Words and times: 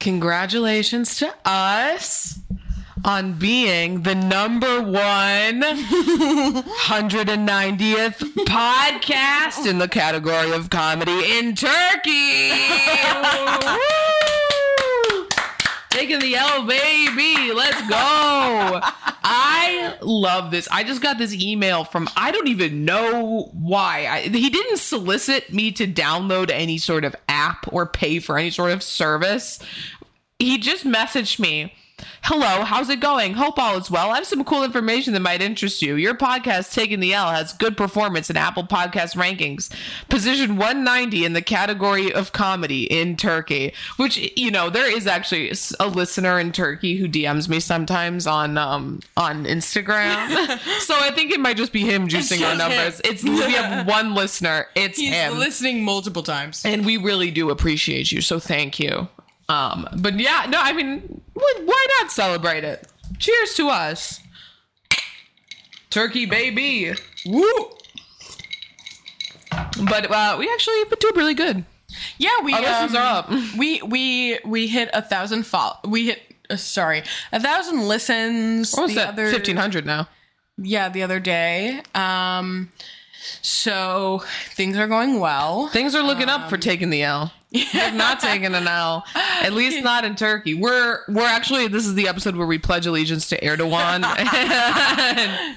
Congratulations 0.00 1.16
to 1.16 1.32
us 1.44 2.38
on 3.04 3.34
being 3.34 4.02
the 4.02 4.14
number 4.14 4.80
one 4.82 5.60
190th 5.60 8.18
podcast 8.46 9.66
in 9.66 9.78
the 9.78 9.88
category 9.88 10.52
of 10.52 10.70
comedy 10.70 11.38
in 11.38 11.54
Turkey. 11.54 12.50
Taking 15.90 16.20
the 16.20 16.34
L, 16.34 16.64
baby. 16.66 17.52
Let's 17.52 17.86
go. 17.86 18.80
I 19.32 19.96
love 20.02 20.50
this. 20.50 20.66
I 20.72 20.82
just 20.82 21.00
got 21.00 21.16
this 21.16 21.32
email 21.32 21.84
from, 21.84 22.08
I 22.16 22.32
don't 22.32 22.48
even 22.48 22.84
know 22.84 23.48
why. 23.52 24.06
I, 24.06 24.20
he 24.22 24.50
didn't 24.50 24.78
solicit 24.78 25.52
me 25.52 25.70
to 25.72 25.86
download 25.86 26.50
any 26.50 26.78
sort 26.78 27.04
of 27.04 27.14
app 27.28 27.72
or 27.72 27.86
pay 27.86 28.18
for 28.18 28.36
any 28.36 28.50
sort 28.50 28.72
of 28.72 28.82
service. 28.82 29.60
He 30.40 30.58
just 30.58 30.84
messaged 30.84 31.38
me. 31.38 31.72
Hello, 32.22 32.64
how's 32.64 32.88
it 32.88 33.00
going? 33.00 33.34
Hope 33.34 33.58
all 33.58 33.76
is 33.78 33.90
well. 33.90 34.10
I 34.10 34.16
have 34.16 34.26
some 34.26 34.44
cool 34.44 34.62
information 34.62 35.12
that 35.14 35.20
might 35.20 35.42
interest 35.42 35.82
you. 35.82 35.96
Your 35.96 36.14
podcast, 36.14 36.72
Taking 36.72 37.00
the 37.00 37.12
L, 37.14 37.30
has 37.30 37.52
good 37.52 37.76
performance 37.76 38.30
in 38.30 38.36
Apple 38.36 38.64
Podcast 38.64 39.16
rankings. 39.16 39.68
Position 40.08 40.56
190 40.56 41.24
in 41.24 41.32
the 41.32 41.42
category 41.42 42.12
of 42.12 42.32
comedy 42.32 42.84
in 42.84 43.16
Turkey, 43.16 43.72
which, 43.96 44.32
you 44.36 44.50
know, 44.50 44.70
there 44.70 44.90
is 44.90 45.06
actually 45.06 45.52
a 45.80 45.88
listener 45.88 46.38
in 46.38 46.52
Turkey 46.52 46.96
who 46.96 47.08
DMs 47.08 47.48
me 47.48 47.58
sometimes 47.60 48.26
on 48.26 48.56
um 48.58 49.00
on 49.16 49.44
Instagram. 49.44 50.58
so 50.80 50.94
I 50.98 51.10
think 51.10 51.32
it 51.32 51.40
might 51.40 51.56
just 51.56 51.72
be 51.72 51.82
him 51.82 52.06
juicing 52.08 52.46
our 52.48 52.56
numbers. 52.56 53.00
him. 53.00 53.12
It's 53.12 53.24
we 53.24 53.40
have 53.52 53.86
one 53.88 54.14
listener. 54.14 54.66
It's 54.74 54.98
He's 54.98 55.12
him 55.12 55.38
listening 55.38 55.84
multiple 55.84 56.22
times. 56.22 56.62
and 56.64 56.84
we 56.86 56.96
really 56.96 57.30
do 57.30 57.50
appreciate 57.50 58.12
you 58.12 58.20
so 58.20 58.38
thank 58.38 58.78
you 58.78 59.08
um 59.50 59.86
but 59.98 60.18
yeah 60.18 60.46
no 60.48 60.58
i 60.60 60.72
mean 60.72 61.22
why 61.34 61.86
not 61.98 62.10
celebrate 62.10 62.64
it 62.64 62.86
cheers 63.18 63.54
to 63.54 63.68
us 63.68 64.20
turkey 65.90 66.26
baby 66.26 66.92
Woo! 67.26 67.70
but 69.88 70.10
uh 70.10 70.36
we 70.38 70.48
actually 70.52 70.84
been 70.84 70.98
doing 71.00 71.14
really 71.16 71.34
good 71.34 71.64
Yeah, 72.18 72.36
we 72.44 72.52
Our 72.54 72.60
listens 72.62 72.94
um, 72.94 73.02
are 73.02 73.06
up. 73.18 73.30
We 73.58 73.82
we 73.82 74.38
we 74.44 74.68
hit 74.68 74.90
a 74.92 75.02
thousand 75.02 75.42
follow. 75.44 75.76
We 75.84 76.06
hit 76.06 76.20
uh, 76.48 76.54
sorry 76.56 77.02
a 77.32 77.40
thousand 77.40 77.88
listens. 77.88 78.72
what's 78.74 78.94
the 78.94 79.00
that 79.00 79.08
other 79.14 79.24
1500 79.24 79.84
now 79.86 80.06
yeah 80.56 80.88
the 80.88 81.02
other 81.02 81.18
day. 81.18 81.82
Um, 81.94 82.70
so 83.42 84.22
things 84.54 84.76
are 84.78 84.86
going 84.86 85.18
well. 85.18 85.66
things 85.68 85.94
are 85.96 86.02
looking 86.04 86.28
up 86.28 86.48
for 86.48 86.56
taking 86.58 86.90
the 86.90 87.02
l 87.02 87.32
They're 87.52 87.92
not 87.92 88.20
taking 88.20 88.54
an 88.54 88.68
L, 88.68 89.04
at 89.14 89.52
least 89.52 89.82
not 89.84 90.04
in 90.04 90.14
Turkey. 90.14 90.54
We're 90.54 91.00
we're 91.08 91.26
actually 91.26 91.68
this 91.68 91.86
is 91.86 91.94
the 91.94 92.08
episode 92.08 92.36
where 92.36 92.46
we 92.46 92.58
pledge 92.58 92.86
allegiance 92.86 93.28
to 93.30 93.40
Erdogan. 93.40 94.04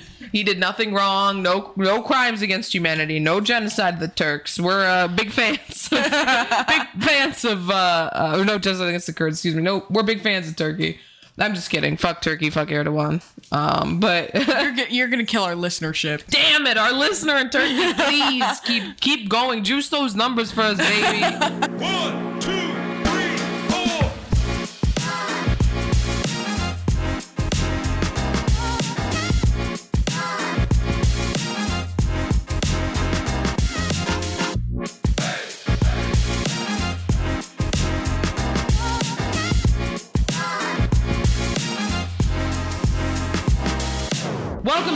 He 0.32 0.42
did 0.42 0.58
nothing 0.60 0.94
wrong, 0.94 1.44
no 1.44 1.74
no 1.76 2.02
crimes 2.02 2.42
against 2.42 2.74
humanity, 2.74 3.20
no 3.20 3.40
genocide 3.40 3.96
of 3.96 4.00
the 4.00 4.08
Turks. 4.08 4.60
We're 4.60 4.84
uh, 4.84 5.08
big 5.08 5.32
fans, 5.32 5.90
big 5.90 7.04
fans 7.04 7.46
of 7.46 7.70
uh, 7.70 8.10
uh 8.12 8.44
no 8.44 8.58
genocide 8.58 8.88
against 8.88 9.06
the 9.06 9.14
Kurds. 9.14 9.36
Excuse 9.36 9.54
me. 9.54 9.62
No, 9.62 9.86
we're 9.92 10.02
big 10.02 10.22
fans 10.22 10.48
of 10.48 10.56
Turkey. 10.56 10.98
I'm 11.40 11.56
just 11.56 11.70
kidding. 11.70 11.98
Fuck 11.98 12.22
Turkey. 12.22 12.50
Fuck 12.52 12.68
Erdogan. 12.70 13.22
Um, 13.52 14.00
but 14.00 14.34
You're 14.48 14.76
g- 14.76 14.86
you're 14.96 15.08
gonna 15.08 15.26
kill 15.26 15.44
our 15.44 15.56
listenership. 15.56 16.26
damn 16.28 16.68
it, 16.68 16.78
our 16.78 16.94
listener 16.94 17.38
in 17.38 17.50
Turkey, 17.50 17.94
please 17.94 18.60
keep 18.62 19.00
keep 19.00 19.30
going. 19.30 19.64
Juice 19.64 19.90
those 19.90 20.16
numbers 20.16 20.52
for 20.52 20.62
us, 20.62 20.78
baby. 20.78 21.24
One, 21.84 22.40
two, 22.40 22.52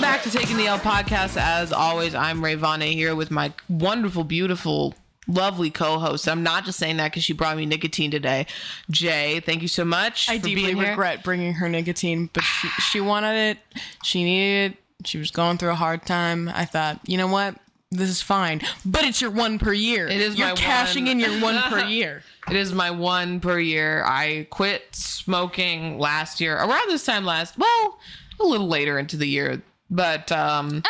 back 0.08 0.24
to 0.24 0.30
Taking 0.32 0.56
the 0.56 0.68
L 0.68 0.80
podcast. 0.80 1.36
As 1.36 1.74
always, 1.74 2.16
I'm 2.16 2.40
Rayvana 2.42 2.90
here 2.94 3.14
with 3.14 3.30
my 3.30 3.52
wonderful, 3.68 4.24
beautiful, 4.24 4.96
lovely 5.28 5.70
co-host. 5.70 6.30
I'm 6.30 6.44
not 6.44 6.64
just 6.64 6.80
saying 6.80 6.96
that 6.96 7.12
because 7.12 7.26
she 7.26 7.34
brought 7.34 7.58
me 7.58 7.66
nicotine 7.66 8.10
today. 8.10 8.46
Jay, 8.90 9.42
thank 9.42 9.62
you 9.62 9.68
so 9.68 9.84
much. 9.84 10.30
I 10.30 10.40
for 10.40 10.46
deeply 10.46 10.64
being 10.64 10.78
here. 10.78 10.92
regret 10.92 11.26
bringing 11.26 11.56
her 11.56 11.68
nicotine, 11.68 12.30
but 12.32 12.42
she, 12.42 12.70
she 12.90 13.02
wanted 13.02 13.36
it. 13.36 13.58
She 14.02 14.24
needed 14.24 14.72
it. 14.72 15.06
She 15.06 15.18
was 15.18 15.30
going 15.30 15.58
through 15.58 15.72
a 15.72 15.76
hard 15.76 16.06
time. 16.06 16.48
I 16.56 16.64
thought, 16.64 17.02
you 17.06 17.18
know 17.18 17.28
what? 17.28 17.56
This 17.92 18.10
is 18.10 18.22
fine, 18.22 18.62
but 18.86 19.04
it's 19.04 19.20
your 19.22 19.32
one 19.32 19.60
per 19.60 19.74
year. 19.74 20.08
It 20.08 20.22
is 20.22 20.38
You're 20.40 20.48
my 20.48 20.54
cashing 20.56 21.04
one. 21.08 21.12
in 21.12 21.20
your 21.20 21.42
one 21.42 21.58
per 21.64 21.84
year. 21.86 22.24
It 22.50 22.56
is 22.56 22.72
my 22.72 22.92
one 22.92 23.42
per 23.42 23.60
year. 23.60 24.06
I 24.06 24.48
quit 24.52 24.84
smoking 24.94 26.00
last 26.00 26.40
year, 26.40 26.56
around 26.56 26.88
this 26.88 27.06
time 27.06 27.26
last. 27.26 27.58
Well, 27.58 28.00
a 28.40 28.46
little 28.46 28.68
later 28.68 28.98
into 29.00 29.18
the 29.18 29.28
year, 29.28 29.62
but 29.90 30.32
um, 30.32 30.68
Um, 30.78 30.84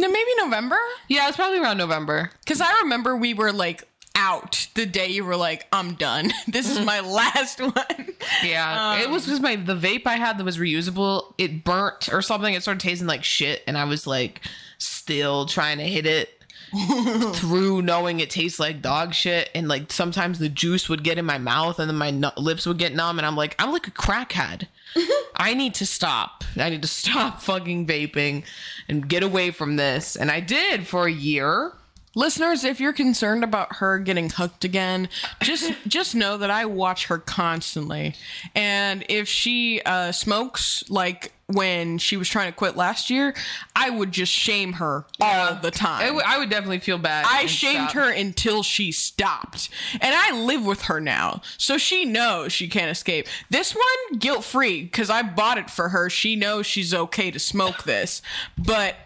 no, 0.00 0.08
maybe 0.08 0.30
November. 0.38 0.78
yeah, 1.08 1.28
it's 1.28 1.36
probably 1.36 1.58
around 1.60 1.78
November. 1.78 2.30
Because 2.44 2.60
I 2.60 2.80
remember 2.82 3.16
we 3.16 3.34
were 3.34 3.52
like 3.52 3.84
out 4.16 4.68
the 4.74 4.86
day 4.86 5.08
you 5.08 5.24
were 5.24 5.36
like, 5.36 5.66
I'm 5.72 5.94
done. 5.94 6.32
This 6.46 6.70
is 6.70 6.84
my 6.84 7.00
last 7.00 7.60
one. 7.60 8.08
Yeah, 8.44 9.00
it 9.00 9.10
was 9.10 9.24
because 9.24 9.40
my 9.40 9.56
the 9.56 9.74
vape 9.76 10.06
I 10.06 10.14
had 10.16 10.38
that 10.38 10.44
was 10.44 10.56
reusable. 10.58 11.34
It 11.38 11.64
burnt 11.64 12.08
or 12.12 12.22
something. 12.22 12.54
It 12.54 12.62
started 12.62 12.80
tasting 12.80 13.06
like 13.08 13.24
shit, 13.24 13.62
and 13.66 13.76
I 13.76 13.84
was 13.84 14.06
like, 14.06 14.40
still 14.78 15.46
trying 15.46 15.78
to 15.78 15.84
hit 15.84 16.06
it 16.06 16.28
through, 17.34 17.82
knowing 17.82 18.20
it 18.20 18.30
tastes 18.30 18.58
like 18.58 18.82
dog 18.82 19.14
shit. 19.14 19.50
And 19.54 19.68
like 19.68 19.92
sometimes 19.92 20.38
the 20.38 20.48
juice 20.48 20.88
would 20.88 21.04
get 21.04 21.18
in 21.18 21.24
my 21.24 21.38
mouth, 21.38 21.78
and 21.78 21.88
then 21.88 21.96
my 21.96 22.10
nu- 22.10 22.30
lips 22.36 22.66
would 22.66 22.78
get 22.78 22.94
numb, 22.94 23.18
and 23.18 23.26
I'm 23.26 23.36
like, 23.36 23.54
I'm 23.58 23.72
like 23.72 23.86
a 23.86 23.92
crackhead. 23.92 24.66
I 25.36 25.54
need 25.54 25.74
to 25.74 25.86
stop. 25.86 26.44
I 26.56 26.70
need 26.70 26.82
to 26.82 26.88
stop 26.88 27.42
fucking 27.42 27.86
vaping 27.86 28.44
and 28.88 29.08
get 29.08 29.22
away 29.22 29.50
from 29.50 29.76
this. 29.76 30.16
And 30.16 30.30
I 30.30 30.40
did 30.40 30.86
for 30.86 31.06
a 31.06 31.12
year. 31.12 31.72
Listeners, 32.16 32.62
if 32.62 32.78
you're 32.78 32.92
concerned 32.92 33.42
about 33.42 33.76
her 33.76 33.98
getting 33.98 34.30
hooked 34.30 34.64
again, 34.64 35.08
just 35.42 35.72
just 35.88 36.14
know 36.14 36.38
that 36.38 36.50
I 36.50 36.64
watch 36.64 37.06
her 37.06 37.18
constantly. 37.18 38.14
And 38.54 39.04
if 39.08 39.26
she 39.26 39.82
uh, 39.84 40.12
smokes 40.12 40.88
like 40.88 41.32
when 41.46 41.98
she 41.98 42.16
was 42.16 42.28
trying 42.28 42.50
to 42.50 42.56
quit 42.56 42.76
last 42.76 43.10
year, 43.10 43.34
I 43.76 43.90
would 43.90 44.12
just 44.12 44.32
shame 44.32 44.74
her 44.74 45.04
all 45.20 45.56
the 45.56 45.70
time. 45.70 46.02
I 46.02 46.06
w- 46.06 46.24
I 46.26 46.38
would 46.38 46.48
definitely 46.50 46.78
feel 46.78 46.98
bad. 46.98 47.26
I 47.28 47.46
shamed 47.46 47.90
stop. 47.90 48.04
her 48.04 48.10
until 48.10 48.62
she 48.62 48.92
stopped. 48.92 49.68
And 50.00 50.14
I 50.14 50.32
live 50.40 50.64
with 50.64 50.82
her 50.82 51.00
now. 51.00 51.42
So 51.58 51.76
she 51.76 52.04
knows 52.04 52.52
she 52.52 52.68
can't 52.68 52.90
escape. 52.90 53.26
This 53.50 53.74
one, 53.74 54.18
guilt 54.18 54.44
free, 54.44 54.82
because 54.82 55.10
I 55.10 55.22
bought 55.22 55.58
it 55.58 55.70
for 55.70 55.90
her. 55.90 56.08
She 56.08 56.34
knows 56.36 56.66
she's 56.66 56.94
okay 56.94 57.30
to 57.30 57.38
smoke 57.38 57.84
this. 57.84 58.22
But 58.56 58.96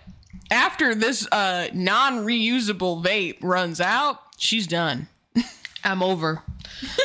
after 0.50 0.94
this 0.94 1.26
uh, 1.32 1.68
non 1.74 2.24
reusable 2.24 3.04
vape 3.04 3.38
runs 3.42 3.80
out, 3.80 4.20
she's 4.36 4.66
done. 4.66 5.08
I'm 5.84 6.02
over. 6.02 6.42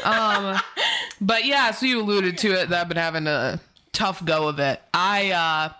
um, 0.03 0.59
but 1.21 1.45
yeah, 1.45 1.71
so 1.71 1.85
you 1.85 2.01
alluded 2.01 2.37
to 2.39 2.51
it 2.53 2.69
that 2.69 2.81
I've 2.81 2.87
been 2.87 2.97
having 2.97 3.27
a 3.27 3.59
tough 3.93 4.23
go 4.25 4.47
of 4.47 4.59
it. 4.59 4.81
I 4.93 5.31
uh, 5.31 5.73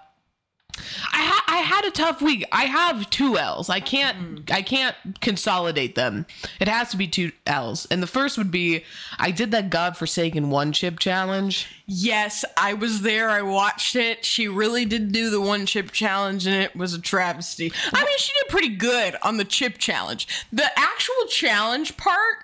I 1.11 1.21
ha- 1.21 1.43
I 1.47 1.57
had 1.57 1.85
a 1.85 1.91
tough 1.91 2.21
week. 2.21 2.45
I 2.51 2.63
have 2.65 3.09
two 3.09 3.37
L's. 3.37 3.69
I 3.69 3.79
can't 3.79 4.49
I 4.51 4.61
can't 4.61 4.95
consolidate 5.21 5.95
them. 5.95 6.25
It 6.59 6.67
has 6.67 6.89
to 6.91 6.97
be 6.97 7.07
two 7.07 7.31
L's. 7.45 7.85
And 7.91 8.01
the 8.01 8.07
first 8.07 8.37
would 8.37 8.49
be 8.51 8.83
I 9.19 9.31
did 9.31 9.51
that 9.51 9.69
godforsaken 9.69 10.49
one 10.49 10.71
chip 10.71 10.99
challenge. 10.99 11.67
Yes, 11.85 12.43
I 12.57 12.73
was 12.73 13.01
there. 13.01 13.29
I 13.29 13.41
watched 13.41 13.95
it. 13.95 14.25
She 14.25 14.47
really 14.47 14.85
did 14.85 15.11
do 15.11 15.29
the 15.29 15.41
one 15.41 15.65
chip 15.65 15.91
challenge, 15.91 16.47
and 16.47 16.55
it 16.55 16.75
was 16.75 16.93
a 16.93 17.01
travesty. 17.01 17.71
I 17.93 18.03
mean, 18.03 18.17
she 18.17 18.33
did 18.33 18.49
pretty 18.49 18.75
good 18.75 19.15
on 19.21 19.37
the 19.37 19.45
chip 19.45 19.77
challenge. 19.77 20.27
The 20.51 20.67
actual 20.77 21.27
challenge 21.29 21.97
part 21.97 22.37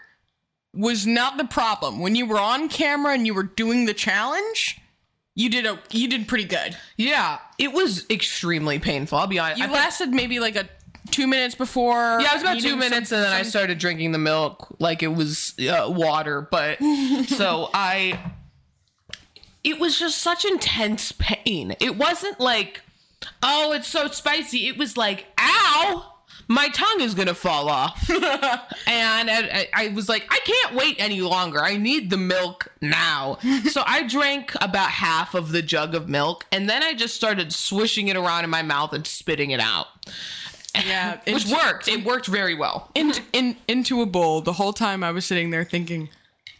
was 0.73 1.07
not 1.07 1.37
the 1.37 1.45
problem. 1.45 1.99
When 1.99 2.15
you 2.15 2.27
were 2.27 2.39
on 2.39 2.69
camera 2.69 3.13
and 3.13 3.25
you 3.25 3.33
were 3.33 3.43
doing 3.43 3.85
the 3.85 3.93
challenge, 3.93 4.79
you 5.35 5.49
did 5.49 5.65
a 5.65 5.79
you 5.91 6.07
did 6.09 6.27
pretty 6.27 6.45
good. 6.45 6.77
Yeah, 6.97 7.39
it 7.57 7.71
was 7.73 8.05
extremely 8.09 8.79
painful. 8.79 9.17
I'll 9.17 9.27
be 9.27 9.39
honest. 9.39 9.57
You 9.59 9.63
I 9.65 9.67
think- 9.67 9.77
lasted 9.77 10.09
maybe 10.09 10.39
like 10.39 10.55
a 10.55 10.67
two 11.11 11.27
minutes 11.27 11.55
before. 11.55 12.19
Yeah, 12.21 12.31
it 12.31 12.33
was 12.35 12.41
about 12.43 12.59
two 12.59 12.75
minutes, 12.75 13.09
some- 13.09 13.17
and 13.19 13.25
then 13.25 13.33
I 13.33 13.41
started 13.43 13.77
drinking 13.79 14.11
the 14.11 14.17
milk 14.19 14.75
like 14.79 15.01
it 15.03 15.07
was 15.13 15.53
uh, 15.59 15.89
water. 15.89 16.41
But 16.41 16.79
so 17.27 17.69
I, 17.73 18.19
it 19.63 19.79
was 19.79 19.97
just 19.99 20.19
such 20.19 20.45
intense 20.45 21.11
pain. 21.13 21.75
It 21.79 21.97
wasn't 21.97 22.39
like, 22.39 22.81
oh, 23.41 23.71
it's 23.73 23.87
so 23.87 24.07
spicy. 24.07 24.67
It 24.67 24.77
was 24.77 24.97
like, 24.97 25.25
ow, 25.39 26.15
my 26.51 26.67
tongue 26.69 26.99
is 26.99 27.13
gonna 27.13 27.35
fall 27.35 27.69
off. 27.69 28.09
and 28.09 29.29
I, 29.29 29.67
I 29.71 29.87
was 29.89 30.09
like, 30.09 30.25
I 30.31 30.39
can't 30.43 30.75
wait 30.75 30.95
any 30.99 31.21
longer. 31.21 31.63
I 31.63 31.77
need 31.77 32.09
the 32.09 32.17
milk 32.17 32.69
now. 32.81 33.37
so 33.69 33.83
I 33.85 34.07
drank 34.07 34.53
about 34.55 34.89
half 34.89 35.35
of 35.35 35.51
the 35.51 35.61
jug 35.61 35.93
of 35.93 36.09
milk, 36.09 36.45
and 36.51 36.67
then 36.67 36.81
I 36.81 36.95
just 36.95 37.15
started 37.15 37.53
swishing 37.53 38.07
it 38.07 38.17
around 38.17 38.43
in 38.45 38.49
my 38.49 38.63
mouth 38.63 38.93
and 38.93 39.05
spitting 39.05 39.51
it 39.51 39.59
out, 39.59 39.87
Yeah, 40.75 41.19
which 41.27 41.45
worked. 41.45 41.87
It 41.87 42.03
worked 42.03 42.25
very 42.25 42.55
well. 42.55 42.89
in, 42.95 43.13
in, 43.31 43.55
into 43.67 44.01
a 44.01 44.07
bowl. 44.07 44.41
The 44.41 44.53
whole 44.53 44.73
time 44.73 45.03
I 45.03 45.11
was 45.11 45.25
sitting 45.25 45.51
there 45.51 45.63
thinking, 45.63 46.09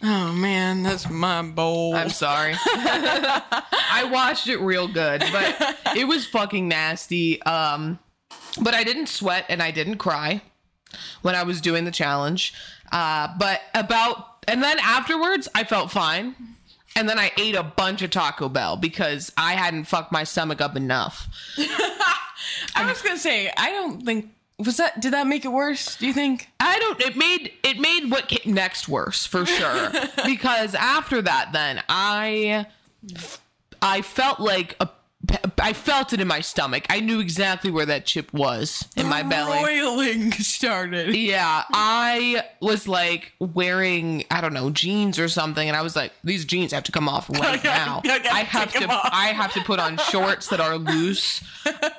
oh 0.04 0.32
man, 0.34 0.84
that's 0.84 1.10
my 1.10 1.42
bowl. 1.42 1.96
I'm 1.96 2.10
sorry. 2.10 2.54
I 2.64 4.08
watched 4.12 4.48
it 4.48 4.58
real 4.58 4.88
good, 4.88 5.24
but 5.32 5.78
it 5.98 6.08
was 6.08 6.28
fucking 6.28 6.68
nasty. 6.68 7.42
Um, 7.42 7.98
but 8.62 8.74
I 8.74 8.84
didn't 8.84 9.08
sweat 9.08 9.46
and 9.50 9.62
I 9.62 9.72
didn't 9.72 9.98
cry 9.98 10.42
when 11.22 11.36
I 11.36 11.44
was 11.44 11.62
doing 11.62 11.86
the 11.86 11.92
challenge. 11.92 12.54
Uh, 12.92 13.28
but 13.38 13.62
about 13.74 14.44
and 14.48 14.64
then 14.64 14.78
afterwards, 14.80 15.48
I 15.54 15.64
felt 15.64 15.92
fine. 15.92 16.36
And 16.96 17.08
then 17.08 17.20
I 17.20 17.32
ate 17.38 17.56
a 17.56 17.64
bunch 17.64 18.02
of 18.02 18.10
Taco 18.10 18.50
Bell 18.50 18.76
because 18.76 19.32
I 19.38 19.54
hadn't 19.54 19.86
fucked 19.86 20.12
my 20.12 20.24
stomach 20.24 20.60
up 20.60 20.76
enough. 20.76 21.28
I 22.76 22.86
was 22.86 23.02
gonna 23.02 23.18
say, 23.18 23.52
I 23.56 23.72
don't 23.72 24.04
think 24.04 24.32
was 24.60 24.78
that. 24.78 25.00
Did 25.00 25.14
that 25.14 25.26
make 25.28 25.46
it 25.46 25.52
worse? 25.52 25.96
Do 25.96 26.06
you 26.06 26.14
think? 26.14 26.50
I 26.60 26.78
don't. 26.80 27.00
It 27.02 27.16
made 27.16 27.54
it 27.64 27.80
made 27.80 28.12
what 28.12 28.28
came 28.28 28.54
next 28.54 28.90
worse 28.90 29.26
for 29.26 29.46
sure. 29.46 29.92
because 30.26 30.76
after 30.76 31.22
that, 31.22 31.52
then 31.54 31.82
I, 31.88 32.66
I 33.82 34.02
felt 34.02 34.40
like 34.40 34.76
a, 34.82 34.90
I 35.62 35.74
felt 35.74 36.14
it 36.14 36.20
in 36.22 36.28
my 36.28 36.40
stomach. 36.42 36.86
I 36.90 37.00
knew 37.00 37.20
exactly 37.20 37.70
where 37.70 37.86
that 37.86 38.06
chip 38.06 38.34
was 38.34 38.88
in 38.96 39.08
my 39.08 39.24
belly. 39.30 39.64
Roiling 39.64 40.32
started. 40.32 41.16
Yeah, 41.16 41.64
I 41.72 42.44
was 42.62 42.88
like 42.88 43.34
wearing 43.40 44.24
I 44.32 44.42
don't 44.42 44.54
know 44.54 44.70
jeans 44.70 45.20
or 45.20 45.28
something, 45.28 45.68
and 45.68 45.76
I 45.78 45.82
was 45.82 45.96
like, 45.96 46.12
these 46.24 46.46
jeans 46.46 46.72
have 46.72 46.84
to 46.86 46.92
come 46.92 47.08
off 47.10 47.30
right 47.40 47.64
now. 47.64 48.02
I 48.06 48.40
I 48.40 48.44
have 48.44 48.72
to. 48.74 48.88
I 48.90 49.28
have 49.28 49.54
to 49.54 49.62
put 49.62 49.80
on 49.80 49.98
shorts 50.10 50.48
that 50.48 50.60
are 50.60 50.78
loose. 50.78 51.42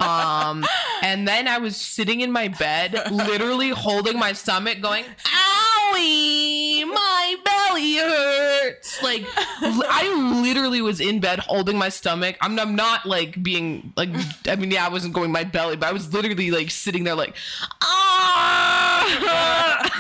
Um, 0.00 0.64
and 1.02 1.28
then 1.28 1.46
I 1.46 1.58
was 1.58 1.76
sitting 1.76 2.20
in 2.22 2.32
my 2.32 2.48
bed, 2.48 2.92
literally 3.10 3.70
holding 3.70 4.18
my 4.18 4.32
stomach, 4.32 4.80
going, 4.80 5.04
"Owie, 5.04 6.84
my 6.86 7.36
belly 7.44 7.96
hurts." 7.96 9.02
Like 9.02 9.24
I 9.36 10.40
literally 10.42 10.80
was 10.80 11.00
in 11.00 11.20
bed 11.20 11.40
holding 11.40 11.76
my 11.78 11.88
stomach. 11.90 12.36
I'm, 12.40 12.58
I'm 12.58 12.74
not 12.74 13.06
like 13.06 13.19
being 13.26 13.92
like 13.96 14.10
I 14.46 14.56
mean, 14.56 14.70
yeah, 14.70 14.86
I 14.86 14.88
wasn't 14.88 15.14
going 15.14 15.30
my 15.32 15.44
belly, 15.44 15.76
but 15.76 15.88
I 15.88 15.92
was 15.92 16.12
literally 16.12 16.50
like 16.50 16.70
sitting 16.70 17.04
there 17.04 17.14
like, 17.14 17.34
ah, 17.82 19.02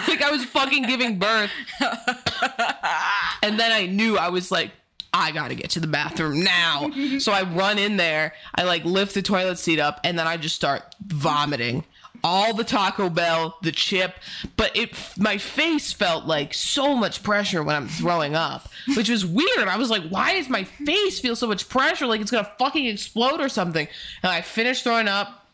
like 0.08 0.22
I 0.22 0.30
was 0.30 0.44
fucking 0.44 0.84
giving 0.84 1.18
birth. 1.18 1.50
And 3.42 3.58
then 3.58 3.72
I 3.72 3.86
knew 3.86 4.18
I 4.18 4.28
was 4.28 4.50
like, 4.50 4.70
I 5.12 5.32
gotta 5.32 5.54
get 5.54 5.70
to 5.70 5.80
the 5.80 5.86
bathroom 5.86 6.44
now. 6.44 6.90
so 7.18 7.32
I 7.32 7.42
run 7.42 7.78
in 7.78 7.96
there, 7.96 8.34
I 8.54 8.64
like 8.64 8.84
lift 8.84 9.14
the 9.14 9.22
toilet 9.22 9.58
seat 9.58 9.80
up, 9.80 10.00
and 10.04 10.18
then 10.18 10.26
I 10.26 10.36
just 10.36 10.54
start 10.54 10.94
vomiting. 11.06 11.84
All 12.22 12.54
the 12.54 12.64
Taco 12.64 13.08
Bell, 13.08 13.56
the 13.62 13.72
chip, 13.72 14.14
but 14.56 14.76
it 14.76 14.90
my 15.16 15.38
face 15.38 15.92
felt 15.92 16.26
like 16.26 16.52
so 16.52 16.94
much 16.94 17.22
pressure 17.22 17.62
when 17.62 17.76
I'm 17.76 17.88
throwing 17.88 18.34
up, 18.34 18.68
which 18.96 19.08
was 19.08 19.24
weird. 19.24 19.68
I 19.68 19.76
was 19.76 19.90
like, 19.90 20.02
why 20.08 20.34
does 20.34 20.48
my 20.48 20.64
face 20.64 21.20
feel 21.20 21.34
so 21.36 21.46
much 21.46 21.68
pressure? 21.68 22.06
Like 22.06 22.20
it's 22.20 22.30
gonna 22.30 22.52
fucking 22.58 22.86
explode 22.86 23.40
or 23.40 23.48
something. 23.48 23.88
And 24.22 24.32
I 24.32 24.42
finished 24.42 24.84
throwing 24.84 25.08
up, 25.08 25.46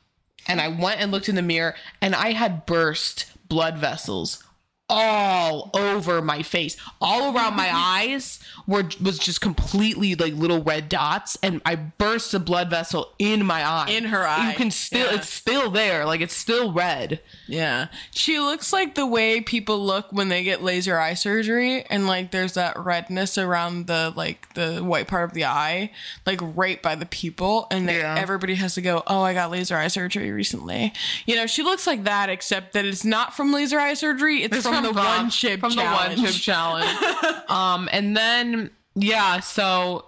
and 0.48 0.60
I 0.60 0.68
went 0.68 1.00
and 1.00 1.12
looked 1.12 1.28
in 1.28 1.34
the 1.36 1.42
mirror, 1.42 1.74
and 2.00 2.14
I 2.14 2.32
had 2.32 2.66
burst 2.66 3.26
blood 3.48 3.78
vessels 3.78 4.42
all 4.88 5.70
over 5.74 6.22
my 6.22 6.42
face 6.42 6.76
all 7.00 7.34
around 7.34 7.56
my 7.56 7.68
eyes 7.74 8.38
were 8.68 8.84
was 9.02 9.18
just 9.18 9.40
completely 9.40 10.14
like 10.14 10.32
little 10.34 10.62
red 10.62 10.88
dots 10.88 11.36
and 11.42 11.60
i 11.66 11.74
burst 11.74 12.32
a 12.34 12.38
blood 12.38 12.70
vessel 12.70 13.12
in 13.18 13.44
my 13.44 13.64
eye 13.66 13.90
In 13.90 14.04
her 14.04 14.24
eye. 14.26 14.50
you 14.50 14.56
can 14.56 14.70
still 14.70 15.10
Yeah. 15.10 15.16
it's 15.18 15.28
still 15.28 15.70
there 15.70 16.04
like 16.06 16.20
it's 16.20 16.36
still 16.36 16.72
red 16.72 17.20
Yeah. 17.48 17.86
She 18.12 18.38
looks 18.40 18.72
like 18.72 18.94
the 18.96 19.06
way 19.06 19.40
people 19.40 19.78
look 19.84 20.06
when 20.12 20.28
they 20.28 20.42
get 20.42 20.62
laser 20.62 20.98
eye 20.98 21.14
surgery 21.14 21.84
and 21.84 22.06
like 22.06 22.30
there's 22.30 22.54
that 22.54 22.78
redness 22.78 23.38
around 23.38 23.86
the 23.86 24.12
like 24.16 24.52
the 24.54 24.78
white 24.80 25.06
part 25.06 25.24
of 25.24 25.32
the 25.34 25.44
eye, 25.44 25.90
like 26.26 26.40
right 26.42 26.82
by 26.82 26.94
the 26.96 27.06
pupil 27.06 27.66
and 27.70 27.88
they, 27.88 27.98
Yeah. 27.98 28.16
everybody 28.18 28.54
has 28.56 28.74
to 28.74 28.82
go, 28.82 29.02
"Oh, 29.06 29.20
I 29.22 29.32
got 29.34 29.50
laser 29.50 29.76
eye 29.76 29.86
surgery 29.88 30.30
recently." 30.32 30.92
You 31.26 31.36
know, 31.36 31.46
she 31.46 31.62
looks 31.62 31.86
like 31.86 32.04
that 32.04 32.28
except 32.30 32.72
that 32.72 32.84
it's 32.84 33.04
not 33.04 33.34
from 33.36 33.52
laser 33.52 33.78
eye 33.78 33.94
surgery, 33.94 34.42
it's, 34.42 34.62
from, 34.66 34.75
the 34.82 34.92
one 34.92 35.30
chip 35.30 35.60
from 35.60 35.72
challenge. 35.72 36.16
the 36.16 36.22
one 36.22 36.32
chip 36.32 36.40
challenge 36.40 36.88
um 37.48 37.88
and 37.92 38.16
then 38.16 38.70
yeah 38.94 39.40
so 39.40 40.04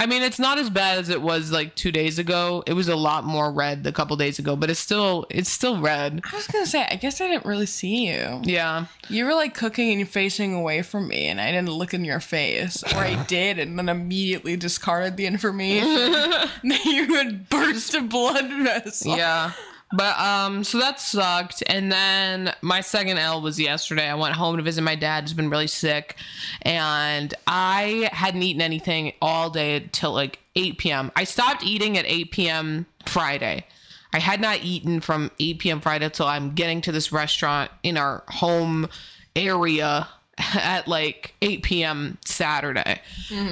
I 0.00 0.06
mean, 0.06 0.22
it's 0.22 0.38
not 0.38 0.56
as 0.56 0.70
bad 0.70 0.96
as 0.96 1.10
it 1.10 1.20
was 1.20 1.52
like 1.52 1.74
two 1.74 1.92
days 1.92 2.18
ago. 2.18 2.64
It 2.66 2.72
was 2.72 2.88
a 2.88 2.96
lot 2.96 3.22
more 3.24 3.52
red 3.52 3.86
a 3.86 3.92
couple 3.92 4.16
days 4.16 4.38
ago, 4.38 4.56
but 4.56 4.70
it's 4.70 4.80
still 4.80 5.26
it's 5.28 5.50
still 5.50 5.78
red. 5.78 6.22
I 6.32 6.36
was 6.36 6.46
going 6.46 6.64
to 6.64 6.70
say, 6.70 6.88
I 6.90 6.96
guess 6.96 7.20
I 7.20 7.28
didn't 7.28 7.44
really 7.44 7.66
see 7.66 8.08
you. 8.08 8.40
Yeah. 8.42 8.86
You 9.10 9.26
were 9.26 9.34
like 9.34 9.52
cooking 9.52 10.00
and 10.00 10.08
facing 10.08 10.54
away 10.54 10.80
from 10.80 11.06
me, 11.06 11.26
and 11.26 11.38
I 11.38 11.52
didn't 11.52 11.68
look 11.68 11.92
in 11.92 12.06
your 12.06 12.18
face, 12.18 12.82
or 12.82 13.00
I 13.00 13.22
did, 13.24 13.58
and 13.58 13.78
then 13.78 13.90
immediately 13.90 14.56
discarded 14.56 15.18
the 15.18 15.26
information 15.26 15.86
that 16.64 16.84
you 16.86 17.16
had 17.16 17.50
burst 17.50 17.94
a 17.94 18.00
blood 18.00 18.50
vessel. 18.50 19.18
Yeah. 19.18 19.52
But 19.92 20.18
um 20.20 20.62
so 20.62 20.78
that 20.78 21.00
sucked 21.00 21.62
and 21.66 21.90
then 21.90 22.54
my 22.62 22.80
second 22.80 23.18
L 23.18 23.40
was 23.40 23.58
yesterday. 23.58 24.08
I 24.08 24.14
went 24.14 24.34
home 24.34 24.56
to 24.56 24.62
visit 24.62 24.82
my 24.82 24.94
dad 24.94 25.24
who's 25.24 25.32
been 25.32 25.50
really 25.50 25.66
sick 25.66 26.16
and 26.62 27.34
I 27.46 28.08
hadn't 28.12 28.42
eaten 28.42 28.62
anything 28.62 29.12
all 29.20 29.50
day 29.50 29.88
till 29.92 30.12
like 30.12 30.38
8 30.54 30.78
p.m. 30.78 31.12
I 31.16 31.24
stopped 31.24 31.64
eating 31.64 31.98
at 31.98 32.04
8 32.06 32.30
p.m. 32.30 32.86
Friday. 33.06 33.66
I 34.12 34.18
had 34.18 34.40
not 34.40 34.58
eaten 34.62 35.00
from 35.00 35.30
8 35.38 35.58
p.m. 35.58 35.80
Friday 35.80 36.08
till 36.10 36.26
I'm 36.26 36.54
getting 36.54 36.80
to 36.82 36.92
this 36.92 37.12
restaurant 37.12 37.70
in 37.82 37.96
our 37.96 38.22
home 38.28 38.88
area 39.36 40.08
at 40.38 40.86
like 40.88 41.34
8 41.42 41.62
p.m. 41.62 42.18
Saturday. 42.24 43.00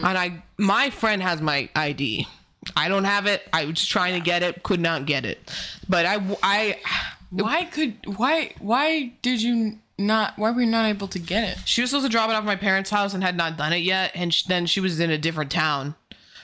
And 0.06 0.18
I 0.18 0.42
my 0.56 0.90
friend 0.90 1.22
has 1.22 1.40
my 1.40 1.68
ID. 1.74 2.26
I 2.76 2.88
don't 2.88 3.04
have 3.04 3.26
it. 3.26 3.48
I 3.52 3.64
was 3.66 3.84
trying 3.86 4.14
to 4.14 4.20
get 4.20 4.42
it, 4.42 4.62
could 4.62 4.80
not 4.80 5.06
get 5.06 5.24
it. 5.24 5.38
But 5.88 6.06
I 6.06 6.20
I 6.42 6.78
Why 7.30 7.64
could 7.64 7.94
why 8.16 8.54
why 8.58 9.12
did 9.22 9.42
you 9.42 9.78
not? 9.98 10.38
Why 10.38 10.50
were 10.50 10.60
you 10.60 10.66
not 10.66 10.86
able 10.86 11.08
to 11.08 11.18
get 11.18 11.44
it? 11.44 11.58
she 11.64 11.80
was 11.80 11.90
supposed 11.90 12.06
to 12.06 12.12
drop 12.12 12.30
it 12.30 12.32
off 12.32 12.40
at 12.40 12.44
my 12.46 12.56
parents' 12.56 12.90
house 12.90 13.14
and 13.14 13.22
had 13.22 13.36
not 13.36 13.56
done 13.56 13.72
it 13.72 13.82
yet 13.82 14.12
and 14.14 14.32
sh- 14.32 14.44
then 14.44 14.66
she 14.66 14.80
was 14.80 15.00
in 15.00 15.10
a 15.10 15.18
different 15.18 15.50
town 15.50 15.94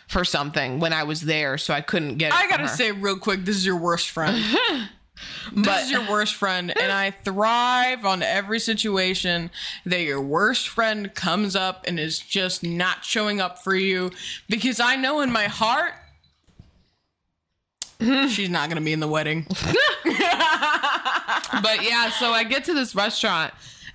for 0.08 0.24
something 0.24 0.80
when 0.80 0.92
I 0.92 1.04
was 1.04 1.22
there, 1.22 1.56
so 1.56 1.72
I 1.72 1.80
couldn't 1.80 2.18
get 2.18 2.32
it. 2.32 2.34
I 2.34 2.48
gotta 2.48 2.64
her. 2.64 2.68
say 2.68 2.92
real 2.92 3.16
quick, 3.16 3.44
this 3.44 3.56
is 3.56 3.64
your 3.64 3.76
worst 3.78 4.10
friend. 4.10 4.44
but 5.52 5.64
this 5.64 5.84
is 5.86 5.90
your 5.92 6.08
worst 6.10 6.34
friend, 6.34 6.76
and 6.76 6.92
I 6.92 7.10
thrive 7.10 8.04
on 8.04 8.22
every 8.22 8.58
situation 8.58 9.50
that 9.86 10.02
your 10.02 10.20
worst 10.20 10.68
friend 10.68 11.14
comes 11.14 11.56
up 11.56 11.84
and 11.86 11.98
is 11.98 12.18
just 12.18 12.62
not 12.62 13.04
showing 13.04 13.40
up 13.40 13.62
for 13.62 13.74
you 13.74 14.10
because 14.48 14.78
I 14.80 14.96
know 14.96 15.20
in 15.20 15.32
my 15.32 15.44
heart 15.46 15.94
she's 18.28 18.50
not 18.50 18.68
gonna 18.68 18.80
be 18.80 18.92
in 18.92 19.00
the 19.00 19.08
wedding. 19.08 19.46
but 21.62 21.82
yeah, 21.82 22.10
so 22.10 22.32
I 22.32 22.44
get 22.48 22.64
to 22.64 22.74
this 22.74 22.94
restaurant 22.94 23.52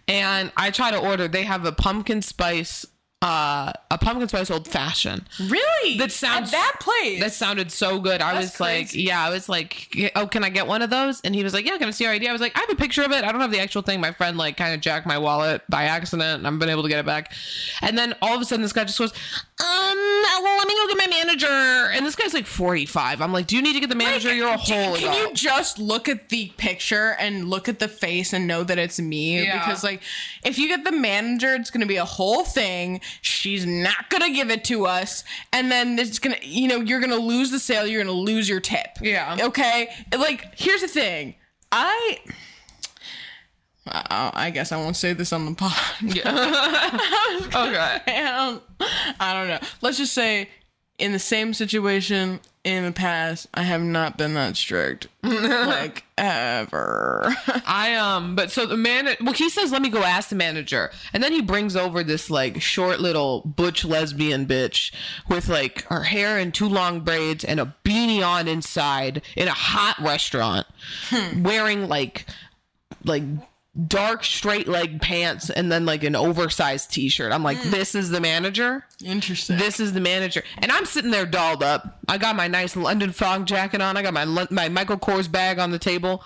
and 0.08 0.52
I 0.58 0.72
try 0.72 0.92
to 0.92 0.98
order. 0.98 1.28
They 1.28 1.44
have 1.44 1.66
a 1.66 1.72
pumpkin 1.72 2.22
spice, 2.22 2.86
uh, 3.22 3.74
a 3.92 3.98
pumpkin 3.98 4.30
spice 4.30 4.50
old 4.50 4.66
fashioned. 4.66 5.24
Really? 5.42 5.98
That 5.98 6.12
sounds- 6.12 6.54
At 6.54 6.58
that 6.58 6.76
place. 6.80 7.20
That 7.20 7.34
sounded 7.34 7.70
so 7.70 8.00
good. 8.00 8.22
I 8.22 8.34
That's 8.34 8.54
was 8.54 8.60
like, 8.62 8.94
yeah, 8.94 9.22
I 9.22 9.30
was 9.30 9.50
like, 9.50 9.94
oh, 10.16 10.26
can 10.26 10.46
I 10.46 10.50
get 10.50 10.68
one 10.68 10.82
of 10.82 10.90
those? 10.90 11.20
And 11.22 11.36
he 11.36 11.44
was 11.44 11.54
like, 11.54 11.66
yeah, 11.66 11.78
can 11.78 11.90
I 11.90 11.92
see 11.92 12.06
your 12.06 12.14
ID? 12.14 12.30
I 12.30 12.32
was 12.32 12.40
like, 12.40 12.56
I 12.56 12.62
have 12.62 12.70
a 12.70 12.76
picture 12.76 13.04
of 13.04 13.12
it. 13.12 13.26
I 13.26 13.32
don't 13.34 13.42
have 13.42 13.52
the 13.52 13.60
actual 13.60 13.82
thing. 13.82 14.00
My 14.00 14.14
friend 14.14 14.38
like 14.38 14.56
kind 14.56 14.74
of 14.74 14.80
jacked 14.80 15.06
my 15.06 15.18
wallet 15.18 15.64
by 15.68 15.84
accident, 15.84 16.38
and 16.40 16.48
I've 16.48 16.58
been 16.60 16.70
able 16.70 16.84
to 16.84 16.90
get 16.90 17.00
it 17.00 17.06
back. 17.06 17.34
And 17.82 17.98
then 17.98 18.16
all 18.22 18.34
of 18.36 18.42
a 18.42 18.46
sudden, 18.46 18.62
this 18.62 18.72
guy 18.72 18.86
just 18.86 18.98
goes, 19.00 19.12
um, 19.12 19.98
well, 19.98 20.58
let 20.58 20.68
me 20.68 20.74
go 20.76 20.88
get 20.88 20.98
my 20.98 21.08
manager. 21.08 21.48
And 21.92 22.06
this 22.06 22.16
guy's 22.16 22.34
like 22.34 22.46
45. 22.46 23.22
I'm 23.22 23.34
like, 23.34 23.48
do 23.48 23.58
you 23.58 23.62
need 23.62 23.74
to 23.74 23.82
get 23.82 23.90
the 23.90 23.96
manager? 23.96 24.34
You're 24.34 24.48
a 24.54 24.58
hole. 24.58 24.96
Can 24.96 25.14
you 25.14 25.34
just 25.34 25.78
look 25.78 26.08
at 26.08 26.30
the 26.30 26.54
picture 26.56 27.18
and 27.20 27.50
look 27.50 27.68
at 27.68 27.80
the 27.80 27.90
face 27.90 28.32
and 28.32 28.48
know 28.48 28.64
that 28.64 28.78
it's 28.78 28.98
me? 28.98 29.44
Yeah. 29.44 29.60
Because 29.60 29.84
like, 29.84 30.02
if 30.46 30.58
you 30.58 30.70
get 30.70 30.86
the 30.86 30.94
manager, 30.94 31.54
it's 31.56 31.70
gonna 31.70 31.86
be 31.86 31.98
a 31.98 32.06
whole 32.06 32.46
thing. 32.46 33.02
She's 33.22 33.66
not 33.66 34.10
gonna 34.10 34.32
give 34.32 34.50
it 34.50 34.64
to 34.66 34.86
us, 34.86 35.24
and 35.54 35.72
then 35.72 35.98
it's 36.00 36.20
gonna, 36.20 36.38
you 36.42 36.68
know, 36.68 36.82
you're 36.82 37.00
gonna 37.00 37.16
lose 37.16 37.52
the 37.52 37.60
sale. 37.60 37.86
You're 37.86 38.04
gonna 38.04 38.16
lose 38.16 38.48
your 38.48 38.60
tip. 38.60 38.88
Yeah. 39.02 39.38
Okay. 39.40 39.90
Like, 40.18 40.58
here's 40.58 40.82
the 40.82 40.88
thing. 40.88 41.36
I. 41.72 42.20
I 43.88 44.32
I 44.34 44.50
guess 44.52 44.72
I 44.72 44.78
won't 44.78 44.96
say 44.96 45.14
this 45.14 45.34
on 45.34 45.46
the 45.46 45.56
pod. 45.56 45.74
okay. 46.06 46.22
I 46.26 48.02
don't, 48.12 48.56
um, 48.56 48.86
I 49.20 49.34
don't 49.34 49.48
know. 49.48 49.60
Let's 49.82 49.98
just 49.98 50.14
say 50.14 50.50
in 51.00 51.12
the 51.12 51.20
same 51.20 51.54
situation 51.54 52.40
in 52.76 52.86
the 52.86 52.92
past, 52.92 53.48
I 53.54 53.64
have 53.64 53.82
not 53.82 54.18
been 54.18 54.34
that 54.34 54.56
strict. 54.58 55.08
like 55.24 56.04
ever. 56.18 57.34
I 57.66 57.96
um, 57.96 58.36
but 58.36 58.52
so 58.52 58.66
the 58.66 58.78
man, 58.78 59.16
well, 59.22 59.34
he 59.34 59.50
says, 59.50 59.72
"Let 59.72 59.82
me 59.82 59.90
go 59.90 60.04
ask 60.04 60.30
the 60.30 60.36
manager," 60.36 60.92
and 61.14 61.24
then 61.24 61.32
he 61.32 61.42
brings 61.42 61.76
over 61.76 62.04
this 62.04 62.30
like 62.30 62.62
short 62.62 63.00
little 63.00 63.42
butch 63.42 63.84
lesbian 63.84 64.46
bitch 64.46 64.92
with 65.28 65.48
like 65.50 65.84
her 65.86 66.04
hair 66.04 66.38
in 66.38 66.52
two 66.52 66.70
long 66.70 67.02
braids 67.02 67.44
and 67.44 67.60
a 67.60 67.76
beanie 67.84 68.26
on 68.26 68.48
inside 68.48 69.22
in 69.36 69.48
a 69.48 69.54
hot 69.54 69.98
restaurant, 70.00 70.68
wearing 71.38 71.88
like 71.88 72.26
like 73.04 73.24
dark 73.88 74.24
straight 74.24 74.68
leg 74.68 75.02
pants 75.02 75.50
and 75.50 75.72
then 75.72 75.86
like 75.86 76.04
an 76.04 76.16
oversized 76.16 76.92
t-shirt. 76.92 77.32
I'm 77.32 77.44
like, 77.44 77.58
hmm. 77.58 77.70
this 77.70 77.96
is 77.96 78.10
the 78.10 78.20
manager. 78.20 78.86
Interesting. 79.04 79.58
This 79.58 79.80
is 79.80 79.94
the 79.94 80.02
manager, 80.02 80.44
and 80.58 80.72
I'm 80.72 80.86
sitting 80.86 81.12
there 81.12 81.26
dolled 81.26 81.64
up. 81.64 82.00
I 82.08 82.18
got 82.18 82.36
my 82.36 82.48
nice 82.48 82.76
London 82.76 83.12
fog 83.12 83.46
jacket 83.46 83.82
on. 83.82 83.98
I 83.98 84.02
got 84.02 84.14
my 84.14 84.48
my 84.50 84.70
Michael 84.70 84.98
Kors 84.98 85.32
bag 85.32 85.60
on 85.60 85.72
the 85.72 85.80
table. 85.80 86.24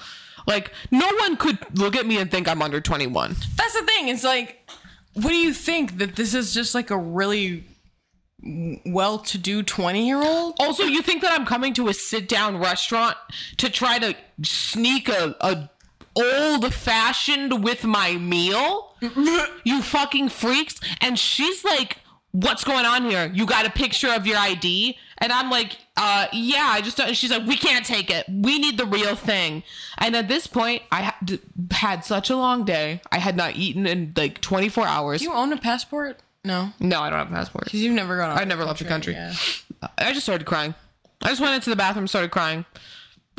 Like 0.48 0.72
no 0.92 1.10
one 1.20 1.38
could 1.38 1.58
look 1.78 1.96
at 1.96 2.06
me 2.06 2.18
and 2.18 2.30
think 2.30 2.48
I'm 2.48 2.62
under 2.62 2.82
21. 2.82 3.36
That's 3.56 3.80
the 3.80 3.86
thing. 3.86 4.10
It's 4.10 4.24
like, 4.24 4.70
what 5.14 5.30
do 5.30 5.36
you 5.36 5.54
think 5.54 6.00
that 6.00 6.16
this 6.16 6.34
is 6.34 6.54
just 6.54 6.76
like 6.76 6.92
a 6.92 6.98
really 6.98 7.66
well-to-do 8.86 9.64
twenty-year-old? 9.64 10.56
Also, 10.60 10.84
you 10.84 11.02
think 11.02 11.22
that 11.22 11.32
I'm 11.32 11.46
coming 11.46 11.74
to 11.76 11.88
a 11.88 11.94
sit 11.94 12.28
down 12.28 12.58
restaurant 12.58 13.16
to 13.58 13.70
try 13.70 14.00
to 14.00 14.16
sneak 14.42 15.08
a, 15.08 15.36
a 15.40 15.70
old 16.16 16.74
fashioned 16.74 17.64
with 17.64 17.84
my 17.84 18.16
meal? 18.16 18.96
you 19.64 19.82
fucking 19.82 20.30
freaks. 20.30 20.80
And 21.02 21.18
she's 21.18 21.64
like, 21.64 21.98
What's 22.32 22.64
going 22.64 22.86
on 22.86 23.04
here? 23.08 23.30
You 23.32 23.46
got 23.46 23.68
a 23.68 23.70
picture 23.70 24.10
of 24.12 24.26
your 24.26 24.38
ID? 24.38 24.98
And 25.20 25.32
I'm 25.32 25.52
like, 25.52 25.78
uh, 25.96 26.26
yeah, 26.34 26.66
I 26.68 26.82
just, 26.82 26.98
don't. 26.98 27.16
she's 27.16 27.30
like, 27.30 27.46
we 27.46 27.56
can't 27.56 27.86
take 27.86 28.10
it. 28.10 28.26
We 28.28 28.58
need 28.58 28.80
the 28.80 28.88
real 28.88 29.16
thing. 29.16 29.62
And 30.00 30.16
at 30.16 30.28
this 30.28 30.48
point, 30.48 30.82
I 30.92 31.02
had, 31.04 31.40
had 31.70 32.04
such 32.04 32.32
a 32.32 32.36
long 32.36 32.66
day. 32.66 33.02
I 33.12 33.20
had 33.20 33.38
not 33.38 33.56
eaten 33.56 33.86
in 33.86 34.14
like 34.18 34.42
24 34.42 34.84
hours. 34.88 35.20
Do 35.20 35.26
you 35.26 35.34
own 35.34 35.54
a 35.54 35.58
passport? 35.58 36.22
No, 36.44 36.72
no, 36.80 37.02
I 37.02 37.12
don't 37.12 37.20
have 37.20 37.32
a 37.32 37.36
passport. 37.36 37.66
because 37.66 37.82
you've 37.82 37.94
never 37.94 38.18
gone. 38.18 38.32
out 38.32 38.42
I 38.42 38.44
never 38.44 38.66
left 38.66 38.80
the 38.80 38.86
country. 38.86 39.14
Yeah. 39.14 39.34
I 40.00 40.12
just 40.12 40.24
started 40.24 40.46
crying. 40.46 40.74
I 41.22 41.30
just 41.30 41.40
went 41.40 41.54
into 41.54 41.70
the 41.70 41.76
bathroom, 41.76 42.08
started 42.08 42.32
crying. 42.32 42.66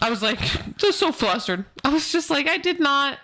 I 0.00 0.10
was 0.10 0.22
like, 0.22 0.38
just 0.76 0.98
so 0.98 1.12
flustered. 1.12 1.64
I 1.84 1.88
was 1.88 2.10
just 2.10 2.30
like, 2.30 2.48
I 2.48 2.58
did 2.58 2.80
not. 2.80 3.18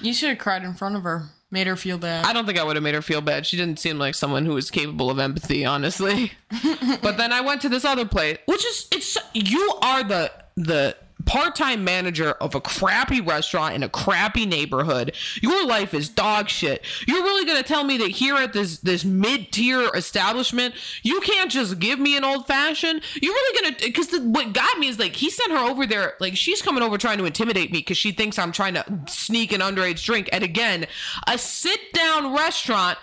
You 0.00 0.12
should 0.12 0.30
have 0.30 0.38
cried 0.38 0.62
in 0.62 0.74
front 0.74 0.96
of 0.96 1.02
her. 1.02 1.30
Made 1.50 1.66
her 1.68 1.76
feel 1.76 1.98
bad. 1.98 2.26
I 2.26 2.32
don't 2.32 2.46
think 2.46 2.58
I 2.58 2.64
would 2.64 2.74
have 2.74 2.82
made 2.82 2.96
her 2.96 3.02
feel 3.02 3.20
bad. 3.20 3.46
She 3.46 3.56
didn't 3.56 3.78
seem 3.78 3.96
like 3.96 4.16
someone 4.16 4.44
who 4.44 4.54
was 4.54 4.72
capable 4.72 5.08
of 5.08 5.20
empathy, 5.20 5.64
honestly. 5.64 6.32
but 7.00 7.16
then 7.16 7.32
I 7.32 7.42
went 7.42 7.62
to 7.62 7.68
this 7.68 7.84
other 7.84 8.04
place, 8.04 8.38
which 8.46 8.64
is 8.64 8.88
it's 8.90 9.16
you 9.34 9.78
are 9.80 10.02
the 10.02 10.32
the 10.56 10.96
part-time 11.26 11.84
manager 11.84 12.32
of 12.32 12.54
a 12.54 12.60
crappy 12.60 13.20
restaurant 13.20 13.74
in 13.74 13.82
a 13.82 13.88
crappy 13.88 14.46
neighborhood. 14.46 15.14
Your 15.42 15.66
life 15.66 15.94
is 15.94 16.08
dog 16.08 16.48
shit. 16.48 16.84
You're 17.06 17.22
really 17.22 17.44
going 17.44 17.56
to 17.62 17.66
tell 17.66 17.84
me 17.84 17.96
that 17.98 18.10
here 18.10 18.36
at 18.36 18.52
this 18.52 18.78
this 18.78 19.04
mid-tier 19.04 19.90
establishment, 19.94 20.74
you 21.02 21.20
can't 21.20 21.50
just 21.50 21.78
give 21.78 21.98
me 21.98 22.16
an 22.16 22.24
old 22.24 22.46
fashioned? 22.46 23.02
You're 23.20 23.32
really 23.32 23.60
going 23.62 23.74
to 23.76 23.90
cuz 23.92 24.20
what 24.20 24.52
got 24.52 24.78
me 24.78 24.88
is 24.88 24.98
like 24.98 25.16
he 25.16 25.30
sent 25.30 25.52
her 25.52 25.58
over 25.58 25.86
there 25.86 26.14
like 26.20 26.36
she's 26.36 26.60
coming 26.62 26.82
over 26.82 26.98
trying 26.98 27.18
to 27.18 27.24
intimidate 27.24 27.72
me 27.72 27.82
cuz 27.82 27.96
she 27.96 28.12
thinks 28.12 28.38
I'm 28.38 28.52
trying 28.52 28.74
to 28.74 28.84
sneak 29.08 29.52
an 29.52 29.60
underage 29.60 30.04
drink 30.04 30.28
And 30.32 30.44
again, 30.44 30.86
a 31.26 31.38
sit-down 31.38 32.34
restaurant 32.34 32.98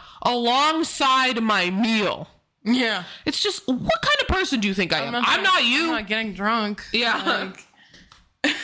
alongside 0.55 1.41
my 1.41 1.69
meal. 1.69 2.27
yeah. 2.63 3.03
It's 3.25 3.41
just 3.41 3.67
what 3.67 4.01
kind 4.01 4.17
of 4.21 4.27
person 4.27 4.59
do 4.59 4.67
you 4.67 4.73
think 4.73 4.93
I 4.93 4.99
am? 4.99 5.15
I'm 5.15 5.43
not, 5.43 5.65
you. 5.65 5.83
I'm 5.85 5.91
not 5.91 6.07
getting 6.07 6.33
drunk. 6.33 6.83
Yeah. 6.93 7.21
Like, 7.25 7.65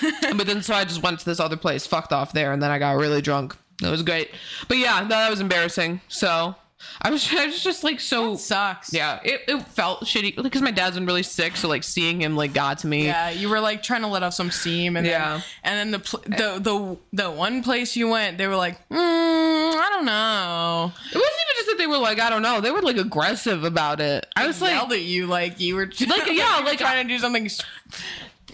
but 0.35 0.47
then 0.47 0.61
so 0.61 0.73
I 0.73 0.83
just 0.83 1.01
went 1.03 1.19
to 1.19 1.25
this 1.25 1.39
other 1.39 1.57
place, 1.57 1.85
fucked 1.87 2.13
off 2.13 2.33
there, 2.33 2.51
and 2.51 2.61
then 2.61 2.71
I 2.71 2.79
got 2.79 2.97
really 2.97 3.21
drunk. 3.21 3.55
It 3.83 3.89
was 3.89 4.01
great. 4.03 4.31
But 4.67 4.77
yeah, 4.77 5.01
no, 5.01 5.07
that 5.09 5.29
was 5.29 5.39
embarrassing. 5.39 6.01
So 6.07 6.55
I 7.01 7.09
was, 7.11 7.31
I 7.37 7.45
was 7.47 7.63
just 7.63 7.83
like 7.83 7.99
so. 7.99 8.35
sucks. 8.35 8.91
Yeah, 8.93 9.19
it, 9.23 9.41
it 9.47 9.61
felt 9.67 10.01
shitty 10.05 10.41
because 10.41 10.61
my 10.61 10.71
dad's 10.71 10.95
been 10.95 11.05
really 11.05 11.23
sick, 11.23 11.55
so 11.55 11.67
like 11.67 11.83
seeing 11.83 12.21
him 12.21 12.35
like 12.35 12.53
got 12.53 12.79
to 12.79 12.87
me. 12.87 13.05
Yeah, 13.05 13.29
you 13.29 13.49
were 13.49 13.59
like 13.59 13.83
trying 13.83 14.01
to 14.01 14.07
let 14.07 14.23
off 14.23 14.33
some 14.33 14.49
steam, 14.51 14.95
and 14.97 15.05
Yeah. 15.05 15.29
then, 15.33 15.43
and 15.63 15.77
then 15.79 15.91
the 15.91 15.99
pl- 15.99 16.21
the 16.25 16.59
the 16.59 16.97
the 17.25 17.31
one 17.31 17.61
place 17.63 17.95
you 17.95 18.07
went, 18.09 18.37
they 18.39 18.47
were 18.47 18.55
like, 18.55 18.77
mm, 18.89 18.97
I 18.97 19.89
don't 19.91 20.05
know. 20.05 20.91
It 21.11 21.15
wasn't 21.15 21.15
even 21.15 21.55
just 21.55 21.67
that 21.67 21.77
they 21.77 21.87
were 21.87 21.97
like 21.99 22.19
I 22.19 22.29
don't 22.31 22.41
know, 22.41 22.61
they 22.61 22.71
were 22.71 22.81
like 22.81 22.97
aggressive 22.97 23.63
about 23.63 23.99
it. 24.01 24.25
I 24.35 24.47
was 24.47 24.59
like, 24.61 24.71
yelled 24.71 24.91
at 24.93 25.01
you 25.03 25.27
like 25.27 25.59
you 25.59 25.75
were 25.75 25.85
Like, 25.85 26.27
yeah, 26.31 26.61
like- 26.65 26.79
trying 26.79 27.07
to 27.07 27.13
do 27.13 27.19
something. 27.19 27.47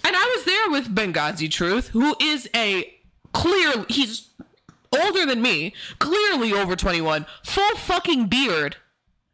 And 0.06 0.16
I 0.16 0.34
was 0.36 0.46
there 0.46 0.70
with 0.70 0.94
Benghazi 0.94 1.50
Truth, 1.50 1.90
who 1.90 2.16
is 2.22 2.50
a 2.56 2.94
clear 3.34 3.86
he's 3.90 4.30
older 4.94 5.26
than 5.26 5.42
me, 5.42 5.74
clearly 6.00 6.54
over 6.54 6.76
21, 6.76 7.26
full 7.44 7.76
fucking 7.78 8.28
beard. 8.28 8.78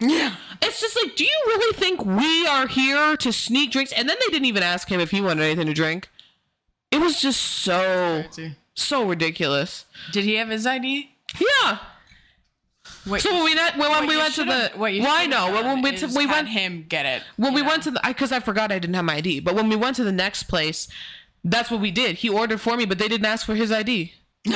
Yeah, 0.02 0.36
It's 0.62 0.80
just 0.80 0.96
like, 1.04 1.18
do 1.18 1.26
you 1.26 1.44
really 1.48 1.76
think 1.76 2.06
we 2.06 2.48
are 2.48 2.68
here 2.68 3.18
to 3.18 3.34
sneak 3.34 3.72
drinks? 3.72 3.92
And 3.92 4.08
then 4.08 4.16
they 4.22 4.32
didn't 4.32 4.46
even 4.46 4.64
ask 4.64 4.88
him 4.90 5.02
if 5.02 5.12
he 5.12 5.20
wanted 5.20 5.44
anything 5.44 5.68
to 5.68 5.74
drink. 5.74 6.10
It 6.90 7.02
was 7.02 7.20
just 7.20 7.42
so 7.42 8.24
so 8.76 9.04
ridiculous. 9.06 9.86
Did 10.14 10.24
he 10.24 10.36
have 10.36 10.48
his 10.50 10.66
ID? 10.66 11.12
Yeah. 11.40 11.80
Wait, 13.10 13.22
So 13.22 13.34
when 13.34 13.44
we 13.44 13.54
net, 13.56 13.78
when, 13.78 14.08
we 14.08 14.18
went 14.18 14.36
to 14.36 14.46
the 14.46 14.72
what 14.75 14.94
you 14.94 15.04
I 15.04 15.24
should've 15.24 15.54
when 15.54 15.75
we 15.75 15.82
went 15.82 15.98
to 16.00 16.08
we 16.08 16.25
went 16.25 16.48
him 16.50 16.86
get 16.88 17.06
it. 17.06 17.24
when 17.38 17.54
we 17.54 17.62
went 17.62 17.84
to 17.84 17.92
the 17.92 18.01
because 18.06 18.32
I 18.32 18.39
forgot 18.39 18.72
I 18.72 18.80
didn't 18.80 18.96
have 18.96 19.06
my 19.06 19.16
ID. 19.16 19.42
But 19.42 19.56
when 19.56 19.70
we 19.70 19.75
went 19.75 19.96
to 19.98 20.04
the 20.04 20.12
next 20.12 20.44
place, 20.44 20.88
that's 21.44 21.72
what 21.72 21.82
we 21.82 21.92
did. 21.92 22.18
He 22.18 22.30
ordered 22.30 22.62
for 22.62 22.78
me, 22.78 22.86
but 22.86 23.00
they 23.00 23.08
didn't 23.08 23.25
ask 23.25 23.46
for 23.46 23.56
his 23.56 23.72
ID. 23.72 24.13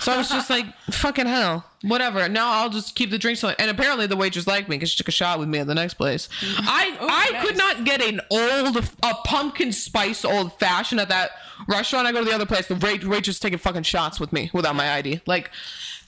So 0.00 0.12
I 0.12 0.16
was 0.16 0.28
just 0.28 0.48
like, 0.48 0.64
fucking 0.92 1.26
hell, 1.26 1.64
whatever. 1.82 2.28
Now 2.28 2.52
I'll 2.52 2.70
just 2.70 2.94
keep 2.94 3.10
the 3.10 3.18
drinks 3.18 3.42
on. 3.42 3.56
And 3.58 3.68
apparently 3.68 4.06
the 4.06 4.16
waitress 4.16 4.46
liked 4.46 4.68
me 4.68 4.76
because 4.76 4.90
she 4.90 4.96
took 4.96 5.08
a 5.08 5.12
shot 5.12 5.40
with 5.40 5.48
me 5.48 5.58
at 5.58 5.66
the 5.66 5.74
next 5.74 5.94
place. 5.94 6.28
I 6.40 6.96
I 7.00 7.30
nice. 7.32 7.44
could 7.44 7.56
not 7.56 7.84
get 7.84 8.00
an 8.00 8.20
old 8.30 8.76
a 9.02 9.14
pumpkin 9.24 9.72
spice 9.72 10.24
old 10.24 10.56
fashioned 10.60 11.00
at 11.00 11.08
that 11.08 11.32
restaurant. 11.66 12.06
I 12.06 12.12
go 12.12 12.20
to 12.20 12.24
the 12.24 12.32
other 12.32 12.46
place. 12.46 12.68
The 12.68 12.76
wait, 12.76 13.04
waitress 13.04 13.40
taking 13.40 13.58
fucking 13.58 13.82
shots 13.82 14.20
with 14.20 14.32
me 14.32 14.50
without 14.52 14.76
my 14.76 14.88
ID. 14.92 15.20
Like, 15.26 15.50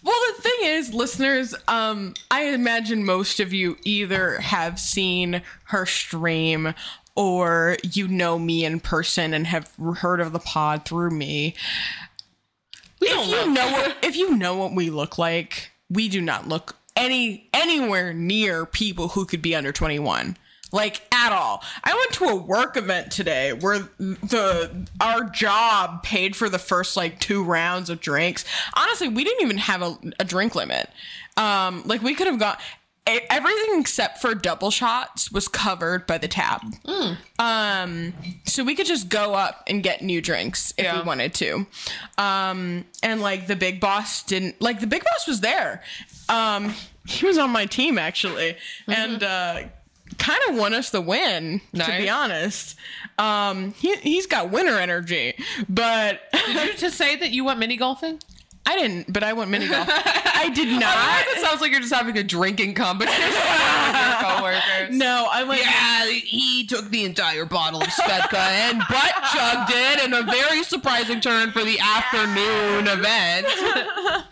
Well, 0.02 0.18
the 0.36 0.42
thing 0.42 0.58
is, 0.62 0.94
listeners, 0.94 1.54
um, 1.68 2.14
I 2.30 2.44
imagine 2.44 3.04
most 3.04 3.38
of 3.38 3.52
you 3.52 3.76
either 3.84 4.38
have 4.40 4.78
seen 4.78 5.42
her 5.64 5.84
stream 5.84 6.74
or 7.14 7.76
you 7.82 8.08
know 8.08 8.38
me 8.38 8.64
in 8.64 8.80
person 8.80 9.34
and 9.34 9.46
have 9.46 9.70
heard 9.96 10.20
of 10.20 10.32
the 10.32 10.38
pod 10.38 10.86
through 10.86 11.10
me. 11.10 11.54
if 13.00 13.28
you 13.28 13.52
know 13.52 13.72
what, 13.72 13.96
if 14.02 14.16
you 14.16 14.36
know 14.36 14.56
what 14.56 14.72
we 14.72 14.88
look 14.88 15.18
like, 15.18 15.70
we 15.90 16.08
do 16.08 16.20
not 16.22 16.48
look 16.48 16.76
any 16.96 17.48
anywhere 17.52 18.14
near 18.14 18.64
people 18.64 19.08
who 19.08 19.24
could 19.24 19.42
be 19.42 19.54
under 19.54 19.72
21 19.72 20.36
like 20.72 21.02
at 21.12 21.32
all. 21.32 21.62
I 21.84 21.94
went 21.94 22.12
to 22.14 22.24
a 22.26 22.36
work 22.36 22.76
event 22.76 23.10
today 23.10 23.52
where 23.52 23.80
the 23.98 24.88
our 25.00 25.24
job 25.24 26.02
paid 26.02 26.36
for 26.36 26.48
the 26.48 26.58
first 26.58 26.96
like 26.96 27.18
two 27.20 27.42
rounds 27.44 27.90
of 27.90 28.00
drinks. 28.00 28.44
Honestly 28.74 29.08
we 29.08 29.24
didn't 29.24 29.42
even 29.42 29.58
have 29.58 29.82
a, 29.82 29.96
a 30.18 30.24
drink 30.24 30.54
limit. 30.54 30.88
Um 31.36 31.82
like 31.86 32.02
we 32.02 32.14
could 32.14 32.26
have 32.26 32.38
got 32.38 32.60
everything 33.06 33.80
except 33.80 34.18
for 34.18 34.34
double 34.36 34.70
shots 34.70 35.32
was 35.32 35.48
covered 35.48 36.06
by 36.06 36.16
the 36.18 36.28
tab. 36.28 36.60
Um 37.38 38.12
so 38.44 38.62
we 38.62 38.74
could 38.74 38.86
just 38.86 39.08
go 39.08 39.34
up 39.34 39.64
and 39.66 39.82
get 39.82 40.02
new 40.02 40.20
drinks 40.20 40.72
if 40.78 40.84
Yeah. 40.84 41.00
we 41.00 41.06
wanted 41.06 41.34
to. 41.34 41.66
Um 42.18 42.84
and 43.02 43.20
like 43.20 43.46
the 43.46 43.56
big 43.56 43.80
boss 43.80 44.22
didn't 44.22 44.60
like 44.60 44.80
the 44.80 44.86
big 44.86 45.02
boss 45.02 45.26
was 45.26 45.40
there. 45.40 45.82
Um 46.28 46.74
he 47.06 47.26
was 47.26 47.38
on 47.38 47.50
my 47.50 47.66
team 47.66 47.98
actually. 47.98 48.56
And 48.86 49.22
uh 49.24 49.62
kind 50.20 50.38
of 50.50 50.54
want 50.56 50.74
us 50.74 50.90
to 50.90 51.00
win 51.00 51.60
to 51.74 51.86
be 51.98 52.08
honest 52.08 52.76
um 53.18 53.72
he, 53.72 53.96
he's 53.96 54.26
got 54.26 54.50
winner 54.50 54.78
energy 54.78 55.34
but 55.68 56.20
did 56.32 56.68
you 56.68 56.76
just 56.76 56.96
say 56.96 57.16
that 57.16 57.30
you 57.30 57.42
went 57.44 57.58
mini 57.58 57.76
golfing? 57.76 58.20
i 58.66 58.76
didn't 58.78 59.10
but 59.10 59.22
i 59.24 59.32
went 59.32 59.50
mini 59.50 59.66
golf 59.66 59.88
i 59.90 60.50
did 60.54 60.68
not 60.80 60.94
Otherwise, 60.94 61.24
it 61.36 61.40
sounds 61.42 61.60
like 61.62 61.70
you're 61.70 61.80
just 61.80 61.94
having 61.94 62.18
a 62.18 62.22
drinking 62.22 62.74
competition 62.74 63.22
with 63.24 63.96
your 63.96 64.14
coworkers. 64.20 64.96
no 64.96 65.26
i 65.32 65.42
went 65.42 65.62
Yeah, 65.62 66.04
he 66.10 66.66
took 66.66 66.90
the 66.90 67.04
entire 67.04 67.46
bottle 67.46 67.80
of 67.80 67.88
Svedka 67.88 68.34
and 68.38 68.78
butt 68.90 69.14
chugged 69.32 69.72
it 69.74 70.04
in 70.04 70.12
a 70.12 70.22
very 70.22 70.62
surprising 70.64 71.20
turn 71.22 71.50
for 71.52 71.64
the 71.64 71.78
afternoon 71.80 72.86
event. 72.88 73.46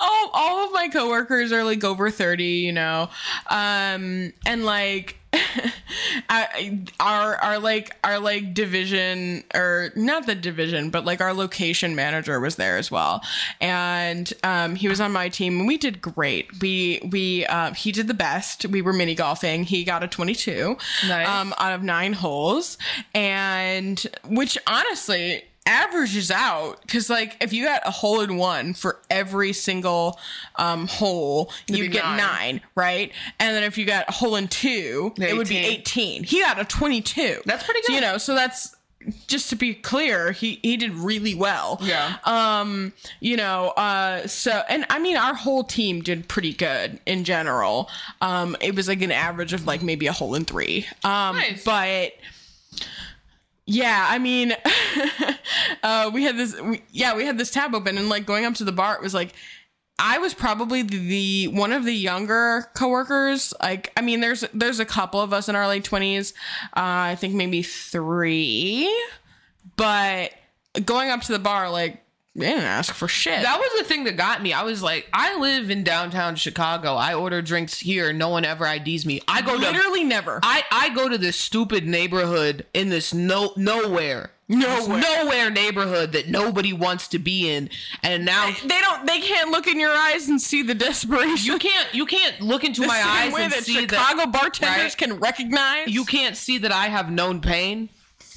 all, 0.00 0.30
all 0.34 0.66
of 0.66 0.72
my 0.72 0.88
coworkers 0.88 1.52
are 1.52 1.62
like 1.62 1.84
over 1.84 2.10
30 2.10 2.44
you 2.44 2.72
know 2.72 3.08
um 3.48 4.32
and 4.44 4.64
like 4.64 5.17
our 7.00 7.36
our 7.36 7.58
like 7.58 7.94
our 8.04 8.18
like 8.18 8.54
division 8.54 9.44
or 9.54 9.90
not 9.96 10.26
the 10.26 10.34
division 10.34 10.90
but 10.90 11.04
like 11.04 11.20
our 11.20 11.32
location 11.32 11.94
manager 11.94 12.40
was 12.40 12.56
there 12.56 12.76
as 12.76 12.90
well. 12.90 13.22
And 13.60 14.32
um 14.42 14.74
he 14.74 14.88
was 14.88 15.00
on 15.00 15.12
my 15.12 15.28
team 15.28 15.58
and 15.60 15.68
we 15.68 15.76
did 15.76 16.00
great. 16.00 16.48
We 16.60 17.00
we 17.10 17.46
uh, 17.46 17.74
he 17.74 17.92
did 17.92 18.08
the 18.08 18.14
best. 18.14 18.66
We 18.66 18.82
were 18.82 18.92
mini 18.92 19.14
golfing. 19.14 19.64
He 19.64 19.84
got 19.84 20.02
a 20.02 20.08
22 20.08 20.76
Nice. 21.08 21.28
um 21.28 21.54
out 21.58 21.72
of 21.72 21.82
nine 21.82 22.12
holes. 22.14 22.78
And 23.14 24.04
which 24.28 24.56
honestly 24.66 25.44
averages 25.68 26.30
out 26.30 26.80
because 26.82 27.10
like 27.10 27.36
if 27.40 27.52
you 27.52 27.64
got 27.64 27.82
a 27.86 27.90
hole 27.90 28.20
in 28.22 28.36
one 28.36 28.72
for 28.74 28.98
every 29.10 29.52
single 29.52 30.18
um 30.56 30.86
hole 30.88 31.52
you 31.68 31.84
be 31.84 31.88
get 31.88 32.04
nine. 32.04 32.16
nine. 32.16 32.60
right 32.74 33.12
and 33.38 33.54
then 33.54 33.62
if 33.62 33.76
you 33.76 33.84
got 33.84 34.08
a 34.08 34.12
hole 34.12 34.34
in 34.36 34.48
two 34.48 35.12
it 35.18 35.36
would 35.36 35.46
be 35.48 35.58
18. 35.58 35.80
18 36.22 36.24
he 36.24 36.40
got 36.40 36.58
a 36.58 36.64
22 36.64 37.42
That's 37.44 37.62
pretty 37.64 37.82
So, 37.82 37.92
you 37.92 38.00
know 38.00 38.16
so 38.18 38.34
that's 38.34 38.74
just 39.26 39.48
to 39.50 39.56
be 39.56 39.74
clear 39.74 40.32
he 40.32 40.58
he 40.62 40.76
did 40.76 40.92
really 40.92 41.34
well 41.34 41.78
Yeah. 41.80 42.16
um 42.24 42.92
you 43.20 43.36
know 43.36 43.68
uh 43.76 44.26
so 44.26 44.62
and 44.68 44.84
i 44.90 44.98
mean 44.98 45.16
our 45.16 45.34
whole 45.34 45.64
team 45.64 46.00
did 46.02 46.28
pretty 46.28 46.52
good 46.52 46.98
in 47.06 47.24
general 47.24 47.88
um 48.20 48.56
it 48.60 48.74
was 48.74 48.88
like 48.88 49.00
an 49.02 49.12
average 49.12 49.52
of 49.52 49.66
like 49.66 49.82
maybe 49.82 50.06
a 50.08 50.12
hole 50.12 50.34
in 50.34 50.44
three 50.44 50.86
um 51.04 51.36
Nice. 51.36 51.62
but 51.64 52.12
yeah 53.68 54.06
i 54.08 54.18
mean 54.18 54.54
uh 55.82 56.10
we 56.12 56.24
had 56.24 56.36
this 56.38 56.58
we, 56.60 56.82
yeah 56.90 57.14
we 57.14 57.24
had 57.24 57.36
this 57.36 57.50
tab 57.50 57.74
open 57.74 57.98
and 57.98 58.08
like 58.08 58.24
going 58.24 58.46
up 58.46 58.54
to 58.54 58.64
the 58.64 58.72
bar 58.72 58.96
it 58.96 59.02
was 59.02 59.14
like 59.14 59.34
I 60.00 60.18
was 60.18 60.32
probably 60.32 60.82
the, 60.82 60.98
the 60.98 61.48
one 61.48 61.72
of 61.72 61.84
the 61.84 61.92
younger 61.92 62.70
coworkers. 62.74 63.52
Like, 63.60 63.92
I 63.96 64.00
mean, 64.00 64.20
there's 64.20 64.44
there's 64.54 64.78
a 64.78 64.84
couple 64.84 65.20
of 65.20 65.32
us 65.32 65.48
in 65.48 65.56
our 65.56 65.66
late 65.66 65.82
twenties. 65.82 66.34
Uh, 66.68 67.10
I 67.10 67.16
think 67.16 67.34
maybe 67.34 67.62
three, 67.62 68.88
but 69.76 70.30
going 70.84 71.10
up 71.10 71.22
to 71.22 71.32
the 71.32 71.40
bar, 71.40 71.68
like, 71.68 72.00
they 72.34 72.46
didn't 72.46 72.64
ask 72.64 72.94
for 72.94 73.08
shit. 73.08 73.42
That 73.42 73.58
was 73.58 73.70
the 73.78 73.84
thing 73.84 74.04
that 74.04 74.16
got 74.16 74.42
me. 74.42 74.52
I 74.52 74.62
was 74.62 74.82
like, 74.82 75.08
I 75.12 75.38
live 75.38 75.70
in 75.70 75.82
downtown 75.82 76.36
Chicago. 76.36 76.94
I 76.94 77.14
order 77.14 77.42
drinks 77.42 77.80
here. 77.80 78.12
No 78.12 78.28
one 78.28 78.44
ever 78.44 78.64
IDs 78.66 79.04
me. 79.04 79.20
I 79.26 79.42
go 79.42 79.54
to 79.54 79.58
literally 79.58 80.04
never. 80.04 80.38
I, 80.42 80.62
I 80.70 80.90
go 80.90 81.08
to 81.08 81.18
this 81.18 81.36
stupid 81.36 81.86
neighborhood 81.86 82.64
in 82.72 82.90
this 82.90 83.12
no 83.12 83.52
nowhere. 83.56 84.30
Nowhere. 84.50 85.00
Nowhere 85.00 85.50
neighborhood 85.50 86.12
that 86.12 86.28
nobody 86.28 86.72
wants 86.72 87.08
to 87.08 87.18
be 87.18 87.50
in. 87.50 87.68
And 88.02 88.24
now 88.24 88.50
they 88.62 88.80
don't. 88.80 89.04
They 89.06 89.20
can't 89.20 89.50
look 89.50 89.66
in 89.66 89.78
your 89.78 89.92
eyes 89.92 90.28
and 90.28 90.40
see 90.40 90.62
the 90.62 90.74
desperation. 90.74 91.52
you 91.52 91.58
can't 91.58 91.92
you 91.92 92.06
can't 92.06 92.40
look 92.40 92.64
into 92.64 92.86
my 92.86 92.96
Same 92.98 93.34
eyes 93.34 93.42
and 93.42 93.52
that 93.52 93.64
see 93.64 93.80
Chicago 93.80 94.20
that 94.20 94.32
bartenders 94.32 94.78
right? 94.84 94.96
can 94.96 95.18
recognize. 95.20 95.88
you 95.88 96.04
can't 96.04 96.36
see 96.36 96.56
that 96.58 96.72
I 96.72 96.86
have 96.86 97.10
known 97.10 97.40
pain 97.40 97.90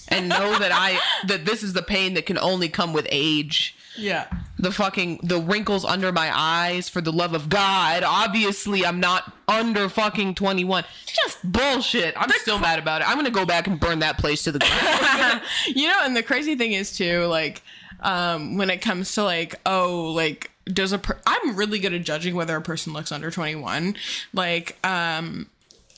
and 0.10 0.28
know 0.28 0.60
that 0.60 0.72
I 0.74 1.00
that 1.28 1.46
this 1.46 1.64
is 1.64 1.74
the 1.74 1.82
pain 1.82 2.16
that 2.16 2.26
can 2.26 2.38
only 2.38 2.68
come 2.68 2.92
with 2.92 3.08
age. 3.10 3.78
Yeah. 3.98 4.28
the 4.60 4.72
fucking 4.72 5.20
the 5.24 5.40
wrinkles 5.40 5.84
under 5.86 6.12
my 6.12 6.32
eyes 6.34 6.90
for 6.90 7.02
the 7.02 7.12
love 7.12 7.34
of 7.34 7.50
god. 7.50 8.04
Obviously 8.04 8.86
i'm 8.86 9.00
not 9.00 9.34
under 9.48 9.90
fucking 9.90 10.36
21 10.36 10.84
just 11.06 11.40
bullshit. 11.52 12.14
I'm 12.18 12.30
still 12.42 12.60
mad 12.60 12.80
about 12.80 13.02
it. 13.02 13.10
I'm 13.10 13.18
gonna 13.18 13.30
go 13.32 13.46
back 13.46 13.68
and 13.68 13.80
burn 13.80 14.00
that 14.00 14.18
place 14.18 14.44
to 14.44 14.52
the 14.52 14.60
ground. 14.60 15.42
You 15.68 15.88
know, 15.88 16.00
and 16.04 16.16
the 16.16 16.24
crazy 16.24 16.56
thing 16.56 16.72
is 16.74 16.96
too, 16.96 17.26
like, 17.26 17.62
um, 18.00 18.58
when 18.58 18.70
it 18.70 18.82
comes 18.82 19.14
to 19.16 19.24
like, 19.24 19.60
oh, 19.66 20.12
like, 20.16 20.52
does 20.66 20.92
a 20.92 20.98
per- 20.98 21.20
I'm 21.26 21.56
really 21.56 21.80
good 21.80 21.94
at 21.94 22.04
judging 22.04 22.36
whether 22.36 22.56
a 22.56 22.62
person 22.62 22.94
looks 22.94 23.12
under 23.12 23.30
21. 23.32 23.96
Like, 24.34 24.78
um, 24.86 25.50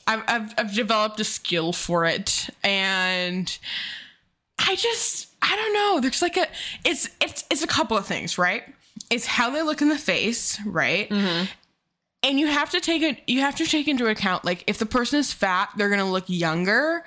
I've, 0.06 0.22
I've 0.26 0.54
I've 0.58 0.74
developed 0.74 1.20
a 1.20 1.24
skill 1.24 1.72
for 1.72 2.04
it, 2.04 2.50
and 2.62 3.56
I 4.58 4.76
just 4.76 5.33
I 5.44 5.56
don't 5.56 5.72
know. 5.74 6.00
There's 6.00 6.22
like 6.22 6.36
a 6.36 6.46
it's 6.84 7.10
it's 7.20 7.44
it's 7.50 7.62
a 7.62 7.66
couple 7.66 7.96
of 7.96 8.06
things, 8.06 8.38
right? 8.38 8.62
It's 9.10 9.26
how 9.26 9.50
they 9.50 9.62
look 9.62 9.82
in 9.82 9.88
the 9.88 9.98
face, 9.98 10.58
right? 10.64 11.10
And 12.22 12.40
you 12.40 12.46
have 12.46 12.70
to 12.70 12.80
take 12.80 13.02
it. 13.02 13.20
You 13.26 13.40
have 13.40 13.56
to 13.56 13.66
take 13.66 13.86
into 13.86 14.06
account 14.06 14.44
like 14.44 14.64
if 14.66 14.78
the 14.78 14.86
person 14.86 15.18
is 15.18 15.32
fat, 15.32 15.68
they're 15.76 15.90
gonna 15.90 16.10
look 16.10 16.24
younger 16.26 17.04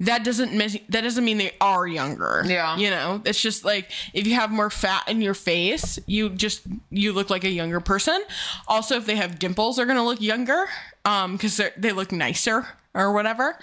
that 0.00 0.22
doesn't 0.22 0.52
mean 0.52 0.70
that 0.88 1.00
doesn't 1.02 1.24
mean 1.24 1.38
they 1.38 1.52
are 1.60 1.86
younger. 1.86 2.44
Yeah. 2.46 2.76
You 2.76 2.90
know, 2.90 3.20
it's 3.24 3.40
just 3.40 3.64
like 3.64 3.90
if 4.14 4.26
you 4.26 4.34
have 4.34 4.50
more 4.50 4.70
fat 4.70 5.08
in 5.08 5.20
your 5.20 5.34
face, 5.34 5.98
you 6.06 6.30
just 6.30 6.62
you 6.90 7.12
look 7.12 7.30
like 7.30 7.44
a 7.44 7.50
younger 7.50 7.80
person. 7.80 8.22
Also, 8.68 8.96
if 8.96 9.06
they 9.06 9.16
have 9.16 9.38
dimples, 9.38 9.76
they're 9.76 9.86
gonna 9.86 10.04
look 10.04 10.20
younger, 10.20 10.66
um, 11.04 11.32
because 11.32 11.56
they 11.56 11.70
they 11.76 11.92
look 11.92 12.12
nicer 12.12 12.66
or 12.94 13.12
whatever. 13.12 13.58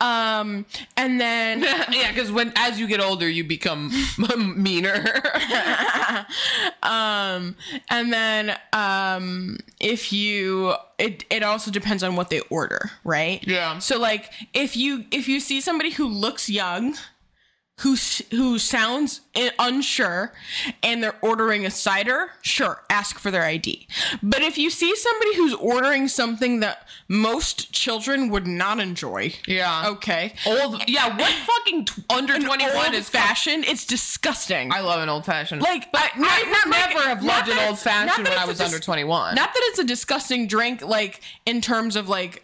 Um, 0.00 0.66
and 0.96 1.20
then 1.20 1.62
yeah 1.90 2.12
because 2.12 2.30
when 2.30 2.52
as 2.56 2.78
you 2.78 2.86
get 2.86 3.00
older 3.00 3.28
you 3.28 3.44
become 3.44 3.90
meaner 4.56 5.04
um, 6.82 7.56
and 7.90 8.12
then 8.12 8.56
um, 8.72 9.58
if 9.80 10.12
you 10.12 10.74
it 10.98 11.24
it 11.30 11.42
also 11.42 11.70
depends 11.70 12.02
on 12.02 12.16
what 12.16 12.30
they 12.30 12.40
order, 12.50 12.90
right? 13.04 13.42
Yeah. 13.46 13.78
So 13.78 13.98
like 13.98 14.30
if 14.52 14.76
you 14.76 15.04
if 15.10 15.28
you 15.28 15.40
see 15.40 15.60
somebody 15.60 15.90
who 15.90 16.06
looks 16.06 16.48
young, 16.48 16.94
who 17.78 17.96
who 18.30 18.58
sounds 18.58 19.20
unsure, 19.58 20.32
and 20.82 21.02
they're 21.02 21.16
ordering 21.22 21.66
a 21.66 21.70
cider, 21.70 22.30
sure, 22.40 22.82
ask 22.88 23.18
for 23.18 23.32
their 23.32 23.42
ID. 23.42 23.88
But 24.22 24.42
if 24.42 24.56
you 24.58 24.70
see 24.70 24.94
somebody 24.94 25.34
who's 25.34 25.54
ordering 25.54 26.06
something 26.06 26.60
that 26.60 26.86
most 27.08 27.72
children 27.72 28.28
would 28.30 28.46
not 28.46 28.78
enjoy, 28.78 29.34
Yeah. 29.48 29.88
okay, 29.88 30.34
old 30.46 30.84
yeah 30.88 31.16
what 31.18 31.32
fucking 31.32 31.86
t- 31.86 32.02
under 32.08 32.38
21 32.38 32.76
old 32.86 32.94
is 32.94 33.08
fashioned, 33.08 33.64
it's 33.64 33.84
disgusting. 33.84 34.72
i 34.72 34.80
love 34.80 35.00
an 35.02 35.08
old 35.08 35.24
fashioned 35.24 35.60
Like, 35.60 35.90
but 35.90 36.00
I- 36.00 36.10
i, 36.14 36.18
not- 36.18 36.40
would 36.40 36.50
not 36.52 36.68
like- 36.68 36.94
never 36.94 37.08
have 37.08 37.22
loved 37.24 37.48
an 37.48 37.58
old 37.68 37.78
fashioned 37.80 38.28
when 38.28 38.38
i 38.38 38.44
was 38.44 38.60
under 38.60 38.78
21 38.78 39.34
Not 39.34 39.52
that 39.52 39.60
it's 39.66 39.80
a 39.80 39.84
disgusting 39.84 40.46
drink, 40.46 40.80
like 40.80 41.20
in 41.44 41.60
terms 41.60 41.96
of 41.96 42.08
like 42.08 42.43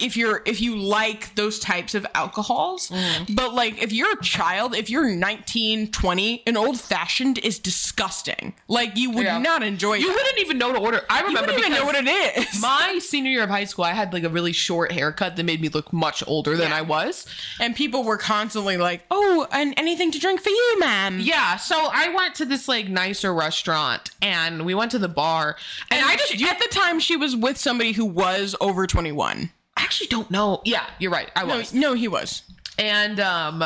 if 0.00 0.16
you're 0.16 0.42
if 0.46 0.60
you 0.60 0.76
like 0.76 1.34
those 1.34 1.58
types 1.58 1.94
of 1.94 2.06
alcohols, 2.14 2.88
Mm-hmm. 2.90 3.34
but 3.34 3.54
like 3.54 3.82
if 3.82 3.92
you're 3.92 4.12
a 4.12 4.22
child, 4.22 4.74
if 4.74 4.88
you're 4.90 5.08
19, 5.10 5.90
20, 5.92 6.42
an 6.46 6.56
old 6.56 6.80
fashioned 6.80 7.38
is 7.38 7.58
disgusting. 7.58 8.54
Like 8.68 8.96
you 8.96 9.10
would 9.10 9.24
Yeah. 9.24 9.38
not 9.38 9.62
enjoy 9.62 9.94
it. 9.96 10.00
you 10.00 10.08
that. 10.08 10.14
wouldn't 10.14 10.38
even 10.38 10.58
know 10.58 10.72
to 10.72 10.78
order 10.78 11.02
i 11.10 11.20
remember 11.22 11.52
You 11.52 11.56
wouldn't 11.58 11.66
even 11.66 11.78
know 11.78 11.84
what 11.84 11.96
it 11.96 12.08
is. 12.08 12.60
my 12.60 12.98
senior 13.00 13.30
year 13.30 13.42
of 13.44 13.50
high 13.50 13.64
school, 13.64 13.84
I 13.84 13.92
had 13.92 14.12
like 14.12 14.24
a 14.24 14.28
really 14.28 14.52
short 14.52 14.92
haircut 14.92 15.36
that 15.36 15.44
made 15.44 15.60
me 15.60 15.68
look 15.68 15.92
much 15.92 16.22
older 16.26 16.56
than 16.56 16.70
Yeah. 16.70 16.76
I 16.78 16.82
was. 16.82 17.26
and 17.60 17.74
people 17.76 18.04
were 18.04 18.16
constantly 18.18 18.76
like, 18.76 19.04
"Oh, 19.10 19.46
and 19.52 19.74
anything 19.76 20.10
to 20.12 20.18
drink 20.18 20.40
for 20.40 20.50
you, 20.50 20.76
ma'am." 20.80 21.18
Yeah, 21.20 21.56
so 21.56 21.88
I 21.92 22.08
went 22.08 22.34
to 22.36 22.44
this 22.44 22.68
like 22.68 22.88
nicer 22.88 23.32
restaurant 23.34 24.10
and 24.22 24.64
we 24.64 24.74
went 24.74 24.90
to 24.92 24.98
the 24.98 25.08
bar 25.08 25.56
and, 25.90 26.00
And 26.00 26.10
I 26.10 26.16
just 26.16 26.32
she- 26.36 26.44
at 26.48 26.58
the 26.58 26.68
time 26.70 27.00
she 27.00 27.16
was 27.16 27.36
with 27.36 27.56
somebody 27.58 27.92
who 27.92 28.04
was 28.06 28.54
over 28.60 28.86
21. 28.86 29.50
I 29.80 29.84
actually 29.84 30.08
don't 30.08 30.30
know. 30.30 30.60
Yeah, 30.64 30.84
you're 30.98 31.10
right. 31.10 31.30
I 31.34 31.44
was. 31.44 31.72
no, 31.72 31.94
he 31.94 32.06
was. 32.08 32.42
And 32.78 33.18
um 33.20 33.64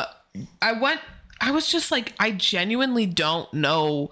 I 0.61 0.71
went 0.73 1.01
I 1.41 1.51
was 1.51 1.67
just 1.67 1.91
like 1.91 2.13
I 2.19 2.31
genuinely 2.31 3.05
don't 3.05 3.53
know 3.53 4.11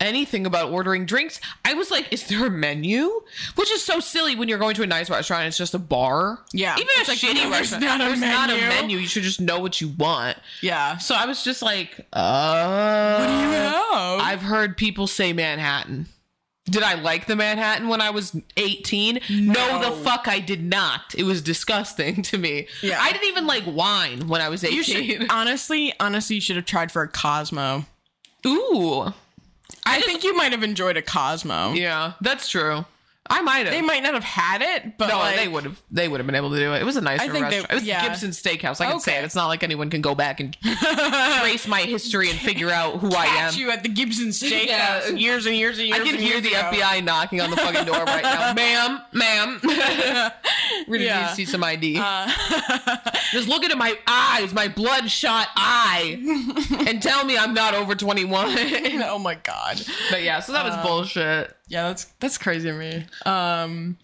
anything 0.00 0.46
about 0.46 0.70
ordering 0.72 1.06
drinks. 1.06 1.40
I 1.64 1.74
was 1.74 1.88
like, 1.90 2.12
is 2.12 2.26
there 2.26 2.46
a 2.46 2.50
menu? 2.50 3.08
Which 3.54 3.70
is 3.70 3.84
so 3.84 4.00
silly 4.00 4.34
when 4.34 4.48
you're 4.48 4.58
going 4.58 4.74
to 4.74 4.82
a 4.82 4.86
nice 4.86 5.08
restaurant. 5.08 5.46
It's 5.46 5.56
just 5.56 5.74
a 5.74 5.78
bar. 5.78 6.40
Yeah. 6.52 6.74
even 6.74 6.88
if 6.96 7.08
It's 7.08 7.22
a 7.22 7.26
like, 7.26 7.36
shitty 7.36 7.50
restaurant. 7.50 7.84
not 7.84 8.00
a 8.00 8.04
there's 8.06 8.20
not 8.20 8.50
a 8.50 8.54
menu. 8.54 8.68
menu. 8.68 8.98
You 8.98 9.06
should 9.06 9.22
just 9.22 9.40
know 9.40 9.60
what 9.60 9.80
you 9.80 9.88
want. 9.90 10.38
Yeah. 10.60 10.98
So 10.98 11.14
I 11.14 11.26
was 11.26 11.44
just 11.44 11.62
like, 11.62 12.04
uh, 12.12 13.16
What 13.18 13.26
do 13.28 13.32
you 13.32 13.50
have? 13.52 14.20
I've 14.20 14.42
heard 14.42 14.76
people 14.76 15.06
say 15.06 15.32
Manhattan. 15.32 16.06
Did 16.66 16.84
I 16.84 16.94
like 16.94 17.26
the 17.26 17.34
Manhattan 17.34 17.88
when 17.88 18.00
I 18.00 18.10
was 18.10 18.36
18? 18.56 19.20
No, 19.30 19.80
the 19.82 19.90
fuck 20.04 20.28
I 20.28 20.38
did 20.38 20.62
not. 20.62 21.14
It 21.16 21.24
was 21.24 21.42
disgusting 21.42 22.22
to 22.30 22.38
me. 22.38 22.68
Yeah. 22.82 22.98
I 23.00 23.10
didn't 23.12 23.28
even 23.28 23.46
like 23.46 23.64
wine 23.66 24.28
when 24.28 24.40
I 24.40 24.48
was 24.48 24.62
18. 24.62 24.76
You 24.76 24.84
should 24.84 25.26
honestly, 25.30 25.92
honestly, 25.98 26.36
you 26.36 26.40
should 26.40 26.56
have 26.56 26.64
tried 26.64 26.92
for 26.92 27.02
a 27.02 27.08
Cosmo. 27.08 27.86
Ooh. 28.46 29.12
I 29.84 30.00
think 30.02 30.22
you 30.22 30.36
might 30.36 30.52
have 30.52 30.62
enjoyed 30.62 30.96
a 30.96 31.02
Cosmo. 31.02 31.72
Yeah, 31.72 32.12
that's 32.20 32.48
true. 32.48 32.84
I 33.30 33.40
might 33.40 33.66
have. 33.66 33.70
They 33.70 33.82
might 33.82 34.02
not 34.02 34.14
have 34.14 34.24
had 34.24 34.62
it, 34.62 34.98
but 34.98 35.08
no, 35.08 35.18
like, 35.18 35.36
they 35.36 35.46
would 35.48 35.62
have. 35.64 35.80
They 35.90 36.08
would 36.08 36.18
have 36.18 36.26
been 36.26 36.34
able 36.34 36.50
to 36.50 36.56
do 36.58 36.72
it. 36.74 36.82
It 36.82 36.84
was 36.84 36.96
a 36.96 37.00
nicer 37.00 37.24
I 37.24 37.28
think 37.28 37.48
they- 37.50 37.58
it 37.58 37.72
was 37.72 37.84
yeah. 37.84 38.02
Gibson 38.06 38.30
Steakhouse. 38.30 38.80
I 38.80 38.90
can 38.90 38.98
say 39.00 39.12
Okay. 39.12 39.20
it. 39.20 39.24
It's 39.24 39.36
not 39.36 39.46
like 39.46 39.62
anyone 39.62 39.90
can 39.90 40.00
go 40.02 40.14
back 40.16 40.40
and 40.40 40.56
trace 41.40 41.66
my 41.68 41.82
history 41.82 42.30
and 42.30 42.38
figure 42.38 42.70
out 42.70 42.98
who 42.98 43.10
I 43.14 43.26
am. 43.26 43.54
you 43.54 43.70
at 43.70 43.84
the 43.84 43.88
Gibson 43.88 44.28
Steakhouse 44.30 44.66
Yeah. 44.66 45.08
years 45.10 45.46
and 45.46 45.54
years 45.56 45.78
and 45.78 45.86
years. 45.88 46.00
I 46.00 46.04
can 46.04 46.16
hear 46.18 46.40
the 46.40 46.48
ago. 46.54 46.70
FBI 46.72 47.04
knocking 47.04 47.40
on 47.40 47.50
the 47.50 47.56
fucking 47.56 47.86
door 47.86 48.02
right 48.04 48.22
now. 48.24 48.52
ma'am, 48.56 49.00
ma'am. 49.12 49.60
We're 49.62 50.98
gonna 50.98 51.04
Yeah. 51.04 51.20
need 51.22 51.28
to 51.28 51.34
see 51.36 51.44
some 51.44 51.62
ID. 51.62 51.98
Uh, 51.98 52.28
Just 53.30 53.48
look 53.48 53.62
into 53.62 53.76
my 53.76 53.96
eyes, 54.06 54.52
my 54.52 54.68
bloodshot 54.68 55.46
eye, 55.56 56.18
and 56.88 57.00
tell 57.02 57.24
me 57.24 57.38
I'm 57.38 57.54
not 57.54 57.74
over 57.74 57.94
21. 57.94 58.56
oh 59.04 59.18
my 59.18 59.36
god. 59.36 59.80
but 60.10 60.22
yeah, 60.22 60.40
so 60.40 60.52
that 60.52 60.64
was 60.64 60.74
uh, 60.74 60.82
bullshit. 60.82 61.56
Yeah, 61.72 61.88
that's 61.88 62.04
that's 62.20 62.36
crazy 62.36 62.68
to 62.68 62.74
me. 62.74 63.06
Um 63.24 63.96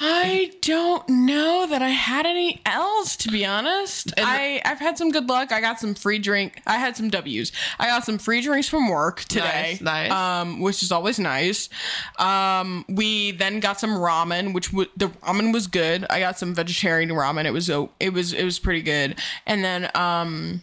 I 0.00 0.52
don't 0.62 1.08
know 1.08 1.66
that 1.68 1.82
I 1.82 1.88
had 1.88 2.24
any 2.24 2.60
L's 2.64 3.16
to 3.18 3.30
be 3.30 3.44
honest. 3.44 4.12
I 4.16 4.62
I've 4.64 4.78
had 4.78 4.96
some 4.96 5.10
good 5.10 5.28
luck. 5.28 5.50
I 5.52 5.60
got 5.60 5.78
some 5.80 5.94
free 5.94 6.18
drink. 6.18 6.62
I 6.66 6.76
had 6.78 6.96
some 6.96 7.10
W's. 7.10 7.52
I 7.78 7.86
got 7.88 8.04
some 8.04 8.16
free 8.18 8.40
drinks 8.40 8.68
from 8.68 8.88
work 8.88 9.24
today. 9.24 9.78
Nice, 9.80 9.80
nice. 9.80 10.10
Um, 10.10 10.60
which 10.60 10.82
is 10.82 10.90
always 10.92 11.18
nice. 11.18 11.68
Um, 12.18 12.84
we 12.88 13.32
then 13.32 13.60
got 13.60 13.80
some 13.80 13.90
ramen, 13.90 14.54
which 14.54 14.70
w- 14.70 14.90
the 14.96 15.08
ramen 15.08 15.52
was 15.52 15.66
good. 15.66 16.06
I 16.08 16.20
got 16.20 16.38
some 16.38 16.54
vegetarian 16.54 17.10
ramen. 17.10 17.44
It 17.44 17.52
was 17.52 17.68
it 18.00 18.12
was 18.12 18.32
it 18.32 18.44
was 18.44 18.58
pretty 18.58 18.82
good. 18.82 19.18
And 19.46 19.64
then 19.64 19.90
um 19.94 20.62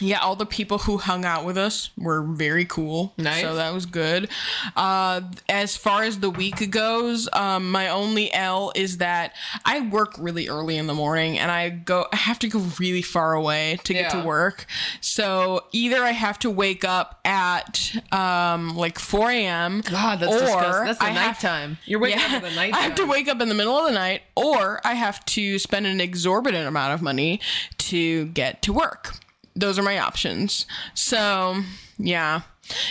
yeah, 0.00 0.18
all 0.18 0.34
the 0.36 0.46
people 0.46 0.78
who 0.78 0.96
hung 0.98 1.24
out 1.24 1.44
with 1.44 1.56
us 1.58 1.90
were 1.96 2.22
very 2.22 2.64
cool. 2.64 3.12
Nice. 3.18 3.42
So 3.42 3.54
that 3.54 3.72
was 3.74 3.86
good. 3.86 4.28
Uh, 4.76 5.20
as 5.48 5.76
far 5.76 6.02
as 6.04 6.20
the 6.20 6.30
week 6.30 6.70
goes, 6.70 7.28
um, 7.32 7.70
my 7.70 7.88
only 7.88 8.32
L 8.32 8.72
is 8.74 8.98
that 8.98 9.34
I 9.64 9.80
work 9.80 10.14
really 10.18 10.48
early 10.48 10.76
in 10.76 10.86
the 10.86 10.94
morning 10.94 11.38
and 11.38 11.50
I 11.50 11.68
go, 11.68 12.06
I 12.12 12.16
have 12.16 12.38
to 12.40 12.48
go 12.48 12.60
really 12.78 13.02
far 13.02 13.34
away 13.34 13.78
to 13.84 13.92
get 13.92 14.12
Yeah. 14.14 14.20
to 14.22 14.26
work. 14.26 14.66
So 15.00 15.64
either 15.72 16.02
I 16.02 16.10
have 16.12 16.38
to 16.40 16.50
wake 16.50 16.84
up 16.84 17.20
at 17.24 17.94
um, 18.12 18.76
like 18.76 18.98
4 18.98 19.30
a.m. 19.30 19.82
God, 19.82 20.20
that's 20.20 20.32
or 20.34 20.40
disgusting. 20.40 20.84
That's 20.86 20.98
the 20.98 21.04
I 21.04 21.10
have- 21.10 21.78
You're 21.84 22.00
waking 22.00 22.20
yeah, 22.20 22.36
up 22.36 22.44
in 22.44 22.54
the 22.54 22.60
I 22.74 22.80
have 22.80 22.94
to 22.96 23.06
wake 23.06 23.28
up 23.28 23.40
in 23.40 23.48
the 23.48 23.54
middle 23.54 23.76
of 23.76 23.86
the 23.86 23.92
night, 23.92 24.22
or 24.36 24.80
I 24.86 24.94
have 24.94 25.24
to 25.26 25.58
spend 25.58 25.86
an 25.86 26.00
exorbitant 26.00 26.66
amount 26.66 26.94
of 26.94 27.02
money 27.02 27.40
to 27.78 28.26
get 28.26 28.62
to 28.62 28.72
work. 28.72 29.14
Those 29.54 29.78
are 29.78 29.82
my 29.82 29.98
options. 29.98 30.66
So, 30.94 31.62
yeah. 31.98 32.42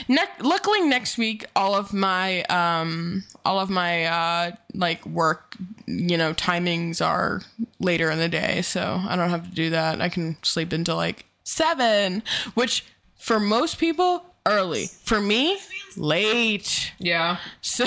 Ne- 0.08 0.20
luckily, 0.42 0.82
next 0.82 1.18
week, 1.18 1.46
all 1.56 1.74
of 1.74 1.94
my 1.94 2.44
um, 2.44 3.24
all 3.46 3.60
of 3.60 3.70
my 3.70 4.06
uh, 4.06 4.52
like 4.74 5.06
work, 5.06 5.56
you 5.88 6.18
know, 6.18 6.34
timings 6.34 7.06
are 7.06 7.42
later 7.80 8.12
in 8.12 8.20
the 8.20 8.28
day, 8.28 8.62
so 8.62 9.02
I 9.08 9.16
don't 9.16 9.30
have 9.30 9.48
to 9.48 9.56
do 9.56 9.70
that. 9.70 10.02
I 10.02 10.10
can 10.10 10.36
sleep 10.44 10.74
until 10.74 10.98
like 10.98 11.26
seven, 11.44 12.24
which 12.56 12.84
for 13.16 13.40
most 13.40 13.78
people 13.78 14.26
early. 14.46 14.88
For 15.04 15.22
me, 15.22 15.60
late. 15.96 16.92
Yeah. 16.98 17.38
So, 17.62 17.86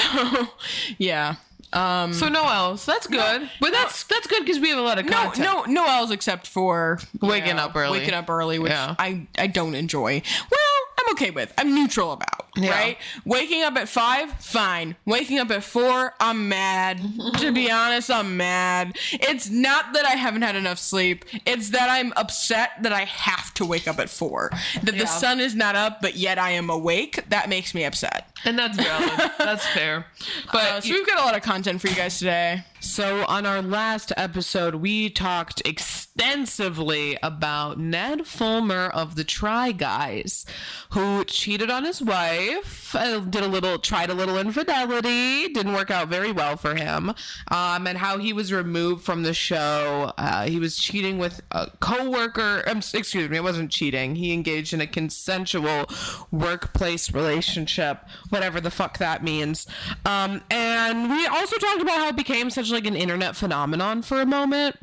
yeah. 0.98 1.36
Um, 1.72 2.12
So 2.12 2.28
no 2.28 2.44
else. 2.46 2.84
That's 2.84 3.06
good. 3.06 3.48
but 3.60 3.72
that's 3.72 4.04
that's 4.04 4.26
good 4.26 4.44
because 4.44 4.60
we 4.60 4.70
have 4.70 4.78
a 4.78 4.82
lot 4.82 4.98
of 4.98 5.06
no, 5.06 5.12
content. 5.12 5.44
no, 5.44 5.62
no 5.64 5.86
else 5.86 6.10
except 6.10 6.46
for 6.46 6.98
Waking 7.20 7.56
yeah, 7.56 7.64
up 7.64 7.76
early. 7.76 7.98
Waking 8.00 8.14
up 8.14 8.28
early, 8.28 8.58
which 8.58 8.72
Yeah. 8.72 8.94
I 8.98 9.26
I 9.38 9.46
don't 9.46 9.74
enjoy. 9.74 10.22
Well, 10.50 10.60
I'm 11.04 11.12
okay 11.14 11.30
with. 11.30 11.52
I'm 11.58 11.74
neutral 11.74 12.12
about. 12.12 12.46
Yeah. 12.56 12.70
Right? 12.70 12.98
Waking 13.24 13.62
up 13.62 13.76
at 13.76 13.88
five, 13.88 14.30
fine. 14.34 14.94
Waking 15.06 15.38
up 15.38 15.50
at 15.50 15.64
four, 15.64 16.14
I'm 16.20 16.48
mad. 16.50 17.00
to 17.38 17.50
be 17.52 17.70
honest, 17.70 18.10
I'm 18.10 18.36
mad. 18.36 18.96
It's 19.12 19.48
not 19.48 19.94
that 19.94 20.04
I 20.04 20.10
haven't 20.16 20.42
had 20.42 20.54
enough 20.54 20.78
sleep. 20.78 21.24
It's 21.46 21.70
that 21.70 21.88
I'm 21.88 22.12
upset 22.16 22.72
that 22.82 22.92
I 22.92 23.04
have 23.04 23.54
to 23.54 23.64
wake 23.64 23.88
up 23.88 23.98
at 23.98 24.10
four. 24.10 24.50
That 24.82 24.94
Yeah. 24.94 25.02
the 25.02 25.06
sun 25.06 25.40
is 25.40 25.54
not 25.54 25.76
up, 25.76 26.02
but 26.02 26.16
yet 26.16 26.38
I 26.38 26.50
am 26.50 26.68
awake. 26.68 27.24
That 27.30 27.48
makes 27.48 27.74
me 27.74 27.84
upset. 27.84 28.28
And 28.44 28.58
that's 28.58 28.76
valid. 28.76 29.30
that's 29.38 29.66
fair. 29.68 30.06
But 30.52 30.62
Uh, 30.64 30.80
so 30.82 30.90
we've 30.92 31.06
got 31.06 31.18
a 31.20 31.24
lot 31.24 31.34
of 31.36 31.42
content 31.42 31.80
for 31.80 31.88
you 31.88 31.94
guys 31.94 32.18
today. 32.18 32.64
So, 32.82 33.24
on 33.26 33.46
our 33.46 33.62
last 33.62 34.12
episode, 34.16 34.74
we 34.74 35.08
talked 35.08 35.62
extensively 35.64 37.16
about 37.22 37.78
Ned 37.78 38.26
Fulmer 38.26 38.88
of 38.88 39.14
the 39.14 39.22
Try 39.22 39.70
Guys, 39.70 40.44
who 40.90 41.24
cheated 41.24 41.70
on 41.70 41.84
his 41.84 42.02
wife, 42.02 42.92
uh, 42.96 43.20
did 43.20 43.44
a 43.44 43.46
little, 43.46 43.78
tried 43.78 44.10
a 44.10 44.14
little 44.14 44.36
infidelity, 44.36 45.46
didn't 45.52 45.74
work 45.74 45.92
out 45.92 46.08
very 46.08 46.32
well 46.32 46.56
for 46.56 46.74
him, 46.74 47.14
um, 47.52 47.86
and 47.86 47.98
how 47.98 48.18
he 48.18 48.32
was 48.32 48.52
removed 48.52 49.04
from 49.04 49.22
the 49.22 49.32
show. 49.32 50.12
Uh, 50.18 50.46
he 50.46 50.58
was 50.58 50.76
cheating 50.76 51.18
with 51.18 51.40
a 51.52 51.70
coworker. 51.78 52.64
Um, 52.66 52.78
excuse 52.78 53.30
me, 53.30 53.36
it 53.36 53.44
wasn't 53.44 53.70
cheating. 53.70 54.16
He 54.16 54.32
engaged 54.32 54.74
in 54.74 54.80
a 54.80 54.88
consensual 54.88 55.86
workplace 56.32 57.12
relationship, 57.12 58.00
whatever 58.30 58.60
the 58.60 58.72
fuck 58.72 58.98
that 58.98 59.22
means. 59.22 59.68
Um, 60.04 60.42
and 60.50 61.08
we 61.10 61.26
also 61.28 61.56
talked 61.58 61.80
about 61.80 61.98
how 61.98 62.08
it 62.08 62.16
became 62.16 62.50
such 62.50 62.71
like 62.72 62.86
an 62.86 62.96
internet 62.96 63.36
phenomenon 63.36 64.02
for 64.02 64.20
a 64.20 64.26
moment 64.26 64.76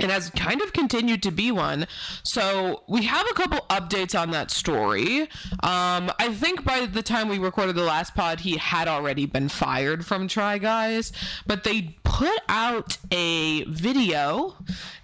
and 0.00 0.10
has 0.10 0.30
kind 0.30 0.62
of 0.62 0.72
continued 0.72 1.22
to 1.22 1.30
be 1.30 1.50
one. 1.50 1.86
So 2.22 2.84
we 2.88 3.04
have 3.04 3.26
a 3.28 3.34
couple 3.34 3.58
updates 3.68 4.18
on 4.18 4.30
that 4.30 4.50
story. 4.50 5.22
Um, 5.62 6.12
I 6.18 6.32
think 6.32 6.64
by 6.64 6.86
the 6.86 7.02
time 7.02 7.28
we 7.28 7.38
recorded 7.38 7.76
the 7.76 7.82
last 7.82 8.14
pod, 8.14 8.40
he 8.40 8.56
had 8.56 8.88
already 8.88 9.26
been 9.26 9.48
fired 9.48 10.06
from 10.06 10.28
Try 10.28 10.58
Guys, 10.58 11.12
but 11.46 11.64
they 11.64 11.96
put 12.04 12.40
out 12.48 12.98
a 13.10 13.64
video 13.64 14.56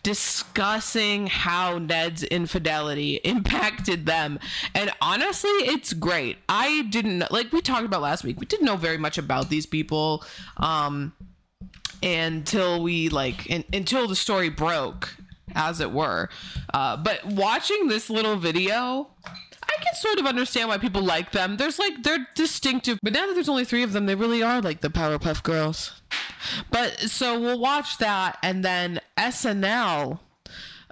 discussing 0.03 1.27
how 1.27 1.79
Ned's 1.79 2.23
infidelity 2.25 3.15
impacted 3.25 4.07
them. 4.07 4.39
And 4.75 4.91
honestly, 5.01 5.51
it's 5.51 5.93
great. 5.93 6.39
I 6.49 6.83
didn't 6.91 7.31
like 7.31 7.53
we 7.53 7.61
talked 7.61 7.85
about 7.85 8.03
last 8.03 8.25
week. 8.25 8.39
We 8.39 8.47
didn't 8.47 8.67
know 8.67 8.77
very 8.77 8.99
much 8.99 9.19
about 9.19 9.51
these 9.51 9.67
people. 9.67 10.25
Um, 10.57 11.13
until 12.05 12.83
we 12.83 13.09
like 13.09 13.47
in, 13.47 13.65
until 13.73 14.07
the 14.07 14.17
story 14.17 14.51
broke 14.51 15.17
as 15.55 15.81
it 15.81 15.91
were. 15.91 16.29
Uh, 16.73 16.97
but 16.97 17.25
watching 17.27 17.89
this 17.89 18.11
little 18.11 18.37
video 18.37 19.09
i 19.65 19.83
can 19.83 19.95
sort 19.95 20.19
of 20.19 20.27
understand 20.27 20.69
why 20.69 20.79
people 20.79 21.03
like 21.03 21.33
them. 21.33 21.57
There's 21.57 21.79
like 21.79 22.03
they're 22.03 22.27
distinctive 22.35 22.99
but 23.03 23.13
now 23.13 23.27
that 23.27 23.35
there's 23.35 23.49
only 23.49 23.65
three 23.65 23.83
of 23.83 23.93
them 23.93 24.07
they 24.07 24.15
really 24.15 24.43
are 24.43 24.61
like 24.61 24.81
the 24.81 24.91
powerpuff 24.91 25.43
girls. 25.43 26.01
But 26.71 27.01
so 27.01 27.41
we'll 27.41 27.59
watch 27.59 27.99
that 27.99 28.39
and 28.43 28.65
then 28.65 29.01
snl 29.17 30.21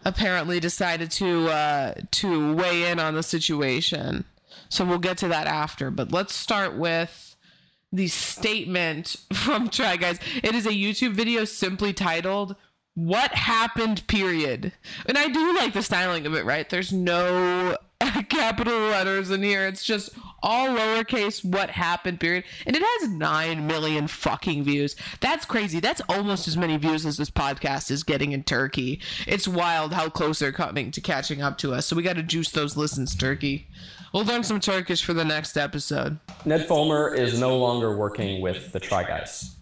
apparently 0.05 0.59
decided 0.59 1.11
to 1.12 1.48
uh 1.48 1.94
to 2.11 2.55
weigh 2.55 2.90
in 2.90 2.98
on 2.98 3.14
the 3.14 3.22
situation. 3.22 4.25
So 4.68 4.85
we'll 4.85 4.98
get 4.98 5.18
to 5.18 5.29
that 5.29 5.46
after 5.46 5.90
but 5.90 6.11
let's 6.12 6.35
start 6.35 6.75
with 6.75 7.32
the 7.92 8.09
statement 8.09 9.16
from 9.33 9.68
Try 9.68 9.96
Guys. 9.96 10.18
It 10.42 10.55
is 10.55 10.66
a 10.66 10.70
YouTube 10.70 11.12
video 11.12 11.44
simply 11.44 11.92
titled 11.92 12.57
"What 12.94 13.33
Happened." 13.33 14.07
Period. 14.07 14.72
And 15.07 15.18
I 15.18 15.28
do 15.28 15.55
like 15.55 15.74
the 15.74 15.83
styling 15.83 16.26
of 16.26 16.35
it. 16.35 16.44
Right? 16.44 16.68
There's 16.68 16.92
no 16.92 17.76
capital 18.28 18.78
letters 18.78 19.31
in 19.31 19.42
here. 19.42 19.66
It's 19.66 19.85
just 19.85 20.11
all 20.42 20.68
lowercase. 20.68 21.44
What 21.44 21.70
happened? 21.70 22.20
Period. 22.20 22.44
And 22.66 22.74
it 22.74 22.83
has 22.83 23.11
nine 23.11 23.66
million 23.66 24.07
fucking 24.09 24.64
views. 24.64 24.96
That's 25.20 25.44
crazy. 25.44 25.81
That's 25.81 26.02
almost 26.09 26.48
as 26.48 26.57
many 26.57 26.76
views 26.76 27.07
as 27.07 27.16
this 27.16 27.31
podcast 27.31 27.90
is 27.90 28.02
getting 28.02 28.33
in 28.33 28.42
Turkey. 28.42 29.00
It's 29.26 29.46
wild 29.46 29.92
how 29.92 30.09
close 30.09 30.38
they're 30.38 30.52
coming 30.52 30.90
to 30.92 31.00
catching 31.00 31.42
up 31.42 31.59
to 31.59 31.72
us. 31.72 31.87
So 31.87 31.96
we 31.96 32.02
got 32.02 32.16
to 32.16 32.22
juice 32.22 32.50
those 32.50 32.76
listens, 32.76 33.14
Turkey. 33.14 33.68
We'll 34.12 34.25
learn 34.27 34.44
some 34.44 34.61
Turkish 34.61 35.03
for 35.03 35.14
the 35.14 35.25
next 35.25 35.57
episode. 35.57 36.18
Ned 36.44 36.68
Fulmer 36.68 37.14
is 37.14 37.40
no 37.40 37.57
longer 37.57 37.96
working 37.96 38.42
with 38.42 38.70
the 38.70 38.79
Try 38.79 39.05
Guys. 39.05 39.57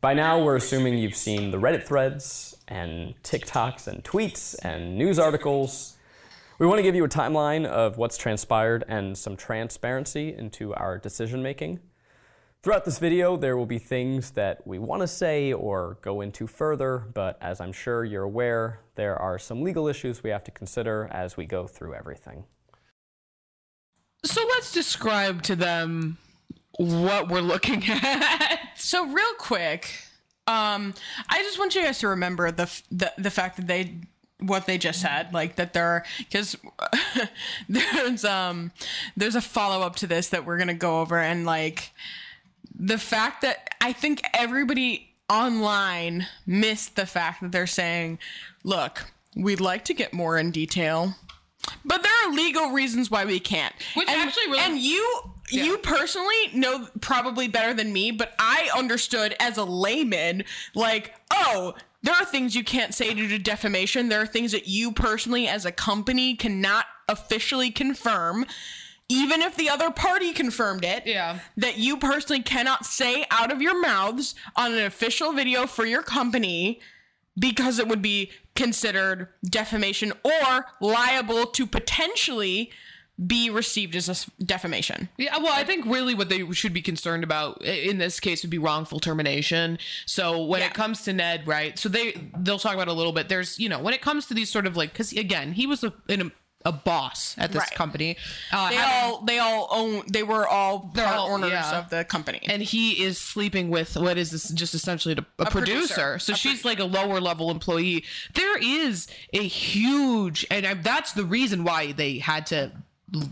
By 0.00 0.14
now, 0.14 0.42
we're 0.42 0.56
assuming 0.56 0.96
you've 0.96 1.14
seen 1.14 1.50
the 1.50 1.58
Reddit 1.58 1.86
threads 1.86 2.56
and 2.66 3.12
TikToks 3.22 3.86
and 3.86 4.02
tweets 4.02 4.56
and 4.62 4.96
news 4.96 5.18
articles. 5.18 5.98
We 6.58 6.66
want 6.66 6.78
to 6.78 6.82
give 6.82 6.94
you 6.94 7.04
a 7.04 7.10
timeline 7.10 7.66
of 7.66 7.98
what's 7.98 8.16
transpired 8.16 8.84
and 8.88 9.18
some 9.18 9.36
transparency 9.36 10.34
into 10.34 10.72
our 10.72 10.96
decision 10.96 11.42
making. 11.42 11.80
Throughout 12.62 12.86
this 12.86 12.98
video, 12.98 13.36
there 13.36 13.58
will 13.58 13.66
be 13.66 13.78
things 13.78 14.30
that 14.30 14.66
we 14.66 14.78
want 14.78 15.02
to 15.02 15.06
say 15.06 15.52
or 15.52 15.98
go 16.00 16.22
into 16.22 16.46
further, 16.46 17.04
but 17.12 17.36
as 17.42 17.60
I'm 17.60 17.72
sure 17.72 18.02
you're 18.02 18.22
aware, 18.22 18.80
there 18.94 19.16
are 19.16 19.38
some 19.38 19.60
legal 19.60 19.88
issues 19.88 20.22
we 20.22 20.30
have 20.30 20.44
to 20.44 20.50
consider 20.50 21.06
as 21.12 21.36
we 21.36 21.44
go 21.44 21.66
through 21.66 21.92
everything. 21.92 22.44
So 24.24 24.40
let's 24.50 24.72
describe 24.72 25.42
to 25.42 25.56
them 25.56 26.18
what 26.76 27.28
we're 27.28 27.40
looking 27.40 27.84
at. 27.88 28.70
So 28.76 29.06
real 29.06 29.34
quick, 29.38 29.90
um, 30.46 30.94
I 31.28 31.40
just 31.42 31.58
want 31.58 31.74
you 31.74 31.82
guys 31.82 31.98
to 32.00 32.08
remember 32.08 32.50
the 32.50 32.70
the 32.90 33.12
the 33.16 33.30
fact 33.30 33.56
that 33.56 33.66
they 33.66 33.94
what 34.38 34.66
they 34.66 34.78
just 34.78 35.00
said, 35.00 35.32
like 35.32 35.56
that 35.56 35.72
there 35.72 35.86
are 35.86 36.04
because 36.18 36.56
there's 37.68 38.24
um 38.24 38.72
there's 39.16 39.36
a 39.36 39.40
follow 39.40 39.84
up 39.84 39.96
to 39.96 40.06
this 40.06 40.28
that 40.28 40.44
we're 40.44 40.58
gonna 40.58 40.74
go 40.74 41.00
over 41.00 41.18
and 41.18 41.46
like 41.46 41.92
the 42.74 42.98
fact 42.98 43.42
that 43.42 43.74
I 43.80 43.92
think 43.92 44.22
everybody 44.34 45.14
online 45.30 46.26
missed 46.46 46.96
the 46.96 47.06
fact 47.06 47.40
that 47.40 47.52
they're 47.52 47.66
saying, 47.66 48.18
look, 48.62 49.06
we'd 49.36 49.60
like 49.60 49.84
to 49.86 49.94
get 49.94 50.12
more 50.12 50.38
in 50.38 50.50
detail. 50.50 51.14
But 51.84 52.02
there 52.02 52.12
are 52.24 52.32
legal 52.32 52.70
reasons 52.70 53.10
why 53.10 53.24
we 53.24 53.40
can't. 53.40 53.74
Which 53.94 54.08
and, 54.08 54.20
actually 54.20 54.46
really- 54.46 54.60
and 54.60 54.78
you 54.78 55.30
you 55.50 55.76
personally 55.78 56.34
know 56.54 56.88
probably 57.02 57.48
better 57.48 57.74
than 57.74 57.92
me, 57.92 58.10
but 58.10 58.34
I 58.38 58.70
understood 58.76 59.36
as 59.38 59.58
a 59.58 59.64
layman, 59.64 60.44
like, 60.74 61.14
oh, 61.30 61.74
there 62.02 62.14
are 62.14 62.24
things 62.24 62.54
you 62.54 62.64
can't 62.64 62.94
say 62.94 63.12
due 63.12 63.28
to 63.28 63.38
defamation. 63.38 64.08
There 64.08 64.22
are 64.22 64.26
things 64.26 64.52
that 64.52 64.68
you 64.68 64.90
personally, 64.92 65.46
as 65.46 65.66
a 65.66 65.70
company, 65.72 66.34
cannot 66.34 66.86
officially 67.08 67.70
confirm. 67.70 68.46
even 69.10 69.42
if 69.42 69.54
the 69.54 69.68
other 69.68 69.90
party 69.90 70.32
confirmed 70.32 70.82
it, 70.82 71.06
Yeah. 71.06 71.38
that 71.58 71.76
you 71.76 71.98
personally 71.98 72.42
cannot 72.42 72.86
say 72.86 73.26
out 73.30 73.52
of 73.52 73.60
your 73.60 73.78
mouths 73.78 74.34
on 74.56 74.72
an 74.72 74.82
official 74.86 75.32
video 75.32 75.66
for 75.66 75.84
your 75.84 76.02
company 76.02 76.80
because 77.38 77.78
it 77.78 77.88
would 77.88 78.02
be 78.02 78.30
considered 78.54 79.28
defamation 79.44 80.12
or 80.24 80.66
liable 80.80 81.46
to 81.46 81.66
potentially 81.66 82.70
be 83.26 83.48
received 83.48 83.94
as 83.94 84.08
a 84.08 84.44
defamation. 84.44 85.08
Yeah, 85.16 85.38
well, 85.38 85.52
I 85.52 85.62
think 85.62 85.86
really 85.86 86.14
what 86.14 86.28
they 86.28 86.50
should 86.52 86.72
be 86.72 86.82
concerned 86.82 87.22
about 87.22 87.62
in 87.62 87.98
this 87.98 88.18
case 88.18 88.42
would 88.42 88.50
be 88.50 88.58
wrongful 88.58 88.98
termination. 88.98 89.78
So 90.04 90.44
when 90.44 90.60
Yeah. 90.60 90.66
it 90.66 90.74
comes 90.74 91.02
to 91.02 91.12
Ned, 91.12 91.46
right? 91.46 91.78
So 91.78 91.88
they 91.88 92.30
they'll 92.40 92.58
talk 92.58 92.74
about 92.74 92.88
a 92.88 92.92
little 92.92 93.12
bit. 93.12 93.28
There's 93.28 93.56
you 93.58 93.68
know 93.68 93.78
when 93.78 93.94
it 93.94 94.02
comes 94.02 94.26
to 94.26 94.34
these 94.34 94.50
sort 94.50 94.66
of 94.66 94.76
like 94.76 94.92
because 94.92 95.12
again 95.12 95.52
he 95.52 95.64
was 95.64 95.84
a 95.84 95.92
in 96.08 96.32
a, 96.64 96.68
a 96.68 96.72
boss 96.72 97.34
at 97.38 97.52
this 97.52 97.60
Right. 97.60 97.70
company. 97.74 98.16
Uh, 98.52 98.70
They 98.70 98.76
having- 98.76 99.10
all 99.12 99.20
they 99.22 99.38
all 99.38 99.68
own 99.70 100.02
they 100.10 100.22
were 100.22 100.46
all 100.46 100.90
They're 100.94 101.04
part 101.04 101.16
all- 101.18 101.30
owners 101.32 101.50
yeah. 101.50 101.78
of 101.78 101.90
the 101.90 102.04
company. 102.04 102.40
and 102.48 102.62
he 102.62 103.02
is 103.04 103.18
sleeping 103.18 103.68
with 103.70 103.96
what 103.96 104.16
is 104.18 104.30
this 104.30 104.48
just 104.50 104.74
essentially 104.74 105.14
a, 105.14 105.42
a, 105.42 105.50
producer. 105.50 105.94
producer. 105.94 106.18
so 106.18 106.32
A 106.32 106.36
she's 106.36 106.64
like 106.64 106.78
a 106.80 106.84
lower 106.84 107.20
level 107.20 107.50
employee 107.50 108.04
there 108.34 108.56
is 108.58 109.06
a 109.32 109.42
huge 109.46 110.46
and 110.50 110.66
I, 110.66 110.74
that's 110.74 111.12
the 111.12 111.24
reason 111.24 111.64
why 111.64 111.92
they 111.92 112.18
had 112.18 112.46
to 112.46 112.72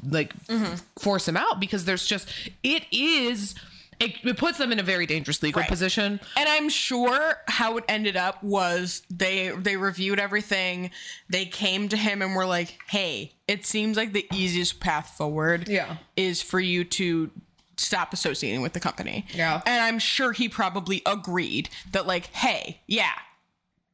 like 0.09 0.33
Mm-hmm. 0.47 0.75
force 1.01 1.27
him 1.27 1.37
out 1.37 1.59
because 1.61 1.85
there's 1.85 2.07
just 2.07 2.29
it 2.63 2.85
is 2.93 3.55
it, 4.01 4.15
it 4.25 4.37
puts 4.37 4.59
them 4.59 4.73
in 4.73 4.79
a 4.79 4.83
very 4.83 5.07
dangerous 5.07 5.43
legal 5.43 5.61
Right. 5.61 5.69
position 5.69 6.21
And 6.37 6.49
I'm 6.49 6.69
sure 6.69 7.37
how 7.49 7.77
it 7.77 7.85
ended 7.89 8.17
up 8.17 8.43
was 8.43 9.03
they 9.11 9.51
they 9.51 9.77
reviewed 9.77 10.19
everything. 10.19 10.91
They 11.29 11.45
came 11.47 11.89
to 11.91 11.97
him 11.97 12.23
and 12.23 12.35
were 12.35 12.47
like, 12.47 12.79
"Hey, 12.89 13.33
it 13.47 13.65
seems 13.67 13.97
like 13.97 14.13
the 14.13 14.27
easiest 14.33 14.81
path 14.81 15.15
forward 15.17 15.69
Yeah. 15.69 15.97
is 16.17 16.43
for 16.43 16.59
you 16.61 16.85
to 16.85 17.31
stop 17.77 18.13
associating 18.13 18.63
with 18.63 18.73
the 18.73 18.81
company." 18.81 19.27
Yeah. 19.33 19.61
And 19.67 19.83
I'm 19.83 19.99
sure 19.99 20.33
he 20.33 20.49
probably 20.49 21.03
agreed 21.07 21.69
that 21.93 22.07
like, 22.07 22.27
"Hey, 22.35 22.81
yeah. 22.87 23.13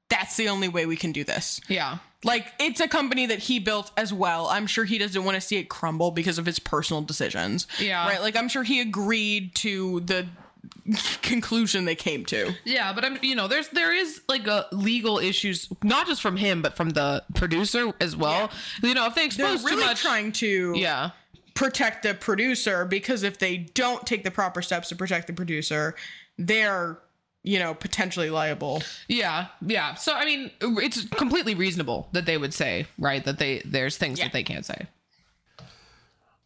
That's 0.09 0.37
the 0.37 0.49
only 0.49 0.69
way 0.69 0.87
we 0.87 0.97
can 0.97 1.13
do 1.13 1.23
this." 1.25 1.61
yeah 1.69 1.99
Like 2.25 2.53
it's 2.59 2.81
a 2.81 2.89
company 2.89 3.27
that 3.27 3.39
he 3.39 3.59
built 3.59 3.93
as 3.97 4.13
well. 4.13 4.49
I'm 4.49 4.67
sure 4.67 4.85
he 4.85 4.99
doesn't 4.99 5.23
want 5.23 5.37
to 5.37 5.41
see 5.41 5.57
it 5.57 5.69
crumble 5.69 6.11
because 6.11 6.39
of 6.39 6.47
his 6.47 6.59
personal 6.59 7.03
decisions. 7.03 7.67
Yeah. 7.79 8.07
Right? 8.07 8.21
Like 8.21 8.37
I'm 8.37 8.49
sure 8.49 8.65
he 8.65 8.81
agreed 8.81 9.55
to 9.57 10.01
the 10.01 10.27
conclusion 11.23 11.85
they 11.85 11.95
came 11.95 12.25
to. 12.27 12.53
Yeah, 12.65 12.93
but 12.93 13.05
I'm 13.05 13.19
you 13.23 13.35
know 13.35 13.47
there's 13.47 13.69
there 13.69 13.95
is 13.95 14.21
like 14.29 14.47
a 14.47 14.67
legal 14.73 15.19
issues 15.19 15.69
not 15.83 16.07
just 16.07 16.21
from 16.21 16.37
him 16.37 16.63
but 16.63 16.77
from 16.77 16.91
the 16.91 17.23
producer 17.35 17.93
as 18.01 18.17
well. 18.17 18.51
You 18.83 18.95
know 18.95 19.07
if 19.07 19.15
they 19.15 19.25
expose 19.25 19.63
They're 19.63 19.73
really 19.73 19.83
too 19.83 19.89
much, 19.89 20.03
trying 20.03 20.33
to 20.33 20.73
yeah, 20.77 21.11
protect 21.55 22.03
the 22.03 22.15
producer 22.15 22.85
because 22.85 23.23
if 23.23 23.39
they 23.39 23.59
don't 23.59 24.07
take 24.07 24.25
the 24.25 24.31
proper 24.31 24.63
steps 24.63 24.89
to 24.89 24.97
protect 24.97 25.27
the 25.27 25.33
producer, 25.33 25.95
they're 26.39 26.99
you 27.43 27.59
know 27.59 27.75
potentially 27.75 28.31
liable. 28.31 28.83
yeah, 29.09 29.47
yeah. 29.65 29.95
So 29.95 30.13
I 30.15 30.25
mean 30.25 30.51
it's 30.61 31.05
completely 31.11 31.55
reasonable 31.55 32.09
that 32.13 32.27
they 32.27 32.37
would 32.39 32.53
say 32.55 32.87
right 32.99 33.25
that 33.25 33.39
they 33.39 33.63
there's 33.65 33.97
things 33.97 34.19
Yeah. 34.19 34.27
that 34.27 34.33
they 34.33 34.43
can't 34.43 34.67
say. 34.67 34.87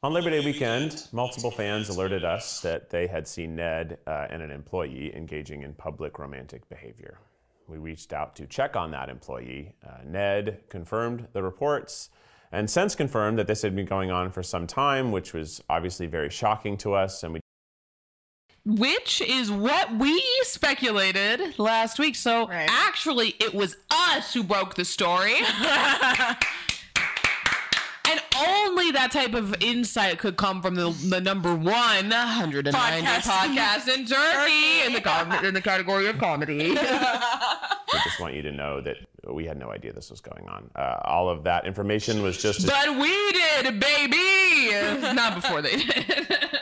On 0.05 0.12
Labor 0.12 0.31
Day 0.31 0.44
weekend, 0.44 1.07
multiple 1.12 1.52
fans 1.52 1.88
alerted 1.88 2.24
us 2.24 2.61
that 2.62 2.90
they 2.90 3.07
had 3.07 3.28
seen 3.28 3.55
Ned 3.55 3.98
uh, 4.09 4.26
and 4.31 4.42
an 4.42 4.50
employee 4.50 5.14
engaging 5.14 5.62
in 5.62 5.74
public 5.74 6.18
romantic 6.18 6.68
behavior. 6.68 7.18
We 7.68 7.78
reached 7.78 8.12
out 8.12 8.35
to 8.37 8.46
check 8.46 8.74
on 8.74 8.90
that 8.90 9.09
employee. 9.09 9.74
Uh, 9.87 9.98
Ned 10.05 10.59
confirmed 10.68 11.28
the 11.33 11.42
reports 11.44 12.11
and 12.50 12.68
since 12.68 12.96
confirmed 12.96 13.38
that 13.38 13.46
this 13.46 13.62
had 13.62 13.76
been 13.76 13.87
going 13.87 14.11
on 14.11 14.31
for 14.33 14.42
some 14.42 14.66
time, 14.66 15.12
which 15.12 15.33
was 15.33 15.62
obviously 15.70 16.07
very 16.07 16.28
shocking 16.31 16.76
to 16.78 16.94
us. 16.94 17.22
And 17.22 17.33
we 17.35 17.40
Which 18.64 19.20
is 19.20 19.51
what 19.51 19.92
we 19.96 20.22
speculated 20.42 21.59
last 21.59 21.98
week. 21.98 22.14
So 22.14 22.46
Right. 22.46 22.68
actually, 22.70 23.35
it 23.40 23.53
was 23.55 23.77
us 23.90 24.33
who 24.33 24.44
broke 24.44 24.77
the 24.77 24.85
story. 24.85 25.35
and 28.09 28.20
only 28.46 28.92
that 28.92 29.11
type 29.12 29.35
of 29.35 29.55
insight 29.61 30.18
could 30.18 30.37
come 30.37 30.62
from 30.62 30.75
the, 30.77 30.90
the 31.09 31.20
number 31.20 31.55
one 31.55 31.64
190 32.11 32.70
Podcast. 32.70 33.22
podcast 33.22 33.88
in 33.88 34.07
Turkey 34.07 34.87
in 34.87 34.92
the, 34.92 35.01
com- 35.01 35.44
in 35.44 35.55
the 35.55 35.61
category 35.61 36.07
of 36.07 36.18
comedy. 36.18 36.68
we 36.70 36.75
just 36.77 38.20
want 38.20 38.35
you 38.35 38.42
to 38.42 38.53
know 38.53 38.81
that 38.81 38.96
we 39.33 39.44
had 39.44 39.59
no 39.59 39.70
idea 39.70 39.92
this 39.92 40.11
was 40.11 40.20
going 40.20 40.48
on. 40.48 40.70
Uh, 40.77 40.98
all 41.05 41.29
of 41.29 41.44
that 41.44 41.66
information 41.66 42.22
was 42.22 42.40
just 42.40 42.59
as 42.61 42.66
but 42.66 42.96
we 42.96 43.33
did, 43.33 43.81
baby! 43.81 45.14
Not 45.14 45.35
before 45.37 45.62
they 45.62 45.77
did. 45.79 46.27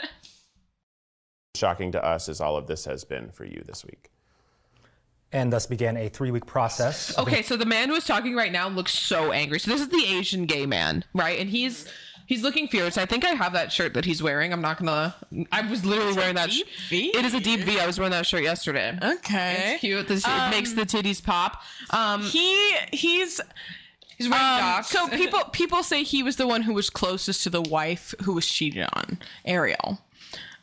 shocking 1.55 1.93
to 1.93 2.05
us 2.05 2.29
as 2.29 2.41
all 2.41 2.57
of 2.57 2.67
this 2.67 2.85
has 2.85 3.05
been 3.05 3.31
for 3.31 3.45
you 3.45 3.63
this 3.67 3.85
week. 3.85 4.11
and 5.33 5.53
thus 5.53 5.67
began 5.67 5.97
a 5.97 6.09
three 6.09 6.31
week 6.31 6.47
process. 6.47 7.17
Okay, 7.19 7.43
so 7.43 7.57
the 7.57 7.67
man 7.67 7.89
who 7.89 7.95
is 7.95 8.05
talking 8.05 8.35
right 8.35 8.51
now 8.53 8.69
looks 8.69 8.93
so 8.99 9.33
angry. 9.33 9.59
So 9.61 9.71
this 9.71 9.81
is 9.81 9.89
the 9.89 10.05
Asian 10.07 10.47
gay 10.47 10.67
man, 10.67 11.05
right? 11.15 11.39
And 11.39 11.49
he's 11.51 11.87
he's 12.27 12.43
looking 12.43 12.67
fierce. 12.69 12.99
I 12.99 13.07
think 13.07 13.25
I 13.25 13.31
have 13.31 13.53
that 13.53 13.71
shirt 13.73 13.95
that 13.95 14.05
he's 14.05 14.23
wearing. 14.23 14.53
I'm 14.53 14.61
not 14.61 14.79
gonna. 14.79 15.15
I 15.53 15.63
was 15.69 15.85
literally 15.85 16.15
wearing 16.15 16.35
that. 16.37 16.51
sh- 16.53 16.63
V? 16.89 17.09
It 17.17 17.25
is 17.25 17.35
a 17.35 17.41
deep 17.41 17.61
V. 17.61 17.79
I 17.79 17.87
was 17.87 17.99
wearing 17.99 18.13
that 18.13 18.27
shirt 18.27 18.43
yesterday. 18.43 18.97
Okay. 19.03 19.73
It's 19.75 19.81
cute. 19.81 20.09
This 20.09 20.25
it 20.27 20.51
makes 20.51 20.73
the 20.73 20.83
titties 20.83 21.23
pop. 21.23 21.63
Um, 21.91 22.23
He 22.23 22.75
he's 22.93 23.41
he's 24.19 24.29
wearing 24.29 24.45
um, 24.45 24.59
docs. 24.61 24.89
so 24.91 25.07
people 25.09 25.41
people 25.53 25.83
say 25.85 26.03
he 26.03 26.23
was 26.25 26.37
the 26.37 26.47
one 26.49 26.63
who 26.63 26.75
was 26.75 26.91
closest 26.91 27.43
to 27.45 27.51
the 27.51 27.63
wife 27.63 28.15
who 28.25 28.33
was 28.35 28.49
cheated 28.49 28.89
on, 28.95 29.19
Ariel. 29.45 30.01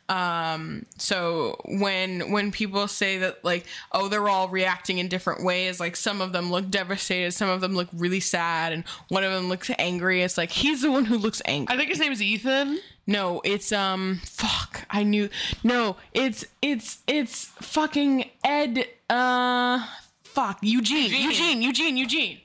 Um 0.08 0.86
so 0.96 1.60
when 1.66 2.30
when 2.32 2.50
people 2.50 2.88
say 2.88 3.18
that 3.18 3.44
like 3.44 3.66
oh 3.92 4.08
they're 4.08 4.28
all 4.28 4.48
reacting 4.48 4.98
in 4.98 5.08
different 5.08 5.44
ways 5.44 5.78
like 5.80 5.96
some 5.96 6.20
of 6.20 6.32
them 6.32 6.50
look 6.50 6.70
devastated 6.70 7.32
some 7.32 7.48
of 7.50 7.60
them 7.60 7.74
look 7.74 7.88
really 7.92 8.20
sad 8.20 8.72
and 8.72 8.84
one 9.08 9.22
of 9.24 9.32
them 9.32 9.48
looks 9.48 9.70
angry 9.78 10.22
it's 10.22 10.38
like 10.38 10.50
he's 10.50 10.80
the 10.82 10.90
one 10.90 11.04
who 11.04 11.18
looks 11.18 11.42
angry 11.44 11.74
I 11.74 11.76
think 11.76 11.90
his 11.90 11.98
name 12.00 12.12
is 12.12 12.22
Ethan. 12.22 12.78
No, 13.06 13.40
it's 13.44 13.72
um 13.72 14.20
fuck. 14.24 14.84
I 14.90 15.02
knew 15.02 15.28
no, 15.64 15.96
it's 16.12 16.44
it's 16.62 16.98
it's 17.06 17.46
fucking 17.60 18.30
Ed 18.44 18.86
uh 19.10 19.86
fuck. 20.24 20.58
Eugene. 20.62 21.10
Eugene, 21.10 21.62
Eugene, 21.62 21.96
Eugene. 21.96 22.38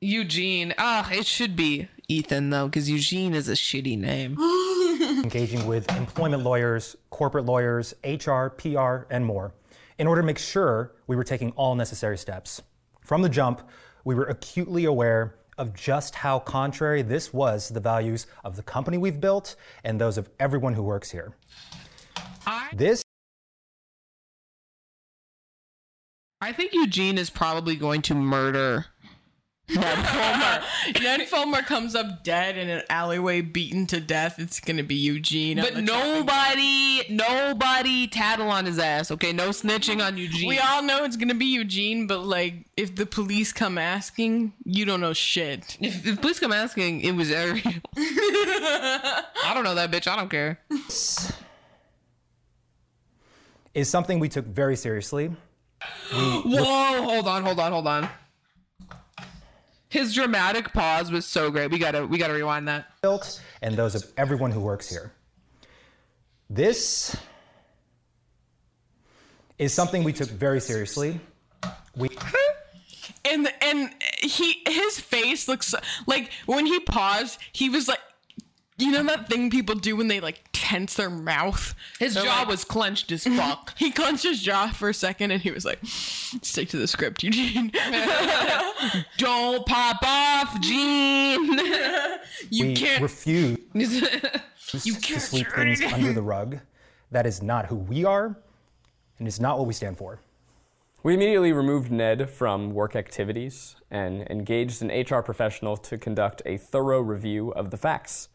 Eugene. 0.00 0.74
Ah, 0.78 1.10
it 1.10 1.26
should 1.26 1.56
be 1.56 1.88
Ethan 2.10 2.50
though, 2.50 2.66
because 2.66 2.90
Eugene 2.90 3.34
is 3.34 3.48
a 3.48 3.52
shitty 3.52 3.96
name. 3.96 4.36
engaging 5.22 5.66
with 5.66 5.90
employment 5.96 6.42
lawyers, 6.42 6.96
corporate 7.10 7.44
lawyers, 7.44 7.94
HR, 8.04 8.48
PR, 8.48 9.06
and 9.10 9.24
more, 9.24 9.54
in 9.98 10.06
order 10.06 10.20
to 10.20 10.26
make 10.26 10.38
sure 10.38 10.92
we 11.06 11.14
were 11.16 11.24
taking 11.24 11.52
all 11.52 11.74
necessary 11.74 12.18
steps. 12.18 12.62
From 13.00 13.22
the 13.22 13.28
jump, 13.28 13.62
we 14.04 14.14
were 14.14 14.24
acutely 14.24 14.84
aware 14.84 15.36
of 15.56 15.74
just 15.74 16.14
how 16.14 16.38
contrary 16.38 17.02
this 17.02 17.32
was 17.32 17.68
to 17.68 17.74
the 17.74 17.80
values 17.80 18.26
of 18.44 18.56
the 18.56 18.62
company 18.62 18.98
we've 18.98 19.20
built 19.20 19.56
and 19.84 20.00
those 20.00 20.18
of 20.18 20.28
everyone 20.40 20.74
who 20.74 20.82
works 20.82 21.10
here. 21.10 21.36
I 22.46 22.70
This 22.72 23.02
I 26.40 26.52
think 26.52 26.72
Eugene 26.72 27.18
is 27.18 27.28
probably 27.28 27.76
going 27.76 28.00
to 28.02 28.14
murder 28.14 28.86
Ned 29.74 30.06
Fulmer. 30.06 30.62
Ned 31.02 31.28
Fulmer 31.28 31.62
comes 31.62 31.94
up 31.94 32.24
dead 32.24 32.56
in 32.56 32.68
an 32.68 32.82
alleyway 32.90 33.40
beaten 33.40 33.86
to 33.88 34.00
death. 34.00 34.38
It's 34.38 34.60
gonna 34.60 34.82
be 34.82 34.96
Eugene. 34.96 35.58
But 35.58 35.76
nobody, 35.82 37.02
nobody 37.08 38.06
tattle 38.08 38.48
on 38.48 38.66
his 38.66 38.78
ass. 38.78 39.10
Okay, 39.10 39.32
no 39.32 39.50
snitching 39.50 40.04
on 40.04 40.16
Eugene. 40.16 40.48
We 40.48 40.58
all 40.58 40.82
know 40.82 41.04
it's 41.04 41.16
gonna 41.16 41.34
be 41.34 41.46
Eugene, 41.46 42.06
but 42.06 42.20
like 42.20 42.66
if 42.76 42.96
the 42.96 43.06
police 43.06 43.52
come 43.52 43.78
asking, 43.78 44.52
you 44.64 44.84
don't 44.84 45.00
know 45.00 45.12
shit. 45.12 45.76
if, 45.80 46.06
if 46.06 46.20
police 46.20 46.38
come 46.38 46.52
asking, 46.52 47.00
it 47.02 47.12
was 47.12 47.30
Ariel. 47.30 47.60
I 47.96 49.52
don't 49.54 49.64
know 49.64 49.74
that 49.74 49.90
bitch. 49.90 50.06
I 50.06 50.16
don't 50.16 50.30
care. 50.30 50.60
is 53.74 53.88
something 53.88 54.18
we 54.18 54.28
took 54.28 54.46
very 54.46 54.76
seriously. 54.76 55.30
Whoa! 56.12 57.02
Hold 57.02 57.28
on, 57.28 57.42
hold 57.42 57.60
on, 57.60 57.72
hold 57.72 57.86
on. 57.86 58.08
His 59.90 60.14
dramatic 60.14 60.72
pause 60.72 61.10
was 61.10 61.26
so 61.26 61.50
great. 61.50 61.70
We 61.70 61.78
gotta, 61.78 62.06
we 62.06 62.16
gotta 62.16 62.32
rewind 62.32 62.66
that. 62.68 62.86
built 63.02 63.40
and 63.60 63.76
those 63.76 63.94
of 63.94 64.04
everyone 64.16 64.50
who 64.50 64.60
works 64.60 64.88
here. 64.88 65.12
This 66.48 67.14
is 69.58 69.74
something 69.74 70.02
we 70.02 70.12
took 70.12 70.28
very 70.28 70.60
seriously. 70.60 71.20
We 71.96 72.08
and 73.24 73.52
and 73.60 73.90
he 74.22 74.62
his 74.66 74.98
face 74.98 75.48
looks 75.48 75.74
like 76.06 76.30
when 76.46 76.66
he 76.66 76.80
paused 76.80 77.38
he 77.52 77.68
was 77.68 77.86
like 77.86 78.00
you 78.80 78.92
know 78.92 79.02
that 79.04 79.28
thing 79.28 79.50
people 79.50 79.74
do 79.74 79.96
when 79.96 80.08
they 80.08 80.20
like 80.20 80.42
tense 80.52 80.94
their 80.94 81.10
mouth 81.10 81.74
His 81.98 82.14
They're 82.14 82.24
jaw 82.24 82.38
like- 82.40 82.48
was 82.48 82.64
clenched 82.64 83.12
as 83.12 83.24
mm-hmm. 83.24 83.36
fuck. 83.36 83.78
he 83.78 83.90
clenched 83.90 84.24
his 84.24 84.42
jaw 84.42 84.70
for 84.70 84.88
a 84.88 84.94
second 84.94 85.30
and 85.30 85.42
he 85.42 85.50
was 85.50 85.64
like 85.64 85.78
stick 85.84 86.68
to 86.70 86.76
the 86.76 86.86
script 86.86 87.22
eugene 87.22 87.72
don't 89.18 89.66
pop 89.66 89.98
off, 90.02 90.60
Gene. 90.60 91.58
you 92.50 92.66
we 92.66 92.74
can't 92.74 93.02
refuse 93.02 93.58
you 93.74 94.94
to 94.94 95.20
sweep 95.20 95.46
things 95.48 95.82
under 95.92 96.12
the 96.12 96.22
rug. 96.22 96.58
That 97.10 97.26
is 97.26 97.42
not 97.42 97.66
who 97.66 97.76
we 97.76 98.04
are, 98.04 98.36
and 99.18 99.28
it's 99.28 99.40
not 99.40 99.58
what 99.58 99.66
we 99.66 99.74
stand 99.74 99.98
for. 99.98 100.20
We 101.02 101.14
immediately 101.14 101.52
removed 101.52 101.90
Ned 101.90 102.28
from 102.28 102.72
work 102.72 102.94
activities 102.94 103.76
and 103.90 104.28
engaged 104.30 104.82
an 104.82 104.88
HR 104.90 105.22
professional 105.22 105.76
to 105.78 105.98
conduct 105.98 106.42
a 106.44 106.56
thorough 106.56 107.00
review 107.00 107.50
of 107.52 107.70
the 107.70 107.76
facts. 107.76 108.28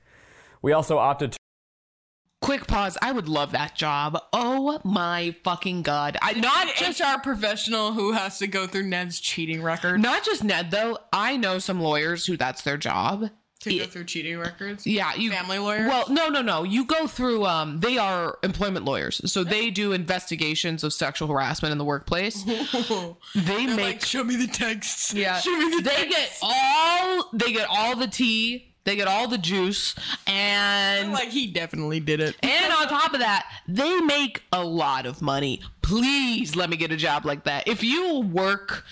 We 0.66 0.72
also 0.72 0.98
opted 0.98 1.34
to 1.34 1.38
Quick 2.42 2.66
pause. 2.66 2.98
I 3.00 3.12
would 3.12 3.30
love 3.30 3.52
that 3.52 3.76
job. 3.76 4.20
Oh 4.34 4.82
my 4.84 5.36
fucking 5.44 5.84
god. 5.84 6.18
I 6.24 6.34
not 6.34 6.74
just 6.76 7.04
our 7.04 7.20
professional 7.20 7.92
who 7.92 8.14
has 8.14 8.40
to 8.40 8.48
go 8.48 8.66
through 8.66 8.88
Ned's 8.88 9.20
cheating 9.20 9.62
record 9.62 10.02
not 10.02 10.24
just 10.24 10.44
Ned 10.44 10.72
though. 10.72 10.98
I 11.14 11.38
know 11.38 11.60
some 11.60 11.82
lawyers 11.82 12.26
who 12.26 12.36
that's 12.36 12.64
their 12.64 12.78
job. 12.78 13.30
to 13.60 13.78
go 13.78 13.86
through 13.86 14.06
cheating 14.06 14.40
records. 14.40 14.88
Yeah, 14.88 15.14
you 15.14 15.30
Family 15.32 15.60
lawyers? 15.60 15.88
Well, 15.88 16.06
no, 16.10 16.30
no, 16.30 16.42
no. 16.42 16.64
You 16.64 16.86
go 16.86 17.06
through. 17.06 17.46
Um, 17.46 17.80
they 17.82 18.00
are 18.00 18.40
employment 18.42 18.86
lawyers, 18.86 19.22
so 19.32 19.44
they 19.44 19.70
do 19.70 19.92
investigations 19.92 20.84
of 20.84 20.94
sexual 20.94 21.28
harassment 21.28 21.74
in 21.74 21.78
the 21.78 21.86
workplace. 21.86 22.42
they 23.36 23.68
make 23.68 23.78
Like, 23.78 24.02
show 24.02 24.24
me 24.24 24.36
the 24.36 24.48
texts. 24.48 25.14
yeah. 25.14 25.40
show 25.40 25.56
me 25.56 25.78
the 25.78 25.84
They 25.84 26.10
get 26.10 26.40
all. 26.42 27.30
They 27.34 27.54
get 27.54 27.68
all 27.70 27.96
the 27.96 28.08
tea. 28.08 28.72
They 28.86 28.96
get 28.96 29.08
all 29.08 29.28
the 29.28 29.38
juice, 29.40 29.96
and 30.28 31.12
Like 31.12 31.30
he 31.30 31.48
definitely 31.48 32.00
did 32.00 32.20
it. 32.20 32.36
and 32.44 32.72
on 32.74 32.88
top 32.88 33.14
of 33.14 33.20
that, 33.20 33.46
they 33.68 34.00
make 34.02 34.44
a 34.54 34.64
lot 34.64 35.06
of 35.08 35.22
money. 35.24 35.62
Please 35.82 36.56
let 36.56 36.70
me 36.70 36.78
get 36.78 36.92
a 36.92 36.96
job 36.98 37.26
like 37.26 37.46
that. 37.46 37.68
If 37.68 37.84
you 37.84 38.20
work 38.22 38.86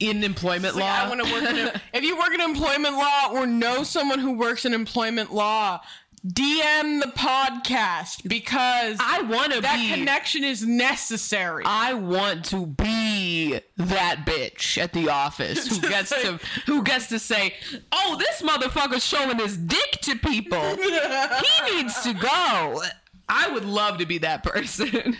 in 0.00 0.22
employment 0.24 0.76
law, 0.76 0.86
I 0.88 1.08
want 1.08 1.24
to 1.24 1.32
work 1.32 1.44
in. 1.44 1.80
If 1.92 2.02
you 2.04 2.16
work 2.18 2.34
in 2.34 2.40
employment 2.40 2.94
law 2.96 3.30
or 3.32 3.46
know 3.46 3.82
someone 3.84 4.18
who 4.18 4.32
works 4.32 4.64
in 4.64 4.74
employment 4.74 5.32
law, 5.32 5.80
DM 6.26 7.00
the 7.00 7.12
podcast 7.16 8.26
because 8.28 8.98
I 9.00 9.22
want 9.22 9.52
to 9.52 9.60
that 9.60 9.76
be. 9.76 9.88
connection 9.94 10.44
is 10.44 10.66
necessary. 10.66 11.62
I 11.66 11.94
want 11.94 12.44
to 12.46 12.66
be 12.66 13.60
that 13.76 14.24
bitch 14.26 14.78
at 14.78 14.92
the 14.92 15.08
office 15.08 15.66
who 15.68 15.80
gets 15.88 16.10
to 16.10 16.38
who 16.66 16.82
gets 16.82 17.08
to 17.08 17.18
say, 17.18 17.54
"Oh, 17.92 18.16
this 18.18 18.42
motherfucker's 18.42 19.04
showing 19.04 19.38
his 19.38 19.56
dick 19.56 19.98
to 20.02 20.16
people. 20.16 20.76
He 20.76 21.74
needs 21.76 22.02
to 22.02 22.14
go." 22.14 22.82
I 23.28 23.48
would 23.52 23.64
love 23.66 23.98
to 23.98 24.06
be 24.06 24.18
that 24.18 24.42
person. 24.42 25.16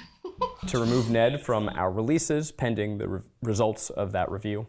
to 0.68 0.78
remove 0.78 1.10
Ned 1.10 1.42
from 1.44 1.68
our 1.68 1.90
releases 1.92 2.50
pending 2.52 2.98
the 2.98 3.08
re- 3.08 3.20
results 3.42 3.90
of 3.90 4.12
that 4.12 4.30
review. 4.30 4.66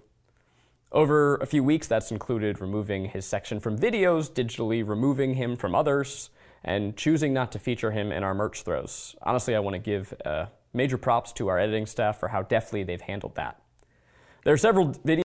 Over 0.91 1.35
a 1.35 1.45
few 1.45 1.63
weeks, 1.63 1.87
that's 1.87 2.11
included 2.11 2.59
removing 2.59 3.05
his 3.05 3.25
section 3.25 3.59
from 3.59 3.77
videos, 3.77 4.29
digitally 4.29 4.87
removing 4.87 5.35
him 5.35 5.55
from 5.55 5.75
others, 5.75 6.31
and 6.63 6.97
choosing 6.97 7.31
not 7.31 7.51
to 7.51 7.59
feature 7.59 7.91
him 7.91 8.11
in 8.11 8.23
our 8.23 8.33
merch 8.33 8.63
throws. 8.63 9.15
Honestly, 9.21 9.55
I 9.55 9.59
want 9.59 9.75
to 9.75 9.79
give 9.79 10.13
uh, 10.25 10.47
major 10.73 10.97
props 10.97 11.31
to 11.33 11.47
our 11.47 11.59
editing 11.59 11.85
staff 11.85 12.19
for 12.19 12.29
how 12.29 12.41
deftly 12.41 12.83
they've 12.83 13.01
handled 13.01 13.35
that. 13.35 13.61
There 14.43 14.53
are 14.53 14.57
several 14.57 14.89
videos. 15.05 15.21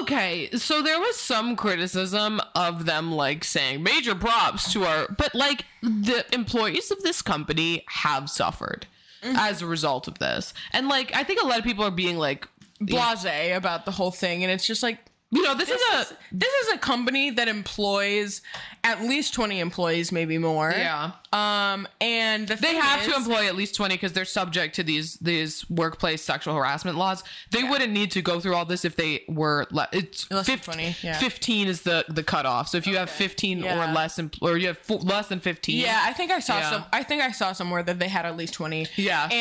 Okay, 0.00 0.50
so 0.52 0.82
there 0.82 1.00
was 1.00 1.16
some 1.16 1.56
criticism 1.56 2.40
of 2.54 2.84
them 2.86 3.10
like 3.10 3.42
saying 3.42 3.82
major 3.82 4.14
props 4.14 4.72
to 4.72 4.84
our 4.84 5.08
but 5.08 5.34
like 5.34 5.64
the 5.82 6.24
employees 6.32 6.92
of 6.92 7.02
this 7.02 7.22
company 7.22 7.82
have 7.88 8.30
suffered 8.30 8.86
as 9.22 9.62
a 9.62 9.66
result 9.66 10.06
of 10.06 10.18
this. 10.18 10.54
And 10.72 10.86
like 10.86 11.14
I 11.14 11.24
think 11.24 11.42
a 11.42 11.46
lot 11.46 11.58
of 11.58 11.64
people 11.64 11.84
are 11.84 11.90
being 11.90 12.18
like 12.18 12.46
Blase 12.80 13.56
about 13.56 13.84
the 13.84 13.92
whole 13.92 14.10
thing, 14.10 14.42
and 14.42 14.52
it's 14.52 14.66
just 14.66 14.82
like 14.82 14.98
you 15.32 15.42
know, 15.42 15.54
this, 15.56 15.68
this 15.68 15.80
is 15.80 15.94
a 15.94 16.00
is 16.02 16.12
this 16.30 16.54
is 16.54 16.72
a 16.74 16.78
company 16.78 17.30
that 17.30 17.48
employs 17.48 18.42
at 18.84 19.02
least 19.02 19.34
twenty 19.34 19.58
employees, 19.58 20.12
maybe 20.12 20.38
more. 20.38 20.70
yeah. 20.70 21.10
Um, 21.32 21.88
and 22.00 22.46
the 22.46 22.54
They 22.54 22.76
have 22.76 23.00
is, 23.02 23.08
to 23.08 23.16
employ 23.16 23.46
at 23.48 23.56
least 23.56 23.74
20 23.74 23.94
because 23.96 24.12
they're 24.12 24.24
subject 24.24 24.76
to 24.76 24.82
these 24.84 25.14
these 25.16 25.68
workplace 25.68 26.22
sexual 26.22 26.54
harassment 26.54 26.96
laws. 26.96 27.24
They 27.50 27.64
wouldn't 27.64 27.92
need 27.92 28.12
to 28.12 28.22
go 28.22 28.38
through 28.40 28.54
all 28.54 28.64
this 28.64 28.84
if 28.84 28.94
they 28.96 29.24
were 29.28 29.66
le- 29.72 29.88
it's 29.92 30.30
Less 30.30 30.46
than 30.46 30.56
fif- 30.58 30.64
20, 30.66 30.96
yeah. 31.02 31.18
15 31.18 31.66
is 31.66 31.82
the 31.82 32.04
the 32.08 32.22
cutoff. 32.22 32.68
So 32.68 32.78
if 32.78 32.86
you 32.86 32.96
have 32.96 33.10
15 33.10 33.58
Yeah. 33.64 33.90
or 33.90 33.92
less 33.92 34.18
em- 34.20 34.30
or 34.40 34.56
you 34.56 34.68
have 34.68 34.78
fo- 34.78 34.98
less 34.98 35.26
than 35.26 35.40
15. 35.40 35.78
Yeah, 35.80 36.00
I 36.04 36.12
think 36.12 36.30
I 36.30 36.38
saw 36.38 36.58
Yeah. 36.58 36.70
some. 36.70 36.84
I 36.92 37.02
think 37.02 37.20
I 37.20 37.32
saw 37.32 37.52
somewhere 37.52 37.82
that 37.82 37.98
they 37.98 38.08
had 38.08 38.24
at 38.26 38.36
least 38.36 38.54
twenty. 38.54 38.86
Yeah, 38.94 39.28
so 39.28 39.34
that- 39.34 39.36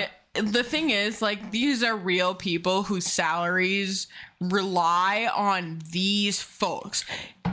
and 0.00 0.08
the 0.34 0.64
thing 0.64 0.90
is, 0.90 1.22
like, 1.22 1.50
these 1.50 1.82
are 1.82 1.96
real 1.96 2.34
people 2.34 2.82
whose 2.82 3.06
salaries 3.06 4.08
rely 4.40 5.28
on 5.34 5.80
these 5.90 6.40
folks. 6.40 7.04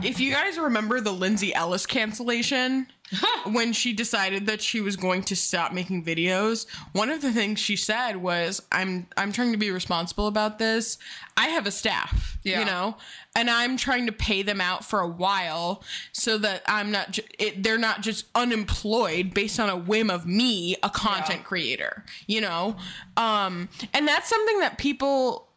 If 0.02 0.18
you 0.20 0.32
guys 0.32 0.58
remember 0.58 1.00
the 1.00 1.12
Lindsay 1.12 1.54
Ellis 1.54 1.86
cancellation. 1.86 2.86
when 3.44 3.74
she 3.74 3.92
decided 3.92 4.46
that 4.46 4.62
she 4.62 4.80
was 4.80 4.96
going 4.96 5.22
to 5.22 5.36
stop 5.36 5.70
making 5.74 6.02
videos, 6.02 6.64
one 6.92 7.10
of 7.10 7.20
the 7.20 7.30
things 7.30 7.60
she 7.60 7.76
said 7.76 8.16
was, 8.16 8.62
"I'm 8.72 9.06
I'm 9.18 9.32
trying 9.32 9.52
to 9.52 9.58
be 9.58 9.70
responsible 9.70 10.26
about 10.28 10.58
this. 10.58 10.96
I 11.36 11.48
have 11.48 11.66
a 11.66 11.70
staff, 11.70 12.38
Yeah. 12.42 12.60
you 12.60 12.64
know, 12.64 12.96
and 13.36 13.50
I'm 13.50 13.76
trying 13.76 14.06
to 14.06 14.12
pay 14.12 14.40
them 14.42 14.62
out 14.62 14.82
for 14.82 15.00
a 15.00 15.06
while 15.06 15.82
so 16.12 16.38
that 16.38 16.62
I'm 16.66 16.90
not 16.90 17.10
ju- 17.10 17.22
it, 17.38 17.62
they're 17.62 17.76
not 17.76 18.00
just 18.00 18.24
unemployed 18.34 19.34
based 19.34 19.60
on 19.60 19.68
a 19.68 19.76
whim 19.76 20.08
of 20.08 20.24
me, 20.24 20.76
a 20.82 20.88
content 20.88 21.44
creator, 21.44 22.06
you 22.26 22.40
know? 22.40 22.76
Um 23.18 23.68
and 23.92 24.08
that's 24.08 24.30
something 24.30 24.60
that 24.60 24.78
people 24.78 25.48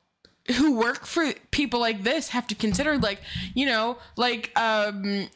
who 0.58 0.78
work 0.78 1.06
for 1.06 1.34
people 1.52 1.80
like 1.80 2.04
this 2.04 2.30
have 2.30 2.48
to 2.48 2.56
consider 2.56 2.98
like, 2.98 3.22
you 3.54 3.66
know, 3.66 3.98
like 4.16 4.52
um 4.60 5.28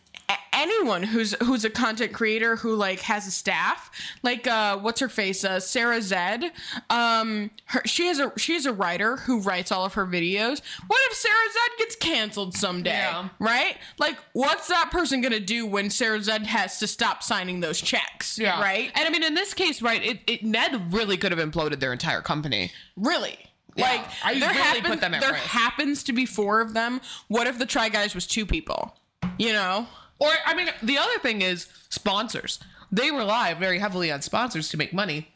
anyone 0.53 1.01
who's 1.01 1.33
who's 1.41 1.65
a 1.65 1.69
content 1.69 2.13
creator 2.13 2.55
who 2.57 2.75
like 2.75 2.99
has 2.99 3.25
a 3.25 3.31
staff 3.31 3.89
like 4.21 4.45
uh 4.45 4.77
what's 4.77 4.99
her 4.99 5.09
face 5.09 5.43
uh 5.43 5.59
sarah 5.59 6.01
zed 6.01 6.51
um 6.91 7.49
her 7.65 7.81
she 7.85 8.07
is 8.07 8.19
a 8.19 8.31
she's 8.37 8.65
a 8.67 8.73
writer 8.73 9.17
who 9.17 9.39
writes 9.39 9.71
all 9.71 9.85
of 9.85 9.93
her 9.95 10.05
videos 10.05 10.61
what 10.87 10.99
if 11.09 11.17
sarah 11.17 11.35
zed 11.53 11.77
gets 11.79 11.95
canceled 11.95 12.53
someday 12.55 12.91
Yeah. 12.91 13.29
right 13.39 13.77
like 13.97 14.17
what's 14.33 14.67
that 14.67 14.89
person 14.91 15.21
gonna 15.21 15.39
do 15.39 15.65
when 15.65 15.89
sarah 15.89 16.21
zed 16.21 16.45
has 16.45 16.77
to 16.79 16.87
stop 16.87 17.23
signing 17.23 17.61
those 17.61 17.79
checks 17.81 18.37
yeah 18.37 18.61
right 18.61 18.91
And 18.95 19.07
I 19.07 19.09
mean, 19.11 19.23
in 19.23 19.33
this 19.33 19.53
case, 19.55 19.81
right, 19.81 20.03
it, 20.03 20.19
it 20.27 20.43
Ned 20.43 20.93
really 20.93 21.17
could 21.17 21.31
have 21.31 21.39
imploded 21.39 21.79
their 21.79 21.93
entire 21.93 22.21
company. 22.21 22.71
Really? 22.95 23.37
Yeah. 23.79 23.85
Like 23.89 24.05
I 24.23 24.39
there, 24.39 24.49
really 24.49 24.61
happen- 24.61 24.83
put 24.91 25.01
them 25.01 25.13
at 25.13 25.21
there 25.21 25.31
risk. 25.33 25.43
happens 25.45 26.03
to 26.03 26.13
be 26.13 26.25
four 26.25 26.61
of 26.61 26.73
them. 26.73 27.01
What 27.27 27.47
if 27.47 27.57
the 27.57 27.65
Try 27.65 27.89
Guys 27.89 28.13
was 28.15 28.27
two 28.27 28.45
people? 28.45 28.95
You 29.37 29.53
know? 29.53 29.87
Or, 30.19 30.29
I 30.45 30.53
mean, 30.53 30.67
the 30.83 30.97
other 30.97 31.17
thing 31.19 31.41
is 31.41 31.67
sponsors. 31.89 32.59
They 32.91 33.09
rely 33.11 33.53
very 33.53 33.79
heavily 33.79 34.11
on 34.11 34.21
sponsors 34.21 34.67
to 34.69 34.77
make 34.77 34.93
money. 34.93 35.29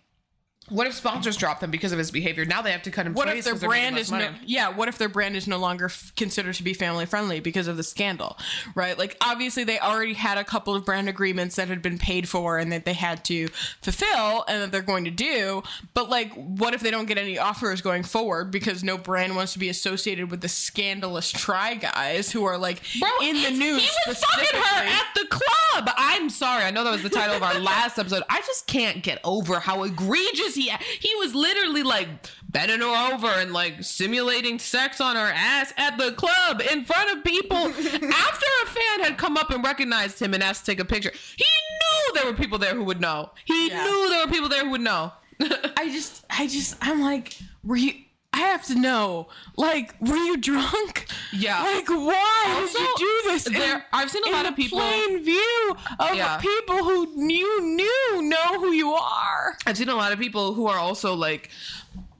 What 0.73 0.87
if 0.87 0.93
sponsors 0.95 1.37
drop 1.37 1.59
them 1.59 1.69
because 1.71 1.91
of 1.91 1.97
his 1.99 2.09
behavior? 2.09 2.45
Now 2.45 2.61
they 2.63 2.71
have 2.71 2.81
to 2.83 2.91
cut 2.91 3.05
him. 3.05 3.13
What 3.13 3.29
if 3.29 3.43
their 3.43 3.53
'cause 3.53 3.61
they're 3.61 3.69
making 3.69 3.83
brand 3.93 3.97
is 3.99 4.11
no, 4.11 4.29
yeah? 4.45 4.69
What 4.69 4.87
if 4.87 4.97
their 4.97 5.07
brand 5.09 5.35
is 5.35 5.47
no 5.47 5.57
longer 5.57 5.85
f- 5.85 6.11
considered 6.15 6.55
to 6.55 6.63
be 6.63 6.73
family 6.73 7.05
friendly 7.05 7.39
because 7.39 7.67
of 7.67 7.77
the 7.77 7.83
scandal, 7.83 8.37
right? 8.73 8.97
Like 8.97 9.15
obviously 9.21 9.63
they 9.63 9.77
already 9.79 10.13
had 10.13 10.37
a 10.37 10.43
couple 10.43 10.73
of 10.75 10.83
brand 10.83 11.07
agreements 11.09 11.55
that 11.57 11.67
had 11.67 11.81
been 11.81 11.97
paid 11.99 12.27
for 12.27 12.57
and 12.57 12.71
that 12.71 12.85
they 12.85 12.93
had 12.93 13.23
to 13.25 13.47
fulfill 13.81 14.45
and 14.47 14.61
that 14.63 14.71
they're 14.71 14.81
going 14.81 15.05
to 15.05 15.11
do. 15.11 15.61
But 15.93 16.09
like, 16.09 16.33
what 16.33 16.73
if 16.73 16.81
they 16.81 16.89
don't 16.91 17.05
get 17.05 17.17
any 17.17 17.37
offers 17.37 17.81
going 17.81 18.03
forward 18.03 18.49
because 18.51 18.83
no 18.83 18.97
brand 18.97 19.35
wants 19.35 19.53
to 19.53 19.59
be 19.59 19.69
associated 19.69 20.31
with 20.31 20.41
the 20.41 20.49
scandalous 20.49 21.31
Try 21.31 21.75
Guys 21.75 22.31
who 22.31 22.45
are 22.45 22.57
like 22.57 22.81
Bro, 22.99 23.09
in 23.21 23.41
the 23.43 23.51
news? 23.51 23.83
He 23.83 23.89
was 24.07 24.23
fucking 24.23 24.59
her 24.59 24.85
at 24.87 25.07
the 25.15 25.27
club. 25.27 25.89
I'm 25.97 26.29
sorry. 26.29 26.63
I 26.63 26.71
know 26.71 26.83
that 26.83 26.91
was 26.91 27.03
the 27.03 27.09
title 27.09 27.35
of 27.35 27.43
our 27.43 27.59
last 27.59 27.99
episode. 27.99 28.23
I 28.29 28.41
just 28.41 28.67
can't 28.67 29.03
get 29.03 29.19
over 29.23 29.59
how 29.59 29.83
egregious 29.83 30.55
he 30.55 30.62
he 30.99 31.15
was 31.15 31.33
literally 31.35 31.83
like 31.83 32.07
bending 32.49 32.79
her 32.81 33.13
over 33.13 33.27
and 33.27 33.53
like 33.53 33.83
simulating 33.83 34.59
sex 34.59 34.99
on 35.01 35.15
her 35.15 35.31
ass 35.33 35.73
at 35.77 35.97
the 35.97 36.11
club 36.13 36.61
in 36.71 36.85
front 36.85 37.17
of 37.17 37.23
people 37.23 37.57
after 37.67 38.45
a 38.63 38.67
fan 38.67 38.99
had 39.01 39.17
come 39.17 39.37
up 39.37 39.49
and 39.51 39.63
recognized 39.63 40.19
him 40.21 40.33
and 40.33 40.43
asked 40.43 40.65
to 40.65 40.71
take 40.71 40.79
a 40.79 40.85
picture. 40.85 41.11
He 41.35 41.45
knew 41.45 42.13
there 42.15 42.25
were 42.31 42.37
people 42.37 42.57
there 42.59 42.75
who 42.75 42.83
would 42.83 43.01
know. 43.01 43.31
He 43.45 43.69
Yeah. 43.69 43.83
knew 43.83 44.09
there 44.09 44.25
were 44.25 44.31
people 44.31 44.49
there 44.49 44.63
who 44.65 44.71
would 44.71 44.81
know. 44.81 45.11
I 45.41 45.89
just, 45.91 46.23
I 46.29 46.47
just, 46.47 46.75
I'm 46.81 47.01
like, 47.01 47.37
were 47.63 47.75
you? 47.75 47.93
I 48.33 48.39
have 48.39 48.63
to 48.65 48.75
know, 48.75 49.27
like, 49.57 49.93
were 50.01 50.15
you 50.17 50.37
drunk? 50.37 51.05
Yeah. 51.31 51.61
Like, 51.63 51.87
why 51.89 52.57
Also, 52.61 52.79
did 52.79 52.87
you 52.99 53.21
do 53.23 53.29
this? 53.31 53.43
there- 53.43 53.75
in- 53.77 53.83
I've 53.93 54.09
seen 54.09 54.23
a 54.27 54.31
lot 54.31 54.45
of 54.47 54.55
people- 54.55 54.81
in 54.81 54.87
plain 54.87 55.23
view 55.23 55.75
of 55.99 56.15
Yeah. 56.15 56.37
people 56.37 56.83
who 56.83 57.27
you 57.29 57.61
knew 57.61 58.21
know 58.23 58.59
who 58.59 58.71
you 58.71 58.91
are. 58.93 59.57
I've 59.67 59.77
seen 59.77 59.89
a 59.89 59.95
lot 59.95 60.11
of 60.11 60.19
people 60.19 60.53
who 60.55 60.67
are 60.67 60.77
also 60.79 61.13
like, 61.13 61.49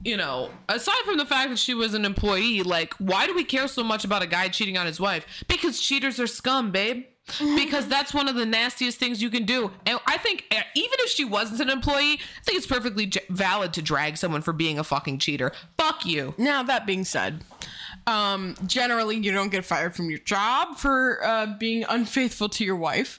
you 0.04 0.16
know, 0.16 0.50
aside 0.68 1.02
from 1.04 1.16
the 1.16 1.26
fact 1.26 1.50
that 1.50 1.58
she 1.58 1.74
was 1.74 1.94
an 1.94 2.04
employee, 2.04 2.62
like, 2.62 2.94
why 2.98 3.26
do 3.26 3.34
we 3.34 3.42
care 3.44 3.66
so 3.66 3.82
much 3.82 4.04
about 4.04 4.22
a 4.22 4.26
guy 4.26 4.48
cheating 4.48 4.78
on 4.78 4.86
his 4.86 5.00
wife? 5.00 5.26
Because 5.48 5.80
cheaters 5.80 6.20
are 6.20 6.26
scum, 6.26 6.70
babe. 6.70 7.06
Because 7.56 7.88
that's 7.88 8.12
one 8.12 8.28
of 8.28 8.36
the 8.36 8.44
nastiest 8.44 8.98
things 8.98 9.22
you 9.22 9.30
can 9.30 9.44
do. 9.44 9.70
And 9.86 9.98
I 10.06 10.18
think 10.18 10.44
uh, 10.52 10.60
even 10.74 10.96
if 11.00 11.10
she 11.10 11.24
wasn't 11.24 11.60
an 11.60 11.70
employee, 11.70 12.14
I 12.14 12.44
think 12.44 12.58
it's 12.58 12.66
perfectly 12.66 13.06
j- 13.06 13.20
valid 13.30 13.72
to 13.74 13.82
drag 13.82 14.18
someone 14.18 14.42
for 14.42 14.52
being 14.52 14.78
a 14.78 14.84
fucking 14.84 15.18
cheater. 15.18 15.52
Fuck 15.78 16.04
you. 16.04 16.34
Now 16.36 16.62
that 16.62 16.86
being 16.86 17.04
said, 17.04 17.42
um, 18.06 18.56
generally 18.66 19.16
you 19.16 19.32
don't 19.32 19.50
get 19.50 19.64
fired 19.64 19.96
from 19.96 20.10
your 20.10 20.18
job 20.18 20.76
for 20.76 21.24
uh, 21.24 21.46
being 21.58 21.84
unfaithful 21.88 22.50
to 22.50 22.64
your 22.64 22.76
wife, 22.76 23.18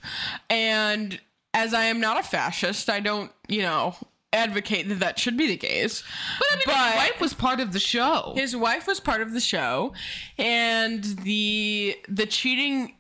and 0.50 1.20
as 1.54 1.74
I 1.74 1.86
am 1.86 2.00
not 2.00 2.20
a 2.20 2.24
fascist, 2.24 2.90
I 2.90 3.00
don't, 3.00 3.32
you 3.48 3.62
know, 3.62 3.96
advocate 4.36 4.90
that 4.90 5.00
that 5.00 5.18
should 5.18 5.38
be 5.38 5.48
the 5.48 5.58
case. 5.58 6.04
But 6.40 6.48
I 6.52 6.56
mean, 6.56 6.92
his 6.92 6.96
wife 6.96 7.22
was 7.22 7.34
part 7.34 7.60
of 7.60 7.74
the 7.74 7.80
show. 7.80 8.34
His 8.36 8.56
wife 8.56 8.88
was 8.88 9.00
part 9.00 9.22
of 9.22 9.32
the 9.32 9.40
show, 9.40 9.94
and 10.38 11.04
the 11.04 11.98
the 12.08 12.26
cheating, 12.26 12.94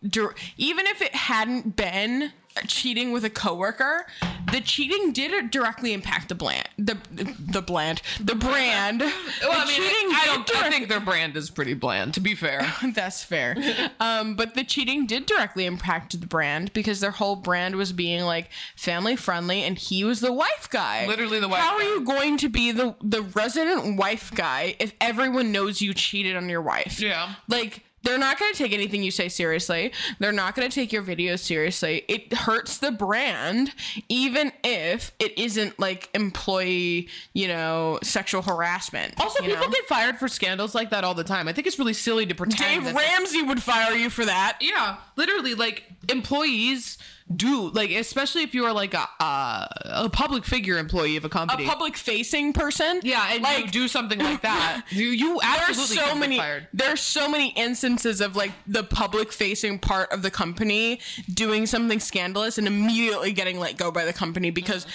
even 0.57 0.88
if 0.88 1.01
it 1.01 1.13
hadn't 1.13 1.75
been 1.75 2.31
cheating 2.67 3.11
with 3.11 3.25
a 3.25 3.29
coworker, 3.29 4.05
the 4.51 4.61
cheating 4.61 5.11
did 5.11 5.51
directly 5.51 5.93
impact 5.93 6.29
the 6.29 6.35
bland, 6.35 6.67
the 6.77 6.97
the 7.39 7.61
bland, 7.61 8.01
the 8.19 8.35
brand. 8.35 8.99
well, 9.01 9.11
I 9.43 9.61
The 9.61 9.65
mean, 9.67 9.75
cheating 9.89 10.09
I 10.11 10.25
don't. 10.25 10.55
I 10.63 10.69
think 10.69 10.87
their 10.89 10.99
brand 10.99 11.35
is 11.35 11.49
pretty 11.49 11.73
bland. 11.73 12.13
To 12.15 12.19
be 12.19 12.35
fair, 12.35 12.71
That's 12.93 13.23
fair. 13.23 13.55
Um, 13.99 14.35
but 14.35 14.53
the 14.55 14.63
cheating 14.63 15.05
did 15.07 15.25
directly 15.25 15.65
impact 15.65 16.19
the 16.19 16.27
brand 16.27 16.71
because 16.73 16.99
their 16.99 17.11
whole 17.11 17.35
brand 17.35 17.75
was 17.75 17.91
being 17.91 18.23
like 18.23 18.49
family 18.75 19.15
friendly, 19.15 19.63
and 19.63 19.77
he 19.77 20.03
was 20.03 20.19
the 20.21 20.31
wife 20.33 20.69
guy. 20.69 21.05
Literally 21.07 21.39
the 21.39 21.47
wife 21.49 21.59
How 21.61 21.77
guy. 21.77 21.85
are 21.85 21.89
you 21.89 22.01
going 22.05 22.37
to 22.37 22.49
be 22.49 22.71
the 22.71 22.95
the 23.01 23.21
resident 23.21 23.97
wife 23.97 24.31
guy 24.33 24.75
if 24.79 24.93
everyone 25.01 25.51
knows 25.51 25.81
you 25.81 25.93
cheated 25.93 26.35
on 26.35 26.49
your 26.49 26.61
wife? 26.61 26.99
Yeah. 27.01 27.35
Like. 27.47 27.83
They're 28.05 28.17
not 28.17 28.39
going 28.39 28.53
to 28.53 28.57
take 28.57 28.71
anything 28.71 29.03
you 29.03 29.11
say 29.11 29.27
seriously. 29.29 29.91
They're 30.19 30.31
not 30.31 30.55
going 30.55 30.69
to 30.69 30.73
take 30.73 30.93
your 30.93 31.03
videos 31.03 31.39
seriously. 31.39 32.05
It 32.07 32.31
hurts 32.33 32.77
the 32.77 32.91
brand, 32.91 33.71
even 34.07 34.51
if 34.63 35.11
it 35.19 35.37
isn't 35.37 35.79
like 35.79 36.09
employee, 36.13 37.09
you 37.33 37.47
know, 37.47 37.99
sexual 38.03 38.43
harassment. 38.43 39.19
also 39.19 39.43
people 39.43 39.65
know? 39.65 39.71
get 39.71 39.85
fired 39.87 40.17
for 40.17 40.27
scandals 40.27 40.75
like 40.75 40.91
that 40.91 41.03
all 41.03 41.15
the 41.15 41.23
time. 41.23 41.47
I 41.47 41.53
think 41.53 41.67
it's 41.67 41.79
really 41.79 41.93
silly 41.93 42.25
to 42.27 42.35
pretend. 42.35 42.85
Dave 42.85 42.95
Ramsey 42.95 43.41
would 43.41 43.61
fire 43.61 43.95
you 43.95 44.09
for 44.09 44.23
that. 44.23 44.59
Yeah, 44.61 44.97
literally, 45.15 45.55
like 45.55 45.83
employees 46.09 46.97
do 47.34 47.69
like, 47.69 47.89
especially 47.89 48.43
if 48.43 48.53
you 48.53 48.65
are 48.65 48.73
like 48.73 48.93
a 48.93 49.07
uh, 49.19 49.65
a 49.86 50.09
public 50.09 50.45
figure 50.45 50.78
employee 50.78 51.17
of 51.17 51.26
a 51.26 51.30
company, 51.30 51.65
a 51.65 51.67
public 51.67 51.97
facing 51.97 52.53
person. 52.53 52.99
yeah, 53.03 53.28
and 53.32 53.65
you 53.65 53.71
do 53.71 53.88
something 53.88 54.19
like 54.19 54.41
that. 54.41 54.84
You, 54.91 55.07
you 55.07 55.39
There's 55.41 55.69
absolutely 55.69 55.95
so 55.97 56.15
many. 56.15 56.38
fired. 56.38 56.67
There's 56.73 57.01
so 57.01 57.28
many 57.28 57.49
instances 57.55 58.21
of 58.21 58.36
like 58.36 58.51
the 58.67 58.84
public 58.84 59.32
facing 59.32 59.80
part 59.80 60.11
of 60.11 60.21
the 60.21 60.30
company 60.30 60.99
doing 61.34 61.65
something 61.65 61.99
scandalous 61.99 62.57
and 62.57 62.67
immediately 62.67 63.32
getting 63.32 63.59
let 63.59 63.78
go 63.78 63.91
by 63.91 64.05
the 64.05 64.13
company 64.13 64.51
because 64.51 64.86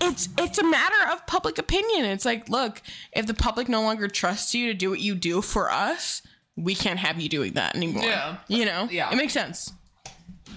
it's 0.00 0.28
it's 0.38 0.58
a 0.58 0.64
matter 0.64 1.12
of 1.12 1.24
public 1.26 1.58
opinion. 1.58 2.04
It's 2.06 2.24
like, 2.24 2.48
look, 2.48 2.82
if 3.12 3.26
the 3.26 3.34
public 3.34 3.68
no 3.68 3.82
longer 3.82 4.08
trusts 4.08 4.54
you 4.54 4.66
to 4.66 4.74
do 4.74 4.90
what 4.90 5.00
you 5.00 5.14
do 5.14 5.40
for 5.40 5.70
us, 5.70 6.22
we 6.56 6.74
can't 6.74 6.98
have 6.98 7.20
you 7.20 7.28
doing 7.28 7.52
that 7.52 7.76
anymore. 7.76 8.04
Yeah. 8.04 8.38
you 8.48 8.64
know. 8.64 8.88
Yeah. 8.90 9.12
it 9.12 9.16
makes 9.16 9.32
sense. 9.32 9.72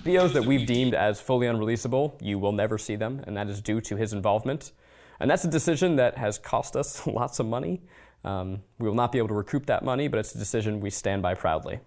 Videos 0.03 0.31
that 0.33 0.45
we've 0.45 0.65
deemed 0.65 0.95
as 0.95 1.19
fully 1.19 1.45
unreleasable, 1.45 2.13
you 2.21 2.39
will 2.39 2.53
never 2.53 2.77
see 2.77 2.95
them, 2.95 3.21
and 3.27 3.35
that 3.35 3.49
is 3.49 3.61
due 3.61 3.81
to 3.81 3.97
his 3.97 4.13
involvement. 4.13 4.71
And 5.19 5.29
that's 5.29 5.43
a 5.43 5.49
decision 5.49 5.97
that 5.97 6.17
has 6.17 6.37
cost 6.37 6.75
us 6.75 7.05
lots 7.07 7.39
of 7.39 7.45
money. 7.45 7.81
Um, 8.23 8.63
we 8.79 8.87
will 8.87 8.95
not 8.95 9.11
be 9.11 9.17
able 9.17 9.27
to 9.29 9.33
recoup 9.33 9.65
that 9.65 9.83
money, 9.83 10.07
but 10.07 10.19
it's 10.19 10.33
a 10.33 10.37
decision 10.37 10.79
we 10.79 10.89
stand 10.89 11.21
by 11.21 11.33
proudly. 11.33 11.79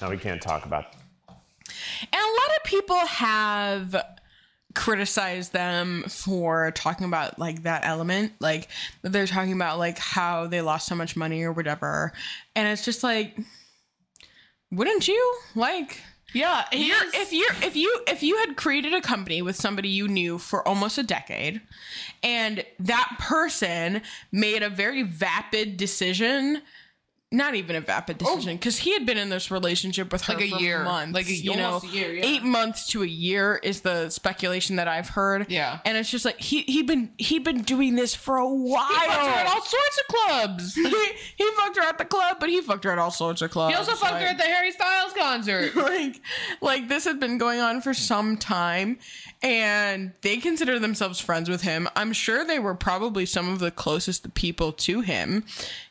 Now 0.00 0.10
we 0.10 0.18
can't 0.18 0.40
talk 0.40 0.66
about 0.66 0.86
And 1.28 2.14
a 2.14 2.16
lot 2.18 2.56
of 2.56 2.64
people 2.64 2.96
have 2.96 4.04
criticized 4.74 5.52
them 5.52 6.04
for 6.08 6.72
talking 6.72 7.06
about 7.06 7.38
like 7.38 7.62
that 7.62 7.84
element. 7.84 8.32
Like 8.40 8.68
they're 9.02 9.26
talking 9.26 9.52
about 9.52 9.78
like 9.78 9.98
how 9.98 10.46
they 10.46 10.60
lost 10.60 10.88
so 10.88 10.94
much 10.94 11.16
money 11.16 11.42
or 11.42 11.52
whatever. 11.52 12.12
And 12.56 12.68
it's 12.68 12.84
just 12.84 13.02
like 13.02 13.38
wouldn't 14.70 15.06
you? 15.06 15.38
Like 15.54 16.00
Yeah, 16.32 16.64
you're, 16.72 16.96
if 17.14 17.32
you 17.32 17.46
if 17.62 17.76
you 17.76 18.00
if 18.08 18.22
you 18.22 18.38
had 18.38 18.56
created 18.56 18.94
a 18.94 19.00
company 19.00 19.42
with 19.42 19.56
somebody 19.56 19.88
you 19.88 20.08
knew 20.08 20.38
for 20.38 20.66
almost 20.66 20.96
a 20.96 21.02
decade 21.02 21.60
and 22.22 22.64
that 22.80 23.16
person 23.18 24.00
made 24.30 24.62
a 24.62 24.70
very 24.70 25.02
vapid 25.02 25.76
decision 25.76 26.62
not 27.32 27.54
even 27.54 27.76
a 27.76 27.80
vapid 27.80 28.18
decision 28.18 28.56
because 28.56 28.78
oh. 28.78 28.82
he 28.82 28.92
had 28.92 29.06
been 29.06 29.18
in 29.18 29.28
this 29.28 29.50
relationship 29.50 30.12
with 30.12 30.22
her 30.22 30.34
Oh. 30.34 30.36
Like 30.36 30.46
a 30.46 30.50
for 30.50 30.62
year. 30.62 30.84
months, 30.84 31.14
Like 31.14 31.28
a- 31.28 31.34
you 31.34 31.50
almost 31.52 31.84
know, 31.84 31.90
a 31.90 31.92
year, 31.92 32.12
yeah. 32.14 32.24
eight 32.24 32.42
months 32.42 32.86
to 32.88 33.02
a 33.02 33.06
year 33.06 33.60
is 33.62 33.80
the 33.82 34.08
speculation 34.10 34.76
that 34.76 34.88
I've 34.88 35.10
heard. 35.10 35.50
Yeah. 35.50 35.78
and 35.84 35.96
it's 35.96 36.10
just 36.10 36.24
like 36.24 36.40
he 36.40 36.62
he'd 36.62 36.86
been 36.86 37.12
he'd 37.18 37.44
been 37.44 37.62
doing 37.62 37.96
this 37.96 38.14
for 38.14 38.36
a 38.36 38.48
while. 38.48 38.86
he 38.86 38.94
fucked 38.94 39.26
her 39.26 39.40
at 39.40 39.46
all 39.46 39.62
sorts 39.62 40.00
of 40.00 40.06
clubs. 40.14 40.74
he, 40.76 41.12
he 41.36 41.50
fucked 41.56 41.76
her 41.76 41.82
at 41.82 41.98
the 41.98 42.04
club, 42.04 42.36
but 42.40 42.48
he 42.48 42.60
fucked 42.60 42.84
her 42.84 42.92
at 42.92 42.98
all 42.98 43.10
sorts 43.10 43.42
of 43.42 43.50
clubs. 43.50 43.72
He 43.74 43.78
also 43.78 43.92
fucked 43.94 44.20
her 44.20 44.28
at 44.28 44.38
the 44.38 44.44
Harry 44.44 44.70
Styles 44.72 45.12
concert. 45.12 45.74
like 45.76 46.20
like 46.60 46.88
this 46.88 47.04
had 47.04 47.20
been 47.20 47.38
going 47.38 47.60
on 47.60 47.80
for 47.80 47.94
some 47.94 48.36
time 48.36 48.98
and 49.42 50.12
they 50.22 50.36
consider 50.36 50.78
themselves 50.78 51.18
friends 51.20 51.48
with 51.48 51.62
him 51.62 51.88
i'm 51.96 52.12
sure 52.12 52.44
they 52.44 52.58
were 52.58 52.74
probably 52.74 53.26
some 53.26 53.48
of 53.48 53.58
the 53.58 53.70
closest 53.70 54.32
people 54.34 54.72
to 54.72 55.00
him 55.00 55.44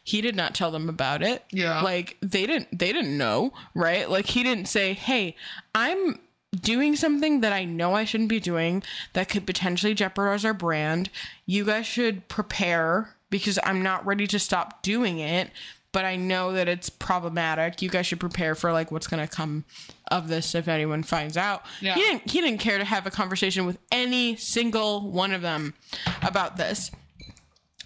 he 0.04 0.22
did 0.22 0.36
not 0.36 0.56
tell 0.56 0.72
them 0.72 0.90
about 0.90 1.22
it 1.22 1.44
Yeah. 1.52 1.82
like 1.82 2.18
they 2.22 2.46
didn't 2.46 2.78
they 2.78 2.92
didn't 2.92 3.18
know 3.18 3.54
right 3.76 4.10
like 4.10 4.26
he 4.28 4.44
didn't 4.44 4.68
say 4.68 4.94
hey 4.94 5.36
i'm 5.76 6.20
doing 6.60 6.96
something 6.96 7.42
that 7.42 7.54
i 7.54 7.64
know 7.64 7.94
i 7.94 8.04
shouldn't 8.04 8.30
be 8.30 8.40
doing 8.40 8.84
that 9.14 9.30
could 9.30 9.46
potentially 9.46 9.94
jeopardize 9.94 10.44
our 10.44 10.54
brand 10.54 11.10
you 11.46 11.64
guys 11.66 11.86
should 11.86 12.28
prepare 12.28 13.16
because 13.30 13.58
i'm 13.64 13.82
not 13.84 14.06
ready 14.06 14.26
to 14.28 14.40
stop 14.40 14.82
doing 14.82 15.20
it 15.20 15.50
but 15.94 16.06
I 16.06 16.16
know 16.16 16.54
that 16.54 16.70
it's 16.70 16.90
problematic. 16.90 17.82
You 17.82 17.90
guys 17.90 18.06
should 18.08 18.22
prepare 18.22 18.56
for 18.56 18.72
like 18.72 18.94
what's 18.94 19.08
gonna 19.08 19.28
come 19.28 19.66
of 20.10 20.30
this 20.30 20.56
if 20.56 20.70
anyone 20.70 21.04
finds 21.04 21.36
out. 21.36 21.66
Yeah. 21.82 21.96
He 21.96 22.00
didn't 22.00 22.32
he 22.32 22.40
didn't 22.40 22.60
care 22.62 22.78
to 22.78 22.86
have 22.86 23.06
a 23.06 23.12
conversation 23.12 23.66
with 23.66 23.78
any 23.92 24.38
single 24.38 25.12
one 25.12 25.34
of 25.34 25.42
them 25.42 25.74
about 26.22 26.56
this. 26.56 26.92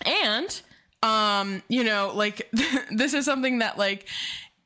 And 0.06 0.62
um, 1.06 1.62
you 1.68 1.84
know, 1.84 2.12
like 2.14 2.50
this 2.92 3.14
is 3.14 3.26
something 3.26 3.60
that 3.60 3.78
like 3.78 4.08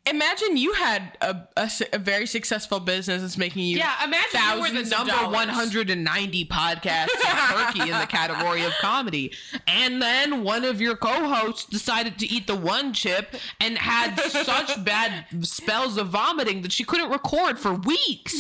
imagine 0.10 0.58
you 0.58 0.74
had 0.74 1.18
a, 1.22 1.38
a, 1.58 1.70
a 1.94 1.98
very 2.00 2.26
successful 2.26 2.80
business 2.80 3.22
that's 3.22 3.38
making 3.38 3.64
you 3.66 3.78
Yeah, 3.78 4.04
imagine 4.04 4.42
you 4.56 4.62
were 4.62 4.84
the 4.84 4.90
number 4.90 5.14
190 5.14 6.46
podcast 6.46 7.08
in 7.10 7.56
Turkey 7.56 7.92
in 7.92 7.98
the 8.00 8.06
category 8.10 8.64
of 8.64 8.74
comedy. 8.82 9.32
And 9.68 10.02
then 10.02 10.44
one 10.44 10.66
of 10.66 10.82
your 10.82 10.96
co-hosts 10.96 11.66
decided 11.66 12.18
to 12.20 12.28
eat 12.28 12.48
the 12.48 12.56
one 12.56 12.94
chip 12.94 13.36
and 13.60 13.78
had 13.78 14.20
such 14.20 14.84
bad 14.86 15.26
spells 15.42 15.98
of 15.98 16.08
vomiting 16.10 16.62
that 16.64 16.72
she 16.72 16.84
couldn't 16.84 17.10
record 17.12 17.60
for 17.60 17.74
weeks. 17.74 18.34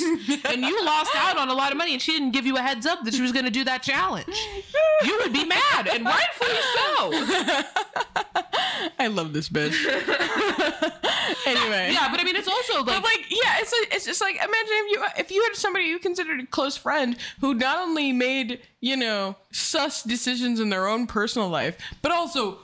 And 0.45 0.61
you 0.63 0.83
lost 0.85 1.11
out 1.15 1.37
on 1.37 1.49
a 1.49 1.53
lot 1.53 1.71
of 1.71 1.77
money 1.77 1.93
and 1.93 2.01
she 2.01 2.11
didn't 2.11 2.31
give 2.31 2.45
you 2.45 2.57
a 2.57 2.61
heads 2.61 2.85
up 2.85 3.03
that 3.05 3.13
she 3.13 3.21
was 3.21 3.31
going 3.31 3.45
to 3.45 3.51
do 3.51 3.63
that 3.63 3.83
challenge. 3.83 4.37
You 5.03 5.17
would 5.19 5.33
be 5.33 5.45
mad 5.45 5.87
and 5.87 6.05
rightfully 6.05 6.59
so. 6.75 7.11
I 8.99 9.07
love 9.07 9.33
this 9.33 9.49
bitch. 9.49 9.75
Anyway. 11.45 11.91
Yeah, 11.93 12.09
but 12.11 12.19
I 12.19 12.23
mean 12.23 12.35
it's 12.35 12.47
also 12.47 12.83
But 12.83 12.95
like 12.95 13.03
like, 13.03 13.25
yeah, 13.29 13.57
it's 13.59 13.73
a, 13.73 13.95
it's 13.95 14.05
just 14.05 14.21
like 14.21 14.35
imagine 14.35 14.51
if 14.53 14.91
you 14.91 15.05
if 15.17 15.31
you 15.31 15.43
had 15.43 15.55
somebody 15.55 15.85
you 15.85 15.99
considered 15.99 16.39
a 16.39 16.45
close 16.45 16.77
friend 16.77 17.17
who 17.41 17.53
not 17.53 17.79
only 17.79 18.11
made 18.11 18.61
you 18.81 18.97
know 18.97 19.35
sus 19.51 20.03
decisions 20.03 20.59
in 20.59 20.69
their 20.69 20.87
own 20.87 21.07
personal 21.07 21.49
life, 21.49 21.77
but 22.01 22.11
also 22.11 22.59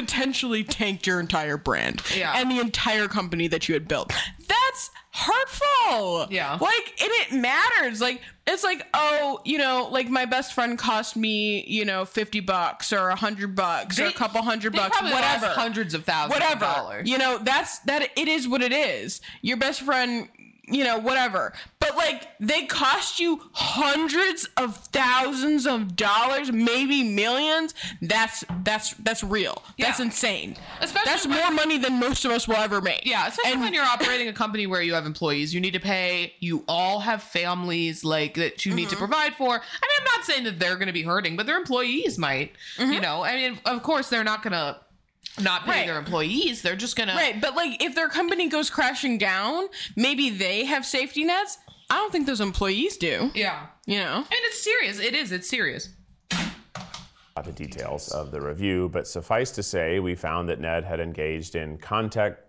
potentially 0.00 0.64
tanked 0.64 1.06
your 1.06 1.20
entire 1.20 1.56
brand 1.56 2.02
Yeah. 2.16 2.32
and 2.36 2.50
the 2.50 2.58
entire 2.60 3.08
company 3.08 3.48
that 3.48 3.68
you 3.68 3.74
had 3.74 3.86
built. 3.88 4.12
That's 4.48 4.90
hurtful. 5.12 6.26
Yeah. 6.30 6.58
Like, 6.60 6.94
and 7.00 7.10
it 7.12 7.32
matters. 7.32 8.00
Like, 8.00 8.20
it's 8.46 8.64
like, 8.64 8.86
oh, 8.94 9.40
you 9.44 9.58
know, 9.58 9.88
like 9.90 10.08
my 10.08 10.24
best 10.24 10.54
friend 10.54 10.78
cost 10.78 11.16
me, 11.16 11.64
you 11.66 11.84
know, 11.84 12.04
50 12.04 12.40
bucks 12.40 12.92
or 12.92 13.08
a 13.10 13.16
hundred 13.16 13.54
bucks 13.54 13.98
or 13.98 14.06
a 14.06 14.12
couple 14.12 14.42
hundred 14.42 14.72
bucks, 14.72 15.00
whatever. 15.00 15.46
hundreds 15.48 15.94
of 15.94 16.04
thousands 16.04 16.36
of 16.36 16.42
whatever. 16.42 16.60
dollars. 16.64 17.08
You 17.08 17.18
know, 17.18 17.38
that's 17.38 17.78
that 17.80 18.08
it 18.16 18.28
is 18.28 18.48
what 18.48 18.62
it 18.62 18.72
is. 18.72 19.20
Your 19.42 19.56
best 19.56 19.82
friend, 19.82 20.28
you 20.70 20.84
know, 20.84 20.98
whatever. 20.98 21.52
But 21.80 21.96
like 21.96 22.28
they 22.40 22.66
cost 22.66 23.18
you 23.20 23.40
hundreds 23.52 24.48
of 24.56 24.76
thousands 24.76 25.66
of 25.66 25.96
dollars, 25.96 26.52
maybe 26.52 27.02
millions. 27.02 27.74
That's 28.02 28.44
that's 28.62 28.94
that's 28.94 29.24
real. 29.24 29.62
That's 29.78 30.00
insane. 30.00 30.56
Especially 30.80 31.10
that's 31.10 31.26
more 31.26 31.50
money 31.50 31.78
than 31.78 31.98
most 31.98 32.24
of 32.24 32.30
us 32.30 32.46
will 32.46 32.56
ever 32.56 32.80
make. 32.80 33.04
Yeah, 33.06 33.26
especially 33.28 33.52
And- 33.52 33.60
when 33.62 33.74
you're 33.74 33.84
operating 33.84 34.28
a 34.28 34.32
company 34.32 34.66
where 34.66 34.82
you 34.82 34.94
have 34.94 35.06
employees, 35.06 35.52
you 35.54 35.60
need 35.60 35.72
to 35.72 35.80
pay. 35.80 36.34
You 36.40 36.64
all 36.68 37.00
have 37.00 37.22
families 37.22 38.04
like 38.04 38.34
that 38.34 38.64
you 38.66 38.74
need 38.74 38.80
Mm-hmm. 38.88 38.90
to 38.90 38.96
provide 38.96 39.34
for. 39.34 39.48
I 39.48 39.52
mean, 39.52 39.60
I'm 39.98 40.04
not 40.16 40.24
saying 40.24 40.44
that 40.44 40.58
they're 40.58 40.76
going 40.76 40.86
to 40.86 40.92
be 40.92 41.02
hurting, 41.02 41.36
but 41.36 41.46
their 41.46 41.56
employees 41.58 42.18
might. 42.18 42.52
You 42.78 43.00
know, 43.00 43.22
I 43.22 43.34
mean, 43.36 43.58
of 43.64 43.82
course, 43.82 44.08
they're 44.08 44.24
not 44.24 44.42
going 44.42 44.52
to 44.52 44.78
not 45.42 45.64
pay 45.64 45.70
Mm-hmm. 45.70 45.78
Right. 45.80 45.86
their 45.86 45.98
employees. 45.98 46.62
They're 46.62 46.76
just 46.76 46.96
going 46.96 47.08
to. 47.08 47.14
Right, 47.14 47.40
but 47.40 47.54
like 47.56 47.82
if 47.82 47.94
their 47.94 48.08
company 48.08 48.48
goes 48.48 48.70
crashing 48.70 49.18
down, 49.18 49.68
maybe 49.96 50.30
they 50.30 50.64
have 50.64 50.84
safety 50.86 51.24
nets. 51.24 51.58
I 51.88 51.96
don't 51.96 52.12
think 52.12 52.26
those 52.26 52.40
employees 52.40 52.96
do. 52.96 53.30
Yeah, 53.34 53.66
You 53.86 53.98
know? 53.98 54.16
and 54.18 54.26
it's 54.30 54.62
serious. 54.62 55.00
It 55.00 55.14
is. 55.14 55.32
It's 55.32 55.48
serious. 55.48 55.88
about 57.32 57.44
the 57.46 57.52
details 57.52 58.08
of 58.12 58.30
the 58.30 58.40
review, 58.40 58.88
but 58.92 59.06
suffice 59.08 59.50
to 59.52 59.62
say, 59.62 59.98
we 60.00 60.14
found 60.14 60.48
that 60.48 60.60
Ned 60.60 60.84
had 60.84 61.00
engaged 61.00 61.54
in 61.56 61.78
contact, 61.78 62.40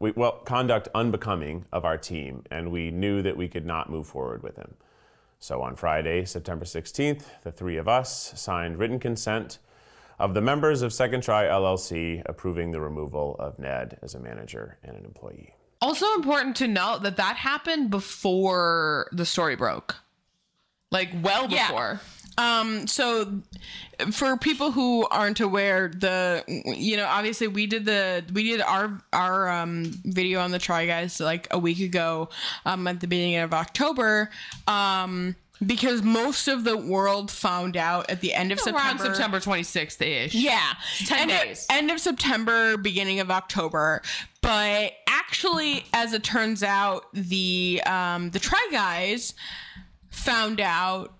we, 0.00 0.10
well, 0.12 0.32
conduct 0.44 0.88
unbecoming 0.94 1.64
of 1.72 1.84
our 1.84 1.96
team, 1.98 2.42
and 2.50 2.70
we 2.70 2.90
knew 2.90 3.22
that 3.22 3.36
we 3.36 3.48
could 3.48 3.66
not 3.66 3.90
move 3.90 4.06
forward 4.06 4.42
with 4.42 4.56
him. 4.56 4.74
So 5.38 5.62
on 5.62 5.76
Friday, 5.76 6.24
September 6.26 6.64
16th, 6.64 7.24
the 7.42 7.52
three 7.52 7.76
of 7.78 7.88
us 7.88 8.32
signed 8.38 8.78
written 8.78 8.98
consent 8.98 9.58
of 10.20 10.34
the 10.34 10.40
members 10.40 10.82
of 10.82 10.92
Second 10.92 11.22
Try 11.22 11.44
LLC 11.44 12.22
approving 12.26 12.70
the 12.70 12.80
removal 12.80 13.36
of 13.38 13.58
Ned 13.58 13.98
as 14.02 14.14
a 14.14 14.20
manager 14.20 14.78
and 14.84 14.96
an 14.96 15.04
employee. 15.04 15.54
Also 15.80 16.06
important 16.14 16.54
to 16.56 16.68
note 16.68 17.02
that 17.02 17.16
that 17.16 17.36
happened 17.36 17.90
before 17.90 19.08
the 19.12 19.24
story 19.24 19.56
broke. 19.56 19.96
Like 20.92 21.08
well 21.22 21.46
Yeah. 21.48 21.66
before. 21.68 22.00
Um, 22.36 22.86
so 22.86 23.40
for 24.12 24.36
people 24.36 24.70
who 24.72 25.06
aren't 25.10 25.40
aware, 25.40 25.88
the 25.88 26.44
you 26.48 26.96
know 26.96 27.06
obviously 27.06 27.48
we 27.48 27.66
did 27.66 27.84
the 27.84 28.24
we 28.32 28.44
did 28.44 28.60
our 28.60 29.00
our 29.12 29.48
um 29.48 29.84
video 30.04 30.40
on 30.40 30.50
the 30.50 30.58
Try 30.58 30.86
Guys 30.86 31.18
like 31.20 31.48
a 31.50 31.58
week 31.58 31.80
ago, 31.80 32.28
um 32.66 32.86
at 32.86 33.00
the 33.00 33.06
beginning 33.06 33.36
of 33.36 33.52
October, 33.54 34.30
um 34.66 35.34
because 35.64 36.02
most 36.02 36.48
of 36.48 36.64
the 36.64 36.76
world 36.76 37.30
found 37.30 37.76
out 37.76 38.08
at 38.10 38.20
the 38.20 38.32
end 38.34 38.50
of 38.52 38.58
Around 38.66 38.98
September. 38.98 39.14
September 39.14 39.40
26th 39.40 40.00
ish. 40.02 40.34
Yeah, 40.34 40.72
10 41.06 41.18
end 41.18 41.30
of- 41.30 41.40
days. 41.42 41.66
end 41.70 41.90
of 41.90 42.00
September, 42.00 42.76
beginning 42.76 43.20
of 43.20 43.30
October. 43.30 44.02
But 44.42 44.92
actually, 45.08 45.84
as 45.92 46.12
it 46.12 46.22
turns 46.24 46.62
out, 46.62 47.04
the 47.12 47.82
um, 47.86 48.30
the 48.30 48.38
Try 48.38 48.66
Guys 48.72 49.34
found 50.10 50.60
out 50.60 51.14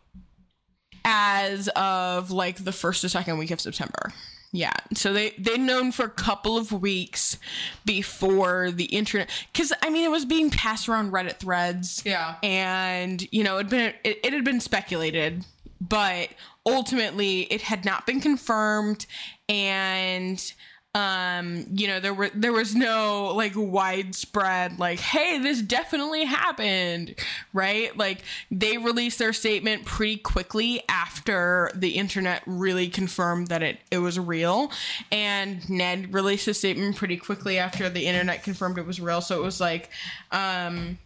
as 1.05 1.69
of 1.77 2.31
like 2.31 2.65
the 2.65 2.73
first 2.73 3.05
or 3.05 3.09
second 3.09 3.39
week 3.39 3.51
of 3.51 3.61
September. 3.61 4.13
Yeah, 4.53 4.73
so 4.95 5.13
they 5.13 5.31
they'd 5.39 5.61
known 5.61 5.93
for 5.93 6.05
a 6.05 6.11
couple 6.11 6.59
of 6.59 6.73
weeks 6.73 7.39
before 7.85 8.73
the 8.73 8.87
internet, 8.87 9.31
because 9.53 9.73
I 9.81 9.91
mean 9.91 10.05
it 10.05 10.11
was 10.11 10.25
being 10.25 10.51
passed 10.51 10.89
around 10.89 11.13
Reddit 11.13 11.37
threads. 11.37 12.03
Yeah. 12.05 12.35
and 12.43 13.25
you 13.33 13.45
know 13.45 13.59
it'd 13.59 13.71
been 13.71 13.95
it, 14.03 14.19
it 14.25 14.33
had 14.33 14.45
been 14.45 14.61
speculated, 14.61 15.45
but 15.81 16.31
ultimately 16.67 17.43
it 17.43 17.63
had 17.63 17.85
not 17.85 18.07
been 18.07 18.21
confirmed, 18.21 19.07
and 19.49 20.53
um 20.95 21.67
you 21.73 21.87
know 21.87 22.01
there 22.01 22.13
were 22.13 22.31
there 22.35 22.53
was 22.53 22.75
no 22.75 23.33
like 23.37 23.53
widespread 23.55 24.77
like 24.81 24.99
hey 24.99 25.39
this 25.39 25.63
definitely 25.63 26.25
happened 26.25 27.15
right? 27.53 27.97
Like 27.97 28.23
they 28.51 28.77
released 28.79 29.19
their 29.19 29.33
statement 29.33 29.85
pretty 29.85 30.17
quickly 30.17 30.83
after 30.89 31.71
the 31.75 31.91
internet 31.91 32.43
really 32.47 32.89
confirmed 32.89 33.49
that 33.49 33.63
it 33.63 33.79
it 33.91 33.99
was 33.99 34.19
real. 34.19 34.71
And 35.11 35.69
ned 35.69 36.15
released 36.15 36.49
a 36.49 36.55
statement 36.55 36.97
pretty 36.97 37.17
quickly 37.17 37.59
after 37.59 37.89
the 37.89 38.07
internet 38.07 38.43
confirmed 38.43 38.79
it 38.79 38.87
was 38.87 39.01
real. 39.01 39.21
So 39.21 39.39
it 39.41 39.43
was 39.43 39.61
like 39.61 39.91
um 40.31 40.99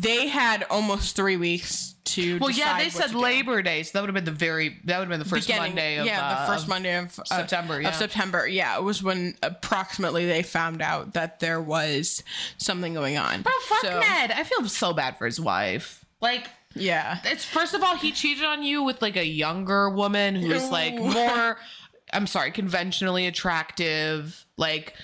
they 0.00 0.28
had 0.28 0.64
almost 0.70 1.16
three 1.16 1.36
weeks 1.36 1.94
to 2.04 2.38
Well, 2.38 2.50
yeah, 2.50 2.78
they 2.78 2.88
said. 2.90 3.14
Labor 3.14 3.62
Day, 3.62 3.82
so 3.82 3.90
that 3.94 4.00
would 4.02 4.08
have 4.08 4.14
been 4.14 4.24
the 4.24 4.30
very 4.38 4.78
that 4.84 4.98
would 4.98 5.04
have 5.04 5.08
been 5.10 5.18
the 5.18 5.24
first 5.24 5.46
Beginning- 5.48 5.70
Monday 5.74 5.96
of 5.98 6.06
yeah, 6.06 6.24
uh, 6.24 6.46
the 6.46 6.52
first 6.52 6.68
Monday 6.68 6.96
of 6.96 7.18
uh, 7.18 7.24
September, 7.24 7.80
yeah. 7.80 7.88
Of 7.88 7.94
September, 7.94 8.46
yeah, 8.46 8.76
it 8.78 8.82
was 8.82 9.02
when 9.02 9.34
approximately 9.42 10.26
they 10.26 10.42
found 10.42 10.82
out 10.82 11.14
that 11.14 11.40
there 11.40 11.60
was 11.60 12.22
something 12.58 12.94
going 12.94 13.16
on. 13.16 13.42
Bro, 13.42 13.52
fuck 13.64 13.80
So- 13.82 14.00
Ned. 14.00 14.30
I 14.32 14.44
feel 14.44 14.68
so 14.68 14.92
bad 14.92 15.18
for 15.18 15.26
his 15.26 15.40
wife. 15.40 16.04
Like 16.20 16.46
Yeah, 16.74 17.18
it's 17.24 17.44
first 17.44 17.74
of 17.74 17.82
all 17.82 17.96
he 17.96 18.12
cheated 18.12 18.44
on 18.44 18.62
you 18.62 18.82
with 18.82 19.02
like 19.02 19.16
a 19.16 19.26
younger 19.26 19.90
woman 19.90 20.34
who 20.36 20.50
is 20.52 20.70
like 20.70 20.94
more 20.94 21.58
i'm 22.12 22.26
sorry 22.28 22.52
conventionally 22.52 23.26
attractive 23.26 24.46
like 24.56 24.94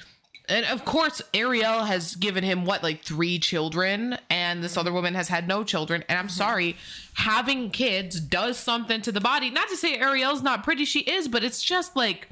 and 0.52 0.64
of 0.66 0.84
course 0.84 1.20
ariel 1.34 1.84
has 1.84 2.14
given 2.16 2.44
him 2.44 2.64
what 2.64 2.82
like 2.82 3.02
three 3.02 3.38
children 3.38 4.16
and 4.30 4.62
this 4.62 4.76
other 4.76 4.92
woman 4.92 5.14
has 5.14 5.28
had 5.28 5.48
no 5.48 5.64
children 5.64 6.04
and 6.08 6.18
i'm 6.18 6.26
Mm-hmm. 6.26 6.32
sorry 6.36 6.76
having 7.14 7.70
kids 7.70 8.20
does 8.20 8.56
something 8.58 9.00
to 9.02 9.10
the 9.12 9.20
body 9.20 9.50
not 9.50 9.68
to 9.68 9.76
say 9.76 9.96
ariel's 9.98 10.42
not 10.42 10.62
pretty 10.62 10.84
she 10.84 11.00
is 11.00 11.26
but 11.28 11.42
it's 11.42 11.62
just 11.62 11.96
like 11.96 12.28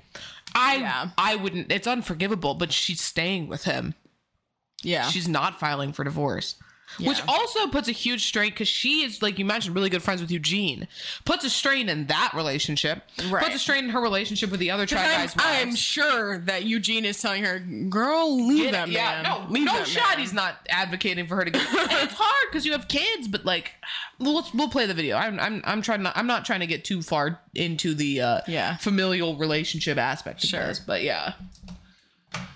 i 0.55 0.77
Yeah. 0.77 1.09
i 1.18 1.35
wouldn't 1.37 1.73
it's 1.73 1.87
unforgivable 1.87 2.55
but 2.55 2.73
she's 2.73 3.01
staying 3.01 3.49
with 3.49 3.64
him 3.64 3.95
yeah, 4.83 5.09
she's 5.09 5.29
not 5.29 5.61
filing 5.61 5.93
for 5.93 6.05
divorce. 6.05 6.55
Which 6.99 7.20
also 7.26 7.66
puts 7.68 7.88
a 7.88 7.93
huge 7.93 8.26
strain 8.26 8.51
because 8.51 8.68
she 8.68 9.03
is, 9.05 9.22
like 9.22 9.38
you 9.38 9.45
mentioned, 9.45 9.74
really 9.74 9.88
good 9.88 10.03
friends 10.03 10.20
with 10.20 10.30
Eugene. 10.30 10.86
Puts 11.24 11.45
a 11.45 11.51
strain 11.51 11.88
in 11.88 12.07
that 12.09 12.32
relationship. 12.34 13.03
Right. 13.30 13.43
Puts 13.45 13.55
a 13.57 13.59
strain 13.59 13.84
in 13.84 13.91
her 13.91 14.01
relationship 14.01 14.51
with 14.51 14.61
the 14.61 14.70
other 14.70 14.82
I'm, 14.82 14.88
guys. 14.88 15.34
I'm 15.38 15.74
sure 15.74 16.38
that 16.41 16.64
Eugene 16.64 17.05
is 17.05 17.20
telling 17.20 17.45
her, 17.45 17.59
"Girl, 17.59 18.47
leave 18.47 18.64
Get 18.64 18.72
that 18.72 18.88
it? 18.88 18.93
man. 18.93 19.24
yeah, 19.24 19.45
no, 19.47 19.47
leave 19.51 19.64
no 19.64 19.82
shot. 19.84 20.11
man." 20.11 20.18
He's 20.18 20.32
not 20.34 20.57
advocating 20.68 21.26
for 21.26 21.36
her 21.36 21.45
to 21.45 21.51
get. 21.53 21.62
it's 21.62 22.14
hard 22.14 22.51
because 22.51 22.66
you 22.66 22.72
have 22.72 22.86
kids, 22.88 23.28
but 23.28 23.45
like, 23.47 23.72
let's 24.18 24.53
we'll 24.53 24.68
play 24.68 24.86
the 24.86 24.95
video. 24.95 25.16
I'm 25.16 25.41
I'm 25.41 25.62
I'm 25.64 25.82
trying 25.82 26.03
not. 26.03 26.16
I'm 26.16 26.26
not 26.26 26.45
trying 26.45 26.61
to 26.61 26.66
get 26.66 26.84
too 26.84 27.01
far 27.03 27.41
into 27.55 27.95
the 27.95 28.20
uh, 28.20 28.41
Yeah. 28.47 28.76
familial 28.76 29.36
relationship 29.36 29.97
aspect 29.97 30.45
of 30.45 30.51
Sure. 30.51 30.66
this, 30.66 30.80
but 30.80 31.03
yeah. 31.03 31.32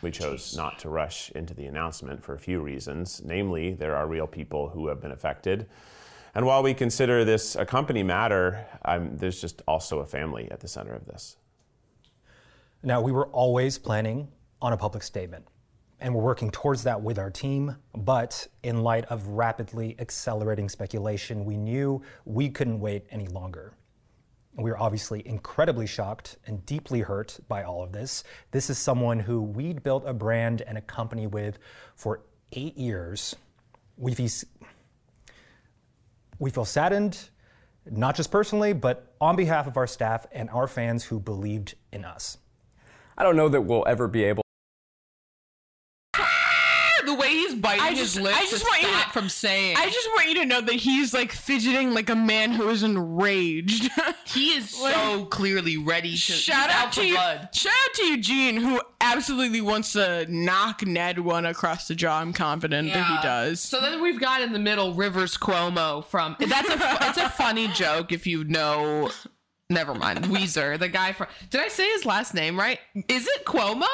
We 0.03 0.11
chose 0.11 0.57
not 0.57 0.79
to 0.81 0.89
rush 0.89 1.31
into 1.33 1.55
the 1.55 1.67
announcement 1.67 2.23
for 2.23 2.35
a 2.35 2.39
few 2.39 2.61
reasons. 2.61 3.23
Namely, 3.25 3.75
there 3.75 3.97
are 3.97 4.07
real 4.07 4.27
people 4.27 4.69
who 4.69 4.89
have 4.89 5.01
been 5.01 5.13
affected. 5.13 5.67
And 6.35 6.45
while 6.47 6.63
we 6.63 6.75
consider 6.75 7.25
this 7.25 7.57
a 7.57 7.65
company 7.65 8.03
matter, 8.03 8.67
there's 9.13 9.41
just 9.41 9.63
also 9.67 10.01
a 10.01 10.07
family 10.07 10.51
at 10.51 10.61
the 10.61 10.69
center 10.69 10.93
of 10.93 11.07
this. 11.07 11.37
Now, 12.83 13.01
we 13.01 13.13
were 13.13 13.29
always 13.29 13.79
planning 13.79 14.29
on 14.61 14.73
a 14.73 14.77
public 14.77 15.03
statement, 15.03 15.47
and 16.01 16.15
we're 16.15 16.23
working 16.23 16.51
towards 16.51 16.83
that 16.85 17.01
with 17.01 17.19
our 17.19 17.31
team. 17.31 17.77
But 17.95 18.47
in 18.63 18.83
light 18.83 19.05
of 19.07 19.27
rapidly 19.29 19.97
accelerating 19.99 20.69
speculation, 20.69 21.45
we 21.45 21.57
knew 21.57 22.03
we 22.25 22.51
couldn't 22.51 22.81
wait 22.81 23.07
any 23.11 23.29
longer. 23.29 23.73
We 24.57 24.71
were 24.71 24.79
obviously 24.79 25.27
incredibly 25.27 25.87
shocked 25.87 26.37
and 26.47 26.65
deeply 26.65 27.01
hurt 27.01 27.39
by 27.49 27.65
all 27.65 27.83
of 27.83 27.93
this. 27.93 28.23
This 28.53 28.71
is 28.71 28.79
someone 28.79 29.19
who 29.19 29.43
we'd 29.43 29.83
built 29.83 30.05
a 30.07 30.13
brand 30.13 30.63
and 30.63 30.79
a 30.79 30.81
company 30.81 31.27
with 31.27 31.59
for 31.97 32.21
eight 32.53 32.77
years. 32.77 33.35
We 33.97 34.15
we 36.39 36.51
feel 36.51 36.65
saddened, 36.65 37.19
not 37.91 38.15
just 38.15 38.31
personally, 38.31 38.73
but 38.73 39.15
on 39.21 39.35
behalf 39.35 39.67
of 39.67 39.77
our 39.77 39.87
staff 39.87 40.27
and 40.33 40.49
our 40.51 40.69
fans 40.69 41.05
who 41.05 41.19
believed 41.19 41.75
in 41.93 42.05
us. 42.05 42.39
I 43.19 43.23
don't 43.23 43.37
know 43.37 43.49
that 43.49 43.63
we'll 43.63 43.85
ever 43.87 44.09
be 44.09 44.25
able 44.25 44.43
The 47.05 47.15
way 47.15 47.29
he's 47.29 47.55
biting 47.79 47.85
I 47.87 47.91
his 47.91 48.15
just- 48.15 48.21
lips 48.21 48.37
I 48.39 48.47
just 48.51 48.65
want 48.65 48.83
you 48.83 48.89
to- 48.89 48.95
stop 48.99 49.13
from 49.13 49.29
saying. 49.29 49.77
I 49.79 49.89
just 49.91 50.09
want 50.15 50.29
you 50.29 50.35
to 50.37 50.47
know 50.47 50.61
that 50.61 50.75
he's 50.75 51.13
like 51.15 51.33
fidgeting 51.33 51.93
like 51.95 52.11
a 52.11 52.15
man 52.17 52.53
who 52.53 52.69
is 52.69 52.83
enraged. 52.83 53.91
he 54.27 54.53
is 54.57 54.71
so 54.71 55.27
clearly 55.27 55.77
ready 55.77 56.13
to 56.13 56.17
Shout 56.17 56.71
he's 56.71 56.77
out 56.77 56.93
to 56.93 57.07
you, 57.07 57.15
blood. 57.15 57.49
shout 57.55 57.73
out 57.73 57.95
to 57.95 58.05
Eugene, 58.07 58.57
who 58.57 58.81
absolutely 59.01 59.61
wants 59.61 59.93
to 59.93 60.27
knock 60.29 60.87
Ned 60.87 61.19
one 61.19 61.47
across 61.47 61.89
the 61.89 61.95
jaw. 61.95 62.21
I'm 62.21 62.33
confident 62.33 62.93
that 62.93 63.07
he 63.07 63.23
does. 63.23 63.61
So 63.61 63.81
then 63.81 64.01
we've 64.03 64.21
got 64.21 64.41
in 64.43 64.53
the 64.53 64.59
middle 64.59 64.95
Rivers 64.95 65.37
Cuomo 65.37 66.05
from 66.05 66.37
that's 66.39 66.69
a 66.69 66.75
it's 67.09 67.19
a 67.19 67.29
funny 67.29 67.69
joke 67.69 68.13
if 68.13 68.27
you 68.27 68.45
know. 68.45 69.11
Never 69.71 69.95
mind, 69.95 70.25
Weezer, 70.27 70.79
the 70.79 70.89
guy 70.91 71.13
from. 71.15 71.27
Did 71.49 71.61
I 71.63 71.69
say 71.69 71.89
his 71.93 72.05
last 72.05 72.35
name 72.35 72.59
right? 72.59 72.79
Is 73.09 73.27
it 73.27 73.45
Cuomo? 73.47 73.87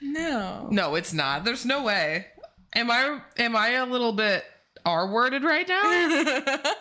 no, 0.00 0.68
No, 0.70 0.94
it's 0.94 1.12
not. 1.12 1.44
There's 1.44 1.64
no 1.66 1.82
way. 1.82 2.26
Am 2.76 2.90
I 2.90 3.20
am 3.38 3.56
I 3.56 3.70
a 3.70 3.86
little 3.86 4.12
bit 4.12 4.44
R 4.84 5.10
worded 5.10 5.42
right 5.42 5.66
now? 5.66 6.62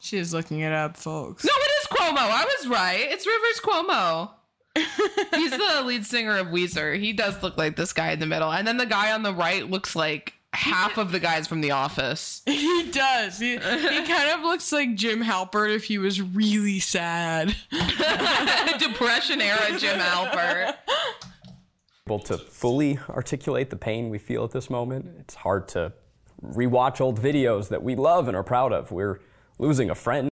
she 0.00 0.18
is 0.18 0.34
looking 0.34 0.60
it 0.60 0.72
up, 0.72 0.96
folks. 0.96 1.44
no, 1.44 1.52
it 1.54 1.70
is 1.80 1.86
Cuomo. 1.86 2.18
I 2.18 2.44
was 2.44 2.66
right. 2.66 3.06
It's 3.08 3.24
Rivers 3.24 3.60
Cuomo. 3.62 4.30
He's 5.36 5.52
the 5.52 5.82
lead 5.84 6.04
singer 6.04 6.36
of 6.38 6.48
Weezer. 6.48 6.98
He 6.98 7.12
does 7.12 7.40
look 7.40 7.56
like 7.56 7.76
this 7.76 7.92
guy 7.92 8.10
in 8.10 8.18
the 8.18 8.26
middle, 8.26 8.52
and 8.52 8.66
then 8.66 8.78
the 8.78 8.84
guy 8.84 9.12
on 9.12 9.22
the 9.22 9.32
right 9.32 9.70
looks 9.70 9.94
like 9.94 10.34
half 10.52 10.98
of 10.98 11.12
the 11.12 11.20
guys 11.20 11.46
from 11.46 11.60
The 11.60 11.70
Office. 11.70 12.42
He 12.56 12.90
does. 12.90 13.38
He, 13.38 13.52
he 13.52 13.58
kind 13.58 14.30
of 14.30 14.40
looks 14.42 14.72
like 14.72 14.94
Jim 14.96 15.22
Halpert 15.22 15.74
if 15.74 15.84
he 15.84 15.98
was 15.98 16.20
really 16.20 16.78
sad. 16.78 17.54
Depression 18.78 19.40
era 19.40 19.78
Jim 19.78 19.98
Halpert. 19.98 20.74
Able 22.06 22.18
to 22.20 22.38
fully 22.38 22.98
articulate 23.10 23.70
the 23.70 23.76
pain 23.76 24.08
we 24.10 24.18
feel 24.18 24.44
at 24.44 24.52
this 24.52 24.70
moment. 24.70 25.06
It's 25.18 25.34
hard 25.34 25.66
to 25.68 25.92
rewatch 26.42 27.00
old 27.00 27.20
videos 27.20 27.68
that 27.68 27.82
we 27.82 27.96
love 27.96 28.28
and 28.28 28.36
are 28.36 28.44
proud 28.44 28.72
of. 28.72 28.92
We're 28.92 29.20
losing 29.58 29.90
a 29.90 29.94
friend. 29.94 30.28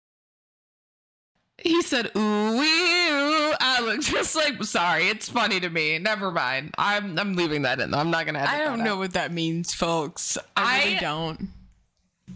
He 1.57 1.81
said, 1.81 2.11
"Ooh, 2.15 2.57
wee, 2.59 3.09
ooh." 3.09 3.53
I 3.59 3.79
look 3.81 4.01
just 4.01 4.35
like. 4.35 4.61
Sorry, 4.63 5.07
it's 5.07 5.29
funny 5.29 5.59
to 5.59 5.69
me. 5.69 5.97
Never 5.97 6.31
mind. 6.31 6.75
I'm 6.77 7.17
I'm 7.17 7.35
leaving 7.35 7.63
that 7.63 7.79
in. 7.79 7.93
I'm 7.93 8.11
not 8.11 8.25
gonna. 8.25 8.39
edit 8.39 8.51
I 8.53 8.57
don't 8.65 8.79
that 8.79 8.83
know 8.83 8.93
out. 8.93 8.99
what 8.99 9.13
that 9.13 9.31
means, 9.31 9.73
folks. 9.73 10.37
I 10.55 10.83
really 10.83 10.97
I- 10.97 10.99
don't. 10.99 11.49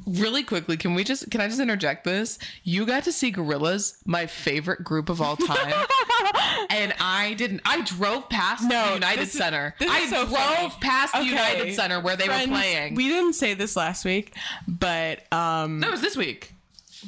Really 0.06 0.44
quickly, 0.44 0.76
can 0.78 0.96
we 0.96 1.04
just? 1.04 1.30
Can 1.32 1.40
I 1.42 1.48
just 1.48 1.60
interject 1.62 2.04
this? 2.04 2.40
You 2.64 2.86
got 2.86 3.04
to 3.06 3.12
see 3.12 3.32
Gorillaz, 3.32 3.98
my 4.06 4.26
favorite 4.26 4.84
group 4.84 5.10
of 5.10 5.22
all 5.22 5.38
time. 5.38 5.74
and 6.70 6.94
I 7.00 7.36
didn't. 7.38 7.62
I 7.66 7.82
drove 7.82 8.28
past 8.30 8.64
No, 8.68 8.88
the 8.90 8.94
United 8.96 9.22
is- 9.24 9.32
Center. 9.32 9.76
I 9.80 10.06
so 10.10 10.26
drove 10.26 10.30
funny. 10.38 10.74
past 10.82 11.14
the 11.14 11.20
Okay, 11.20 11.30
United 11.30 11.76
Center 11.76 12.00
where 12.02 12.16
they 12.18 12.26
friends, 12.26 12.50
were 12.50 12.56
playing. 12.58 12.96
We 12.96 13.08
didn't 13.08 13.34
say 13.34 13.54
this 13.54 13.76
last 13.78 14.04
week, 14.06 14.34
but 14.68 15.32
um, 15.34 15.80
that 15.80 15.92
was 15.92 16.02
this 16.02 16.18
week. 16.18 16.54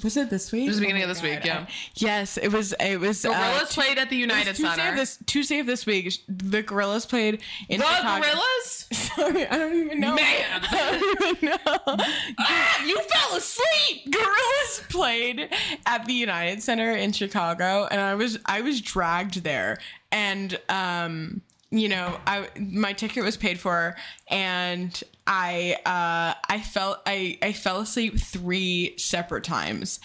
Was 0.03 0.17
it 0.17 0.29
this 0.29 0.51
week? 0.51 0.65
It 0.65 0.67
was 0.69 0.77
the 0.77 0.81
beginning 0.81 1.03
of 1.03 1.09
this 1.09 1.21
week, 1.21 1.43
yeah. 1.43 1.65
yes, 1.95 2.37
it 2.37 2.51
was. 2.51 2.73
It 2.79 2.99
was. 2.99 3.21
The 3.21 3.31
uh, 3.31 3.33
Gorillaz 3.33 3.73
played 3.73 3.97
at 3.97 4.09
the 4.09 4.21
it 4.21 4.27
was 4.27 4.35
United 4.35 4.55
Tuesday 4.55 4.75
Center. 4.75 4.89
Of 4.89 4.95
this 4.95 5.17
Tuesday 5.25 5.59
of 5.59 5.65
this 5.65 5.85
week, 5.85 6.13
the 6.27 6.63
Gorillaz 6.63 7.07
played 7.07 7.41
in 7.67 7.79
the 7.79 7.85
Chicago. 7.85 8.25
Gorillaz? 8.25 8.93
Sorry, 8.93 9.47
I 9.47 9.57
don't 9.57 9.75
even 9.75 9.99
know. 9.99 10.15
Man. 10.15 10.45
I 10.63 10.99
don't 10.99 11.37
even 11.37 11.49
know. 11.49 11.57
ah, 12.39 12.85
you 12.85 12.99
fell 13.01 13.37
asleep. 13.37 14.11
Gorillaz 14.11 14.89
played 14.89 15.49
at 15.85 16.05
the 16.05 16.13
United 16.13 16.61
Center 16.61 16.91
in 16.91 17.11
Chicago, 17.11 17.87
and 17.89 17.99
I 17.99 18.15
was 18.15 18.37
I 18.45 18.61
was 18.61 18.81
dragged 18.81 19.43
there, 19.43 19.79
and 20.11 20.59
um, 20.69 21.41
you 21.71 21.89
know, 21.89 22.19
I 22.25 22.47
my 22.57 22.93
ticket 22.93 23.23
was 23.23 23.37
paid 23.37 23.59
for, 23.59 23.95
and 24.27 25.03
I 25.31 25.77
uh, 25.85 26.33
I 26.49 26.59
felt 26.59 27.01
I 27.05 27.37
I 27.41 27.53
fell 27.53 27.81
asleep 27.81 28.19
three 28.19 28.95
separate 28.97 29.43
times, 29.43 29.99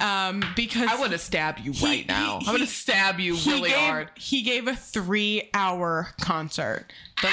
um, 0.00 0.42
because 0.56 0.88
I 0.90 0.98
would 0.98 1.10
have 1.12 1.20
stabbed 1.20 1.60
you 1.60 1.72
right 1.86 2.08
now. 2.08 2.38
he- 2.40 2.48
I 2.48 2.52
would 2.52 2.62
have 2.62 2.70
stabbed 2.70 3.20
you 3.20 3.36
he 3.36 3.50
really 3.52 3.68
gave, 3.68 3.78
hard. 3.78 4.10
He 4.16 4.40
gave 4.40 4.66
a 4.68 4.74
three 4.74 5.50
hour 5.52 6.08
concert. 6.22 6.90
The 7.20 7.28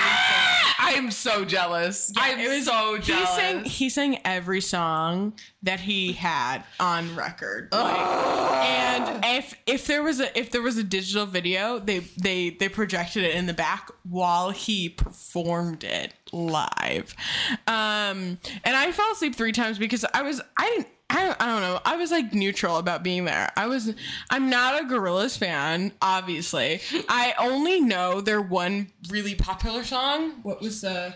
lead 0.87 0.95
I 0.95 0.97
am 0.97 1.11
so 1.11 1.45
jealous. 1.45 2.11
I'm 2.17 2.39
it 2.39 2.49
was 2.49 2.65
so 2.65 2.97
jealous. 2.97 3.29
He 3.29 3.35
sang 3.35 3.63
he 3.65 3.89
sang 3.89 4.19
every 4.25 4.61
song 4.61 5.33
that 5.63 5.79
he 5.79 6.13
had 6.13 6.63
on 6.79 7.15
record. 7.15 7.69
Like, 7.71 7.97
and 7.97 9.25
if 9.25 9.55
if 9.65 9.87
there 9.87 10.03
was 10.03 10.19
a 10.19 10.37
if 10.37 10.51
there 10.51 10.61
was 10.61 10.77
a 10.77 10.83
digital 10.83 11.25
video, 11.25 11.79
they 11.79 11.99
they 11.99 12.51
they 12.51 12.69
projected 12.69 13.23
it 13.23 13.35
in 13.35 13.45
the 13.45 13.53
back 13.53 13.89
while 14.03 14.51
he 14.51 14.89
performed 14.89 15.83
it 15.83 16.13
live. 16.31 17.15
Um 17.67 18.39
and 18.63 18.75
I 18.75 18.91
fell 18.91 19.11
asleep 19.11 19.35
3 19.35 19.51
times 19.51 19.77
because 19.79 20.05
I 20.13 20.21
was 20.21 20.41
I 20.57 20.65
didn't 20.69 20.87
I 21.09 21.25
don't, 21.25 21.41
I 21.41 21.45
don't 21.45 21.61
know. 21.61 21.79
I 21.85 21.95
was 21.95 22.11
like 22.11 22.33
neutral 22.33 22.77
about 22.77 23.01
being 23.03 23.25
there. 23.25 23.51
I 23.55 23.67
was 23.67 23.93
I'm 24.29 24.49
not 24.49 24.81
a 24.81 24.85
Gorillaz 24.85 25.37
fan, 25.37 25.93
obviously. 26.01 26.81
I 27.07 27.33
only 27.39 27.79
know 27.79 28.19
their 28.21 28.41
one 28.41 28.91
really 29.09 29.35
popular 29.35 29.83
song. 29.85 30.33
What 30.43 30.61
was 30.61 30.81
the 30.81 31.15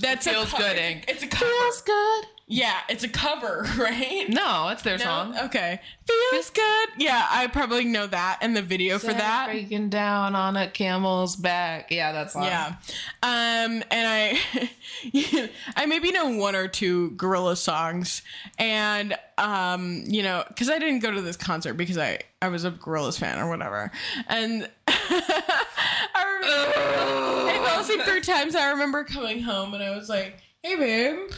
that's 0.00 0.26
Feels 0.26 0.52
a 0.54 0.56
good, 0.56 0.72
it's- 0.76 0.90
Ink. 0.92 1.04
Eh? 1.08 1.12
It's 1.12 1.22
a 1.24 1.26
cover. 1.26 1.50
good. 1.84 2.24
Yeah, 2.54 2.76
it's 2.90 3.02
a 3.02 3.08
cover, 3.08 3.66
right? 3.78 4.26
No, 4.28 4.68
it's 4.68 4.82
their 4.82 4.98
No? 4.98 5.04
song. 5.04 5.38
Okay. 5.44 5.80
Feels 6.30 6.50
good. 6.50 6.88
Yeah, 6.98 7.26
I 7.30 7.46
probably 7.46 7.86
know 7.86 8.06
that 8.06 8.38
and 8.42 8.54
the 8.54 8.60
video 8.60 8.98
for 8.98 9.12
that. 9.14 9.46
Breaking 9.46 9.88
down 9.88 10.34
on 10.34 10.56
a 10.58 10.68
camel's 10.68 11.34
back. 11.34 11.90
Yeah, 11.90 12.12
that's 12.12 12.34
song. 12.34 12.42
Yeah. 12.44 12.74
Um 13.22 13.82
and 13.90 14.06
I 14.06 14.38
I 15.76 15.86
maybe 15.86 16.12
know 16.12 16.28
one 16.36 16.54
or 16.54 16.68
two 16.68 17.12
gorilla 17.12 17.56
songs 17.56 18.20
and 18.58 19.14
um 19.38 20.04
you 20.06 20.22
know 20.22 20.44
cuz 20.56 20.68
I 20.68 20.78
didn't 20.78 20.98
go 20.98 21.10
to 21.10 21.22
this 21.22 21.36
concert 21.38 21.74
because 21.74 21.96
I 21.96 22.18
I 22.42 22.48
was 22.48 22.64
a 22.66 22.70
Gorillaz 22.72 23.18
fan 23.18 23.38
or 23.38 23.48
whatever. 23.48 23.90
And 24.28 24.68
I 24.88 26.38
remember 26.40 27.50
I 27.50 27.66
fell 27.66 27.80
asleep 27.80 28.02
three 28.02 28.20
times. 28.20 28.54
I 28.54 28.70
remember 28.70 29.04
coming 29.04 29.42
home 29.42 29.72
and 29.74 29.82
I 29.82 29.96
was 29.96 30.08
like, 30.08 30.38
"Hey 30.62 30.76
babe, 30.76 31.30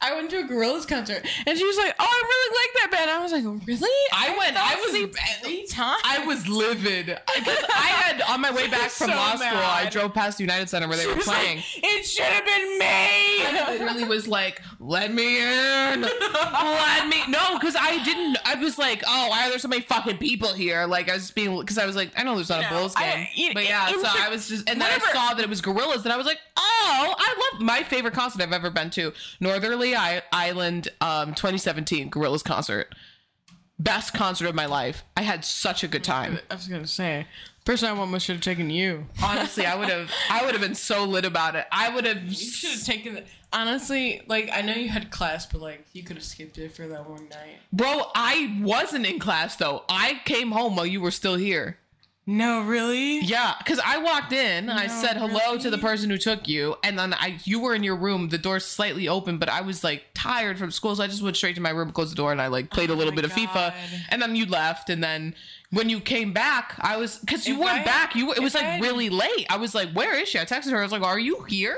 I 0.00 0.14
went 0.14 0.30
to 0.30 0.38
a 0.38 0.44
Gorillaz 0.44 0.86
concert," 0.86 1.26
and 1.46 1.58
she 1.58 1.64
was 1.64 1.76
like, 1.76 1.94
"Oh, 1.98 2.04
I 2.06 2.22
really 2.28 2.56
like 2.56 2.74
that 2.74 2.90
band." 2.98 3.10
I 3.10 3.18
was 3.20 3.32
like, 3.32 3.44
"Really?" 3.66 3.90
I 4.12 4.36
went. 4.38 4.56
I 4.56 4.74
was. 4.76 5.42
three 5.42 5.66
times. 5.70 6.00
I 6.04 6.24
was 6.26 6.46
livid 6.48 7.06
because 7.06 7.64
I 7.68 7.86
had 7.88 8.22
on 8.22 8.40
my 8.40 8.50
way 8.52 8.68
back 8.68 8.90
from 8.90 9.10
So 9.10 9.16
law 9.16 9.34
school. 9.34 9.48
I 9.48 9.88
drove 9.90 10.14
past 10.14 10.38
the 10.38 10.44
United 10.44 10.68
Center 10.68 10.86
where 10.88 10.96
they 10.96 11.02
She 11.02 11.08
were 11.08 11.16
was 11.16 11.26
like, 11.26 11.36
playing. 11.38 11.62
it 11.82 12.04
should 12.04 12.24
have 12.24 12.44
been 12.44 12.78
me. 12.78 12.86
I 12.86 13.66
literally 13.76 14.04
was 14.04 14.28
like, 14.28 14.62
"Let 14.78 15.12
me 15.12 15.38
in, 15.40 16.02
let 16.02 17.08
me." 17.08 17.16
No, 17.28 17.58
because 17.58 17.76
I 17.78 18.02
didn't. 18.04 18.38
I 18.44 18.54
was 18.54 18.78
like, 18.78 19.02
"Oh, 19.06 19.28
why 19.28 19.46
are 19.46 19.50
there 19.50 19.58
so 19.58 19.68
many 19.68 19.82
fucking 19.82 20.18
people 20.18 20.52
here?" 20.54 20.86
Like 20.86 21.10
I 21.10 21.14
was 21.14 21.30
being 21.32 21.58
because 21.58 21.76
I 21.78 21.86
was 21.86 21.96
like, 21.96 22.12
"I 22.16 22.22
know 22.22 22.36
there's 22.36 22.48
not 22.48 22.60
You 22.62 22.68
a 22.68 22.70
know, 22.70 22.78
Bulls 22.78 22.94
I- 22.96 23.02
game," 23.02 23.26
you- 23.34 23.54
but 23.54 23.64
yeah. 23.64 23.90
it 23.90 23.96
was 23.96 24.02
So 24.10 24.18
I 24.18 24.28
was 24.28 24.48
just, 24.48 24.68
and 24.70 24.80
then. 24.80 24.88
I 24.88 25.12
saw 25.12 25.34
that 25.34 25.42
it 25.42 25.48
was 25.48 25.60
Gorillaz, 25.60 26.04
and 26.04 26.12
I 26.12 26.16
was 26.16 26.26
like, 26.26 26.38
"Oh, 26.56 27.14
I 27.18 27.50
love 27.52 27.60
my 27.62 27.82
favorite 27.82 28.14
concert 28.14 28.40
I've 28.42 28.52
ever 28.52 28.70
been 28.70 28.90
to, 28.90 29.12
Northerly 29.40 29.87
I- 29.96 30.22
Island, 30.32 30.88
um, 31.00 31.34
2017 31.34 32.10
Gorillaz 32.10 32.44
concert." 32.44 32.94
Best 33.80 34.12
concert 34.12 34.46
of 34.48 34.54
my 34.56 34.66
life. 34.66 35.04
I 35.16 35.22
had 35.22 35.44
such 35.44 35.84
a 35.84 35.88
good 35.88 36.02
time. 36.02 36.40
I 36.50 36.54
was 36.56 36.66
gonna 36.66 36.86
say, 36.86 37.26
person 37.64 37.86
I 37.88 37.96
almost 37.96 38.26
should 38.26 38.34
have 38.34 38.42
taken 38.42 38.70
you. 38.70 39.06
Honestly, 39.22 39.64
I 39.66 39.76
would 39.76 39.88
have 39.88 40.10
I 40.30 40.44
would 40.44 40.52
have 40.52 40.60
been 40.60 40.74
so 40.74 41.04
lit 41.04 41.24
about 41.24 41.54
it. 41.54 41.64
I 41.70 41.88
would 41.94 42.04
have 42.04 42.24
You 42.24 42.34
should 42.34 42.70
have 42.70 42.84
taken 42.84 43.14
the. 43.14 43.24
Honestly, 43.52 44.22
like 44.26 44.50
I 44.52 44.62
know 44.62 44.74
you 44.74 44.88
had 44.88 45.10
class, 45.12 45.46
but 45.46 45.60
like 45.60 45.86
you 45.92 46.02
could 46.02 46.16
have 46.16 46.24
skipped 46.24 46.58
it 46.58 46.74
for 46.74 46.88
that 46.88 47.08
one 47.08 47.28
night. 47.28 47.58
Bro, 47.72 48.10
I 48.16 48.58
wasn't 48.60 49.06
in 49.06 49.20
class 49.20 49.54
though. 49.54 49.84
I 49.88 50.20
came 50.24 50.50
home 50.50 50.74
while 50.74 50.84
you 50.86 51.00
were 51.00 51.12
still 51.12 51.36
here. 51.36 51.78
No, 52.30 52.60
really? 52.60 53.20
Yeah, 53.20 53.54
because 53.56 53.80
I 53.82 53.96
walked 53.96 54.34
in, 54.34 54.68
I 54.68 54.86
said 54.86 55.16
hello 55.16 55.56
to 55.56 55.70
the 55.70 55.78
person 55.78 56.10
who 56.10 56.18
took 56.18 56.46
you, 56.46 56.76
and 56.84 56.98
then 56.98 57.14
I 57.14 57.38
you 57.44 57.58
were 57.58 57.74
in 57.74 57.82
your 57.82 57.96
room, 57.96 58.28
the 58.28 58.36
door 58.36 58.60
slightly 58.60 59.08
open, 59.08 59.38
but 59.38 59.48
I 59.48 59.62
was 59.62 59.82
like 59.82 60.04
tired 60.12 60.58
from 60.58 60.70
school, 60.70 60.94
so 60.94 61.02
I 61.02 61.06
just 61.06 61.22
went 61.22 61.38
straight 61.38 61.54
to 61.54 61.62
my 61.62 61.70
room, 61.70 61.90
closed 61.90 62.12
the 62.12 62.16
door, 62.16 62.30
and 62.30 62.42
I 62.42 62.48
like 62.48 62.68
played 62.70 62.90
oh 62.90 62.94
a 62.94 62.96
little 62.96 63.14
Oh 63.14 63.16
bit 63.16 63.24
of 63.24 63.32
FIFA, 63.32 63.72
and 64.10 64.20
then 64.20 64.36
you 64.36 64.44
left, 64.44 64.90
and 64.90 65.02
then 65.02 65.34
when 65.70 65.90
you 65.90 66.00
came 66.00 66.32
back, 66.32 66.74
I 66.78 66.96
was 66.96 67.18
because 67.18 67.46
you 67.46 67.54
If 67.54 67.60
weren't 67.60 67.80
I- 67.80 67.84
back, 67.84 68.14
you 68.14 68.32
it 68.32 68.40
was 68.40 68.54
if 68.54 68.62
I 68.62 68.72
like 68.74 68.82
really 68.82 69.10
late. 69.10 69.46
I 69.50 69.56
was 69.58 69.74
like, 69.74 69.90
where 69.92 70.14
is 70.18 70.28
she? 70.28 70.38
I 70.38 70.44
texted 70.46 70.70
her, 70.70 70.78
I 70.78 70.82
was 70.82 70.92
like, 70.92 71.02
are 71.02 71.18
you 71.18 71.42
here? 71.44 71.76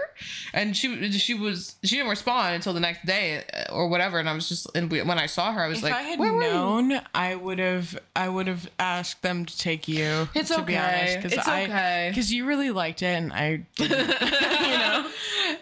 And 0.54 0.76
she 0.76 1.10
she 1.12 1.34
was 1.34 1.74
she 1.82 1.96
didn't 1.96 2.10
respond 2.10 2.54
until 2.54 2.72
the 2.72 2.78
next 2.80 3.04
day 3.04 3.42
uh, 3.52 3.72
or 3.72 3.88
whatever, 3.88 4.18
and 4.20 4.28
I 4.28 4.34
was 4.34 4.48
just 4.48 4.68
and 4.76 4.90
when 4.90 5.18
I 5.18 5.26
saw 5.26 5.52
her, 5.52 5.60
I 5.62 5.66
was 5.68 5.78
If 5.78 5.84
like, 5.84 5.94
I 5.94 6.02
had 6.02 6.20
known, 6.20 7.00
I 7.14 7.34
would 7.34 7.58
have. 7.58 7.98
I 8.14 8.28
would 8.28 8.46
have 8.46 8.68
asked 8.78 9.22
them 9.22 9.44
to 9.46 9.58
take 9.58 9.88
you. 9.88 10.28
It's 10.34 10.50
to 10.54 10.62
be 10.62 10.74
okay. 10.76 11.16
honest, 11.22 11.34
It's 11.34 11.48
okay. 11.48 12.06
Because 12.10 12.32
you 12.32 12.44
really 12.46 12.70
liked 12.70 13.02
it, 13.02 13.06
and 13.06 13.32
I. 13.32 13.66
Didn't, 13.76 13.98
you 14.20 14.78
know, 14.78 15.10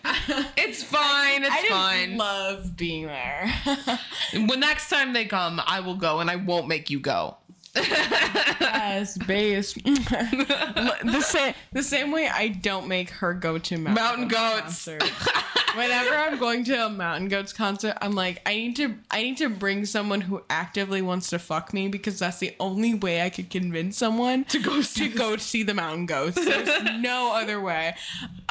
It's 0.56 0.82
fine. 0.82 1.44
It's 1.44 1.50
I 1.54 1.66
fine. 1.68 2.16
love 2.18 2.76
being 2.76 3.06
there. 3.06 3.50
when 4.34 4.60
next 4.60 4.90
time 4.90 5.12
they 5.12 5.24
come, 5.24 5.60
I 5.66 5.80
will 5.80 5.94
go 5.96 6.20
and 6.20 6.30
I 6.30 6.36
won't 6.36 6.68
make 6.68 6.90
you 6.90 7.00
go. 7.00 7.36
Yes, 8.98 9.18
base. 9.18 9.74
the 9.74 11.24
same 11.26 11.54
the 11.72 11.82
same 11.82 12.10
way 12.10 12.28
I 12.28 12.48
don't 12.48 12.88
make 12.88 13.10
her 13.10 13.34
go 13.34 13.58
to 13.58 13.76
Mountain, 13.78 13.94
Mountain 13.94 14.28
Goats. 14.28 14.88
Whenever 15.74 16.14
I'm 16.14 16.38
going 16.38 16.64
to 16.64 16.86
a 16.86 16.88
Mountain 16.88 17.28
Goats 17.28 17.52
concert, 17.52 17.96
I'm 18.00 18.12
like, 18.12 18.40
I 18.46 18.54
need 18.54 18.76
to 18.76 18.96
I 19.10 19.22
need 19.22 19.36
to 19.38 19.48
bring 19.48 19.84
someone 19.84 20.22
who 20.22 20.42
actively 20.50 21.02
wants 21.02 21.30
to 21.30 21.38
fuck 21.38 21.72
me 21.72 21.88
because 21.88 22.18
that's 22.18 22.38
the 22.38 22.54
only 22.58 22.94
way 22.94 23.22
I 23.22 23.30
could 23.30 23.50
convince 23.50 23.96
someone 23.96 24.44
to 24.44 24.58
go 24.58 24.82
to 24.82 25.08
go 25.08 25.36
see 25.36 25.62
the 25.62 25.74
Mountain 25.74 26.06
Goats. 26.06 26.42
There's 26.42 26.82
no 26.98 27.32
other 27.34 27.60
way. 27.60 27.94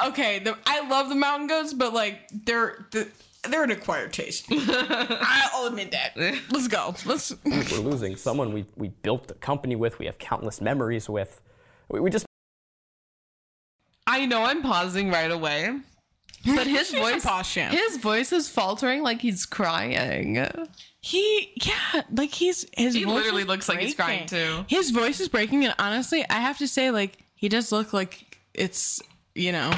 Okay, 0.06 0.40
the, 0.40 0.58
I 0.66 0.88
love 0.88 1.10
the 1.10 1.16
Mountain 1.16 1.48
Goats, 1.48 1.74
but 1.74 1.94
like 1.94 2.30
they're 2.32 2.88
the 2.92 3.08
they're 3.50 3.64
an 3.64 3.72
acquired 3.72 4.14
taste. 4.14 4.46
I'll 4.52 5.68
admit 5.68 5.92
that. 5.92 6.18
Let's 6.50 6.68
go. 6.68 6.96
Let's 7.06 7.34
We're 7.46 7.80
losing 7.80 8.16
someone 8.16 8.54
we, 8.54 8.66
we 8.76 8.90
built 8.90 9.32
a 9.32 9.36
company 9.36 9.76
with, 9.76 10.00
we 10.00 10.06
have 10.06 10.18
countless 10.18 10.62
memories 10.62 11.10
with. 11.10 11.42
We, 11.90 12.00
we 12.00 12.10
just 12.10 12.26
I 14.08 14.26
know 14.26 14.44
I'm 14.44 14.62
pausing 14.62 15.10
right 15.10 15.30
away, 15.30 15.80
but 16.46 16.66
his 16.66 16.92
voice, 16.92 17.26
his 17.54 17.98
voice 17.98 18.32
is 18.32 18.48
faltering 18.48 19.04
like 19.04 19.20
he's 19.20 19.46
crying. 19.46 20.48
He, 21.02 21.52
yeah, 21.62 22.04
like 22.12 22.32
he's 22.32 22.66
his. 22.78 22.96
He 22.96 23.04
voice 23.04 23.16
literally 23.16 23.42
is 23.42 23.48
looks 23.48 23.70
like 23.70 23.80
he's 23.80 23.96
crying, 23.96 24.26
too. 24.26 24.66
His 24.68 24.92
voice 24.92 25.20
is 25.20 25.28
breaking, 25.28 25.66
and 25.66 25.76
honestly, 25.78 26.26
I 26.30 26.36
have 26.36 26.58
to 26.60 26.68
say, 26.68 26.90
like, 26.90 27.18
he 27.36 27.50
does 27.50 27.72
look 27.74 27.92
like 27.92 28.40
it's 28.54 29.02
you 29.38 29.52
know, 29.52 29.72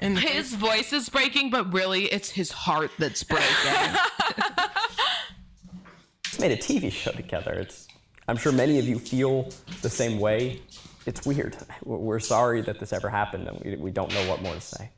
in 0.00 0.14
the 0.14 0.20
His 0.20 0.54
voice 0.54 0.92
is 0.92 1.08
breaking, 1.08 1.50
but 1.50 1.72
really, 1.72 2.04
it's 2.04 2.30
his 2.30 2.52
heart 2.52 2.90
that's 2.98 3.22
breaking. 3.24 3.46
made 6.40 6.52
a 6.52 6.56
TV 6.56 6.90
show 6.90 7.12
together. 7.12 7.52
It's, 7.52 7.86
I'm 8.26 8.36
sure 8.36 8.50
many 8.52 8.78
of 8.78 8.88
you 8.88 8.98
feel 8.98 9.50
the 9.82 9.90
same 9.90 10.18
way. 10.18 10.62
It's 11.06 11.26
weird. 11.26 11.56
We're 11.84 11.96
we're 11.96 12.20
sorry 12.20 12.62
that 12.62 12.80
this 12.80 12.92
ever 12.92 13.08
happened, 13.08 13.46
and 13.48 13.60
we, 13.60 13.76
we 13.76 13.90
don't 13.90 14.12
know 14.12 14.28
what 14.28 14.42
more 14.42 14.54
to 14.54 14.60
say. 14.60 14.90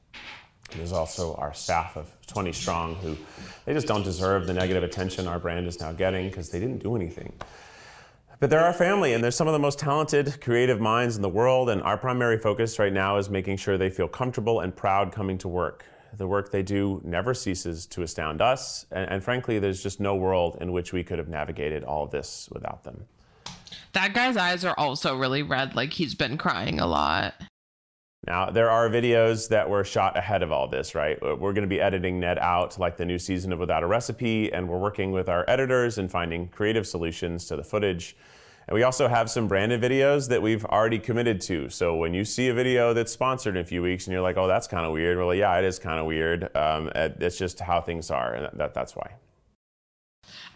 There's 0.70 0.92
also 0.92 1.34
our 1.34 1.52
staff 1.52 1.96
of 1.96 2.10
20 2.28 2.52
strong 2.52 2.94
who 2.96 3.16
they 3.66 3.74
just 3.74 3.86
don't 3.86 4.02
deserve 4.02 4.46
the 4.46 4.54
negative 4.54 4.82
attention 4.82 5.28
our 5.28 5.38
brand 5.38 5.66
is 5.66 5.80
now 5.80 5.92
getting 5.92 6.28
because 6.28 6.48
they 6.48 6.60
didn't 6.60 6.82
do 6.82 6.96
anything. 6.96 7.32
But 8.42 8.50
they're 8.50 8.58
our 8.58 8.72
family, 8.72 9.12
and 9.12 9.22
they're 9.22 9.30
some 9.30 9.46
of 9.46 9.52
the 9.52 9.60
most 9.60 9.78
talented, 9.78 10.40
creative 10.40 10.80
minds 10.80 11.14
in 11.14 11.22
the 11.22 11.28
world. 11.28 11.70
And 11.70 11.80
our 11.82 11.96
primary 11.96 12.36
focus 12.36 12.76
right 12.80 12.92
now 12.92 13.16
is 13.16 13.30
making 13.30 13.56
sure 13.56 13.78
they 13.78 13.88
feel 13.88 14.08
comfortable 14.08 14.58
and 14.62 14.74
proud 14.74 15.12
coming 15.12 15.38
to 15.38 15.46
work. 15.46 15.84
The 16.16 16.26
work 16.26 16.50
they 16.50 16.64
do 16.64 17.00
never 17.04 17.34
ceases 17.34 17.86
to 17.86 18.02
astound 18.02 18.42
us, 18.42 18.84
and, 18.90 19.08
and 19.08 19.22
frankly, 19.22 19.60
there's 19.60 19.80
just 19.80 20.00
no 20.00 20.16
world 20.16 20.58
in 20.60 20.72
which 20.72 20.92
we 20.92 21.04
could 21.04 21.18
have 21.20 21.28
navigated 21.28 21.84
all 21.84 22.02
of 22.02 22.10
this 22.10 22.48
without 22.50 22.82
them. 22.82 23.04
That 23.92 24.12
guy's 24.12 24.36
eyes 24.36 24.64
are 24.64 24.74
also 24.76 25.16
really 25.16 25.44
red, 25.44 25.76
like 25.76 25.92
he's 25.92 26.16
been 26.16 26.36
crying 26.36 26.80
a 26.80 26.86
lot. 26.88 27.34
Now, 28.26 28.50
there 28.50 28.70
are 28.70 28.88
videos 28.88 29.48
that 29.50 29.70
were 29.70 29.84
shot 29.84 30.16
ahead 30.16 30.42
of 30.42 30.50
all 30.50 30.66
this, 30.66 30.96
right? 30.96 31.16
We're 31.22 31.52
going 31.52 31.62
to 31.62 31.68
be 31.68 31.80
editing 31.80 32.18
Ned 32.18 32.40
out 32.40 32.76
like 32.76 32.96
the 32.96 33.04
new 33.04 33.20
season 33.20 33.52
of 33.52 33.60
Without 33.60 33.84
a 33.84 33.86
Recipe, 33.86 34.52
and 34.52 34.68
we're 34.68 34.78
working 34.78 35.12
with 35.12 35.28
our 35.28 35.44
editors 35.46 35.98
and 35.98 36.10
finding 36.10 36.48
creative 36.48 36.88
solutions 36.88 37.46
to 37.46 37.54
the 37.54 37.62
footage. 37.64 38.16
And 38.68 38.74
we 38.74 38.82
also 38.82 39.08
have 39.08 39.30
some 39.30 39.48
branded 39.48 39.80
videos 39.80 40.28
that 40.28 40.40
we've 40.40 40.64
already 40.64 40.98
committed 40.98 41.40
to. 41.42 41.68
So 41.68 41.96
when 41.96 42.14
you 42.14 42.24
see 42.24 42.48
a 42.48 42.54
video 42.54 42.94
that's 42.94 43.12
sponsored 43.12 43.56
in 43.56 43.62
a 43.62 43.64
few 43.64 43.82
weeks 43.82 44.06
and 44.06 44.12
you're 44.12 44.22
like, 44.22 44.36
oh, 44.36 44.46
that's 44.46 44.66
kind 44.66 44.86
of 44.86 44.92
weird, 44.92 45.18
well, 45.18 45.34
yeah, 45.34 45.56
it 45.58 45.64
is 45.64 45.78
kind 45.78 45.98
of 45.98 46.06
weird. 46.06 46.54
Um, 46.56 46.90
it's 46.94 47.38
just 47.38 47.60
how 47.60 47.80
things 47.80 48.10
are, 48.10 48.34
and 48.34 48.58
that, 48.58 48.74
that's 48.74 48.94
why. 48.94 49.12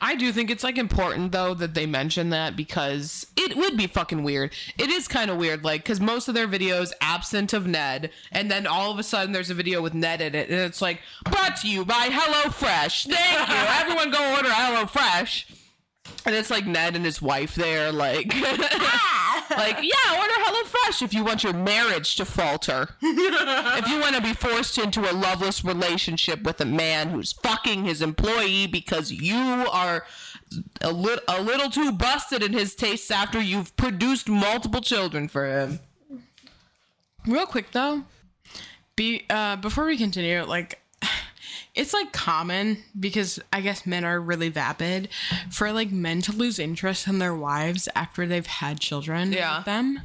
I 0.01 0.15
do 0.15 0.31
think 0.33 0.51
it's 0.51 0.63
like 0.63 0.79
important 0.79 1.33
though 1.33 1.55
that 1.55 1.75
they 1.75 1.87
mention 1.87 2.31
that 2.31 2.55
because 2.55 3.27
it 3.37 3.57
would 3.57 3.77
be 3.77 3.87
fucking 3.87 4.23
weird. 4.23 4.53
It 4.79 4.91
is 4.91 5.09
kind 5.09 5.31
of 5.31 5.39
weird, 5.39 5.65
like 5.65 5.83
because 5.83 6.01
most 6.01 6.29
of 6.29 6.35
their 6.35 6.47
videos 6.47 6.93
absent 7.01 7.53
of 7.53 7.67
Ned, 7.67 8.11
and 8.31 8.51
then 8.51 8.67
all 8.67 8.93
of 8.93 8.99
a 8.99 9.03
sudden 9.03 9.33
there's 9.33 9.51
a 9.51 9.55
video 9.55 9.81
with 9.83 9.95
Ned 9.95 10.21
in 10.21 10.35
it, 10.35 10.51
and 10.51 10.61
it's 10.61 10.83
like 10.83 11.01
brought 11.25 11.57
to 11.59 11.69
you 11.69 11.85
by 11.85 12.09
HelloFresh. 12.09 13.07
Thank 13.07 13.49
you, 13.49 13.55
everyone. 13.81 14.11
Go 14.11 14.37
order 14.37 14.49
HelloFresh. 14.49 15.66
And 16.25 16.35
it's 16.35 16.51
like 16.51 16.67
Ned 16.67 16.97
and 16.97 17.05
his 17.05 17.23
wife 17.23 17.55
there, 17.55 17.93
like, 17.93 18.35
like 18.35 19.79
yeah, 19.81 20.19
order 20.19 20.35
HelloFresh 20.45 21.03
if 21.03 21.15
you 21.15 21.25
want 21.25 21.45
your 21.45 21.53
marriage 21.53 22.17
to 22.17 22.25
falter. 22.25 22.89
if 23.01 23.89
you 23.89 24.01
want 24.01 24.17
to 24.17 24.23
be 24.23 24.33
forced 24.33 24.77
into 24.77 25.09
a 25.09 25.15
loveless 25.15 25.65
relationship 25.65 26.43
with 26.43 26.61
a 26.61 26.65
man 26.65 27.11
who's 27.11 27.33
fucking 27.33 27.85
his 27.85 28.03
employee 28.03 28.67
because 28.67 29.13
you 29.13 29.37
are 29.37 30.05
a, 30.81 30.93
li- 30.93 31.19
a 31.29 31.41
little 31.41 31.71
too 31.71 31.93
busted 31.93 32.43
in 32.43 32.53
his 32.53 32.75
tastes 32.75 33.11
after 33.11 33.41
you've 33.41 33.77
produced 33.77 34.29
multiple 34.29 34.81
children 34.81 35.29
for 35.29 35.47
him. 35.47 35.81
Real 37.27 37.47
quick 37.47 37.73
though, 37.73 38.05
be 38.95 39.25
uh, 39.31 39.57
before 39.57 39.87
we 39.87 39.97
continue, 39.97 40.43
like 40.45 40.81
it's 41.77 41.93
like 41.93 42.11
common 42.13 42.79
because 42.99 43.39
I 43.53 43.61
guess 43.61 43.87
men 43.87 44.05
are 44.05 44.21
really 44.21 44.49
vapid 44.49 45.09
for 45.51 45.71
like 45.73 45.93
men 45.93 46.23
to 46.23 46.33
lose 46.33 46.59
interest 46.59 47.07
in 47.07 47.19
their 47.19 47.35
wives 47.35 47.89
after 47.95 48.27
they've 48.27 48.47
had 48.47 48.81
children 48.81 49.33
Yeah. 49.33 49.59
with 49.59 49.67
them. 49.67 50.01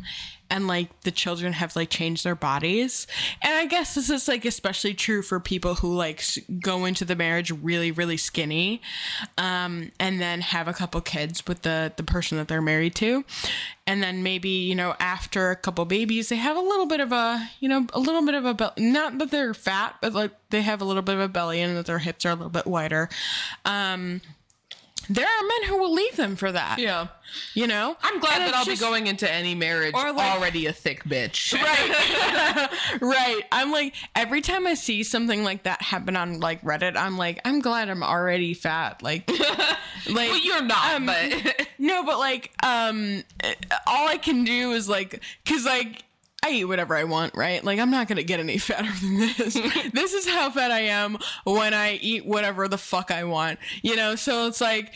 And 0.52 0.68
like 0.68 1.02
the 1.02 1.12
children 1.12 1.54
have 1.54 1.76
like 1.76 1.90
changed 1.90 2.26
their 2.26 2.36
bodies. 2.36 3.08
And 3.42 3.56
I 3.56 3.66
guess 3.66 3.96
this 3.96 4.10
is 4.10 4.28
like 4.28 4.46
especially 4.46 4.94
true 4.94 5.22
for 5.22 5.40
people 5.40 5.76
who 5.76 5.96
like 5.96 6.24
go 6.60 6.86
into 6.86 7.06
the 7.06 7.16
marriage 7.16 7.52
really, 7.52 7.92
really 7.92 8.18
skinny 8.18 8.82
um, 9.38 9.92
and 10.00 10.22
then 10.22 10.42
have 10.42 10.68
a 10.68 10.74
couple 10.74 11.00
kids 11.02 11.48
with 11.48 11.62
the, 11.62 11.94
the 11.96 12.04
person 12.04 12.38
that 12.38 12.50
they're 12.50 12.62
married 12.62 12.96
to. 12.96 13.24
And 13.88 14.04
then 14.04 14.24
maybe, 14.24 14.50
you 14.50 14.76
know, 14.76 14.94
after 15.00 15.52
a 15.52 15.56
couple 15.56 15.86
babies, 15.86 16.30
they 16.30 16.36
have 16.36 16.58
a 16.58 16.62
little 16.62 16.86
bit 16.86 17.00
of 17.00 17.12
a, 17.12 17.50
you 17.60 17.70
know, 17.70 17.88
a 17.94 18.00
little 18.00 18.26
bit 18.26 18.36
of 18.36 18.46
a, 18.46 18.54
bel- 18.54 18.74
not 18.78 19.18
that 19.18 19.32
they're 19.32 19.54
fat, 19.54 19.96
but 20.02 20.14
like 20.14 20.32
they 20.50 20.62
have 20.62 20.82
a 20.82 20.86
little 20.86 21.02
bit 21.02 21.16
of 21.16 21.22
a 21.22 21.28
belly 21.28 21.62
and 21.62 21.76
that 21.78 21.86
their 21.86 22.00
hips 22.00 22.26
are 22.26 22.30
a 22.30 22.36
little 22.36 22.50
bit 22.50 22.68
wider. 22.68 23.10
Um, 23.66 24.22
there 25.14 25.26
are 25.28 25.44
men 25.48 25.64
who 25.70 25.78
will 25.78 25.94
leave 25.94 26.16
them 26.16 26.36
for 26.36 26.52
that. 26.52 26.80
Yeah. 26.80 27.08
You 27.54 27.68
know? 27.68 27.96
I'm 28.04 28.20
glad 28.20 28.42
And 28.42 28.48
that 28.48 28.56
I'll 28.56 28.66
just- 28.66 28.82
be 28.82 28.86
going 28.86 29.08
into 29.08 29.30
any 29.32 29.56
marriage 29.56 29.94
Or, 29.94 30.12
like- 30.12 30.32
already 30.36 30.66
a 30.66 30.74
thick 30.74 31.04
bitch. 31.04 31.54
right 31.62 32.70
right 33.02 33.42
i'm 33.52 33.72
like 33.72 33.94
every 34.16 34.42
time 34.42 34.68
i 34.68 34.74
see 34.74 35.04
something 35.04 35.44
like 35.44 35.64
that 35.64 35.82
happen 35.82 36.16
on 36.18 36.40
like 36.40 36.62
reddit 36.62 36.98
i'm 36.98 37.18
like 37.18 37.40
i'm 37.46 37.60
glad 37.62 37.90
i'm 37.90 38.04
already 38.04 38.54
fat 38.54 39.02
like 39.02 39.30
like 40.10 40.30
Well, 40.30 40.40
you're 40.44 40.62
not, 40.64 40.96
um, 40.96 41.06
but 41.06 41.68
no 41.78 42.04
but 42.04 42.20
like 42.20 42.52
um 42.64 43.24
all 43.88 44.08
i 44.10 44.18
can 44.18 44.44
do 44.44 44.72
is 44.72 44.90
like 44.90 45.22
because 45.44 45.66
like 45.66 46.04
I 46.44 46.52
eat 46.52 46.66
whatever 46.66 46.96
I 46.96 47.04
want, 47.04 47.36
right? 47.36 47.64
Like 47.64 47.80
I'm 47.80 47.92
not 47.92 48.08
gonna 48.08 48.24
get 48.24 48.40
any 48.40 48.58
fatter 48.58 48.92
than 49.02 49.18
this. 49.20 49.54
this 49.94 50.14
is 50.14 50.28
how 50.28 50.50
fat 50.50 50.72
I 50.72 50.82
am 50.82 51.18
when 51.44 51.74
I 51.74 51.94
eat 51.96 52.26
whatever 52.26 52.68
the 52.68 52.78
fuck 52.78 53.12
I 53.12 53.24
want, 53.26 53.60
you 53.84 53.96
know. 53.96 54.16
So 54.16 54.48
it's 54.48 54.62
like 54.62 54.94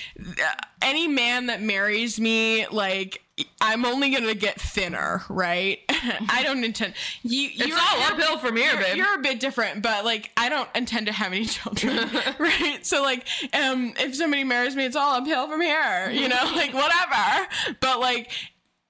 any 0.81 1.07
man 1.07 1.47
that 1.47 1.61
marries 1.61 2.19
me, 2.19 2.67
like 2.67 3.21
I'm 3.61 3.85
only 3.85 4.11
gonna 4.11 4.33
get 4.33 4.59
thinner, 4.59 5.23
right? 5.29 5.79
I 5.89 6.41
don't 6.43 6.63
intend 6.63 6.93
you. 7.21 7.49
It's 7.53 7.75
all 7.75 8.01
uphill 8.03 8.37
from 8.39 8.55
here, 8.55 8.71
you're, 8.71 8.81
babe. 8.81 8.97
You're 8.97 9.15
a 9.15 9.21
bit 9.21 9.39
different, 9.39 9.81
but 9.81 10.05
like 10.05 10.31
I 10.37 10.49
don't 10.49 10.69
intend 10.73 11.07
to 11.07 11.13
have 11.13 11.33
any 11.33 11.45
children, 11.45 12.09
right? 12.39 12.79
So 12.83 13.01
like, 13.01 13.27
um, 13.53 13.93
if 13.97 14.15
somebody 14.15 14.43
marries 14.43 14.75
me, 14.75 14.85
it's 14.85 14.95
all 14.95 15.15
uphill 15.15 15.47
from 15.47 15.61
here, 15.61 16.09
you 16.09 16.27
know, 16.29 16.51
like 16.55 16.73
whatever. 16.73 17.47
But 17.81 17.99
like, 17.99 18.31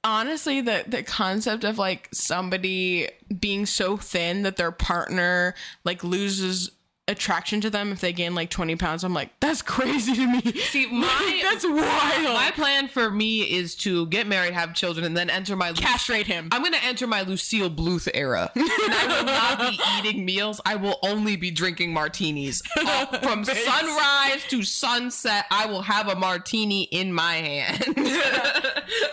honestly, 0.06 0.62
the 0.62 0.86
the 0.88 1.04
concept 1.04 1.66
of 1.66 1.78
like 1.78 2.08
somebody 2.14 3.10
being 3.40 3.66
so 3.66 3.98
thin 3.98 4.44
that 4.44 4.56
their 4.56 4.72
partner 4.72 5.56
like 5.84 6.04
loses 6.04 6.70
attraction 7.08 7.62
to 7.62 7.70
them 7.70 7.92
if 7.92 8.02
they 8.02 8.12
gain 8.12 8.34
like 8.34 8.50
20 8.50 8.76
pounds 8.78 9.04
i'm 9.04 9.14
like 9.14 9.30
that's 9.40 9.62
crazy 9.62 10.14
to 10.16 10.26
me 10.28 10.42
See, 10.42 10.88
my 10.92 11.40
that's 11.44 11.64
wild 11.64 11.84
my 12.34 12.52
plan 12.56 12.88
for 12.88 13.12
me 13.12 13.42
is 13.42 13.76
to 13.76 14.08
get 14.08 14.26
married, 14.26 14.54
have 14.54 14.74
children, 14.74 15.06
and 15.06 15.16
then 15.16 15.30
enter 15.30 15.56
my 15.56 15.72
castrate 15.74 16.26
him 16.26 16.50
I'm 16.52 16.64
gonna 16.64 16.78
enter 16.84 17.06
my 17.06 17.22
Lucille 17.22 17.70
Bluth 17.70 18.10
era. 18.14 18.52
and 18.56 18.64
I 18.68 19.08
will 19.08 19.26
not 19.26 19.60
be 19.60 19.80
eating 20.00 20.26
meals. 20.26 20.60
I 20.66 20.76
will 20.76 20.98
only 21.04 21.36
be 21.36 21.52
drinking 21.52 21.94
martinis. 21.94 22.62
Uh, 22.88 23.06
from 23.20 23.44
sunrise 23.44 24.44
to 24.48 24.62
sunset, 24.64 25.46
I 25.52 25.66
will 25.66 25.82
have 25.82 26.08
a 26.08 26.16
martini 26.16 26.84
in 26.84 27.12
my 27.12 27.34
hand. 27.36 27.84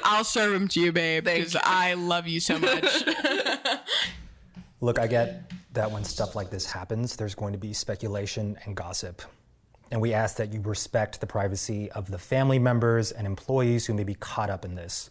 i'll 0.05 0.25
serve 0.25 0.53
him 0.53 0.69
to 0.69 0.81
you 0.81 0.93
babe 0.93 1.25
because 1.25 1.57
i 1.65 1.95
love 1.95 2.29
you 2.29 2.39
so 2.41 2.59
much 2.59 3.05
Look, 4.81 4.99
I 4.99 5.07
get 5.07 5.51
that 5.73 5.91
when 5.91 6.05
stuff 6.05 6.37
like 6.37 6.51
this 6.51 6.67
happens, 6.67 7.17
there's 7.17 7.35
going 7.35 7.53
to 7.53 7.59
be 7.59 7.73
speculation 7.73 8.59
and 8.65 8.77
gossip. 8.77 9.23
And 9.91 10.01
we 10.01 10.15
ask 10.15 10.37
that 10.37 10.53
you 10.53 10.61
respect 10.63 11.21
the 11.21 11.27
privacy 11.27 11.91
of 11.93 12.11
the 12.11 12.19
family 12.19 12.59
members 12.59 13.13
and 13.13 13.27
employees 13.27 13.85
who 13.87 13.95
may 13.95 14.05
be 14.05 14.15
caught 14.15 14.51
up 14.51 14.65
in 14.65 14.75
this. 14.75 15.11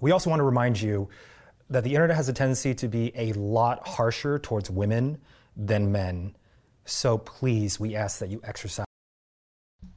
We 0.00 0.10
also 0.10 0.30
want 0.30 0.40
to 0.40 0.44
remind 0.44 0.80
you 0.80 1.08
that 1.68 1.84
the 1.84 1.94
internet 1.94 2.16
has 2.16 2.28
a 2.28 2.32
tendency 2.32 2.74
to 2.74 2.88
be 2.88 3.12
a 3.14 3.32
lot 3.34 3.86
harsher 3.86 4.38
towards 4.38 4.70
women 4.70 5.18
than 5.56 5.92
men. 5.92 6.36
So 6.84 7.18
please, 7.18 7.80
we 7.80 7.96
ask 7.96 8.20
that 8.20 8.30
you 8.30 8.40
exercise. 8.44 8.85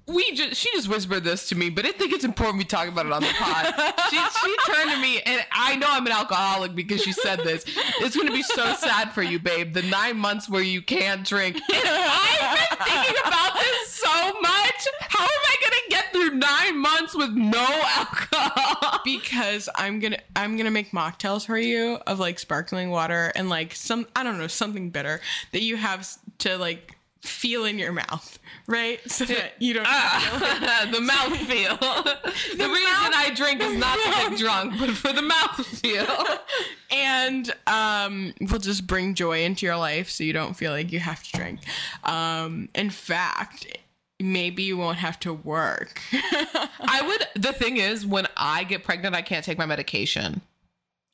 We 0.10 0.34
just 0.34 0.56
she 0.56 0.70
just 0.74 0.90
whispered 0.90 1.24
this 1.24 1.48
to 1.50 1.56
me, 1.56 1.70
but 1.70 1.86
I 1.86 1.92
think 1.92 2.14
it's 2.14 2.24
important 2.26 2.58
we 2.58 2.66
talk 2.66 2.88
about 2.88 3.06
it 3.06 3.12
on 3.12 3.22
the 3.22 3.34
pod. 3.38 3.74
she 4.10 4.18
she 4.18 4.74
turned 4.74 4.92
to 4.92 5.00
me, 5.00 5.22
and 5.22 5.46
I 5.52 5.76
know 5.76 5.88
I'm 5.90 6.06
an 6.06 6.12
alcoholic 6.12 6.76
because 6.76 7.02
she 7.02 7.12
said 7.12 7.40
this. 7.40 7.64
It's 8.02 8.16
gonna 8.16 8.32
be 8.32 8.44
so 8.44 8.74
sad 8.74 9.12
for 9.12 9.22
you, 9.22 9.40
babe. 9.40 9.74
The 9.74 9.84
nine 9.84 10.18
months 10.18 10.50
where 10.50 10.64
you 10.64 10.82
can't 10.82 11.26
drink. 11.26 11.58
I've 11.72 12.70
been 12.70 12.86
thinking 12.86 13.22
about 13.26 13.54
this 13.60 13.94
so 13.94 14.34
much. 14.42 14.88
How 15.02 15.24
am 15.24 15.30
I 15.30 15.56
gonna 15.64 15.90
get 15.90 16.12
through 16.12 16.32
nine 16.38 16.78
months 16.78 17.16
with 17.16 17.32
no 17.32 17.66
alcohol? 17.98 19.02
because 19.06 19.70
I'm 19.76 20.00
gonna 20.00 20.20
I'm 20.36 20.58
gonna 20.58 20.72
make 20.72 20.92
mocktails 20.92 21.46
for 21.46 21.58
you 21.58 22.00
of 22.08 22.20
like 22.20 22.40
sparkling 22.40 22.90
water 22.90 23.32
and 23.36 23.50
like 23.50 23.76
some 23.76 24.08
I 24.16 24.24
don't 24.24 24.38
know 24.38 24.48
something 24.48 24.90
bitter 24.90 25.22
that 25.52 25.62
you 25.62 25.78
have 25.78 26.08
to 26.40 26.58
like 26.58 26.96
feel 27.22 27.66
in 27.66 27.78
your 27.78 27.92
mouth, 27.92 28.40
right? 28.68 29.00
So 29.10 29.26
that 29.26 29.54
you 29.60 29.74
don't. 29.74 29.84
the 30.92 31.02
mouth 31.02 31.38
feel. 31.38 31.78
The, 32.50 32.68
reason 32.68 33.14
I 33.16 33.32
drink 33.36 33.62
is 33.62 33.78
not 33.78 33.96
to 33.96 34.10
get 34.10 34.38
drunk, 34.38 34.74
but 34.80 34.90
for 34.92 35.14
the 35.14 35.22
mouth 35.22 35.66
feel. 35.66 36.08
and 36.92 37.52
um, 37.68 38.34
will 38.40 38.60
just 38.60 38.88
bring 38.88 39.14
joy 39.14 39.44
into 39.44 39.66
your 39.66 39.78
life 39.78 40.10
so 40.10 40.24
you 40.24 40.34
don't 40.34 40.56
feel 40.56 40.72
like 40.72 40.92
you 40.92 41.00
have 41.00 41.24
to 41.24 41.32
drink. 41.38 41.62
Um, 42.04 42.70
in 42.76 42.90
fact, 42.90 43.78
maybe 44.20 44.64
you 44.64 44.78
won't 44.78 44.98
have 44.98 45.20
to 45.22 45.34
work. 45.34 46.02
I 46.12 47.02
would. 47.06 47.42
The 47.42 47.54
thing 47.54 47.78
is, 47.78 48.06
when 48.06 48.28
I 48.36 48.64
get 48.64 48.84
pregnant, 48.84 49.16
I 49.16 49.22
can't 49.22 49.46
take 49.46 49.58
my 49.58 49.66
medication. 49.66 50.42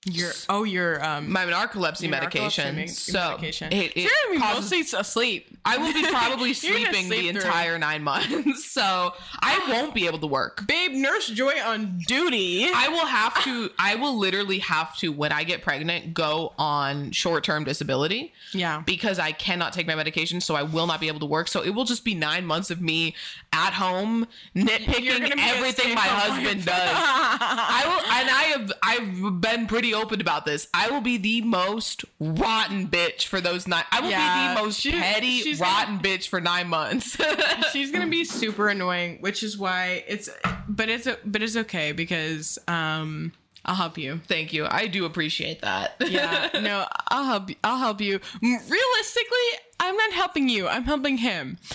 Your 0.06 0.32
oh 0.50 0.64
your 0.64 1.04
um 1.04 1.32
My 1.32 1.46
narcolepsy 1.46 2.04
your 2.04 2.12
medication. 2.12 2.76
narcolepsy 2.76 2.90
so 2.90 3.30
medication. 3.32 3.72
it, 3.74 3.92
it 3.98 4.04
You're 4.32 4.40
causes- 4.40 4.72
mostly 4.72 5.00
asleep. 5.00 5.48
I 5.68 5.78
will 5.78 5.94
be 5.94 6.04
probably 6.08 6.54
sleeping 6.54 7.10
the 7.10 7.18
sleep 7.18 7.32
through. 7.36 7.42
entire 7.42 7.80
nine 7.80 8.04
months, 8.04 8.66
so 8.72 9.14
I 9.40 9.66
won't 9.68 9.96
be 9.96 10.06
able 10.06 10.20
to 10.20 10.28
work. 10.28 10.68
Babe, 10.68 10.92
Nurse 10.92 11.28
Joy 11.28 11.54
on 11.66 11.98
duty. 12.08 12.68
I 12.72 12.88
will 12.90 13.08
have 13.08 13.44
to. 13.46 13.72
I 13.80 13.96
will 13.96 14.16
literally 14.18 14.60
have 14.60 14.96
to 14.98 15.12
when 15.12 15.32
I 15.32 15.44
get 15.44 15.64
pregnant 15.64 16.14
go 16.14 16.54
on 16.60 17.12
short 17.12 17.44
term 17.44 17.64
disability. 17.64 18.32
Yeah. 18.54 18.84
because 18.86 19.18
I 19.20 19.32
cannot 19.32 19.74
take 19.74 19.88
my 19.88 19.96
medication, 19.96 20.40
so 20.40 20.56
I 20.56 20.64
will 20.64 20.86
not 20.88 21.02
be 21.02 21.08
able 21.08 21.20
to 21.22 21.26
work. 21.26 21.48
So 21.48 21.62
it 21.64 21.72
will 21.72 21.84
just 21.84 22.06
be 22.06 22.14
nine 22.14 22.46
months 22.46 22.70
of 22.70 22.80
me 22.80 23.16
at 23.56 23.74
home 23.74 24.28
nitpicking 24.56 25.30
gonna 25.30 25.36
everything 25.42 25.96
my 25.96 26.02
husband 26.02 26.66
does. 26.66 26.76
I 26.78 27.84
will, 27.86 28.12
and 28.14 28.30
I 28.30 28.44
have 28.44 28.72
I've 28.84 29.42
been 29.42 29.68
pretty 29.68 29.94
open 29.94 30.20
about 30.22 30.46
this. 30.46 30.68
I 30.74 30.90
will 30.90 31.02
be 31.02 31.18
the 31.18 31.42
most 31.42 32.04
rotten 32.20 32.88
bitch 32.88 33.26
for 33.28 33.40
those 33.40 33.68
nine. 33.68 33.84
I 33.92 34.02
will 34.02 34.10
Yeah, 34.10 34.50
be 34.54 34.56
the 34.60 34.66
most 34.66 34.82
she- 34.82 34.92
petty, 34.92 35.54
rotten 35.56 36.00
bitch 36.00 36.28
for 36.28 36.42
nine 36.42 36.68
months. 36.68 37.18
She's 37.72 37.92
gonna 37.92 38.08
be 38.08 38.26
super 38.26 38.68
annoying, 38.70 39.18
which 39.22 39.42
is 39.44 39.58
why 39.58 40.04
it's. 40.08 40.30
But 40.68 40.90
it's 40.90 41.08
but 41.24 41.42
it's 41.42 41.56
okay 41.56 41.92
because 41.94 42.60
um 42.68 43.32
I'll 43.66 43.76
help 43.76 43.98
you. 43.98 44.22
Thank 44.28 44.54
you. 44.54 44.68
I 44.70 44.88
do 44.88 45.06
appreciate 45.06 45.62
that. 45.62 45.96
Yeah, 46.08 46.50
no, 46.62 46.86
I'll 47.10 47.24
help. 47.26 47.50
you. 47.50 47.56
I'll 47.64 47.80
help 47.80 48.00
you. 48.00 48.20
Realistically, 48.42 49.50
I'm 49.80 49.96
not 49.98 50.12
helping 50.14 50.48
you. 50.50 50.68
I'm 50.68 50.84
helping 50.84 51.18
him. 51.18 51.58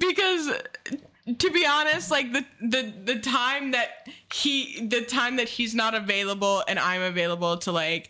because 0.00 0.50
to 1.38 1.50
be 1.50 1.66
honest, 1.66 2.10
like 2.10 2.32
the 2.32 2.44
the 2.60 2.92
the 3.04 3.20
time 3.20 3.72
that 3.72 4.08
he 4.32 4.86
the 4.86 5.02
time 5.02 5.36
that 5.36 5.48
he's 5.48 5.74
not 5.74 5.94
available 5.94 6.64
and 6.66 6.78
I'm 6.78 7.02
available 7.02 7.58
to 7.58 7.72
like 7.72 8.08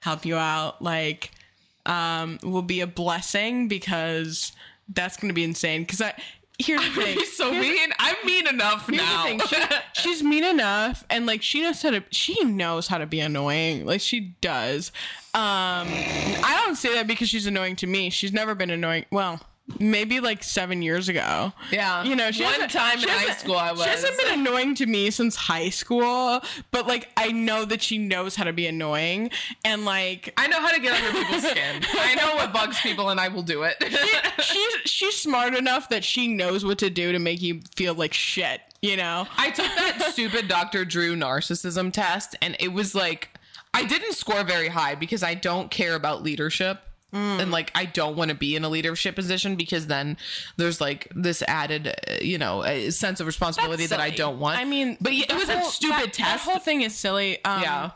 help 0.00 0.24
you 0.26 0.36
out, 0.36 0.82
like 0.82 1.30
um 1.86 2.38
will 2.42 2.62
be 2.62 2.80
a 2.82 2.86
blessing 2.86 3.68
because 3.68 4.52
that's 4.88 5.16
gonna 5.16 5.32
be 5.32 5.44
insane. 5.44 5.82
Because 5.82 6.00
I 6.02 6.14
here's 6.58 6.80
the 6.82 6.90
thing. 7.02 7.18
So 7.34 7.52
Here's 7.52 7.66
the- 7.66 7.72
mean. 7.74 7.90
I'm 7.98 8.16
mean 8.24 8.46
enough 8.46 8.88
now. 8.88 9.24
the. 9.36 9.46
She, 9.46 9.56
she's 10.02 10.22
mean 10.22 10.44
enough, 10.44 11.04
and 11.10 11.26
like 11.26 11.42
she 11.42 11.62
knows 11.62 11.82
how 11.82 11.90
to. 11.90 12.02
She 12.10 12.42
knows 12.44 12.86
how 12.88 12.98
to 12.98 13.06
be 13.06 13.20
annoying. 13.20 13.84
Like 13.86 14.00
she 14.00 14.34
does. 14.40 14.90
Um, 15.34 15.86
I 15.88 16.62
don't 16.64 16.76
say 16.76 16.94
that 16.94 17.06
because 17.06 17.28
she's 17.28 17.46
annoying 17.46 17.76
to 17.76 17.86
me. 17.86 18.08
She's 18.10 18.32
never 18.32 18.54
been 18.54 18.70
annoying. 18.70 19.04
Well, 19.10 19.40
maybe 19.80 20.20
like 20.20 20.42
seven 20.42 20.82
years 20.82 21.08
ago. 21.08 21.52
Yeah. 21.70 22.04
You 22.04 22.16
know, 22.16 22.30
she 22.30 22.44
One 22.44 22.68
time 22.68 22.98
she 22.98 23.04
in 23.04 23.10
high 23.10 23.34
school 23.34 23.56
I 23.56 23.72
was. 23.72 23.82
She 23.82 23.88
hasn't 23.88 24.16
been 24.18 24.40
annoying 24.40 24.74
to 24.76 24.86
me 24.86 25.10
since 25.10 25.36
high 25.36 25.70
school, 25.70 26.40
but 26.70 26.86
like 26.86 27.08
I 27.16 27.32
know 27.32 27.64
that 27.64 27.82
she 27.82 27.98
knows 27.98 28.36
how 28.36 28.44
to 28.44 28.52
be 28.52 28.66
annoying, 28.66 29.30
and 29.64 29.84
like 29.84 30.32
I 30.36 30.46
know 30.46 30.60
how 30.60 30.70
to 30.70 30.80
get 30.80 31.00
under 31.00 31.18
people's 31.18 31.42
skin. 31.50 31.82
I 31.98 32.14
know 32.14 32.36
what 32.36 32.52
bugs 32.52 32.80
people, 32.80 33.10
and 33.10 33.20
I 33.20 33.28
will 33.28 33.42
do 33.42 33.64
it. 33.64 33.76
she's 34.40 34.74
she's 34.84 35.16
smart 35.16 35.54
enough 35.54 35.88
that 35.88 36.04
she 36.04 36.28
knows 36.28 36.64
what 36.64 36.78
to 36.78 36.90
do 36.90 37.12
to 37.12 37.18
make 37.18 37.42
you 37.42 37.60
feel 37.76 37.94
like 37.94 38.14
shit. 38.14 38.60
You 38.82 38.96
know. 38.96 39.26
I 39.36 39.50
took 39.50 39.66
that 39.66 40.02
stupid 40.12 40.48
Dr. 40.48 40.84
Drew 40.84 41.16
narcissism 41.16 41.92
test, 41.92 42.36
and 42.40 42.56
it 42.60 42.68
was 42.72 42.94
like 42.94 43.30
I 43.74 43.84
didn't 43.84 44.14
score 44.14 44.44
very 44.44 44.68
high 44.68 44.94
because 44.94 45.22
I 45.22 45.34
don't 45.34 45.70
care 45.70 45.94
about 45.94 46.22
leadership. 46.22 46.82
And 47.16 47.50
like 47.50 47.70
I 47.74 47.84
don't 47.84 48.16
want 48.16 48.30
to 48.30 48.34
be 48.36 48.56
in 48.56 48.64
a 48.64 48.68
leadership 48.68 49.14
position 49.14 49.56
because 49.56 49.86
then 49.86 50.16
there's 50.56 50.80
like 50.80 51.08
this 51.14 51.42
added, 51.42 51.88
uh, 51.88 52.14
you 52.20 52.38
know, 52.38 52.62
sense 52.90 53.20
of 53.20 53.26
responsibility 53.26 53.86
that 53.86 54.00
I 54.00 54.10
don't 54.10 54.38
want. 54.38 54.58
I 54.58 54.64
mean, 54.64 54.96
but 55.00 55.12
it 55.12 55.32
was 55.34 55.48
a 55.48 55.62
stupid 55.62 55.96
that- 55.96 56.12
test. 56.12 56.44
That 56.44 56.50
whole 56.50 56.58
thing 56.60 56.82
is 56.82 56.94
silly. 56.94 57.42
Um, 57.44 57.62
yeah, 57.62 57.90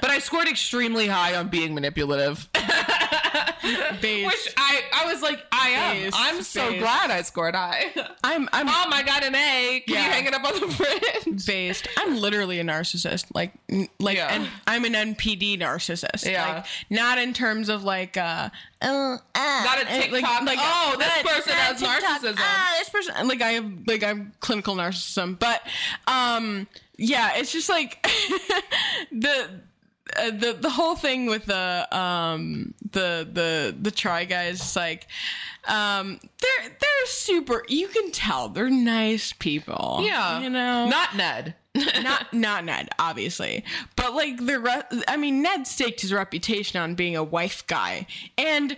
but 0.00 0.10
I 0.10 0.18
scored 0.18 0.48
extremely 0.48 1.06
high 1.06 1.34
on 1.36 1.48
being 1.48 1.74
manipulative, 1.74 2.48
based- 4.00 4.26
which 4.26 4.54
I 4.56 4.80
I 4.92 5.12
was 5.12 5.22
like 5.22 5.40
I 5.52 5.68
am. 5.70 5.96
Based, 5.96 6.16
I'm 6.18 6.42
so 6.42 6.68
based. 6.70 6.80
glad 6.82 7.10
I 7.10 7.22
scored 7.22 7.54
high. 7.54 7.86
I'm 8.24 8.48
I'm 8.52 8.66
Mom, 8.66 8.92
I 8.92 9.02
got 9.02 9.22
an 9.24 9.34
A. 9.34 9.82
Can 9.86 9.94
Yeah. 9.94 10.04
you 10.06 10.10
hang 10.12 10.26
it 10.26 10.34
up 10.34 10.44
on 10.44 10.60
the 10.60 10.68
fridge? 10.68 11.46
based. 11.46 11.88
I'm 11.98 12.16
literally 12.18 12.60
a 12.60 12.64
narcissist. 12.64 13.26
Like 13.34 13.52
like 13.98 14.16
Yeah. 14.16 14.28
and 14.34 14.48
I'm 14.66 14.84
an 14.84 14.92
NPD 14.94 15.58
narcissist. 15.60 16.24
Yeah. 16.30 16.46
Like 16.56 16.66
not 16.90 17.18
in 17.18 17.32
terms 17.32 17.68
of 17.68 17.84
like 17.84 18.16
uh 18.16 18.50
uh, 18.82 18.86
uh, 19.34 19.62
Not 19.64 19.82
a 19.82 19.84
TikTok, 19.84 20.42
oh, 20.42 20.96
this 20.98 21.22
person 21.22 21.52
has 21.52 21.82
narcissism. 21.82 22.36
Ah, 22.38 22.76
this 22.78 22.88
person 22.88 23.28
like 23.28 23.42
I 23.42 23.50
have 23.52 23.70
like 23.86 24.02
I 24.02 24.08
have 24.08 24.26
clinical 24.40 24.74
narcissism. 24.74 25.38
But 25.38 25.62
um 26.06 26.66
yeah, 26.96 27.36
it's 27.36 27.52
just 27.52 27.68
like 27.68 28.02
the 29.12 29.60
uh, 30.16 30.30
the 30.30 30.56
the 30.60 30.70
whole 30.70 30.96
thing 30.96 31.26
with 31.26 31.46
the 31.46 31.86
um 31.96 32.74
the 32.92 33.28
the 33.30 33.74
the 33.80 33.90
try 33.90 34.24
guys 34.24 34.74
like 34.76 35.06
um 35.66 36.18
they're 36.40 36.68
they're 36.80 37.06
super 37.06 37.62
you 37.68 37.88
can 37.88 38.10
tell 38.10 38.48
they're 38.48 38.70
nice 38.70 39.32
people 39.32 40.00
Yeah, 40.02 40.40
you 40.40 40.50
know 40.50 40.88
not 40.88 41.16
Ned. 41.16 41.54
not 42.02 42.32
not 42.34 42.64
Ned, 42.64 42.88
obviously, 42.98 43.64
but 43.94 44.12
like 44.12 44.44
the 44.44 44.58
re- 44.58 45.02
I 45.06 45.16
mean, 45.16 45.40
Ned 45.40 45.68
staked 45.68 46.00
his 46.00 46.12
reputation 46.12 46.80
on 46.80 46.96
being 46.96 47.14
a 47.14 47.22
wife 47.22 47.64
guy, 47.68 48.08
and 48.36 48.76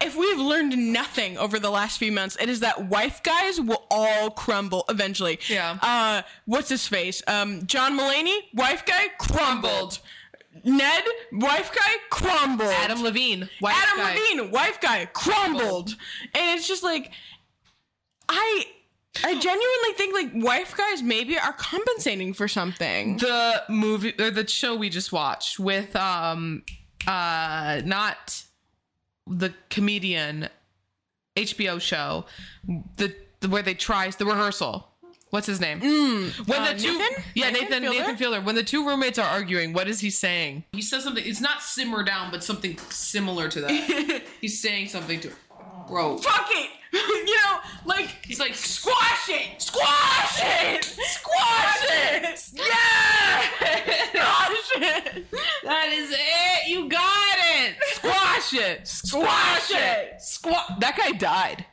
if 0.00 0.16
we've 0.16 0.38
learned 0.40 0.76
nothing 0.92 1.38
over 1.38 1.60
the 1.60 1.70
last 1.70 1.98
few 1.98 2.10
months, 2.10 2.36
it 2.40 2.48
is 2.48 2.58
that 2.58 2.86
wife 2.88 3.22
guys 3.22 3.60
will 3.60 3.84
all 3.88 4.30
crumble 4.30 4.84
eventually. 4.88 5.38
Yeah. 5.48 5.78
Uh, 5.80 6.22
what's 6.44 6.68
his 6.68 6.88
face? 6.88 7.22
Um, 7.28 7.66
John 7.66 7.96
Mulaney, 7.96 8.52
wife 8.52 8.84
guy, 8.84 9.04
crumbled. 9.18 10.00
Ned, 10.64 11.04
wife 11.32 11.72
guy, 11.74 11.94
crumbled. 12.10 12.70
Adam 12.70 13.02
Levine. 13.02 13.48
White 13.60 13.74
Adam 13.76 13.98
guy. 13.98 14.14
Levine, 14.14 14.50
wife 14.50 14.80
guy, 14.80 15.06
crumbled. 15.12 15.90
And 16.34 16.58
it's 16.58 16.68
just 16.68 16.82
like, 16.82 17.10
I, 18.28 18.64
I 19.24 19.38
genuinely 19.38 19.92
think 19.96 20.14
like 20.14 20.44
wife 20.44 20.76
guys 20.76 21.02
maybe 21.02 21.38
are 21.38 21.52
compensating 21.52 22.32
for 22.32 22.48
something. 22.48 23.18
the 23.18 23.62
movie 23.68 24.14
or 24.18 24.30
the 24.30 24.46
show 24.46 24.74
we 24.74 24.88
just 24.88 25.12
watched 25.12 25.58
with 25.58 25.94
um 25.96 26.62
uh 27.06 27.82
not 27.84 28.42
the 29.26 29.52
comedian 29.68 30.48
HBO 31.36 31.78
show 31.80 32.24
the, 32.96 33.14
the 33.40 33.48
where 33.50 33.62
they 33.62 33.74
try 33.74 34.08
the 34.10 34.24
rehearsal 34.24 34.88
what's 35.32 35.46
his 35.46 35.60
name 35.60 35.80
when 35.80 36.60
uh, 36.60 36.72
the 36.72 36.78
two 36.78 36.96
Nathan? 36.98 37.24
yeah 37.34 37.50
Nathan 37.50 37.68
Nathan 37.68 37.82
Fielder? 37.82 37.98
Nathan 37.98 38.16
Fielder 38.16 38.40
when 38.42 38.54
the 38.54 38.62
two 38.62 38.86
roommates 38.86 39.18
are 39.18 39.26
arguing 39.28 39.72
what 39.72 39.88
is 39.88 40.00
he 40.00 40.10
saying 40.10 40.62
he 40.72 40.82
says 40.82 41.02
something 41.04 41.24
it's 41.26 41.40
not 41.40 41.62
simmer 41.62 42.02
down 42.04 42.30
but 42.30 42.44
something 42.44 42.76
similar 42.90 43.48
to 43.48 43.60
that 43.62 44.22
he's 44.40 44.60
saying 44.60 44.88
something 44.88 45.18
to 45.20 45.30
bro 45.88 46.18
Fuck 46.18 46.48
it! 46.50 46.70
you 46.92 47.34
know, 47.36 47.58
like 47.86 48.14
he's 48.26 48.38
like 48.38 48.54
squash 48.54 49.28
it, 49.30 49.62
squash 49.62 50.38
it, 50.42 50.84
squash 50.84 51.84
it. 51.84 52.50
yeah 52.54 53.42
Squash 54.12 54.70
it. 54.76 55.26
That 55.64 55.88
is 55.90 56.10
it. 56.12 56.68
You 56.68 56.88
got 56.88 57.36
it. 57.38 57.76
Squash 57.94 58.52
it. 58.54 58.86
Squash 58.86 59.70
it. 59.70 60.20
Squash. 60.20 60.70
That 60.80 60.96
guy 60.98 61.12
died. 61.12 61.64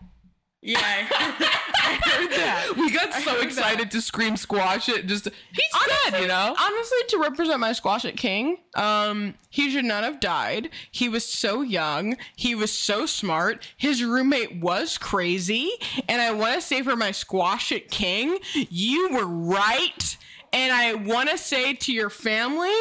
Yeah, 0.62 0.78
I 0.82 2.00
heard 2.04 2.32
that. 2.32 2.74
We 2.76 2.92
got 2.92 3.14
so 3.14 3.36
heard 3.36 3.46
excited 3.46 3.92
to 3.92 4.02
scream 4.02 4.36
squash 4.36 4.90
it. 4.90 5.06
Just 5.06 5.30
he's 5.54 6.12
dead, 6.12 6.22
you 6.22 6.28
know. 6.28 6.54
Honestly, 6.60 6.98
to 7.10 7.18
represent 7.20 7.60
my 7.62 7.72
squash 7.72 8.04
it 8.04 8.18
king, 8.18 8.58
um, 8.76 9.36
he 9.50 9.72
should 9.72 9.86
not 9.86 10.04
have 10.04 10.20
died. 10.20 10.70
He 10.92 11.08
was 11.08 11.26
so 11.26 11.62
young. 11.62 12.18
He 12.36 12.56
was 12.56 12.78
so 12.78 13.06
smart. 13.06 13.66
His 13.78 14.04
roommate 14.04 14.60
was 14.60 14.98
crazy. 14.98 15.72
And 16.10 16.22
I 16.22 16.32
want 16.32 16.56
to 16.56 16.62
say 16.62 16.82
for 16.82 16.98
my 16.98 17.12
squash 17.12 17.72
it 17.72 17.90
king, 17.90 18.38
you 18.54 19.10
were 19.14 19.26
right. 19.28 20.18
And 20.52 20.74
I 20.74 20.96
want 20.96 21.30
to 21.30 21.38
say 21.38 21.74
to 21.74 21.94
your 21.94 22.10
family, 22.10 22.76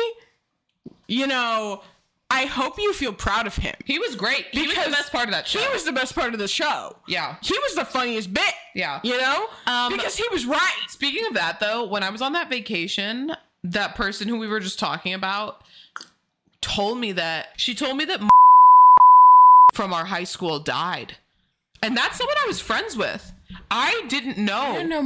you 1.06 1.28
know, 1.28 1.82
I 2.30 2.44
hope 2.44 2.78
you 2.78 2.92
feel 2.92 3.12
proud 3.14 3.46
of 3.46 3.56
him. 3.56 3.74
He 3.84 3.98
was 3.98 4.14
great. 4.14 4.46
He 4.52 4.66
was 4.66 4.76
the 4.76 4.90
best 4.90 5.10
part 5.10 5.24
of 5.24 5.30
that 5.32 5.46
show. 5.46 5.60
He 5.60 5.68
was 5.72 5.84
the 5.84 5.92
best 5.92 6.14
part 6.14 6.34
of 6.34 6.38
the 6.38 6.48
show. 6.48 6.98
Yeah. 7.08 7.36
He 7.42 7.54
was 7.58 7.74
the 7.74 7.86
funniest 7.86 8.32
bit. 8.34 8.52
Yeah. 8.74 9.00
You 9.02 9.18
know? 9.18 9.46
Um, 9.66 9.92
because 9.92 10.16
he 10.16 10.26
was 10.30 10.44
right. 10.44 10.76
Speaking 10.88 11.26
of 11.26 11.34
that, 11.34 11.58
though, 11.58 11.86
when 11.86 12.02
I 12.02 12.10
was 12.10 12.20
on 12.20 12.34
that 12.34 12.50
vacation, 12.50 13.32
that 13.64 13.94
person 13.94 14.28
who 14.28 14.38
we 14.38 14.46
were 14.46 14.60
just 14.60 14.78
talking 14.78 15.14
about 15.14 15.64
told 16.60 16.98
me 16.98 17.12
that 17.12 17.48
she 17.56 17.74
told 17.74 17.96
me 17.96 18.04
that 18.04 18.20
from 19.72 19.94
our 19.94 20.04
high 20.04 20.24
school 20.24 20.58
died, 20.58 21.16
and 21.82 21.96
that's 21.96 22.18
someone 22.18 22.36
I 22.44 22.46
was 22.46 22.60
friends 22.60 22.96
with. 22.96 23.32
I 23.70 24.04
didn't 24.08 24.38
know. 24.38 24.82
No, 24.82 25.04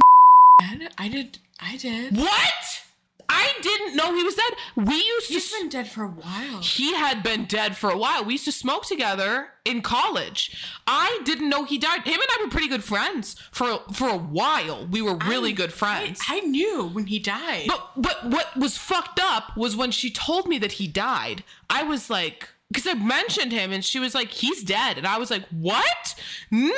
I 0.97 1.07
did. 1.07 1.39
I 1.59 1.77
did. 1.77 2.17
What? 2.17 2.82
I 3.29 3.51
didn't 3.61 3.95
know 3.95 4.13
he 4.15 4.23
was 4.23 4.35
dead. 4.35 4.53
We 4.75 4.95
used 4.95 5.27
to. 5.27 5.33
He's 5.33 5.53
been 5.53 5.69
dead 5.69 5.87
for 5.89 6.03
a 6.03 6.07
while. 6.07 6.61
he 6.61 6.93
had 6.95 7.23
been 7.23 7.45
dead 7.45 7.77
for 7.77 7.89
a 7.89 7.97
while. 7.97 8.23
We 8.23 8.33
used 8.33 8.45
to 8.45 8.51
smoke 8.51 8.85
together 8.85 9.49
in 9.65 9.81
college. 9.81 10.55
I 10.85 11.21
didn't 11.23 11.49
know 11.49 11.63
he 11.63 11.77
died. 11.77 12.03
Him 12.03 12.13
and 12.13 12.23
I 12.29 12.43
were 12.43 12.49
pretty 12.49 12.67
good 12.67 12.83
friends 12.83 13.35
for 13.51 13.79
for 13.93 14.09
a 14.09 14.17
while. 14.17 14.85
We 14.87 15.01
were 15.01 15.15
really 15.15 15.53
good 15.53 15.73
friends. 15.73 16.21
I, 16.27 16.37
I 16.37 16.39
knew 16.41 16.87
when 16.87 17.07
he 17.07 17.19
died. 17.19 17.67
But 17.67 17.91
but 17.97 18.25
what 18.25 18.55
was 18.57 18.77
fucked 18.77 19.19
up 19.21 19.55
was 19.55 19.75
when 19.75 19.91
she 19.91 20.09
told 20.11 20.47
me 20.47 20.57
that 20.59 20.73
he 20.73 20.87
died. 20.87 21.43
I 21.69 21.83
was 21.83 22.09
like, 22.09 22.49
because 22.73 22.87
I 22.87 22.95
mentioned 22.95 23.51
him, 23.51 23.71
and 23.71 23.85
she 23.85 23.99
was 23.99 24.15
like, 24.15 24.31
"He's 24.31 24.63
dead," 24.63 24.97
and 24.97 25.05
I 25.05 25.17
was 25.17 25.29
like, 25.29 25.43
"What? 25.49 26.15
No!" 26.51 26.69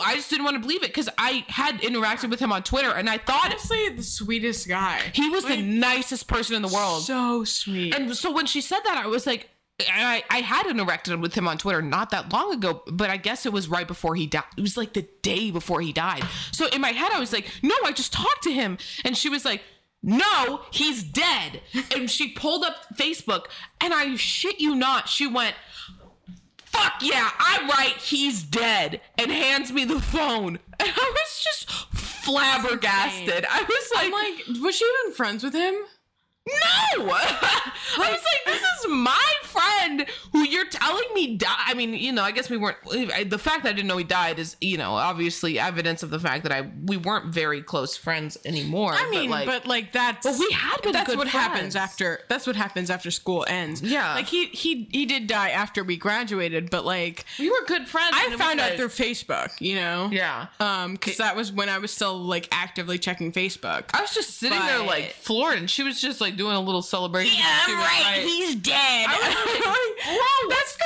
I 0.00 0.14
just 0.16 0.30
didn't 0.30 0.44
want 0.44 0.56
to 0.56 0.60
believe 0.60 0.82
it 0.82 0.88
because 0.88 1.08
I 1.16 1.44
had 1.48 1.80
interacted 1.80 2.30
with 2.30 2.40
him 2.40 2.52
on 2.52 2.62
Twitter, 2.62 2.90
and 2.90 3.08
I 3.08 3.18
thought 3.18 3.46
honestly, 3.46 3.88
the 3.90 4.02
sweetest 4.02 4.68
guy. 4.68 5.00
he 5.12 5.28
was 5.28 5.44
the 5.44 5.60
nicest 5.62 6.26
person 6.26 6.56
in 6.56 6.62
the 6.62 6.68
world. 6.68 7.02
so 7.02 7.44
sweet. 7.44 7.94
And 7.94 8.14
so 8.16 8.32
when 8.32 8.46
she 8.46 8.60
said 8.60 8.80
that, 8.84 8.96
I 8.96 9.06
was 9.06 9.26
like, 9.26 9.50
I, 9.80 10.22
I 10.30 10.38
had 10.38 10.66
interacted 10.66 11.20
with 11.20 11.34
him 11.34 11.48
on 11.48 11.58
Twitter 11.58 11.82
not 11.82 12.10
that 12.10 12.32
long 12.32 12.52
ago, 12.52 12.82
but 12.86 13.10
I 13.10 13.16
guess 13.16 13.44
it 13.44 13.52
was 13.52 13.68
right 13.68 13.86
before 13.86 14.14
he 14.14 14.26
died. 14.26 14.44
It 14.56 14.60
was 14.60 14.76
like 14.76 14.92
the 14.92 15.08
day 15.22 15.50
before 15.50 15.80
he 15.80 15.92
died. 15.92 16.22
So 16.52 16.68
in 16.68 16.80
my 16.80 16.90
head, 16.90 17.10
I 17.12 17.18
was 17.18 17.32
like, 17.32 17.50
no, 17.62 17.74
I 17.84 17.92
just 17.92 18.12
talked 18.12 18.44
to 18.44 18.52
him. 18.52 18.78
And 19.04 19.16
she 19.16 19.28
was 19.28 19.44
like, 19.44 19.62
no, 20.04 20.60
he's 20.70 21.02
dead. 21.02 21.62
And 21.96 22.10
she 22.10 22.28
pulled 22.28 22.62
up 22.62 22.94
Facebook, 22.96 23.46
and 23.80 23.94
I 23.94 24.16
shit 24.16 24.60
you 24.60 24.74
not, 24.74 25.08
she 25.08 25.26
went, 25.26 25.54
fuck 26.66 26.94
yeah, 27.00 27.30
I'm 27.38 27.68
right, 27.68 27.96
he's 27.96 28.42
dead, 28.42 29.00
and 29.16 29.30
hands 29.30 29.72
me 29.72 29.84
the 29.84 30.00
phone. 30.00 30.58
And 30.80 30.90
I 30.90 31.12
was 31.14 31.44
just 31.44 31.70
flabbergasted. 31.70 33.46
I 33.48 33.62
was 33.62 33.90
like, 33.94 34.06
I'm 34.06 34.12
like, 34.12 34.60
was 34.60 34.74
she 34.74 34.84
even 34.84 35.14
friends 35.14 35.44
with 35.44 35.54
him? 35.54 35.74
no! 36.46 36.52
I 37.10 37.72
was 37.96 38.10
like, 38.10 38.44
this 38.44 38.60
is 38.60 38.86
my 38.88 39.32
you're 40.64 40.70
telling 40.70 41.04
me 41.14 41.36
die. 41.36 41.54
I 41.66 41.74
mean, 41.74 41.94
you 41.94 42.12
know, 42.12 42.22
I 42.22 42.30
guess 42.32 42.48
we 42.50 42.56
weren't. 42.56 42.76
The 42.84 43.38
fact 43.38 43.62
that 43.64 43.70
I 43.70 43.72
didn't 43.72 43.88
know 43.88 43.96
he 43.96 44.04
died 44.04 44.38
is, 44.38 44.56
you 44.60 44.76
know, 44.78 44.92
obviously 44.94 45.58
evidence 45.58 46.02
of 46.02 46.10
the 46.10 46.18
fact 46.18 46.42
that 46.44 46.52
I 46.52 46.70
we 46.84 46.96
weren't 46.96 47.32
very 47.32 47.62
close 47.62 47.96
friends 47.96 48.38
anymore. 48.44 48.92
I 48.94 49.08
mean, 49.10 49.30
but 49.30 49.66
like, 49.66 49.92
that's 49.92 50.26
But 50.26 50.38
we 50.38 50.50
had 50.52 50.82
been 50.82 50.92
that's 50.92 51.14
what 51.16 51.28
happens 51.28 51.76
after 51.76 52.20
that's 52.28 52.46
what 52.46 52.56
happens 52.56 52.90
after 52.90 53.10
school 53.10 53.44
ends. 53.48 53.82
Yeah. 53.82 54.14
like 54.14 54.26
he 54.26 54.46
he 54.46 54.88
he 54.90 55.06
did 55.06 55.26
die 55.26 55.50
after 55.50 55.84
we 55.84 55.96
graduated, 55.96 56.70
but 56.70 56.84
like 56.84 57.24
we 57.38 57.48
were 57.50 57.64
good 57.66 57.86
friends. 57.88 58.10
I 58.14 58.28
was 58.28 58.38
found 58.38 58.60
out 58.60 58.70
like- 58.70 58.78
through 58.78 58.88
Facebook, 58.88 59.50
you 59.60 59.76
know. 59.76 60.08
Yeah. 60.12 60.46
Um, 60.60 60.94
because 60.94 61.16
that 61.18 61.36
was 61.36 61.52
when 61.52 61.68
I 61.68 61.78
was 61.78 61.92
still 61.92 62.18
like 62.18 62.48
actively 62.52 62.98
checking 62.98 63.32
Facebook. 63.32 63.84
I 63.92 64.00
was 64.00 64.14
just 64.14 64.38
sitting 64.38 64.58
there 64.58 64.82
like 64.82 65.10
floored, 65.12 65.58
and 65.58 65.68
she 65.70 65.82
was 65.82 66.00
just 66.00 66.20
like 66.20 66.36
doing 66.36 66.56
a 66.56 66.60
little 66.60 66.82
celebration. 66.82 67.36
Yeah, 67.38 67.60
I'm 67.66 67.76
was 67.78 67.86
right. 67.86 68.16
like- 68.16 68.24
He's 68.26 68.54
dead. 68.54 69.08
Whoa, 70.06 70.48
that's 70.72 70.76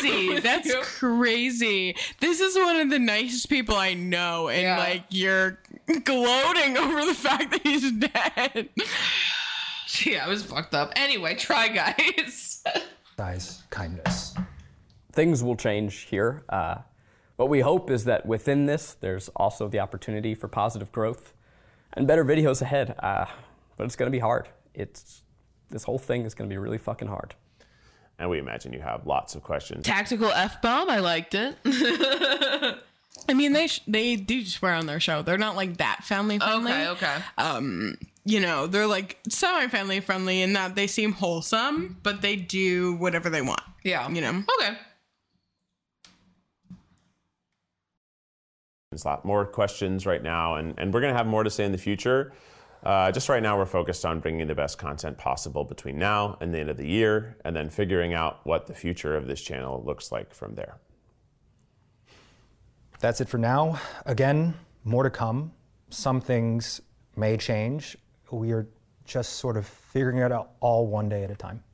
crazy. 0.00 0.26
crazy. 0.28 0.40
That's 0.40 0.74
crazy. 0.98 1.96
This 2.20 2.40
is 2.40 2.56
one 2.56 2.76
of 2.76 2.90
the 2.90 2.98
nicest 2.98 3.48
people 3.48 3.74
I 3.74 3.94
know, 3.94 4.48
and 4.48 4.62
Yeah. 4.62 4.78
like 4.78 5.04
you're 5.10 5.58
gloating 6.04 6.76
over 6.78 7.04
the 7.06 7.14
fact 7.14 7.50
that 7.52 7.62
he's 7.62 7.90
dead. 7.92 8.68
yeah, 10.04 10.24
I 10.24 10.28
was 10.28 10.42
fucked 10.44 10.74
up. 10.74 10.92
Anyway, 10.96 11.34
try 11.34 11.68
guys. 11.68 12.62
Size, 13.16 13.62
kindness. 13.70 14.34
things 15.12 15.42
will 15.42 15.56
change 15.56 16.00
here. 16.02 16.44
Uh, 16.50 16.76
what 17.36 17.48
we 17.48 17.60
hope 17.60 17.90
is 17.90 18.04
that 18.04 18.26
within 18.26 18.66
this, 18.66 18.94
there's 19.00 19.28
also 19.36 19.68
the 19.68 19.80
opportunity 19.80 20.34
for 20.34 20.48
positive 20.48 20.92
growth 20.92 21.32
and 21.94 22.06
better 22.06 22.24
videos 22.24 22.60
ahead. 22.60 22.94
Uh, 22.98 23.24
but 23.78 23.84
it's 23.84 23.96
going 23.96 24.10
to 24.10 24.14
be 24.14 24.18
hard. 24.20 24.48
It's 24.74 25.22
this 25.70 25.84
whole 25.84 25.98
thing 25.98 26.24
is 26.26 26.34
going 26.34 26.48
to 26.48 26.52
be 26.52 26.58
really 26.58 26.78
fucking 26.78 27.08
hard. 27.08 27.34
And 28.18 28.30
we 28.30 28.38
imagine 28.38 28.72
you 28.72 28.80
have 28.80 29.06
lots 29.06 29.34
of 29.34 29.42
questions. 29.42 29.84
Tactical 29.84 30.30
f 30.30 30.62
bomb. 30.62 30.88
I 30.88 31.00
liked 31.00 31.34
it. 31.34 31.56
I 33.28 33.34
mean, 33.34 33.52
they 33.52 33.66
sh- 33.66 33.82
they 33.86 34.16
do 34.16 34.44
swear 34.44 34.74
on 34.74 34.86
their 34.86 35.00
show. 35.00 35.22
They're 35.22 35.36
not 35.38 35.56
like 35.56 35.78
that 35.78 36.04
family 36.04 36.38
friendly. 36.38 36.72
okay, 36.72 36.88
okay. 36.88 37.16
Um, 37.38 37.98
you 38.24 38.40
know, 38.40 38.66
they're 38.66 38.86
like 38.86 39.18
semi 39.28 39.66
family 39.68 40.00
friendly 40.00 40.40
in 40.42 40.54
that 40.54 40.74
they 40.76 40.86
seem 40.86 41.12
wholesome, 41.12 41.98
but 42.02 42.22
they 42.22 42.36
do 42.36 42.94
whatever 42.96 43.28
they 43.30 43.42
want. 43.42 43.60
yeah, 43.84 44.08
You 44.08 44.20
know. 44.20 44.42
Okay. 44.60 44.76
There's 48.90 49.04
a 49.04 49.08
lot 49.08 49.24
more 49.24 49.44
questions 49.44 50.06
right 50.06 50.22
now, 50.22 50.54
and, 50.56 50.74
and 50.78 50.94
we're 50.94 51.00
going 51.00 51.12
to 51.12 51.16
have 51.18 51.26
more 51.26 51.42
to 51.44 51.50
say 51.50 51.64
in 51.64 51.72
the 51.72 51.78
future. 51.78 52.32
Uh, 52.86 53.10
just 53.10 53.28
right 53.28 53.42
now, 53.42 53.58
we're 53.58 53.66
focused 53.66 54.06
on 54.06 54.20
bringing 54.20 54.46
the 54.46 54.54
best 54.54 54.78
content 54.78 55.18
possible 55.18 55.64
between 55.64 55.98
now 55.98 56.38
and 56.40 56.54
the 56.54 56.58
end 56.60 56.70
of 56.70 56.76
the 56.76 56.86
year, 56.86 57.36
and 57.44 57.56
then 57.56 57.68
figuring 57.68 58.14
out 58.14 58.38
what 58.44 58.68
the 58.68 58.74
future 58.74 59.16
of 59.16 59.26
this 59.26 59.42
channel 59.42 59.82
looks 59.84 60.12
like 60.12 60.32
from 60.32 60.54
there. 60.54 60.78
That's 63.00 63.20
it 63.20 63.28
for 63.28 63.38
now. 63.38 63.80
Again, 64.04 64.54
more 64.84 65.02
to 65.02 65.10
come. 65.10 65.50
Some 65.90 66.20
things 66.20 66.80
may 67.16 67.36
change. 67.36 67.96
We 68.30 68.52
are 68.52 68.68
just 69.04 69.32
sort 69.32 69.56
of 69.56 69.66
figuring 69.66 70.18
it 70.18 70.30
out 70.30 70.50
all 70.60 70.86
one 70.86 71.08
day 71.08 71.24
at 71.24 71.30
a 71.32 71.34
time. 71.34 71.64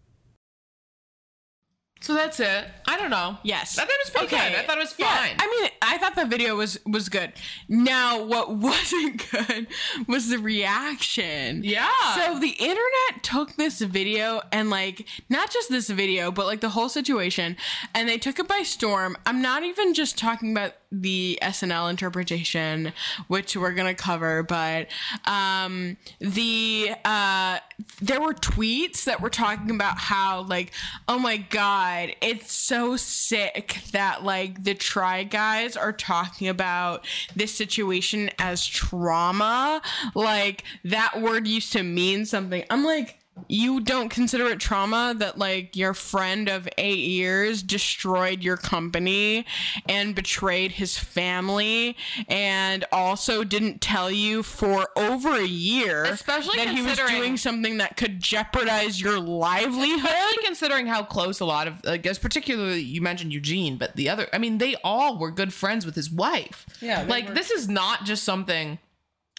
So 2.02 2.14
that's 2.14 2.40
it. 2.40 2.66
I 2.86 2.98
don't 2.98 3.10
know. 3.10 3.38
Yes. 3.44 3.78
I 3.78 3.82
thought 3.82 3.90
it 3.90 3.98
was 4.04 4.10
pretty 4.10 4.26
good. 4.28 4.58
I 4.58 4.62
thought 4.66 4.76
it 4.76 4.80
was 4.80 4.94
Yeah, 4.98 5.16
fine. 5.16 5.36
I 5.38 5.46
mean, 5.46 5.70
I 5.80 5.98
thought 5.98 6.16
the 6.16 6.26
video 6.26 6.56
was 6.56 6.78
was 6.84 7.08
good. 7.08 7.32
Now, 7.68 8.22
what 8.24 8.54
wasn't 8.56 9.30
good 9.30 9.68
was 10.08 10.28
the 10.28 10.38
reaction. 10.38 11.62
Yeah. 11.64 11.88
So 12.16 12.38
the 12.38 12.50
internet 12.58 13.22
took 13.22 13.56
this 13.56 13.80
video 13.80 14.42
and 14.50 14.68
like 14.68 15.06
not 15.28 15.50
just 15.50 15.70
this 15.70 15.88
video, 15.88 16.30
but 16.30 16.46
like 16.46 16.60
the 16.60 16.70
whole 16.70 16.88
situation, 16.88 17.56
and 17.94 18.08
they 18.08 18.18
took 18.18 18.38
it 18.38 18.48
by 18.48 18.62
storm. 18.62 19.16
I'm 19.24 19.40
not 19.40 19.62
even 19.62 19.94
just 19.94 20.18
talking 20.18 20.52
about 20.52 20.74
the 20.92 21.38
SNL 21.42 21.90
interpretation, 21.90 22.92
which 23.26 23.56
we're 23.56 23.72
gonna 23.72 23.94
cover, 23.94 24.42
but 24.42 24.88
um, 25.24 25.96
the 26.20 26.92
uh, 27.04 27.58
there 28.00 28.20
were 28.20 28.34
tweets 28.34 29.04
that 29.04 29.20
were 29.20 29.30
talking 29.30 29.70
about 29.70 29.98
how 29.98 30.42
like, 30.42 30.70
oh 31.08 31.18
my 31.18 31.38
god, 31.38 32.14
it's 32.20 32.52
so 32.52 32.96
sick 32.96 33.78
that 33.92 34.22
like 34.22 34.64
the 34.64 34.74
try 34.74 35.22
guys 35.24 35.76
are 35.76 35.92
talking 35.92 36.48
about 36.48 37.04
this 37.34 37.54
situation 37.54 38.30
as 38.38 38.66
trauma. 38.66 39.80
Like 40.14 40.64
that 40.84 41.20
word 41.20 41.46
used 41.46 41.72
to 41.72 41.82
mean 41.82 42.26
something. 42.26 42.64
I'm 42.70 42.84
like. 42.84 43.18
You 43.48 43.80
don't 43.80 44.08
consider 44.08 44.46
it 44.46 44.60
trauma 44.60 45.14
that 45.18 45.36
like 45.38 45.74
your 45.76 45.94
friend 45.94 46.48
of 46.48 46.68
eight 46.78 47.00
years 47.00 47.62
destroyed 47.62 48.42
your 48.42 48.56
company 48.56 49.46
and 49.88 50.14
betrayed 50.14 50.72
his 50.72 50.96
family 50.98 51.96
and 52.28 52.84
also 52.92 53.42
didn't 53.42 53.80
tell 53.80 54.10
you 54.10 54.42
for 54.42 54.88
over 54.96 55.36
a 55.36 55.44
year 55.44 56.04
Especially 56.04 56.56
that 56.56 56.68
he 56.74 56.82
was 56.82 56.96
doing 56.96 57.36
something 57.36 57.78
that 57.78 57.96
could 57.96 58.20
jeopardize 58.20 59.00
your 59.00 59.18
livelihood. 59.18 60.04
Especially 60.04 60.44
considering 60.44 60.86
how 60.86 61.02
close 61.02 61.40
a 61.40 61.44
lot 61.44 61.66
of, 61.66 61.80
I 61.86 61.96
guess, 61.96 62.18
particularly 62.18 62.80
you 62.80 63.00
mentioned 63.00 63.32
Eugene, 63.32 63.76
but 63.76 63.96
the 63.96 64.08
other, 64.08 64.28
I 64.32 64.38
mean, 64.38 64.58
they 64.58 64.76
all 64.84 65.18
were 65.18 65.30
good 65.30 65.52
friends 65.52 65.84
with 65.84 65.94
his 65.94 66.10
wife. 66.10 66.66
Yeah, 66.80 67.02
like 67.08 67.28
were- 67.28 67.34
this 67.34 67.50
is 67.50 67.68
not 67.68 68.04
just 68.04 68.24
something. 68.24 68.78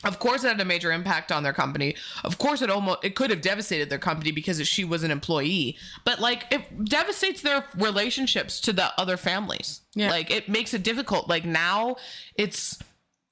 Of 0.04 0.20
course, 0.20 0.44
it 0.44 0.48
had 0.50 0.60
a 0.62 0.66
major 0.66 0.92
impact 0.92 1.32
on 1.32 1.44
their 1.44 1.54
company. 1.54 1.96
Of 2.24 2.38
course, 2.38 2.62
it 2.62 2.70
almost 2.70 3.00
it 3.04 3.16
could 3.16 3.30
have 3.30 3.42
devastated 3.42 3.90
their 3.90 4.00
company 4.00 4.32
because 4.32 4.66
she 4.68 4.84
was 4.84 5.04
an 5.04 5.12
employee. 5.12 5.78
But 6.06 6.20
like, 6.20 6.46
it 6.52 6.86
devastates 6.86 7.42
their 7.42 7.66
relationships 7.76 8.60
to 8.62 8.74
the 8.74 8.92
other 9.00 9.18
families. 9.18 9.82
Yeah. 9.96 10.10
Like, 10.10 10.32
it 10.32 10.50
makes 10.50 10.74
it 10.74 10.84
difficult. 10.84 11.30
Like 11.30 11.46
now, 11.46 11.96
it's 12.36 12.80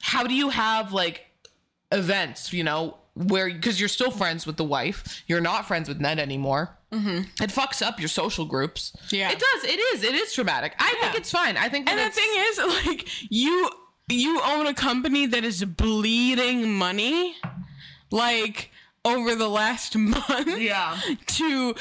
how 0.01 0.25
do 0.25 0.33
you 0.33 0.49
have 0.49 0.93
like 0.93 1.25
events, 1.91 2.53
you 2.53 2.63
know, 2.63 2.97
where 3.13 3.51
because 3.51 3.79
you're 3.79 3.89
still 3.89 4.11
friends 4.11 4.45
with 4.45 4.57
the 4.57 4.63
wife, 4.63 5.23
you're 5.27 5.41
not 5.41 5.67
friends 5.67 5.89
with 5.89 5.99
Ned 5.99 6.19
anymore. 6.19 6.77
Mm-hmm. 6.91 7.43
It 7.43 7.49
fucks 7.49 7.81
up 7.81 7.99
your 7.99 8.09
social 8.09 8.45
groups. 8.45 8.95
Yeah. 9.11 9.31
it 9.31 9.39
does. 9.39 9.63
It 9.63 9.79
is. 9.79 10.03
It 10.03 10.13
is 10.13 10.33
traumatic. 10.33 10.73
I 10.77 10.95
think 10.99 11.15
it's 11.15 11.31
fine. 11.31 11.55
I 11.55 11.69
think, 11.69 11.89
And 11.89 11.97
the 11.99 12.09
thing 12.09 12.29
is, 12.35 12.57
like, 12.85 13.31
you 13.31 13.69
you 14.09 14.41
own 14.43 14.67
a 14.67 14.73
company 14.73 15.25
that 15.25 15.43
is 15.43 15.63
bleeding 15.63 16.73
money, 16.73 17.35
like 18.11 18.71
over 19.03 19.33
the 19.35 19.47
last 19.47 19.95
month. 19.97 20.57
Yeah. 20.59 20.99
To 21.25 21.75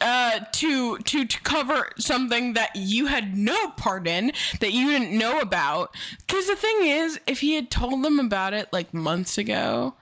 uh 0.00 0.40
to 0.52 0.98
to 0.98 1.24
to 1.24 1.40
cover 1.42 1.90
something 1.98 2.52
that 2.54 2.70
you 2.74 3.06
had 3.06 3.36
no 3.36 3.70
part 3.70 4.06
in 4.06 4.32
that 4.60 4.72
you 4.72 4.88
didn't 4.90 5.16
know 5.16 5.40
about. 5.40 5.94
Cause 6.28 6.46
the 6.46 6.56
thing 6.56 6.78
is, 6.82 7.18
if 7.26 7.40
he 7.40 7.54
had 7.54 7.70
told 7.70 8.02
them 8.04 8.18
about 8.18 8.52
it 8.52 8.72
like 8.72 8.92
months 8.92 9.38
ago, 9.38 9.94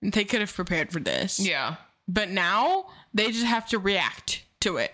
they 0.00 0.24
could 0.24 0.40
have 0.40 0.52
prepared 0.54 0.92
for 0.92 1.00
this. 1.00 1.38
yeah. 1.38 1.76
But 2.08 2.30
now 2.30 2.86
they 3.14 3.30
just 3.30 3.46
have 3.46 3.68
to 3.68 3.78
react 3.78 4.42
to 4.62 4.78
it 4.78 4.92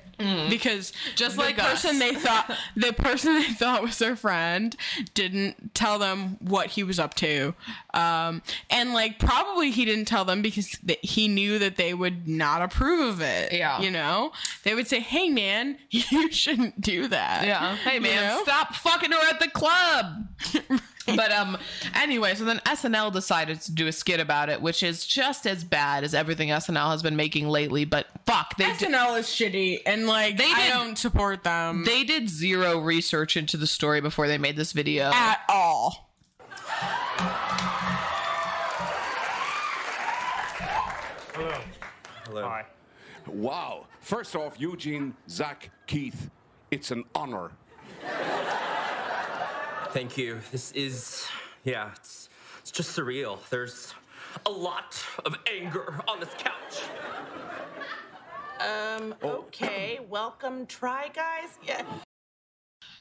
because 0.50 0.92
Just 1.14 1.36
the 1.36 1.42
like 1.42 1.56
person 1.56 2.00
they 2.00 2.12
thought 2.12 2.50
the 2.74 2.92
person 2.92 3.34
they 3.34 3.44
thought 3.52 3.82
was 3.82 3.98
their 3.98 4.16
friend 4.16 4.74
didn't 5.14 5.74
tell 5.74 5.98
them 6.00 6.36
what 6.40 6.66
he 6.70 6.82
was 6.82 6.98
up 6.98 7.14
to, 7.14 7.54
um, 7.94 8.42
and 8.68 8.92
like 8.92 9.20
probably 9.20 9.70
he 9.70 9.84
didn't 9.84 10.06
tell 10.06 10.24
them 10.24 10.42
because 10.42 10.70
th- 10.84 10.98
he 11.02 11.28
knew 11.28 11.60
that 11.60 11.76
they 11.76 11.94
would 11.94 12.26
not 12.26 12.62
approve 12.62 13.08
of 13.14 13.20
it. 13.20 13.52
Yeah. 13.52 13.80
you 13.80 13.90
know, 13.92 14.32
they 14.64 14.74
would 14.74 14.88
say, 14.88 14.98
"Hey, 14.98 15.28
man, 15.28 15.78
you 15.90 16.32
shouldn't 16.32 16.80
do 16.80 17.06
that." 17.08 17.46
Yeah. 17.46 17.76
Hey 17.76 17.94
You 17.96 18.00
man, 18.00 18.26
know? 18.36 18.42
stop 18.42 18.74
fucking 18.74 19.12
her 19.12 19.28
at 19.30 19.38
the 19.38 19.48
club. 19.50 20.26
but 21.16 21.32
um 21.32 21.56
anyway, 21.94 22.34
so 22.34 22.44
then 22.44 22.58
SNL 22.66 23.12
decided 23.12 23.60
to 23.62 23.72
do 23.72 23.86
a 23.86 23.92
skit 23.92 24.20
about 24.20 24.48
it, 24.48 24.60
which 24.62 24.82
is 24.82 25.06
just 25.06 25.46
as 25.46 25.64
bad 25.64 26.04
as 26.04 26.14
everything 26.14 26.48
SNL 26.50 26.90
has 26.90 27.02
been 27.02 27.16
making 27.16 27.48
lately, 27.48 27.84
but 27.84 28.06
fuck, 28.26 28.56
they 28.56 28.72
did, 28.76 28.90
SNL 28.90 29.18
is 29.18 29.26
shitty, 29.26 29.80
and 29.86 30.06
like 30.06 30.36
They 30.36 30.50
I 30.52 30.62
did- 30.66 30.68
don't 30.72 30.98
support 30.98 31.44
them 31.44 31.84
they 31.84 32.04
did 32.04 32.28
zero 32.28 32.78
research 32.78 33.36
into 33.36 33.56
the 33.56 33.66
story 33.66 34.00
before 34.00 34.28
they 34.28 34.38
made 34.38 34.56
this 34.56 34.72
video. 34.72 35.10
at 35.12 35.40
all. 35.48 36.10
Hello. 41.34 41.54
Hello. 42.26 42.42
Hi. 42.42 42.64
Wow. 43.26 43.86
First 44.00 44.34
off, 44.34 44.58
Eugene, 44.60 45.14
Zach, 45.28 45.70
Keith, 45.86 46.30
it's 46.70 46.90
an 46.90 47.04
honor. 47.14 47.50
Thank 49.90 50.18
you. 50.18 50.40
This 50.52 50.70
is, 50.72 51.26
yeah, 51.64 51.90
it's, 51.96 52.28
it's 52.60 52.70
just 52.70 52.96
surreal. 52.96 53.38
There's 53.48 53.94
a 54.44 54.50
lot 54.50 55.02
of 55.24 55.34
anger 55.50 55.98
on 56.06 56.20
this 56.20 56.28
couch. 56.36 56.82
Um, 58.60 59.14
okay. 59.22 60.00
Welcome, 60.08 60.66
Try 60.66 61.08
Guys. 61.14 61.58
Yeah. 61.66 61.82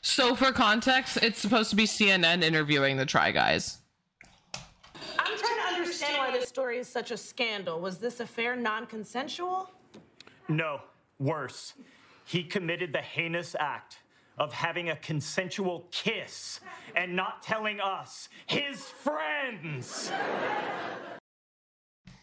So 0.01 0.33
for 0.33 0.53
context, 0.53 1.17
it's 1.21 1.39
supposed 1.39 1.71
to 1.71 1.75
be 1.75 1.83
CNN 1.83 2.41
interviewing 2.41 2.95
the 2.95 3.05
Try 3.05 3.31
Guys. 3.31 3.79
I'm 5.19 5.37
trying 5.37 5.57
to 5.57 5.75
understand 5.75 6.17
why 6.17 6.31
this 6.31 6.47
story 6.47 6.77
is 6.77 6.87
such 6.87 7.11
a 7.11 7.17
scandal. 7.17 7.81
Was 7.81 7.97
this 7.97 8.21
affair 8.21 8.55
non 8.55 8.85
consensual? 8.85 9.69
No, 10.47 10.79
worse. 11.19 11.73
He 12.23 12.43
committed 12.43 12.93
the 12.93 13.01
heinous 13.01 13.55
act 13.59 13.97
of 14.37 14.53
having 14.53 14.89
a 14.89 14.95
consensual 14.95 15.87
kiss 15.91 16.59
and 16.95 17.15
not 17.15 17.41
telling 17.41 17.79
us, 17.79 18.29
his 18.45 18.83
friends. 18.83 20.11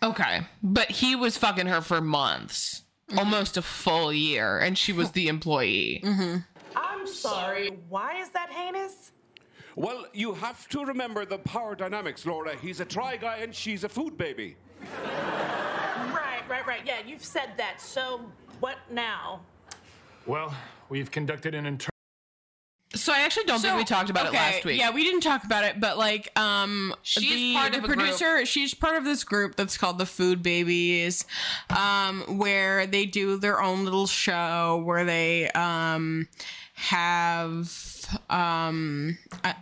Okay, 0.02 0.40
but 0.62 0.90
he 0.90 1.16
was 1.16 1.36
fucking 1.36 1.66
her 1.66 1.80
for 1.80 2.00
months, 2.00 2.84
mm-hmm. 3.08 3.18
almost 3.18 3.56
a 3.56 3.62
full 3.62 4.12
year, 4.12 4.58
and 4.58 4.76
she 4.76 4.92
was 4.92 5.10
the 5.12 5.28
employee. 5.28 6.02
Mm-hmm. 6.04 6.38
I'm 6.76 7.06
sorry. 7.06 7.78
Why 7.88 8.20
is 8.20 8.28
that 8.30 8.50
heinous? 8.50 9.12
Well, 9.76 10.06
you 10.12 10.34
have 10.34 10.68
to 10.68 10.84
remember 10.84 11.24
the 11.24 11.38
power 11.38 11.74
dynamics, 11.74 12.26
Laura. 12.26 12.54
He's 12.56 12.80
a 12.80 12.84
try 12.84 13.16
guy 13.16 13.38
and 13.38 13.52
she's 13.52 13.82
a 13.82 13.88
food 13.88 14.16
baby. 14.16 14.56
Right, 15.02 16.42
right, 16.48 16.66
right. 16.66 16.82
Yeah, 16.84 16.98
you've 17.04 17.24
said 17.24 17.50
that. 17.56 17.80
So, 17.80 18.20
what 18.60 18.76
now? 18.90 19.40
Well, 20.26 20.54
we've 20.88 21.10
conducted 21.10 21.54
an 21.54 21.66
internal. 21.66 21.93
So 22.94 23.12
I 23.12 23.20
actually 23.20 23.44
don't 23.44 23.60
think 23.60 23.76
we 23.76 23.84
talked 23.84 24.10
about 24.10 24.26
okay, 24.26 24.36
it 24.36 24.40
last 24.40 24.64
week. 24.64 24.78
Yeah, 24.78 24.90
we 24.90 25.04
didn't 25.04 25.22
talk 25.22 25.44
about 25.44 25.64
it, 25.64 25.80
but 25.80 25.98
like, 25.98 26.38
um, 26.38 26.94
She's 27.02 27.34
the, 27.34 27.54
part 27.54 27.72
the 27.72 27.78
of 27.78 27.84
a 27.84 27.86
group. 27.88 27.98
producer. 27.98 28.46
She's 28.46 28.74
part 28.74 28.96
of 28.96 29.04
this 29.04 29.24
group 29.24 29.56
that's 29.56 29.76
called 29.76 29.98
the 29.98 30.06
Food 30.06 30.42
Babies, 30.42 31.24
um, 31.76 32.22
where 32.38 32.86
they 32.86 33.06
do 33.06 33.36
their 33.36 33.60
own 33.60 33.84
little 33.84 34.06
show 34.06 34.82
where 34.84 35.04
they 35.04 35.50
um 35.50 36.28
have 36.74 37.70
um. 38.30 39.18
I, 39.42 39.54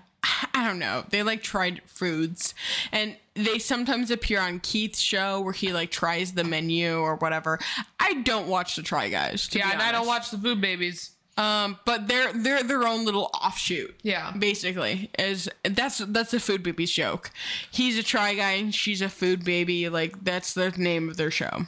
I 0.54 0.66
don't 0.66 0.78
know. 0.78 1.04
They 1.10 1.22
like 1.22 1.42
tried 1.42 1.82
foods, 1.86 2.54
and 2.92 3.16
they 3.34 3.58
sometimes 3.58 4.10
appear 4.10 4.40
on 4.40 4.60
Keith's 4.60 5.00
show 5.00 5.40
where 5.40 5.52
he 5.52 5.72
like 5.72 5.90
tries 5.90 6.34
the 6.34 6.44
menu 6.44 6.96
or 6.96 7.16
whatever. 7.16 7.58
I 7.98 8.14
don't 8.22 8.46
watch 8.46 8.76
the 8.76 8.82
Try 8.82 9.08
Guys. 9.08 9.48
To 9.48 9.58
yeah, 9.58 9.68
be 9.68 9.72
and 9.72 9.82
I 9.82 9.92
don't 9.92 10.06
watch 10.06 10.30
the 10.30 10.38
Food 10.38 10.60
Babies. 10.60 11.11
Um, 11.38 11.78
but 11.86 12.08
they're 12.08 12.32
they're 12.32 12.62
their 12.62 12.86
own 12.86 13.04
little 13.04 13.30
offshoot. 13.34 13.94
Yeah. 14.02 14.32
basically, 14.38 15.10
is 15.18 15.48
that's 15.62 15.98
that's 15.98 16.34
a 16.34 16.40
food 16.40 16.62
baby's 16.62 16.90
joke. 16.90 17.30
He's 17.70 17.96
a 17.96 18.02
try 18.02 18.34
guy 18.34 18.52
and 18.52 18.74
she's 18.74 19.00
a 19.00 19.08
food 19.08 19.44
baby. 19.44 19.88
Like 19.88 20.24
that's 20.24 20.52
the 20.52 20.70
name 20.76 21.08
of 21.08 21.16
their 21.16 21.30
show. 21.30 21.66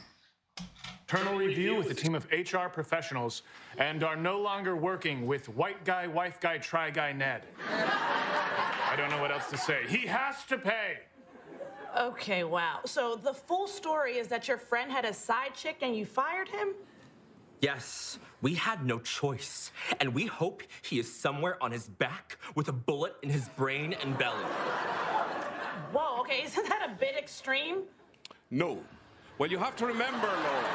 internal 1.01 1.37
review 1.37 1.75
with 1.75 1.89
a 1.89 1.95
team 1.95 2.13
of 2.13 2.27
HR 2.31 2.67
professionals 2.71 3.41
and 3.77 4.03
are 4.03 4.15
no 4.15 4.39
longer 4.39 4.75
working 4.75 5.25
with 5.25 5.49
white 5.49 5.83
guy, 5.83 6.07
wife 6.07 6.39
guy, 6.39 6.57
try 6.57 6.89
guy 6.89 7.11
Ned. 7.11 7.43
I 7.69 8.93
don't 8.95 9.09
know 9.09 9.19
what 9.19 9.31
else 9.31 9.49
to 9.49 9.57
say. 9.57 9.83
He 9.87 10.05
has 10.07 10.43
to 10.45 10.57
pay. 10.57 10.99
Okay, 11.97 12.43
wow. 12.43 12.79
So, 12.85 13.15
the 13.15 13.33
full 13.33 13.67
story 13.67 14.17
is 14.17 14.27
that 14.27 14.47
your 14.47 14.57
friend 14.57 14.91
had 14.91 15.05
a 15.05 15.13
side 15.13 15.55
chick 15.55 15.77
and 15.81 15.95
you 15.95 16.05
fired 16.05 16.49
him? 16.49 16.73
Yes, 17.61 18.19
we 18.41 18.53
had 18.53 18.85
no 18.85 18.99
choice, 18.99 19.71
and 19.99 20.13
we 20.13 20.25
hope 20.25 20.61
he 20.81 20.99
is 20.99 21.13
somewhere 21.13 21.61
on 21.63 21.71
his 21.71 21.87
back 21.87 22.37
with 22.53 22.67
a 22.67 22.73
bullet 22.73 23.15
in 23.23 23.29
his 23.29 23.47
brain 23.49 23.93
and 24.03 24.17
belly. 24.17 24.43
Whoa, 25.93 26.19
okay, 26.21 26.43
isn't 26.45 26.67
that 26.69 26.89
a 26.89 26.99
bit 26.99 27.15
extreme? 27.17 27.83
No. 28.51 28.79
Well, 29.37 29.49
you 29.49 29.57
have 29.57 29.75
to 29.77 29.85
remember, 29.85 30.27
Laura. 30.27 30.65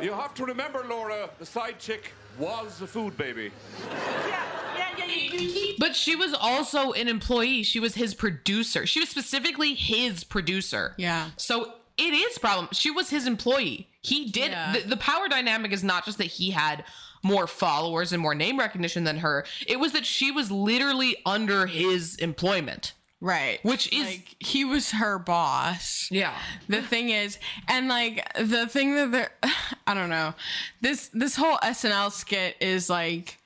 You 0.00 0.12
have 0.12 0.34
to 0.34 0.44
remember, 0.44 0.84
Laura, 0.88 1.30
the 1.38 1.46
side 1.46 1.78
chick 1.78 2.12
was 2.38 2.80
a 2.82 2.86
food 2.86 3.16
baby. 3.16 3.52
Yeah, 3.88 4.44
yeah, 4.76 4.88
yeah, 4.98 5.06
you, 5.06 5.38
you. 5.38 5.74
But 5.78 5.94
she 5.94 6.16
was 6.16 6.34
also 6.34 6.92
an 6.92 7.08
employee. 7.08 7.62
She 7.62 7.78
was 7.78 7.94
his 7.94 8.14
producer. 8.14 8.86
She 8.86 9.00
was 9.00 9.08
specifically 9.08 9.74
his 9.74 10.24
producer. 10.24 10.94
Yeah. 10.96 11.30
So 11.36 11.74
it 11.98 12.12
is 12.14 12.38
problem. 12.38 12.68
She 12.72 12.90
was 12.90 13.10
his 13.10 13.26
employee. 13.26 13.88
He 14.00 14.30
did 14.30 14.50
Yeah. 14.52 14.72
the, 14.72 14.88
the 14.88 14.96
power 14.96 15.28
dynamic 15.28 15.72
is 15.72 15.84
not 15.84 16.04
just 16.04 16.18
that 16.18 16.24
he 16.24 16.50
had 16.50 16.84
more 17.22 17.46
followers 17.46 18.12
and 18.12 18.20
more 18.20 18.34
name 18.34 18.58
recognition 18.58 19.04
than 19.04 19.18
her. 19.18 19.44
It 19.66 19.78
was 19.78 19.92
that 19.92 20.04
she 20.06 20.30
was 20.32 20.50
literally 20.50 21.16
under 21.24 21.66
his 21.66 22.16
employment. 22.16 22.94
Right. 23.20 23.60
Which 23.64 23.92
is- 23.92 24.06
like 24.06 24.34
he 24.40 24.64
was 24.64 24.90
her 24.90 25.18
boss. 25.20 26.08
Yeah. 26.10 26.36
The 26.68 26.82
thing 26.82 27.10
is, 27.10 27.38
and 27.68 27.86
like 27.88 28.26
the 28.36 28.66
thing 28.66 28.96
that 28.96 29.12
they're, 29.12 29.30
I 29.86 29.94
don't 29.94 30.10
know, 30.10 30.34
this 30.80 31.08
this 31.12 31.36
whole 31.36 31.58
SNL 31.58 32.10
skit 32.10 32.56
is 32.60 32.90
like, 32.90 33.38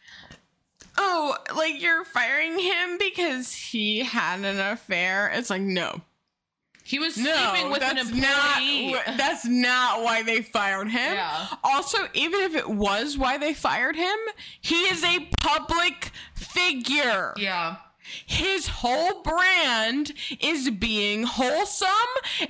oh, 0.97 1.36
like 1.55 1.80
you're 1.82 2.05
firing 2.05 2.59
him 2.59 2.97
because 2.99 3.53
he 3.53 3.99
had 4.01 4.40
an 4.40 4.59
affair. 4.59 5.30
It's 5.34 5.51
like 5.51 5.61
no, 5.61 6.01
He 6.87 7.01
was 7.01 7.16
no, 7.18 7.34
sleeping 7.53 7.72
with 7.72 7.82
an 7.82 7.99
employee. 7.99 8.93
not. 8.93 9.16
That's 9.16 9.45
not 9.45 10.05
why 10.05 10.22
they 10.22 10.41
fired 10.41 10.89
him. 10.89 11.14
Yeah. 11.14 11.49
Also, 11.64 11.99
even 12.14 12.41
if 12.43 12.55
it 12.55 12.68
was 12.68 13.18
why 13.18 13.39
they 13.39 13.55
fired 13.55 13.97
him, 13.97 14.16
he 14.61 14.76
is 14.82 15.03
a 15.03 15.28
public 15.41 16.12
figure. 16.34 17.34
yeah. 17.37 17.76
His 18.25 18.67
whole 18.69 19.23
brand 19.23 20.13
is 20.41 20.71
being 20.71 21.25
wholesome 21.25 21.89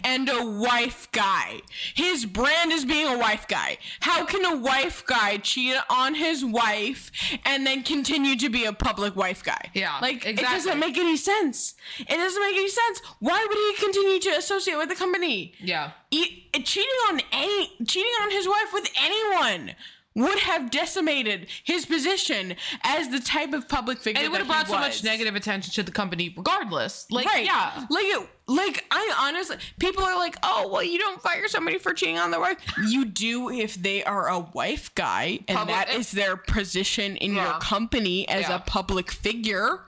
and 0.05 0.29
a 0.29 0.45
wife 0.45 1.09
guy. 1.13 1.61
His 1.95 2.27
brand 2.27 2.73
is 2.73 2.85
being 2.85 3.07
a 3.07 3.19
wife 3.19 3.47
guy. 3.49 3.79
How 4.01 4.25
can 4.25 4.45
a 4.45 4.57
wife 4.57 5.05
guy 5.07 5.39
cheat 5.39 5.77
on 5.89 6.15
his 6.15 6.45
wife 6.45 7.11
and 7.45 7.67
then 7.67 7.83
continue 7.83 8.37
to 8.37 8.49
be 8.49 8.65
a 8.65 8.73
public 8.73 9.17
wife 9.17 9.43
guy? 9.43 9.71
Yeah, 9.75 9.99
Like, 10.01 10.27
it 10.27 10.37
doesn't 10.37 10.79
make 10.79 10.97
any 10.99 11.17
sense. 11.17 11.75
It 11.99 12.09
doesn't 12.09 12.43
make 12.43 12.57
any 12.57 12.69
sense. 12.69 13.01
Why 13.21 13.45
would 13.49 13.57
he 13.79 13.85
continue 13.85 14.21
to 14.21 14.39
associate 14.39 14.77
with 14.79 14.89
the 14.89 14.95
company? 14.95 15.53
Yeah. 15.61 15.93
E- 16.11 16.45
cheating 16.65 16.91
on 17.09 17.21
any 17.33 17.71
cheating 17.87 18.13
on 18.23 18.31
his 18.31 18.47
wife 18.49 18.73
with 18.73 18.89
anyone 18.99 19.75
would 20.17 20.39
have 20.41 20.71
decimated 20.71 21.47
his 21.63 21.87
position 21.87 22.57
as 22.83 23.09
the 23.11 23.21
type 23.21 23.53
of 23.53 23.69
public 23.69 23.99
figure 23.99 24.19
And 24.19 24.27
it 24.27 24.31
would 24.31 24.39
have 24.41 24.49
that 24.49 24.67
he 24.67 24.73
brought 24.73 24.81
so 24.83 24.89
much 24.89 25.05
negative 25.05 25.37
attention 25.37 25.73
to 25.75 25.83
the 25.83 25.93
company 25.93 26.33
regardless. 26.37 27.07
Like, 27.11 27.27
right. 27.27 27.45
yeah. 27.45 27.87
Like 27.91 28.07
it, 28.07 28.29
like 28.49 28.85
I 28.91 29.15
honestly 29.21 29.57
people 29.79 30.03
are 30.05 30.17
like, 30.17 30.37
"Oh, 30.43 30.69
well, 30.73 30.83
you 30.83 30.99
don't 30.99 31.21
fire 31.21 31.47
somebody 31.49 31.79
for 31.79 31.93
cheating 31.93 32.19
on 32.19 32.31
their 32.31 32.41
wife." 32.41 32.59
You 32.89 33.05
do 33.05 33.51
if 33.51 33.75
they 33.75 34.03
are 34.05 34.29
a 34.29 34.41
wife 34.41 34.95
guy 34.95 35.41
and 35.49 35.59
Public- 35.59 35.77
that 35.77 35.95
is 35.95 36.11
their 36.13 36.37
position 36.37 37.17
in 37.17 37.35
your 37.35 37.53
company 37.59 38.29
as 38.29 38.49
Yeah. 38.49 38.57
a 38.57 38.59
public 38.61 39.11
figure. 39.13 39.81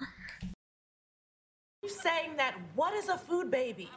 keep 1.83 1.91
saying 1.93 2.37
that. 2.37 2.55
What 2.75 2.93
is 2.95 3.09
a 3.09 3.17
food 3.17 3.51
baby? 3.51 3.89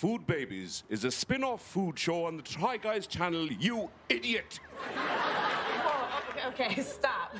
Food 0.00 0.26
Babies 0.26 0.82
is 0.88 1.04
a 1.04 1.10
spin 1.10 1.44
off 1.44 1.60
food 1.60 1.98
show 1.98 2.24
on 2.24 2.38
the 2.38 2.42
Try 2.42 2.78
Guys 2.78 3.06
channel, 3.06 3.46
you 3.46 3.90
idiot! 4.08 4.58
Oh, 4.96 6.22
okay, 6.30 6.70
okay, 6.70 6.82
stop. 6.96 7.36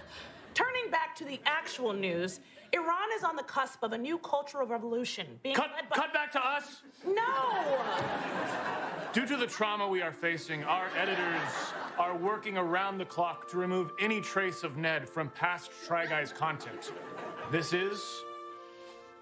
Turning 0.52 0.90
back 0.90 1.16
to 1.16 1.24
the 1.24 1.40
actual 1.46 1.94
news, 1.94 2.40
Iran 2.74 3.08
is 3.16 3.24
on 3.24 3.34
the 3.34 3.44
cusp 3.44 3.82
of 3.82 3.94
a 3.94 3.98
new 3.98 4.18
cultural 4.18 4.66
revolution 4.66 5.26
being 5.42 5.54
Cut, 5.54 5.70
led 5.74 5.88
by. 5.88 5.96
cut 5.96 6.12
back 6.12 6.30
to 6.32 6.46
us. 6.46 6.82
No! 7.06 7.78
Due 9.14 9.24
to 9.24 9.38
the 9.38 9.46
trauma 9.46 9.88
we 9.88 10.02
are 10.02 10.12
facing, 10.12 10.62
our 10.64 10.88
editors 10.98 11.72
are 11.98 12.14
working 12.14 12.58
around 12.58 12.98
the 12.98 13.06
clock 13.06 13.48
to 13.52 13.56
remove 13.56 13.90
any 13.98 14.20
trace 14.20 14.64
of 14.64 14.76
Ned 14.76 15.08
from 15.08 15.30
past 15.30 15.70
Try 15.86 16.04
Guys 16.04 16.30
content. 16.30 16.92
This 17.50 17.72
is 17.72 18.04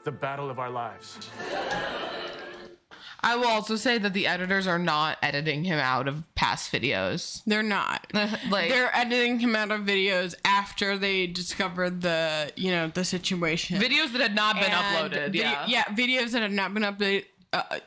the 0.02 0.10
battle 0.10 0.50
of 0.50 0.58
our 0.58 0.70
lives. 0.70 1.30
I 3.20 3.36
will 3.36 3.48
also 3.48 3.76
say 3.76 3.98
that 3.98 4.12
the 4.14 4.26
editors 4.26 4.66
are 4.66 4.78
not 4.78 5.18
editing 5.22 5.64
him 5.64 5.78
out 5.78 6.06
of 6.08 6.22
past 6.34 6.70
videos. 6.72 7.42
They're 7.46 7.62
not. 7.62 8.06
Like- 8.50 8.68
they're 8.70 8.94
editing 8.96 9.40
him 9.40 9.56
out 9.56 9.70
of 9.70 9.80
videos 9.82 10.34
after 10.44 10.96
they 10.96 11.26
discovered 11.26 12.00
the, 12.02 12.52
you 12.56 12.70
know, 12.70 12.88
the 12.88 13.04
situation. 13.04 13.80
Videos 13.80 14.12
that 14.12 14.20
had 14.20 14.34
not 14.34 14.54
been 14.56 14.70
And 14.70 15.12
uploaded. 15.12 15.32
video- 15.32 15.42
yeah. 15.42 15.64
yeah, 15.66 15.84
videos 15.86 16.30
that 16.32 16.42
have 16.42 16.52
not 16.52 16.72
been 16.74 16.84
updated, 16.84 17.24
uh, 17.52 17.78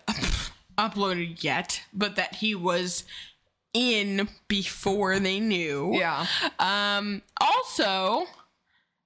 uploaded 0.78 1.44
yet, 1.44 1.82
but 1.94 2.16
that 2.18 2.36
he 2.36 2.56
was 2.56 3.04
in 3.74 4.28
before 4.48 5.18
they 5.20 5.40
knew. 5.40 5.92
Yeah. 5.96 6.26
Um. 6.60 7.22
Also, 7.40 8.26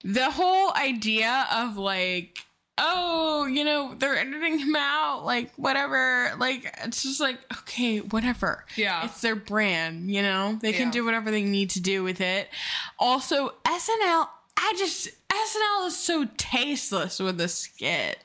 the 0.04 0.32
whole 0.32 0.74
idea 0.74 1.48
of 1.54 1.78
like, 1.78 2.40
oh, 2.78 3.46
you 3.46 3.64
know, 3.64 3.96
they're 3.98 4.18
editing 4.18 4.60
him 4.60 4.76
out, 4.76 5.26
like 5.26 5.52
whatever. 5.56 6.32
Like 6.38 6.74
it's 6.84 7.04
just 7.04 7.20
like, 7.22 7.40
okay, 7.60 8.00
whatever. 8.00 8.66
Yeah. 8.76 9.06
It's 9.06 9.22
their 9.22 9.36
brand, 9.36 10.12
you 10.12 10.22
know. 10.22 10.58
They 10.62 10.74
can 10.74 10.88
Yeah. 10.88 10.92
do 10.92 11.06
whatever 11.06 11.32
they 11.32 11.44
need 11.44 11.70
to 11.72 11.80
do 11.80 12.04
with 12.04 12.20
it. 12.22 12.50
Also, 13.00 13.50
SNL. 13.66 14.28
I 14.58 14.74
just, 14.78 15.10
SNL 15.30 15.88
is 15.88 15.98
so 15.98 16.26
tasteless 16.38 17.20
with 17.20 17.38
the 17.38 17.48
skit. 17.50 18.20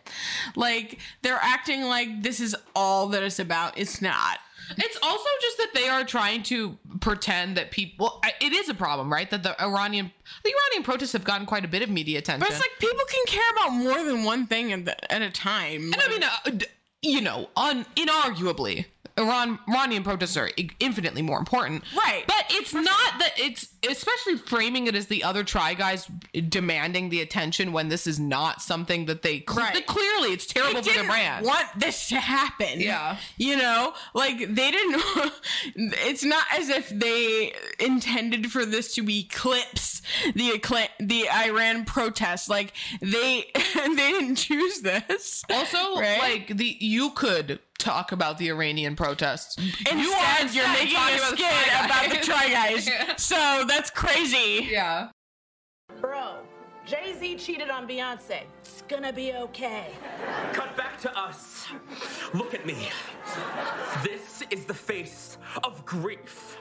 Like 0.54 0.98
they're 1.22 1.40
acting 1.42 1.82
like 1.84 2.22
this 2.22 2.38
is 2.40 2.54
all 2.74 3.08
that 3.08 3.22
it's 3.24 3.38
about. 3.40 3.76
It's 3.76 4.00
not. 4.00 4.38
It's 4.76 4.98
also 5.02 5.28
just 5.40 5.56
that 5.58 5.70
they 5.74 5.88
are 5.88 6.04
trying 6.04 6.42
to 6.44 6.78
pretend 7.00 7.56
that 7.56 7.70
people. 7.70 8.20
Well, 8.22 8.32
it 8.40 8.52
is 8.52 8.68
a 8.68 8.74
problem, 8.74 9.12
right? 9.12 9.30
That 9.30 9.42
the 9.42 9.60
Iranian 9.60 10.12
the 10.44 10.50
Iranian 10.50 10.84
protests 10.84 11.12
have 11.12 11.24
gotten 11.24 11.46
quite 11.46 11.64
a 11.64 11.68
bit 11.68 11.82
of 11.82 11.90
media 11.90 12.18
attention. 12.18 12.40
But 12.40 12.50
it's 12.50 12.60
like 12.60 12.70
people 12.78 13.04
can 13.08 13.26
care 13.26 13.50
about 13.52 13.70
more 13.70 14.04
than 14.04 14.24
one 14.24 14.46
thing 14.46 14.72
at, 14.72 14.84
the, 14.84 15.12
at 15.12 15.22
a 15.22 15.30
time. 15.30 15.92
and 15.92 15.96
I 16.00 16.08
mean, 16.08 16.22
uh, 16.22 16.64
you 17.02 17.20
know, 17.20 17.48
un, 17.56 17.86
inarguably, 17.96 18.86
Iran 19.20 19.58
Iranian 19.68 20.02
protests 20.02 20.36
are 20.36 20.50
infinitely 20.80 21.22
more 21.22 21.38
important, 21.38 21.84
Right. 21.96 22.24
But 22.26 22.46
it's 22.50 22.72
not 22.74 22.84
that 23.18 23.32
it's 23.38 23.68
especially 23.88 24.36
framing 24.36 24.86
it 24.86 24.94
as 24.94 25.06
the 25.06 25.24
other 25.24 25.44
try 25.44 25.74
guys 25.74 26.08
demanding 26.48 27.08
the 27.10 27.20
attention 27.20 27.72
when 27.72 27.88
this 27.88 28.06
is 28.06 28.18
not 28.20 28.60
something 28.62 29.06
that 29.06 29.22
they 29.22 29.44
cl- 29.48 29.60
Right. 29.64 29.74
that 29.74 29.86
clearly 29.86 30.32
it's 30.32 30.46
terrible 30.46 30.82
they 30.82 30.90
for 30.92 30.98
the 31.02 31.04
brand. 31.04 31.44
want 31.46 31.66
this 31.78 32.08
to 32.08 32.16
happen. 32.20 32.80
Yeah. 32.80 33.16
You 33.36 33.56
know, 33.56 33.94
like 34.14 34.38
they 34.38 34.70
didn't. 34.70 35.02
it's 35.74 36.24
not 36.24 36.44
as 36.52 36.68
if 36.68 36.88
they 36.90 37.52
intended 37.78 38.50
for 38.52 38.64
this 38.64 38.94
to 38.94 39.08
eclipse 39.10 40.02
the 40.34 40.50
the 41.00 41.28
Iran 41.30 41.84
protests. 41.84 42.48
Like 42.48 42.72
they 43.00 43.50
they 43.74 43.94
didn't 43.94 44.36
choose 44.36 44.80
this. 44.80 45.42
Also, 45.50 45.96
Right? 46.00 46.18
like 46.18 46.56
the 46.56 46.76
you 46.80 47.10
could 47.10 47.60
talk 47.80 48.12
about 48.12 48.38
the 48.38 48.48
Iranian 48.50 48.94
protests. 48.96 49.56
Instead, 49.58 49.96
you 49.96 50.02
you 50.02 50.12
are 50.12 50.18
are 50.18 50.46
you're 50.52 50.68
making 50.68 50.96
talking 50.96 51.14
a 51.14 51.18
about 51.18 51.30
the 51.30 51.36
skit 51.36 51.84
about 51.84 52.04
the 52.10 52.16
Guys. 52.16 52.26
try 52.26 52.48
guys. 52.48 52.86
Yeah. 52.88 53.16
So 53.16 53.64
that's 53.66 53.90
crazy. 53.90 54.68
Yeah. 54.70 55.08
Bro, 56.00 56.38
Jay 56.86 57.14
Z 57.18 57.36
cheated 57.36 57.70
on 57.70 57.88
Beyonce. 57.88 58.42
It's 58.60 58.82
gonna 58.88 59.12
be 59.12 59.32
okay. 59.34 59.88
Cut 60.52 60.76
back 60.76 61.00
to 61.00 61.18
us. 61.18 61.66
Look 62.34 62.54
at 62.54 62.64
me. 62.66 62.88
This 64.04 64.42
is 64.50 64.64
the 64.64 64.74
face 64.74 65.38
of 65.64 65.84
grief. 65.84 66.56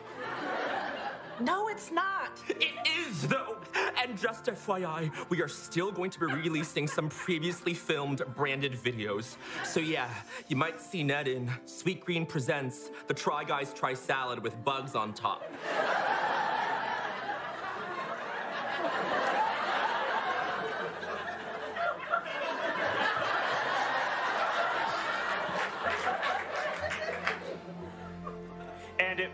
No, 1.41 1.69
it's 1.69 1.91
not. 1.91 2.31
It 2.49 2.73
is, 3.07 3.27
though. 3.27 3.57
And 4.01 4.17
just 4.17 4.45
FYI, 4.45 5.11
we 5.29 5.41
are 5.41 5.47
still 5.47 5.91
going 5.91 6.11
to 6.11 6.19
be 6.19 6.25
releasing 6.25 6.87
some 6.87 7.09
previously 7.09 7.73
filmed 7.73 8.21
branded 8.35 8.73
videos. 8.73 9.35
So, 9.63 9.79
yeah, 9.79 10.09
you 10.47 10.55
might 10.55 10.81
see 10.81 11.03
Ned 11.03 11.27
in 11.27 11.49
Sweetgreen 11.65 12.27
Presents 12.27 12.89
the 13.07 13.13
Try 13.13 13.43
Guys 13.43 13.73
Try 13.73 13.93
Salad 13.93 14.43
with 14.43 14.61
bugs 14.63 14.95
on 14.95 15.13
top. 15.13 15.43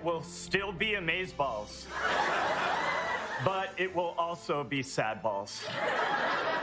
Will 0.05 0.21
still 0.21 0.71
be 0.71 0.91
Amazeballs. 0.91 1.85
But 3.43 3.71
it 3.75 3.93
will 3.93 4.13
also 4.17 4.63
be 4.63 4.81
Sad 4.81 5.21
Balls. 5.21 5.65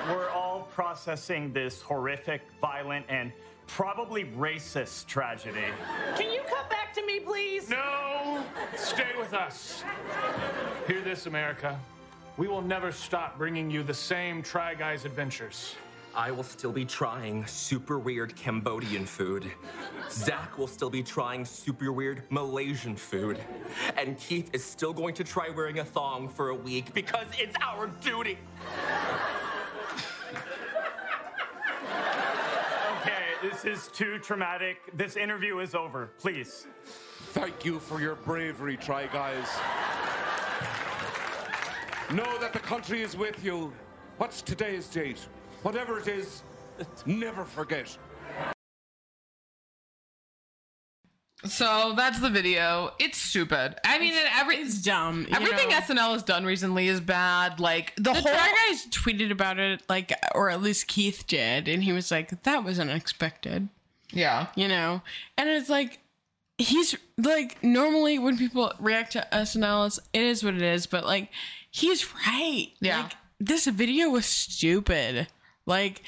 We're 0.09 0.31
all 0.31 0.69
processing 0.73 1.53
this 1.53 1.83
horrific, 1.83 2.43
violent, 2.61 3.05
and 3.09 3.33
probably 3.67 4.25
racist 4.25 5.07
tragedy. 5.07 5.65
Can 6.17 6.33
you 6.33 6.41
come 6.49 6.69
back 6.71 6.95
to 6.95 7.05
me, 7.05 7.21
please? 7.21 7.69
No! 7.69 8.45
Stay 8.77 9.11
with 9.19 9.35
us. 9.35 9.83
Hear 10.87 11.03
this, 11.03 11.27
America. 11.27 11.79
We 12.37 12.49
will 12.49 12.63
never 12.63 12.91
stop 12.93 13.37
bringing 13.37 13.71
you 13.71 13.83
the 13.83 13.95
same 13.95 14.43
Try 14.43 14.75
Guys 14.75 15.05
adventures. 15.05 15.75
I 16.15 16.31
will 16.31 16.43
still 16.43 16.73
be 16.73 16.85
trying 16.85 17.47
super 17.47 17.99
weird 17.99 18.37
Cambodian 18.37 19.07
food. 19.07 19.51
Zach 20.11 20.59
will 20.59 20.67
still 20.67 20.91
be 20.91 21.03
trying 21.03 21.47
super 21.47 21.91
weird 21.91 22.23
Malaysian 22.29 22.97
food. 22.97 23.39
And 23.97 24.19
Keith 24.19 24.51
is 24.53 24.63
still 24.63 24.93
going 24.93 25.15
to 25.15 25.25
try 25.25 25.49
wearing 25.49 25.79
a 25.79 25.85
thong 25.85 26.29
for 26.29 26.51
a 26.51 26.55
week 26.55 26.93
because 26.93 27.27
it's 27.39 27.57
our 27.63 27.87
duty. 27.87 28.37
Okay, 33.01 33.23
this 33.43 33.65
is 33.65 33.89
too 33.89 34.19
traumatic. 34.19 34.79
This 34.95 35.17
interview 35.17 35.61
is 35.61 35.75
over. 35.75 36.11
Please. 36.19 36.67
Thank 37.31 37.65
you 37.65 37.79
for 37.79 38.03
your 38.03 38.17
bravery, 38.17 38.77
Try 38.77 39.07
Guys. 39.07 39.49
Know 42.13 42.39
that 42.39 42.53
the 42.53 42.59
country 42.59 43.01
is 43.01 43.17
with 43.17 43.43
you. 43.43 43.73
What's 44.19 44.43
today's 44.43 44.87
date? 44.89 45.27
Whatever 45.63 45.99
it 46.01 46.09
is, 46.09 46.43
never 47.07 47.45
forget. 47.45 47.97
So 51.45 51.95
that's 51.97 52.21
the 52.21 52.31
video. 52.31 52.93
It's 53.01 53.19
stupid. 53.19 53.75
I 53.85 53.99
mean, 53.99 54.13
and 54.13 54.29
every 54.37 54.57
It's 54.57 54.81
dumb. 54.81 55.27
everything 55.33 55.71
know? 55.71 55.77
SNL 55.77 56.13
has 56.13 56.23
done 56.23 56.45
recently 56.45 56.87
is 56.87 57.01
bad. 57.01 57.59
Like 57.59 57.95
the, 57.97 58.03
The 58.03 58.15
whole 58.15 58.23
Try 58.23 58.69
Guys 58.69 58.87
tweeted 58.87 59.33
about 59.33 59.59
it, 59.59 59.83
like, 59.89 60.13
or 60.37 60.51
at 60.51 60.63
least 60.63 60.87
Keith 60.87 61.25
did, 61.27 61.67
and 61.67 61.83
he 61.83 61.93
was 61.93 62.13
like, 62.13 62.43
"That 62.45 62.63
was 62.63 62.79
unexpected," 62.79 63.69
yeah. 64.13 64.49
you 64.55 64.69
know. 64.69 65.03
And 65.37 65.49
it's 65.49 65.69
like, 65.69 65.99
he's 66.59 66.97
like, 67.19 67.61
normally 67.63 68.21
when 68.21 68.39
people 68.39 68.73
react 68.79 69.13
to 69.13 69.27
SNL, 69.33 69.89
it's, 69.89 69.99
it 70.13 70.23
is 70.23 70.45
what 70.45 70.55
it 70.55 70.63
is, 70.63 70.87
but 70.87 71.05
like, 71.05 71.29
he's 71.73 72.07
right. 72.29 72.69
Yeah. 72.81 73.03
Like, 73.03 73.13
this 73.41 73.67
video 73.67 74.11
was 74.11 74.27
stupid. 74.27 75.27
Like, 75.67 76.03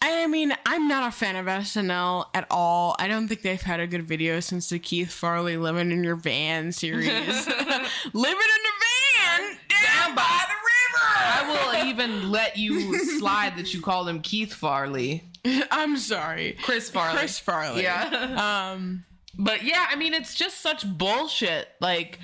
I 0.00 0.26
mean, 0.26 0.52
I'm 0.66 0.88
not 0.88 1.08
a 1.08 1.12
fan 1.12 1.36
of 1.36 1.46
SNL 1.46 2.26
at 2.34 2.46
all. 2.50 2.96
I 2.98 3.06
don't 3.06 3.28
think 3.28 3.42
they've 3.42 3.60
had 3.60 3.78
a 3.80 3.86
good 3.86 4.02
video 4.02 4.40
since 4.40 4.68
the 4.68 4.78
Keith 4.78 5.12
Farley 5.12 5.56
"Living 5.56 5.92
in 5.92 6.02
Your 6.02 6.16
Van" 6.16 6.72
series. 6.72 7.06
Living 7.46 7.52
in 7.54 8.62
a 8.64 8.74
van 8.82 9.58
down 9.68 10.14
by 10.16 10.40
the 10.48 10.54
river. 10.54 11.08
I 11.14 11.72
will 11.72 11.88
even 11.88 12.30
let 12.30 12.56
you 12.56 12.98
slide 13.18 13.56
that 13.56 13.72
you 13.72 13.80
called 13.80 14.08
him 14.08 14.20
Keith 14.20 14.52
Farley. 14.52 15.22
I'm 15.70 15.96
sorry. 15.96 16.56
Chris 16.62 16.90
Farley. 16.90 17.18
Chris 17.18 17.38
Farley. 17.38 17.82
Yeah. 17.84 18.72
Um 18.72 19.04
But 19.38 19.62
yeah, 19.62 19.86
I 19.88 19.96
mean, 19.96 20.14
it's 20.14 20.34
just 20.34 20.60
such 20.60 20.84
bullshit. 20.86 21.68
Like, 21.80 22.18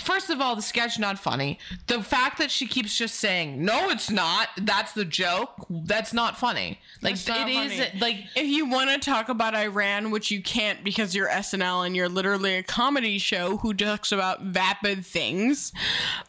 first 0.00 0.30
of 0.30 0.40
all, 0.40 0.56
the 0.56 0.62
sketch 0.62 0.98
not 0.98 1.18
funny. 1.18 1.58
The 1.86 2.02
fact 2.02 2.38
that 2.38 2.50
she 2.50 2.66
keeps 2.66 2.96
just 2.96 3.16
saying, 3.16 3.64
"No, 3.64 3.90
it's 3.90 4.10
not. 4.10 4.48
That's 4.56 4.92
the 4.92 5.04
joke. 5.04 5.66
That's 5.68 6.12
not 6.12 6.38
funny." 6.38 6.80
Like, 7.02 7.14
not 7.26 7.48
it 7.48 7.54
funny. 7.54 7.78
is 7.78 8.00
like 8.00 8.16
if 8.34 8.46
you 8.46 8.66
want 8.66 8.90
to 8.90 8.98
talk 8.98 9.28
about 9.28 9.54
Iran, 9.54 10.10
which 10.10 10.30
you 10.30 10.42
can't 10.42 10.82
because 10.84 11.14
you're 11.14 11.28
SNL 11.28 11.86
and 11.86 11.96
you're 11.96 12.08
literally 12.08 12.54
a 12.54 12.62
comedy 12.62 13.18
show 13.18 13.58
who 13.58 13.74
talks 13.74 14.12
about 14.12 14.42
vapid 14.42 15.04
things. 15.04 15.72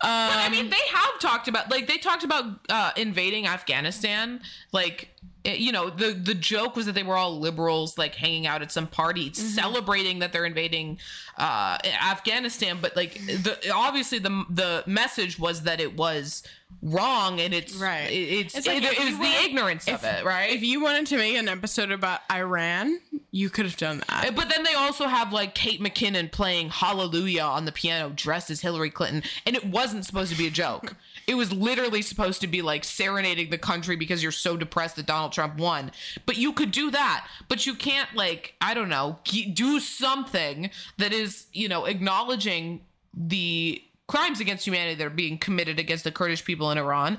Um, 0.01 0.09
I 0.11 0.49
mean, 0.49 0.69
they 0.69 0.75
have 0.93 1.19
talked 1.19 1.47
about 1.47 1.69
like 1.71 1.87
they 1.87 1.97
talked 1.97 2.23
about 2.23 2.45
uh, 2.69 2.91
invading 2.95 3.47
Afghanistan. 3.47 4.41
Like, 4.71 5.09
eh, 5.47 5.53
you 5.55 5.71
know, 5.71 5.89
the 5.89 6.11
the 6.13 6.35
joke 6.35 6.75
was 6.75 6.85
that 6.85 6.93
they 6.95 7.03
were 7.03 7.15
all 7.15 7.39
liberals, 7.39 7.97
like 7.97 8.13
hanging 8.15 8.45
out 8.45 8.61
at 8.61 8.71
some 8.71 8.85
party, 8.87 9.29
Mm-hmm. 9.31 9.47
celebrating 9.47 10.19
that 10.19 10.31
they're 10.33 10.45
invading 10.45 10.99
uh, 11.37 11.77
Afghanistan. 12.03 12.77
But 12.81 12.95
like, 12.95 13.13
the 13.25 13.57
obviously 13.73 14.19
the 14.19 14.45
the 14.49 14.83
message 14.85 15.39
was 15.39 15.63
that 15.63 15.79
it 15.79 15.95
was 15.97 16.43
wrong, 16.83 17.39
and 17.39 17.53
it's 17.53 17.75
Right. 17.75 18.09
it- 18.11 18.13
It's, 18.39 18.55
It's 18.55 18.67
like 18.67 18.77
it, 18.77 18.83
it 18.83 18.99
you 18.99 19.05
was 19.05 19.13
the 19.15 19.23
wanted- 19.23 19.45
ignorance 19.45 19.87
of 19.87 20.03
it, 20.03 20.23
right? 20.25 20.51
if 20.51 20.61
you 20.63 20.81
wanted 20.81 21.07
to 21.07 21.17
make 21.17 21.35
an 21.37 21.47
episode 21.47 21.91
about 21.91 22.19
Iran, 22.31 22.99
you 23.31 23.49
could 23.49 23.65
have 23.65 23.77
done 23.77 24.03
that. 24.09 24.35
But 24.35 24.49
then 24.49 24.63
they 24.63 24.73
also 24.73 25.07
have 25.07 25.31
like 25.31 25.55
Kate 25.55 25.79
McKinnon 25.81 26.31
playing 26.31 26.69
Hallelujah 26.69 27.43
on 27.43 27.65
the 27.65 27.71
piano 27.71 28.11
dressed 28.13 28.49
as 28.49 28.61
Hillary 28.61 28.89
Clinton. 28.89 29.23
And 29.45 29.55
it 29.55 29.65
wasn't 29.65 30.05
supposed 30.05 30.31
to 30.31 30.37
be 30.37 30.47
a 30.47 30.51
joke. 30.51 30.95
It 31.27 31.35
was 31.35 31.51
literally 31.51 32.01
supposed 32.01 32.39
to 32.41 32.47
be 32.47 32.61
like 32.61 32.85
serenading 32.85 33.49
the 33.49 33.57
country 33.57 33.97
because 33.97 34.23
you're 34.23 34.31
so 34.31 34.55
depressed 34.55 34.95
that 34.95 35.05
Donald 35.05 35.33
Trump 35.33 35.57
won. 35.57 35.91
But 36.25 36.37
you 36.37 36.53
could 36.53 36.71
do 36.71 36.89
that. 36.91 37.27
But 37.49 37.65
you 37.65 37.75
can't, 37.75 38.09
like, 38.15 38.55
I 38.61 38.73
don't 38.73 38.89
know, 38.89 39.19
do 39.53 39.81
something 39.81 40.69
that 40.97 41.11
is, 41.11 41.47
you 41.51 41.67
know, 41.67 41.83
acknowledging 41.83 42.81
the 43.13 43.83
crimes 44.07 44.39
against 44.39 44.65
humanity 44.65 44.95
that 44.95 45.05
are 45.05 45.09
being 45.09 45.37
committed 45.37 45.79
against 45.79 46.05
the 46.05 46.11
Kurdish 46.11 46.45
people 46.45 46.71
in 46.71 46.77
Iran, 46.77 47.17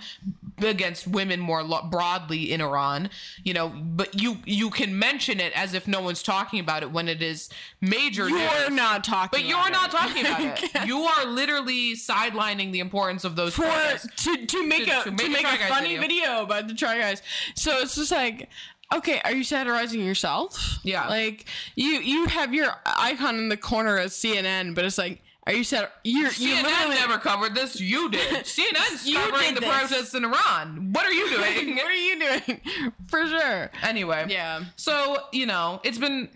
against 0.66 1.06
women 1.06 1.40
more 1.40 1.62
lo- 1.62 1.82
broadly 1.90 2.52
in 2.52 2.60
Iran, 2.60 3.10
you 3.44 3.55
know, 3.55 3.68
but 3.68 4.20
you 4.20 4.39
you 4.44 4.70
can 4.70 4.98
mention 4.98 5.40
it 5.40 5.52
as 5.55 5.74
if 5.74 5.86
no 5.86 6.01
one's 6.01 6.22
talking 6.22 6.60
about 6.60 6.82
it 6.82 6.90
when 6.90 7.09
it 7.09 7.22
is 7.22 7.48
major 7.80 8.28
You're 8.28 8.39
news. 8.68 8.70
not 8.76 9.05
talking 9.05 9.30
But 9.40 9.44
you're 9.48 9.70
not 9.70 9.89
it. 9.89 9.97
talking 9.97 10.26
about 10.26 10.62
it. 10.74 10.86
You 10.86 11.01
are 11.02 11.24
literally 11.26 11.94
sidelining 11.94 12.72
the 12.72 12.80
importance 12.80 13.24
of 13.24 13.36
those 13.36 13.55
for 13.55 13.62
to, 13.64 14.47
to 14.47 14.66
make 14.66 14.86
To- 14.86 15.01
a 15.01 15.05
to 15.05 15.10
to 15.10 15.10
make 15.10 15.30
make, 15.43 15.47
a 15.47 15.64
a 15.64 15.68
funny 15.68 15.97
video. 15.97 16.09
video. 16.22 16.43
about 16.43 16.68
the 16.68 16.74
try 16.74 16.98
guys. 16.98 17.22
So 17.55 17.78
it's 17.78 17.94
just 17.97 18.10
like, 18.12 18.48
okay, 18.94 19.20
are 19.24 19.32
you 19.32 19.44
satirizing 19.44 20.01
yourself? 20.05 20.78
Yeah. 20.82 21.09
Like 21.09 21.44
you 21.76 22.01
you 22.01 22.26
have 22.26 22.55
your 22.55 22.72
icon 22.86 23.36
in 23.36 23.48
the 23.48 23.56
corner 23.56 23.98
as 23.98 24.12
CNN, 24.14 24.74
but 24.74 24.85
it's 24.85 24.98
like 24.98 25.22
Are 25.48 25.54
you 25.54 25.64
said 25.64 25.88
you're 26.04 26.30
you 26.32 26.54
CNN 26.54 26.62
literally 26.62 26.94
never 26.96 27.18
covered 27.18 27.54
this. 27.54 27.80
You 27.80 28.10
did. 28.10 28.20
CNN's 28.44 29.06
You 29.08 29.16
covering 29.18 29.54
the 29.54 29.60
this. 29.60 29.70
protests 29.88 30.14
in 30.14 30.24
Iran. 30.24 30.92
What 30.92 31.06
are 31.06 31.12
you 31.12 31.28
doing? 31.36 31.74
what 31.76 31.86
are 31.86 31.94
you 31.94 32.18
doing? 32.20 32.60
For 33.08 33.26
sure. 33.26 33.70
Anyway, 33.82 34.26
Yeah. 34.28 34.64
So 34.76 35.16
you 35.32 35.46
know, 35.46 35.80
it's 35.84 35.98
been 35.98 36.28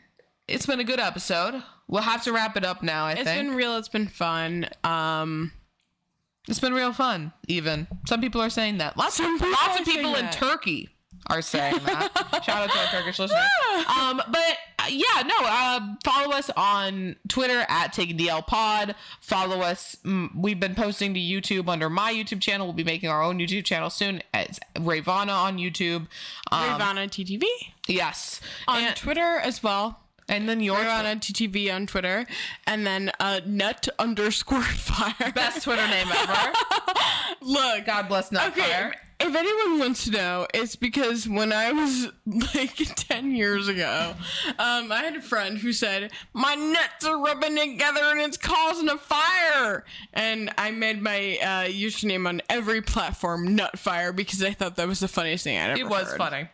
it's 0.49 0.67
been 0.67 0.81
a 0.81 0.85
good 0.85 0.99
episode. 0.99 1.63
We'll 1.89 2.03
have 2.03 2.25
to 2.25 2.33
wrap 2.33 2.57
it 2.57 2.65
up 2.65 2.83
now. 2.83 3.05
I 3.05 3.13
It's 3.13 3.23
think 3.25 3.29
it's 3.39 3.49
been 3.49 3.55
real. 3.55 3.77
It's 3.77 3.89
been 3.89 4.09
fun. 4.09 4.67
Um, 4.83 5.53
it's 6.49 6.59
been 6.59 6.73
real 6.73 6.93
fun. 6.95 7.33
Even 7.49 7.87
some 8.09 8.21
people 8.23 8.41
are 8.41 8.49
saying 8.51 8.79
that. 8.79 8.97
Lots 8.97 9.21
of 9.21 9.27
people 9.27 9.51
lots 9.51 9.79
of 9.79 9.85
people 9.85 10.15
in. 10.15 10.31
Turkey 10.31 10.89
are 11.29 11.43
saying 11.43 11.81
that. 11.85 12.11
Shout 12.45 12.63
out 12.63 12.71
to 12.71 12.79
our 12.79 12.87
Turkish 12.87 13.19
listeners. 13.19 13.43
Um, 13.89 14.21
but 14.29 14.57
uh, 14.79 14.87
yeah, 14.91 15.23
no. 15.25 15.35
Uh, 15.41 15.81
follow 16.05 16.33
us 16.35 16.51
on 16.57 17.17
Twitter 17.29 17.65
at 17.69 17.93
Taking 17.93 18.17
the 18.17 18.29
L 18.29 18.43
Pod. 18.43 18.95
Follow 19.21 19.61
us. 19.61 19.97
Mm, 20.05 20.31
we've 20.37 20.61
been 20.61 20.75
posting 20.75 21.15
to 21.15 21.21
YouTube 21.21 21.69
under 21.69 21.89
my 21.89 22.13
YouTube 22.13 22.41
channel. 22.41 22.67
We'll 22.67 22.75
be 22.75 22.85
making 22.85 23.09
our 23.09 23.23
own 23.23 23.39
YouTube 23.39 23.65
channel 23.65 23.91
soon. 23.91 24.23
It's 24.35 24.59
Ravana 24.79 25.33
on 25.33 25.59
YouTube. 25.59 26.09
Um, 26.51 26.73
Ravana 26.73 27.03
TTV 27.09 27.45
Yes. 27.87 28.41
on 28.69 28.83
and, 28.83 28.97
Twitter 28.97 29.39
as 29.39 29.63
well. 29.63 29.99
And 30.33 30.49
then 30.49 30.61
you're 30.61 30.77
on 30.77 31.05
NTTV 31.05 31.73
on 31.73 31.87
Twitter, 31.87 32.27
and 32.67 32.85
then 32.87 33.13
uh, 33.21 33.41
nut 33.47 33.89
underscore 33.99 34.63
fire. 34.63 35.31
best 35.33 35.63
Twitter 35.63 35.87
name 35.87 36.09
ever. 36.11 36.53
Look, 37.41 37.87
God 37.87 38.09
bless 38.09 38.31
Nutfire. 38.31 38.49
Okay, 38.49 38.93
if 39.21 39.35
anyone 39.35 39.79
wants 39.79 40.05
to 40.05 40.11
know, 40.11 40.47
it's 40.55 40.75
because 40.77 41.29
when 41.29 41.53
I 41.53 41.73
was 41.73 42.09
like 42.55 42.75
10 42.77 43.33
years 43.35 43.69
ago, 43.69 44.15
um, 44.59 44.91
I 44.91 45.03
had 45.05 45.17
a 45.17 45.21
friend 45.23 45.59
who 45.59 45.73
said, 45.73 46.11
My 46.33 46.55
nuts 46.55 47.05
are 47.05 47.19
rubbing 47.23 47.57
together 47.57 48.01
and 48.11 48.21
it's 48.21 48.37
causing 48.37 48.89
a 48.89 48.99
fire. 48.99 49.85
And 50.13 50.51
I 50.59 50.71
made 50.71 51.03
my 51.03 51.39
uh, 51.43 51.69
username 51.69 52.27
on 52.29 52.43
every 52.49 52.81
platform 52.83 53.57
Nutfire 53.57 54.15
because 54.15 54.43
I 54.43 54.53
thought 54.53 54.77
that 54.77 54.89
was 54.89 55.01
the 55.01 55.09
funniest 55.09 55.45
thing 55.45 55.59
I'd 55.59 55.71
ever 55.71 55.81
It 55.81 55.89
was 55.89 56.09
heard. 56.09 56.19
funny. 56.19 56.49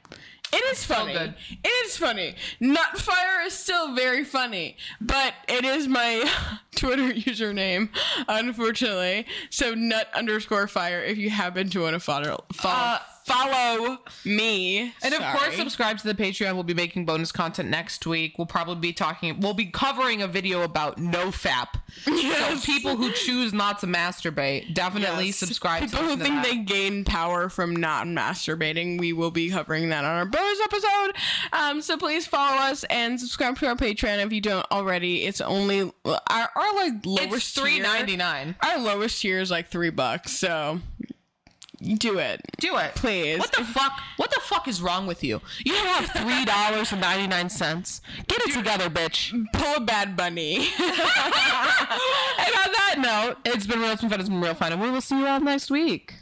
It 0.53 0.65
is 0.73 0.85
funny. 0.85 1.12
It 1.15 1.87
is 1.87 1.97
funny. 1.97 2.35
Nutfire 2.61 3.47
is 3.47 3.53
still 3.53 3.95
very 3.95 4.25
funny, 4.25 4.77
but 5.01 5.35
it 5.47 5.65
is 5.65 5.87
my 5.89 6.31
Twitter 6.75 7.11
username, 7.12 7.91
unfortunately. 8.29 9.27
So 9.51 9.75
nut 9.75 10.09
underscore 10.15 10.66
fire 10.66 11.03
if 11.03 11.19
you 11.19 11.31
happen 11.31 11.69
to 11.70 11.83
want 11.83 11.95
to 11.95 12.01
follow 12.01 12.45
follow, 12.55 12.75
uh, 12.75 12.99
follow 13.28 13.98
me. 14.24 14.92
And 15.02 15.14
of 15.14 15.20
course, 15.20 15.56
subscribe 15.56 15.98
to 15.98 16.06
the 16.06 16.14
Patreon. 16.14 16.55
We'll 16.55 16.62
be 16.64 16.74
making 16.74 17.05
bonus 17.05 17.30
content 17.32 17.68
next 17.68 18.06
week. 18.06 18.38
We'll 18.38 18.46
probably 18.46 18.80
be 18.80 18.92
talking. 18.92 19.40
We'll 19.40 19.55
be 19.55 19.66
covering 19.66 20.22
a 20.22 20.26
video 20.26 20.62
about 20.62 20.98
no 20.98 21.26
fap. 21.28 21.68
Yes. 22.06 22.62
So 22.62 22.66
people 22.72 22.96
who 22.96 23.12
choose 23.12 23.52
not 23.52 23.80
to 23.80 23.86
masturbate 23.86 24.74
definitely 24.74 25.26
Yes. 25.26 25.36
subscribe. 25.36 25.82
People 25.82 26.00
to 26.00 26.05
who 26.05 26.16
think 26.16 26.34
that. 26.36 26.44
they 26.44 26.56
gain 26.56 27.05
power 27.05 27.48
from 27.48 27.74
not 27.76 28.06
masturbating, 28.06 28.98
we 28.98 29.12
will 29.12 29.30
be 29.30 29.50
covering 29.50 29.88
that 29.90 30.05
on 30.05 30.10
our 30.10 30.26
bonus 30.26 30.60
episode. 30.64 31.12
Um, 31.52 31.82
so 31.82 31.96
please 31.96 32.26
follow 32.26 32.56
us 32.62 32.84
and 32.84 33.18
subscribe 33.20 33.59
to 33.59 33.66
our 33.68 33.76
Patreon 33.76 34.24
if 34.24 34.32
you 34.32 34.40
don't 34.40 34.66
already. 34.70 35.24
It's 35.24 35.40
only 35.40 35.90
our, 36.05 36.50
our 36.55 36.74
like 36.76 37.05
lowest 37.05 37.32
it's 37.34 37.50
three 37.52 37.80
tier- 37.80 38.55
Our 38.62 38.78
lowest 38.78 39.20
tier 39.20 39.40
is 39.40 39.50
like 39.50 39.68
three 39.68 39.90
bucks, 39.90 40.32
so 40.32 40.80
do 41.78 42.18
it. 42.18 42.40
Do 42.59 42.76
it, 42.76 42.94
Please. 42.94 43.38
What 43.38 43.52
the 43.52 43.64
fuck? 43.64 43.92
What 44.16 44.30
the 44.30 44.40
fuck 44.40 44.66
is 44.68 44.82
wrong 44.82 45.06
with 45.06 45.22
you? 45.22 45.40
You 45.64 45.72
don't 45.72 45.86
have 45.86 46.10
three 46.10 46.44
dollars 46.44 46.92
and 46.92 47.00
ninety 47.00 47.26
nine 47.26 47.48
cents. 47.48 48.00
Get 48.26 48.40
it 48.42 48.52
together, 48.52 48.90
bitch. 48.90 49.32
Pull 49.52 49.76
a 49.76 49.80
bad 49.80 50.16
bunny. 50.16 50.56
and 50.56 50.66
on 50.88 52.72
that 52.72 52.94
note, 52.98 53.36
it's 53.44 53.66
been 53.66 53.80
real, 53.80 53.90
it's 53.90 54.00
been 54.00 54.10
fun, 54.10 54.20
it's 54.20 54.28
been 54.28 54.40
real 54.40 54.55
fun, 54.55 54.72
and 54.72 54.80
we 54.80 54.90
will 54.90 55.00
see 55.00 55.18
you 55.18 55.26
all 55.26 55.40
next 55.40 55.70
week. 55.70 56.14